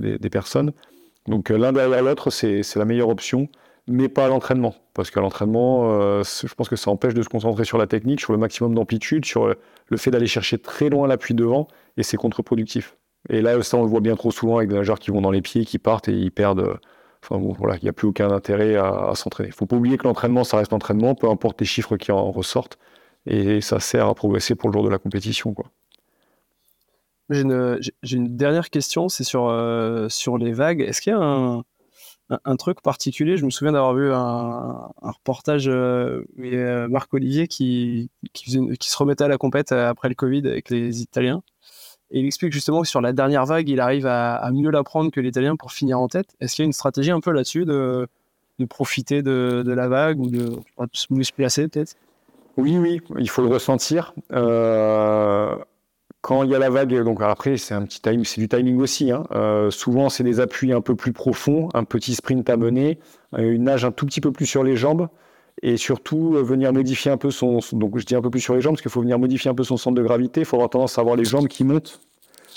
des, 0.00 0.30
personnes. 0.30 0.72
Donc 1.26 1.50
l'un 1.50 1.72
derrière 1.72 2.02
l'autre, 2.02 2.30
c'est 2.30 2.76
la 2.76 2.86
meilleure 2.86 3.10
option, 3.10 3.48
mais 3.86 4.08
pas 4.08 4.26
à 4.26 4.28
l'entraînement. 4.28 4.74
Parce 4.94 5.10
qu'à 5.10 5.20
l'entraînement, 5.20 6.22
je 6.22 6.54
pense 6.54 6.68
que 6.68 6.76
ça 6.76 6.90
empêche 6.90 7.14
de 7.14 7.22
se 7.22 7.28
concentrer 7.28 7.64
sur 7.64 7.78
la 7.78 7.86
technique, 7.86 8.20
sur 8.20 8.32
le 8.32 8.38
maximum 8.38 8.74
d'amplitude, 8.74 9.24
sur 9.24 9.46
le 9.46 9.96
fait 9.96 10.10
d'aller 10.10 10.26
chercher 10.26 10.58
très 10.58 10.88
loin 10.88 11.08
l'appui 11.08 11.34
devant, 11.34 11.68
et 11.96 12.02
c'est 12.02 12.16
contre-productif. 12.16 12.96
Et 13.28 13.40
là, 13.40 13.62
ça, 13.62 13.76
on 13.76 13.82
le 13.82 13.88
voit 13.88 14.00
bien 14.00 14.16
trop 14.16 14.30
souvent 14.30 14.58
avec 14.58 14.68
des 14.68 14.76
nageurs 14.76 14.98
qui 14.98 15.10
vont 15.10 15.20
dans 15.20 15.30
les 15.30 15.42
pieds, 15.42 15.64
qui 15.64 15.78
partent 15.78 16.08
et 16.08 16.12
ils 16.12 16.30
perdent. 16.30 16.78
Enfin 17.22 17.38
bon, 17.38 17.52
voilà, 17.52 17.76
il 17.76 17.82
n'y 17.82 17.88
a 17.88 17.92
plus 17.92 18.06
aucun 18.06 18.30
intérêt 18.30 18.76
à, 18.76 19.12
s'entraîner. 19.14 19.48
Il 19.48 19.52
ne 19.52 19.56
faut 19.56 19.66
pas 19.66 19.76
oublier 19.76 19.96
que 19.96 20.04
l'entraînement, 20.04 20.44
ça 20.44 20.58
reste 20.58 20.72
l'entraînement, 20.72 21.14
peu 21.14 21.28
importe 21.28 21.60
les 21.60 21.66
chiffres 21.66 21.96
qui 21.96 22.12
en 22.12 22.30
ressortent. 22.30 22.78
Et 23.26 23.62
ça 23.62 23.80
sert 23.80 24.06
à 24.06 24.14
progresser 24.14 24.54
pour 24.54 24.68
le 24.68 24.74
jour 24.74 24.84
de 24.84 24.90
la 24.90 24.98
compétition. 24.98 25.54
Quoi. 25.54 25.64
J'ai 27.30 27.40
une, 27.40 28.36
dernière 28.36 28.68
question, 28.68 29.08
c'est 29.08 29.24
sur, 29.24 29.48
euh, 29.48 30.10
sur 30.10 30.36
les 30.36 30.52
vagues. 30.52 30.82
Est-ce 30.82 31.00
qu'il 31.00 31.14
y 31.14 31.16
a 31.16 31.18
un, 31.18 31.64
un, 32.30 32.56
truc 32.56 32.80
particulier 32.80 33.36
Je 33.36 33.44
me 33.44 33.50
souviens 33.50 33.72
d'avoir 33.72 33.94
vu 33.94 34.12
un, 34.12 34.90
reportage 35.02 35.68
euh, 35.68 36.24
euh, 36.40 36.88
Marc 36.88 37.12
Olivier 37.14 37.48
qui, 37.48 38.10
se 38.34 38.96
remettait 38.96 39.24
à 39.24 39.28
la 39.28 39.38
compète 39.38 39.72
après 39.72 40.08
le 40.08 40.14
Covid 40.14 40.46
avec 40.46 40.70
les 40.70 41.02
Italiens. 41.02 41.42
Et 42.10 42.20
il 42.20 42.26
explique 42.26 42.52
justement 42.52 42.82
que 42.82 42.88
sur 42.88 43.00
la 43.00 43.12
dernière 43.12 43.44
vague, 43.46 43.68
il 43.68 43.80
arrive 43.80 44.06
à, 44.06 44.48
mieux 44.52 44.70
la 44.70 44.84
prendre 44.84 45.10
que 45.10 45.20
l'Italien 45.20 45.56
pour 45.56 45.72
finir 45.72 46.00
en 46.00 46.08
tête. 46.08 46.34
Est-ce 46.40 46.54
qu'il 46.54 46.62
y 46.62 46.66
a 46.66 46.66
une 46.66 46.72
stratégie 46.72 47.10
un 47.10 47.20
peu 47.20 47.32
là-dessus 47.32 47.64
de, 47.64 48.06
de, 48.58 48.64
profiter 48.66 49.22
de, 49.22 49.62
de, 49.66 49.72
la 49.72 49.88
vague 49.88 50.20
ou 50.20 50.30
de, 50.30 50.58
se 50.92 51.12
muscler 51.12 51.46
peut-être? 51.46 51.96
Oui, 52.56 52.78
oui, 52.78 53.00
il 53.18 53.28
faut 53.28 53.42
le 53.42 53.48
ressentir. 53.48 54.14
Euh, 54.32 55.56
quand 56.24 56.42
il 56.42 56.50
y 56.50 56.54
a 56.54 56.58
la 56.58 56.70
vague, 56.70 57.04
donc 57.04 57.20
après 57.20 57.58
c'est 57.58 57.78
du 58.38 58.48
timing 58.48 58.80
aussi. 58.80 59.10
Hein. 59.10 59.24
Euh, 59.32 59.70
souvent 59.70 60.08
c'est 60.08 60.24
des 60.24 60.40
appuis 60.40 60.72
un 60.72 60.80
peu 60.80 60.96
plus 60.96 61.12
profonds, 61.12 61.68
un 61.74 61.84
petit 61.84 62.14
sprint 62.14 62.48
à 62.48 62.56
mener, 62.56 62.98
euh, 63.34 63.52
une 63.52 63.64
nage 63.64 63.84
un 63.84 63.92
tout 63.92 64.06
petit 64.06 64.22
peu 64.22 64.32
plus 64.32 64.46
sur 64.46 64.64
les 64.64 64.74
jambes 64.74 65.08
et 65.60 65.76
surtout 65.76 66.30
venir 66.42 66.72
modifier 66.72 67.10
un 67.10 67.18
peu 67.18 67.30
son, 67.30 67.60
donc 67.72 67.98
je 67.98 68.06
dis 68.06 68.14
un 68.14 68.22
peu 68.22 68.30
plus 68.30 68.40
sur 68.40 68.54
les 68.54 68.62
jambes 68.62 68.72
parce 68.72 68.80
qu'il 68.80 68.90
faut 68.90 69.02
venir 69.02 69.18
modifier 69.18 69.50
un 69.50 69.54
peu 69.54 69.64
son 69.64 69.76
centre 69.76 69.96
de 69.96 70.02
gravité. 70.02 70.40
Il 70.40 70.46
faut 70.46 70.56
avoir 70.56 70.70
tendance 70.70 70.96
à 70.96 71.02
avoir 71.02 71.14
les 71.14 71.26
jambes 71.26 71.46
qui 71.46 71.62
montent, 71.62 72.00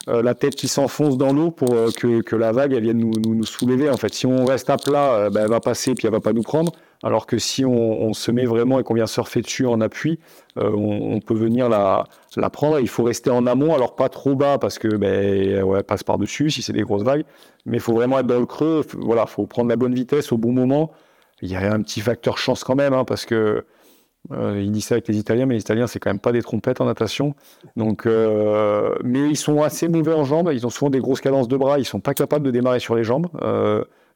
la 0.07 0.33
tête 0.33 0.55
qui 0.55 0.67
s'enfonce 0.67 1.17
dans 1.17 1.33
l'eau 1.33 1.51
pour 1.51 1.69
que, 1.69 2.21
que, 2.21 2.35
la 2.35 2.51
vague 2.51 2.73
elle 2.73 2.83
vienne 2.83 2.97
nous, 2.97 3.11
nous, 3.23 3.35
nous, 3.35 3.45
soulever. 3.45 3.89
En 3.89 3.97
fait, 3.97 4.13
si 4.13 4.25
on 4.25 4.45
reste 4.45 4.69
à 4.69 4.77
plat, 4.77 5.29
ben, 5.29 5.43
elle 5.43 5.49
va 5.49 5.59
passer 5.59 5.93
puis 5.95 6.07
elle 6.07 6.13
va 6.13 6.21
pas 6.21 6.33
nous 6.33 6.43
prendre. 6.43 6.71
Alors 7.03 7.27
que 7.27 7.37
si 7.37 7.63
on, 7.63 8.13
se 8.13 8.31
met 8.31 8.45
vraiment 8.45 8.79
et 8.79 8.83
qu'on 8.83 8.95
vient 8.95 9.05
surfer 9.05 9.41
dessus 9.41 9.67
en 9.67 9.81
appui, 9.81 10.19
euh, 10.57 10.71
on, 10.73 11.19
peut 11.19 11.35
venir 11.35 11.69
la, 11.69 12.05
prendre. 12.49 12.79
Il 12.79 12.89
faut 12.89 13.03
rester 13.03 13.29
en 13.29 13.45
amont, 13.45 13.75
alors 13.75 13.95
pas 13.95 14.09
trop 14.09 14.35
bas 14.35 14.57
parce 14.57 14.79
que 14.79 14.87
ben, 14.87 15.61
ouais, 15.61 15.83
passe 15.83 16.03
par-dessus 16.03 16.49
si 16.49 16.63
c'est 16.63 16.73
des 16.73 16.81
grosses 16.81 17.03
vagues, 17.03 17.23
mais 17.65 17.77
il 17.77 17.79
faut 17.81 17.93
vraiment 17.93 18.17
être 18.19 18.25
dans 18.25 18.39
le 18.39 18.47
creux. 18.47 18.83
Voilà, 18.97 19.27
faut 19.27 19.45
prendre 19.45 19.69
la 19.69 19.75
bonne 19.75 19.93
vitesse 19.93 20.31
au 20.31 20.37
bon 20.37 20.51
moment. 20.51 20.91
Il 21.43 21.51
y 21.51 21.55
a 21.55 21.71
un 21.71 21.81
petit 21.83 22.01
facteur 22.01 22.39
chance 22.39 22.63
quand 22.63 22.75
même, 22.75 22.93
hein, 22.93 23.05
parce 23.05 23.25
que 23.25 23.63
euh, 24.31 24.61
il 24.61 24.71
dit 24.71 24.81
ça 24.81 24.95
avec 24.95 25.07
les 25.07 25.17
Italiens, 25.17 25.45
mais 25.45 25.55
les 25.55 25.61
Italiens, 25.61 25.87
c'est 25.87 25.99
quand 25.99 26.09
même 26.09 26.19
pas 26.19 26.31
des 26.31 26.41
trompettes 26.41 26.81
en 26.81 26.85
natation. 26.85 27.35
Donc, 27.75 28.05
euh, 28.05 28.95
mais 29.03 29.29
ils 29.29 29.37
sont 29.37 29.61
assez 29.61 29.87
mauvais 29.87 30.13
en 30.13 30.23
jambes. 30.23 30.49
Ils 30.53 30.65
ont 30.65 30.69
souvent 30.69 30.89
des 30.89 30.99
grosses 30.99 31.21
cadences 31.21 31.47
de 31.47 31.57
bras. 31.57 31.79
Ils 31.79 31.85
sont 31.85 31.99
pas 31.99 32.13
capables 32.13 32.45
de 32.45 32.51
démarrer 32.51 32.79
sur 32.79 32.95
les 32.95 33.03
jambes. 33.03 33.27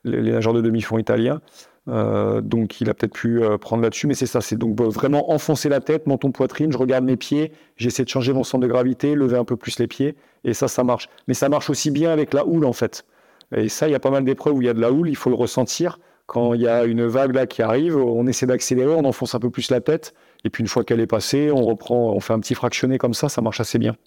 les, 0.03 0.21
les, 0.21 0.31
nageurs 0.31 0.53
de 0.53 0.61
demi-fond 0.61 0.97
italiens. 0.97 1.41
Euh, 1.87 2.41
donc 2.41 2.79
il 2.79 2.89
a 2.89 2.93
peut-être 2.93 3.13
pu 3.13 3.43
euh, 3.43 3.57
prendre 3.57 3.81
là-dessus, 3.81 4.05
mais 4.05 4.13
c'est 4.13 4.27
ça, 4.27 4.39
c'est 4.39 4.55
donc 4.55 4.79
vraiment 4.79 5.31
enfoncer 5.31 5.67
la 5.67 5.79
tête, 5.79 6.05
menton 6.05 6.31
poitrine, 6.31 6.71
je 6.71 6.77
regarde 6.77 7.03
mes 7.03 7.17
pieds, 7.17 7.51
j'essaie 7.75 8.03
de 8.03 8.09
changer 8.09 8.33
mon 8.33 8.43
centre 8.43 8.61
de 8.61 8.67
gravité, 8.67 9.15
lever 9.15 9.37
un 9.37 9.45
peu 9.45 9.55
plus 9.55 9.79
les 9.79 9.87
pieds, 9.87 10.15
et 10.43 10.53
ça, 10.53 10.67
ça 10.67 10.83
marche. 10.83 11.09
Mais 11.27 11.33
ça 11.33 11.49
marche 11.49 11.69
aussi 11.71 11.89
bien 11.89 12.11
avec 12.11 12.33
la 12.33 12.45
houle 12.45 12.65
en 12.65 12.73
fait. 12.73 13.05
Et 13.55 13.67
ça, 13.67 13.87
il 13.87 13.91
y 13.91 13.95
a 13.95 13.99
pas 13.99 14.11
mal 14.11 14.23
d'épreuves 14.23 14.55
où 14.55 14.61
il 14.61 14.65
y 14.65 14.69
a 14.69 14.73
de 14.73 14.79
la 14.79 14.91
houle, 14.91 15.09
il 15.09 15.15
faut 15.15 15.29
le 15.29 15.35
ressentir. 15.35 15.99
Quand 16.31 16.53
il 16.53 16.61
y 16.61 16.67
a 16.69 16.85
une 16.85 17.05
vague 17.07 17.35
là 17.35 17.45
qui 17.45 17.61
arrive, 17.61 17.97
on 17.97 18.25
essaie 18.25 18.45
d'accélérer, 18.45 18.93
on 18.93 19.03
enfonce 19.03 19.35
un 19.35 19.39
peu 19.41 19.49
plus 19.49 19.69
la 19.69 19.81
tête, 19.81 20.13
et 20.45 20.49
puis 20.49 20.61
une 20.61 20.69
fois 20.69 20.85
qu'elle 20.85 21.01
est 21.01 21.05
passée, 21.05 21.51
on 21.51 21.65
reprend, 21.65 22.13
on 22.13 22.21
fait 22.21 22.31
un 22.31 22.39
petit 22.39 22.55
fractionné 22.55 22.97
comme 22.97 23.13
ça, 23.13 23.27
ça 23.27 23.41
marche 23.41 23.59
assez 23.59 23.79
bien. 23.79 23.97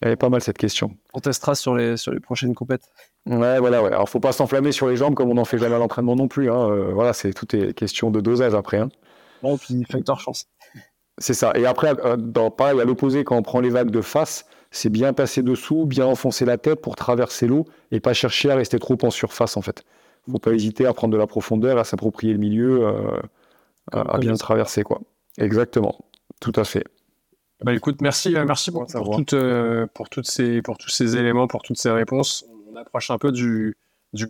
Elle 0.00 0.10
est 0.10 0.16
pas 0.16 0.28
mal 0.28 0.40
cette 0.40 0.58
question. 0.58 0.96
On 1.14 1.20
testera 1.20 1.54
sur 1.54 1.76
les, 1.76 1.96
sur 1.96 2.10
les 2.10 2.18
prochaines 2.18 2.52
compètes. 2.52 2.82
Ouais, 3.26 3.60
voilà, 3.60 3.80
ouais. 3.80 3.92
Alors, 3.92 4.08
faut 4.08 4.18
pas 4.18 4.32
s'enflammer 4.32 4.72
sur 4.72 4.88
les 4.88 4.96
jambes 4.96 5.14
comme 5.14 5.30
on 5.30 5.34
n'en 5.34 5.44
fait 5.44 5.58
jamais 5.58 5.76
à 5.76 5.78
l'entraînement 5.78 6.16
non 6.16 6.26
plus. 6.26 6.50
Hein. 6.50 6.68
Euh, 6.68 6.90
voilà, 6.92 7.12
c'est 7.12 7.32
tout 7.32 7.54
est 7.54 7.74
question 7.74 8.10
de 8.10 8.20
dosage 8.20 8.56
après. 8.56 8.78
Hein. 8.78 8.88
Bon, 9.40 9.56
puis 9.56 9.84
facteur 9.88 10.18
chance. 10.18 10.48
C'est 11.18 11.34
ça. 11.34 11.52
Et 11.54 11.64
après, 11.64 11.92
euh, 12.04 12.16
dans, 12.16 12.50
pareil, 12.50 12.80
à 12.80 12.84
l'opposé, 12.84 13.22
quand 13.22 13.36
on 13.36 13.42
prend 13.42 13.60
les 13.60 13.70
vagues 13.70 13.92
de 13.92 14.00
face, 14.00 14.46
c'est 14.72 14.90
bien 14.90 15.12
passer 15.12 15.44
dessous, 15.44 15.86
bien 15.86 16.06
enfoncer 16.06 16.44
la 16.44 16.58
tête 16.58 16.80
pour 16.80 16.96
traverser 16.96 17.46
l'eau 17.46 17.66
et 17.92 18.00
pas 18.00 18.14
chercher 18.14 18.50
à 18.50 18.56
rester 18.56 18.80
trop 18.80 18.98
en 19.02 19.10
surface, 19.10 19.56
en 19.56 19.62
fait. 19.62 19.84
Faut 20.30 20.38
pas 20.38 20.52
hésiter 20.52 20.86
à 20.86 20.92
prendre 20.92 21.12
de 21.12 21.18
la 21.18 21.26
profondeur, 21.26 21.78
à 21.78 21.84
s'approprier 21.84 22.32
le 22.32 22.38
milieu, 22.38 22.86
euh, 22.86 23.20
à, 23.92 24.18
bien 24.18 24.32
le 24.32 24.38
traverser, 24.38 24.82
quoi. 24.82 25.00
Exactement. 25.38 25.98
Tout 26.40 26.52
à 26.56 26.64
fait. 26.64 26.84
Bah 27.62 27.74
écoute, 27.74 28.00
merci, 28.00 28.34
merci 28.46 28.70
pour, 28.70 28.86
pour, 28.86 29.16
toutes 29.20 30.26
ces, 30.26 30.62
pour 30.62 30.78
tous 30.78 30.88
ces 30.88 31.16
éléments, 31.16 31.46
pour 31.46 31.62
toutes 31.62 31.76
ces 31.76 31.90
réponses 31.90 32.46
on 32.72 32.76
approche 32.76 33.10
un 33.10 33.18
peu 33.18 33.32
du, 33.32 33.76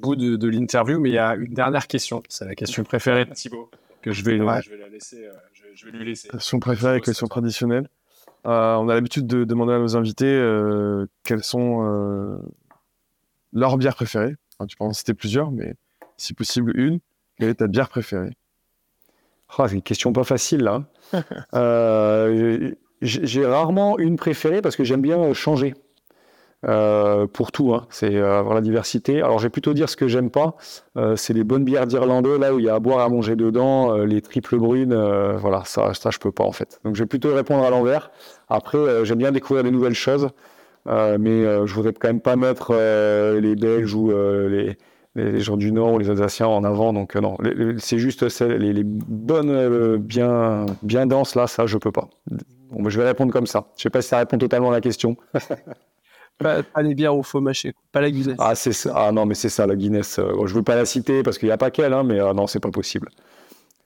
bout 0.00 0.16
de, 0.16 0.48
l'interview, 0.48 1.00
mais 1.00 1.10
il 1.10 1.14
y 1.14 1.18
a 1.18 1.34
une 1.34 1.54
dernière 1.54 1.86
question. 1.86 2.22
C'est 2.28 2.44
la 2.44 2.54
question 2.54 2.84
préférée 2.84 3.24
de 3.24 3.32
Thibaut, 3.32 3.70
que 4.02 4.12
je 4.12 4.24
vais, 4.24 4.38
je 4.38 4.70
vais, 4.70 4.76
la 4.76 4.88
laisser, 4.88 5.24
euh, 5.24 5.32
je, 5.74 5.86
vais 5.86 5.92
lui 5.92 6.04
laisser. 6.04 6.28
Question 6.28 6.60
préférée, 6.60 7.00
question 7.00 7.26
traditionnelle. 7.26 7.88
Euh, 8.46 8.74
on 8.76 8.88
a 8.88 8.94
l'habitude 8.94 9.26
de 9.26 9.44
demander 9.44 9.74
à 9.74 9.78
nos 9.78 9.96
invités 9.96 10.26
euh, 10.26 11.06
quelles 11.24 11.44
sont 11.44 12.40
leurs 13.52 13.76
bières 13.76 13.96
préférées. 13.96 14.36
Tu 14.66 14.76
peux 14.76 14.84
en 14.84 14.92
citer 14.92 15.14
plusieurs, 15.14 15.50
mais 15.50 15.74
si 16.16 16.34
possible 16.34 16.78
une. 16.78 17.00
Quelle 17.38 17.50
est 17.50 17.54
ta 17.54 17.66
bière 17.66 17.88
préférée? 17.88 18.36
Oh, 19.58 19.66
C'est 19.66 19.74
une 19.74 19.82
question 19.82 20.12
pas 20.12 20.24
facile 20.24 20.60
là. 20.62 20.84
J'ai 23.02 23.46
rarement 23.46 23.98
une 23.98 24.16
préférée 24.16 24.60
parce 24.60 24.76
que 24.76 24.84
j'aime 24.84 25.00
bien 25.00 25.32
changer. 25.32 25.74
Euh, 26.68 27.26
pour 27.26 27.52
tout, 27.52 27.72
hein. 27.72 27.86
c'est 27.88 28.14
euh, 28.14 28.38
avoir 28.38 28.54
la 28.54 28.60
diversité. 28.60 29.22
Alors, 29.22 29.38
je 29.38 29.44
vais 29.44 29.50
plutôt 29.50 29.72
dire 29.72 29.88
ce 29.88 29.96
que 29.96 30.08
j'aime 30.08 30.30
pas, 30.30 30.56
euh, 30.98 31.16
c'est 31.16 31.32
les 31.32 31.42
bonnes 31.42 31.64
bières 31.64 31.86
d'Irlande, 31.86 32.26
là 32.26 32.54
où 32.54 32.58
il 32.58 32.66
y 32.66 32.68
a 32.68 32.74
à 32.74 32.78
boire, 32.78 32.98
à 32.98 33.08
manger 33.08 33.34
dedans, 33.34 33.96
les 33.96 34.20
triples 34.20 34.58
brunes, 34.58 34.94
voilà, 35.36 35.62
ça, 35.64 35.94
ça 35.94 36.10
je 36.10 36.18
peux 36.18 36.32
pas 36.32 36.44
en 36.44 36.52
fait. 36.52 36.78
Donc, 36.84 36.96
je 36.96 37.02
vais 37.02 37.06
plutôt 37.06 37.34
répondre 37.34 37.64
à 37.64 37.70
l'envers. 37.70 38.10
Après, 38.48 39.04
j'aime 39.04 39.18
bien 39.18 39.32
découvrir 39.32 39.64
des 39.64 39.70
nouvelles 39.70 39.94
choses, 39.94 40.28
mais 40.86 41.66
je 41.66 41.74
voudrais 41.74 41.92
quand 41.92 42.08
même 42.08 42.20
pas 42.20 42.36
mettre 42.36 42.74
les 43.40 43.56
Belges 43.56 43.94
ou 43.94 44.10
les, 44.10 44.76
les, 45.14 45.40
gens 45.40 45.56
du 45.56 45.72
Nord 45.72 45.94
ou 45.94 45.98
les 45.98 46.10
Alsaciens 46.10 46.46
en 46.46 46.64
avant. 46.64 46.92
Donc, 46.92 47.14
non, 47.16 47.36
c'est 47.78 47.98
juste 47.98 48.40
les, 48.40 48.72
les, 48.72 48.84
bonnes, 48.84 49.96
bien, 49.98 50.66
bien 50.82 51.06
denses, 51.06 51.34
là, 51.34 51.46
ça, 51.46 51.66
je 51.66 51.78
peux 51.78 51.92
pas. 51.92 52.08
Bon, 52.70 52.88
je 52.88 53.00
vais 53.00 53.06
répondre 53.06 53.32
comme 53.32 53.46
ça. 53.46 53.66
Je 53.76 53.82
sais 53.82 53.90
pas 53.90 54.02
si 54.02 54.08
ça 54.08 54.18
répond 54.18 54.38
totalement 54.38 54.70
à 54.70 54.72
la 54.72 54.80
question. 54.80 55.16
Pas, 56.40 56.62
les 56.82 56.94
bières 56.94 57.14
au 57.14 57.22
faux 57.22 57.42
mâché, 57.42 57.74
pas 57.92 58.00
la 58.00 58.10
Guinness. 58.10 58.36
Ah, 58.38 58.54
c'est 58.54 58.88
ah 58.94 59.12
non, 59.12 59.26
mais 59.26 59.34
c'est 59.34 59.50
ça, 59.50 59.66
la 59.66 59.76
Guinness. 59.76 60.18
Euh, 60.18 60.46
je 60.46 60.54
veux 60.54 60.62
pas 60.62 60.74
la 60.74 60.86
citer 60.86 61.22
parce 61.22 61.36
qu'il 61.36 61.48
n'y 61.48 61.52
a 61.52 61.58
pas 61.58 61.70
qu'elle, 61.70 61.92
hein, 61.92 62.02
mais 62.02 62.18
euh, 62.18 62.32
non, 62.32 62.46
c'est 62.46 62.60
pas 62.60 62.70
possible. 62.70 63.10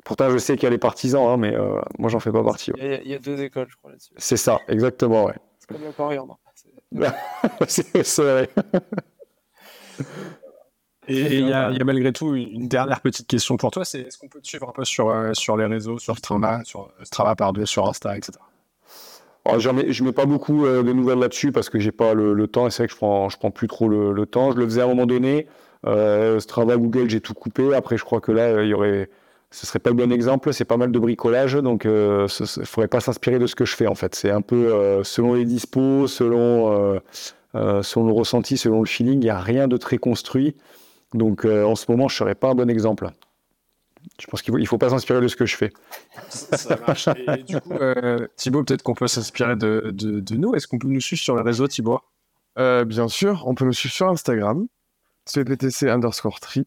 Pourtant, 0.05 0.31
je 0.31 0.39
sais 0.39 0.55
qu'il 0.55 0.63
y 0.63 0.67
a 0.69 0.71
les 0.71 0.79
partisans, 0.79 1.27
hein, 1.27 1.37
mais 1.37 1.53
euh, 1.53 1.81
moi, 1.99 2.11
j'en 2.11 2.21
fais 2.21 2.31
pas 2.31 2.45
partie. 2.45 2.71
Il, 2.79 3.09
y 3.09 3.15
a, 3.15 3.19
deux 3.19 3.43
écoles, 3.43 3.67
je 3.69 3.77
crois, 3.77 3.91
là-dessus. 3.91 4.13
C'est 4.17 4.37
ça, 4.37 4.61
exactement, 4.69 5.25
ouais. 5.25 5.35
C'est 5.59 5.67
comme 5.67 5.85
le 5.85 5.91
Coriandre. 5.91 6.39
c'est 7.69 8.19
vrai. 8.19 8.49
Et 11.07 11.39
il 11.39 11.49
y, 11.49 11.53
a 11.53 11.85
malgré 11.85 12.13
tout 12.13 12.35
une 12.35 12.67
dernière 12.67 13.01
petite 13.01 13.27
question 13.27 13.57
pour 13.57 13.71
toi, 13.71 13.85
c'est 13.85 14.01
est-ce 14.01 14.17
qu'on 14.17 14.29
peut 14.29 14.41
te 14.41 14.47
suivre 14.47 14.69
un 14.69 14.73
peu 14.73 14.85
sur, 14.85 15.13
sur 15.35 15.57
les 15.57 15.67
réseaux, 15.67 15.99
sur 15.99 16.17
Strava, 16.17 16.63
sur 16.65 16.91
Strava 17.03 17.37
par 17.37 17.53
deux, 17.53 17.67
sur 17.67 17.87
Insta, 17.87 18.17
etc. 18.17 18.39
Alors, 19.45 19.61
je 19.61 19.69
mets, 19.71 19.85
mets 19.85 20.13
pas 20.13 20.25
beaucoup 20.25 20.65
euh, 20.65 20.83
de 20.83 20.93
nouvelles 20.93 21.19
là-dessus 21.19 21.53
parce 21.53 21.69
que 21.69 21.79
j'ai 21.79 21.93
pas 21.93 22.15
le, 22.15 22.47
temps 22.47 22.67
et 22.67 22.71
c'est 22.71 22.85
vrai 22.85 22.87
que 22.87 22.95
je 22.95 22.97
prends, 22.97 23.29
je 23.29 23.37
prends 23.37 23.51
plus 23.51 23.69
trop 23.69 23.89
le, 23.89 24.27
temps. 24.27 24.53
Je 24.53 24.57
le 24.57 24.65
faisais 24.65 24.81
à 24.81 24.85
un 24.85 24.89
moment 24.89 25.07
donné. 25.07 25.47
Euh, 25.87 26.41
Strava, 26.41 26.77
Google, 26.79 27.11
j'ai 27.11 27.21
tout 27.21 27.35
coupé. 27.35 27.75
Après, 27.75 27.99
je 27.99 28.05
crois 28.05 28.23
que 28.23 28.33
là, 28.33 28.63
il 28.63 28.69
y 28.69 28.75
aurait, 28.75 29.11
ce 29.55 29.67
serait 29.67 29.79
pas 29.79 29.91
le 29.91 29.97
bon 29.97 30.13
exemple. 30.13 30.53
C'est 30.53 30.65
pas 30.65 30.77
mal 30.77 30.91
de 30.91 30.99
bricolage, 30.99 31.55
donc 31.55 31.87
euh, 31.87 32.27
il 32.41 32.67
faudrait 32.67 32.89
pas 32.89 33.01
s'inspirer 33.01 33.39
de 33.39 33.47
ce 33.47 33.55
que 33.55 33.65
je 33.65 33.77
fais 33.77 33.87
en 33.87 33.95
fait. 33.95 34.15
C'est 34.15 34.31
un 34.31 34.41
peu 34.41 34.73
euh, 34.73 35.05
selon 35.05 35.35
les 35.35 35.45
dispos, 35.45 36.09
selon, 36.09 37.01
selon 37.55 38.07
le 38.07 38.13
ressenti, 38.13 38.57
selon 38.57 38.81
le 38.81 38.87
feeling. 38.87 39.23
Il 39.23 39.27
y 39.27 39.31
a 39.31 39.39
rien 39.39 39.69
de 39.69 39.77
très 39.77 39.99
construit. 39.99 40.57
Donc 41.13 41.45
en 41.45 41.77
ce 41.77 41.91
moment, 41.91 42.09
je 42.09 42.17
serais 42.17 42.35
pas 42.35 42.49
un 42.49 42.55
bon 42.55 42.69
exemple. 42.69 43.11
Je 44.21 44.27
pense 44.27 44.43
qu'il 44.43 44.55
ne 44.55 44.65
faut, 44.65 44.79
pas 44.79 44.91
s'inspirer 44.91 45.21
de 45.21 45.29
ce 45.29 45.37
que 45.37 45.47
je 45.47 45.57
fais. 45.57 45.73
Ça 46.29 46.79
marche. 46.87 47.09
Et, 47.09 47.43
du 47.43 47.61
coup, 47.61 47.73
euh, 47.73 48.27
Thibaut, 48.37 48.63
peut-être 48.63 48.83
qu'on 48.83 48.95
peut 48.95 49.09
s'inspirer 49.09 49.57
de, 49.57 49.91
de, 49.93 50.37
nous. 50.37 50.55
Est-ce 50.55 50.69
qu'on 50.69 50.79
peut 50.79 50.89
nous 50.89 51.01
suivre 51.01 51.23
sur 51.23 51.37
les 51.37 51.43
réseaux, 51.43 51.67
Thibaut? 51.67 52.01
Euh, 52.59 52.85
Bien 52.85 53.09
sûr, 53.09 53.45
on 53.47 53.55
peut 53.55 53.65
nous 53.65 53.73
suivre 53.73 53.95
sur 53.95 54.09
Instagram, 54.09 54.67
pptc 55.25 55.85
underscore 55.89 56.41
tri, 56.41 56.67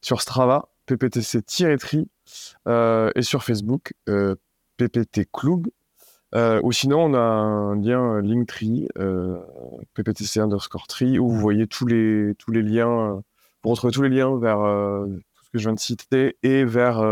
sur 0.00 0.20
Strava, 0.20 0.68
pptc-tri, 0.86 1.98
euh, 1.98 2.04
et 2.66 3.22
sur 3.22 3.44
Facebook, 3.44 3.92
ppt 4.76 5.26
club. 5.32 5.68
ou 6.34 6.72
sinon, 6.72 7.04
on 7.04 7.14
a 7.14 7.18
un 7.18 7.80
lien 7.80 8.20
Linktree, 8.20 8.88
pptc 9.94 10.38
underscore 10.38 10.86
tri, 10.86 11.18
où 11.18 11.28
vous 11.28 11.38
voyez 11.38 11.66
tous 11.66 11.86
les, 11.86 12.34
tous 12.38 12.50
les 12.50 12.62
liens 12.62 13.22
Vous 13.62 13.70
retrouvez 13.70 13.92
tous 13.92 14.02
les 14.02 14.08
liens 14.08 14.38
vers 14.38 14.58
tout 15.34 15.44
ce 15.44 15.50
que 15.50 15.58
je 15.58 15.64
viens 15.64 15.74
de 15.74 15.80
citer 15.80 16.36
et 16.42 16.64
vers 16.64 17.02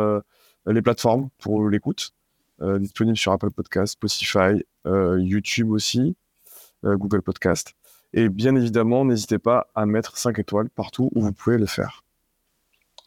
les 0.67 0.83
plateformes 0.83 1.29
pour 1.39 1.69
l'écoute, 1.69 2.13
disponibles 2.61 3.17
sur 3.19 3.33
Apple 3.33 3.51
Podcast, 3.51 3.95
Spotify, 3.95 4.65
YouTube 4.87 5.71
aussi, 5.71 6.17
Google 6.85 7.23
Podcast. 7.23 7.75
Et 8.15 8.29
bien 8.29 8.57
évidemment, 8.57 9.05
n'hésitez 9.05 9.39
pas 9.39 9.69
à 9.75 9.85
mettre 9.85 10.17
5 10.17 10.39
étoiles 10.39 10.71
partout 10.71 11.11
où 11.15 11.21
vous 11.21 11.33
pouvez 11.33 11.59
le 11.59 11.67
faire. 11.67 12.05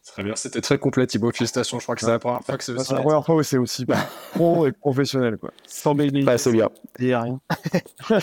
Très 0.08 0.24
bien, 0.24 0.36
c'était 0.36 0.62
très 0.62 0.80
complet 0.80 1.06
Thibaut, 1.06 1.32
félicitations, 1.32 1.80
je 1.80 1.84
crois 1.84 1.96
que 1.96 2.02
c'est 2.02 2.08
la 2.08 2.18
première 2.18 2.42
fois 2.42 2.58
que 2.58 2.64
c'est 2.64 2.74
aussi... 2.74 2.94
la 2.94 3.02
première 3.02 3.24
fois 3.24 3.36
où 3.36 3.44
c'est 3.44 3.58
aussi 3.58 3.86
pro 4.34 4.66
et 4.66 4.72
professionnel. 4.72 5.38
Quoi. 5.38 5.52
Sans. 5.68 5.94
Bah, 5.94 6.38
c'est 6.38 6.52
bien. 6.52 6.70
Il 7.00 7.06
n'y 7.06 7.14
a 7.14 7.22
rien. 7.22 7.40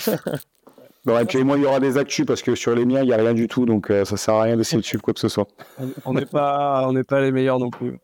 bon, 1.05 1.19
et 1.19 1.25
puis 1.25 1.45
moi, 1.45 1.57
il 1.57 1.63
y 1.63 1.67
aura 1.67 1.79
des 1.79 1.97
actus 1.97 2.27
parce 2.27 2.43
que 2.43 2.57
sur 2.57 2.75
les 2.75 2.85
miens, 2.85 3.03
il 3.03 3.07
n'y 3.07 3.13
a 3.13 3.17
rien 3.17 3.33
du 3.33 3.47
tout, 3.47 3.65
donc 3.65 3.91
euh, 3.91 4.05
ça 4.05 4.17
sert 4.17 4.35
à 4.35 4.43
rien 4.43 4.57
d'essayer 4.57 4.81
de 4.81 4.85
suivre 4.85 5.03
quoi 5.03 5.15
que 5.15 5.21
ce 5.21 5.29
soit. 5.29 5.47
On 6.05 6.15
n'est 6.15 6.27
pas, 6.27 6.85
on 6.89 6.93
n'est 6.93 7.05
pas 7.05 7.21
les 7.21 7.31
meilleurs 7.31 7.61
non 7.61 7.71
plus. 7.71 8.01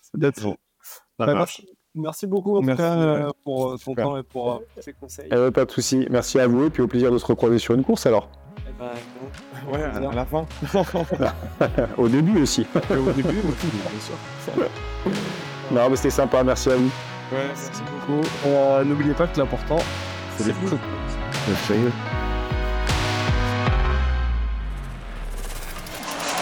c'est 0.00 0.14
d'être 0.18 0.42
bon. 0.42 0.56
Bah, 1.18 1.26
merci. 1.34 1.68
merci. 1.94 2.26
beaucoup 2.26 2.56
en 2.56 2.62
tout 2.62 2.74
cas 2.76 2.96
euh, 2.96 3.30
pour 3.44 3.72
euh, 3.72 3.76
ton 3.76 3.94
temps 3.94 4.16
et 4.16 4.22
pour 4.22 4.62
ces 4.80 4.94
conseils. 4.94 5.28
Eh 5.30 5.50
pas 5.50 5.66
de 5.66 5.70
souci. 5.70 6.06
Merci 6.10 6.40
à 6.40 6.46
vous 6.46 6.64
et 6.64 6.70
puis 6.70 6.82
au 6.82 6.88
plaisir 6.88 7.12
de 7.12 7.18
se 7.18 7.26
recroiser 7.26 7.58
sur 7.58 7.74
une 7.74 7.84
course 7.84 8.06
alors. 8.06 8.30
Ouais, 8.78 9.82
à, 9.82 10.14
la 10.14 10.24
fin. 10.24 10.46
Au 11.96 12.08
début 12.08 12.42
aussi. 12.42 12.66
Au 12.90 13.12
début 13.12 13.40
bien 13.40 14.00
sûr. 14.00 14.64
Non, 15.70 15.88
mais 15.90 15.96
c'était 15.96 16.10
sympa, 16.10 16.44
merci 16.44 16.70
à 16.70 16.76
vous. 16.76 16.90
Ouais, 17.32 17.38
merci 17.48 17.82
beaucoup. 17.82 18.22
Euh, 18.46 18.84
N'oubliez 18.84 19.14
pas 19.14 19.26
que 19.26 19.38
l'important, 19.38 19.78
c'est 20.36 20.48
les 20.48 20.52
coups. 20.52 20.80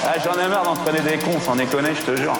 Ah, 0.07 0.14
J'en 0.22 0.39
ai 0.39 0.49
marre 0.49 0.64
d'entraîner 0.64 1.01
des 1.01 1.18
cons, 1.18 1.41
sans 1.41 1.57
déconner, 1.57 1.95
je 1.95 2.03
te 2.03 2.16
jure. 2.16 2.35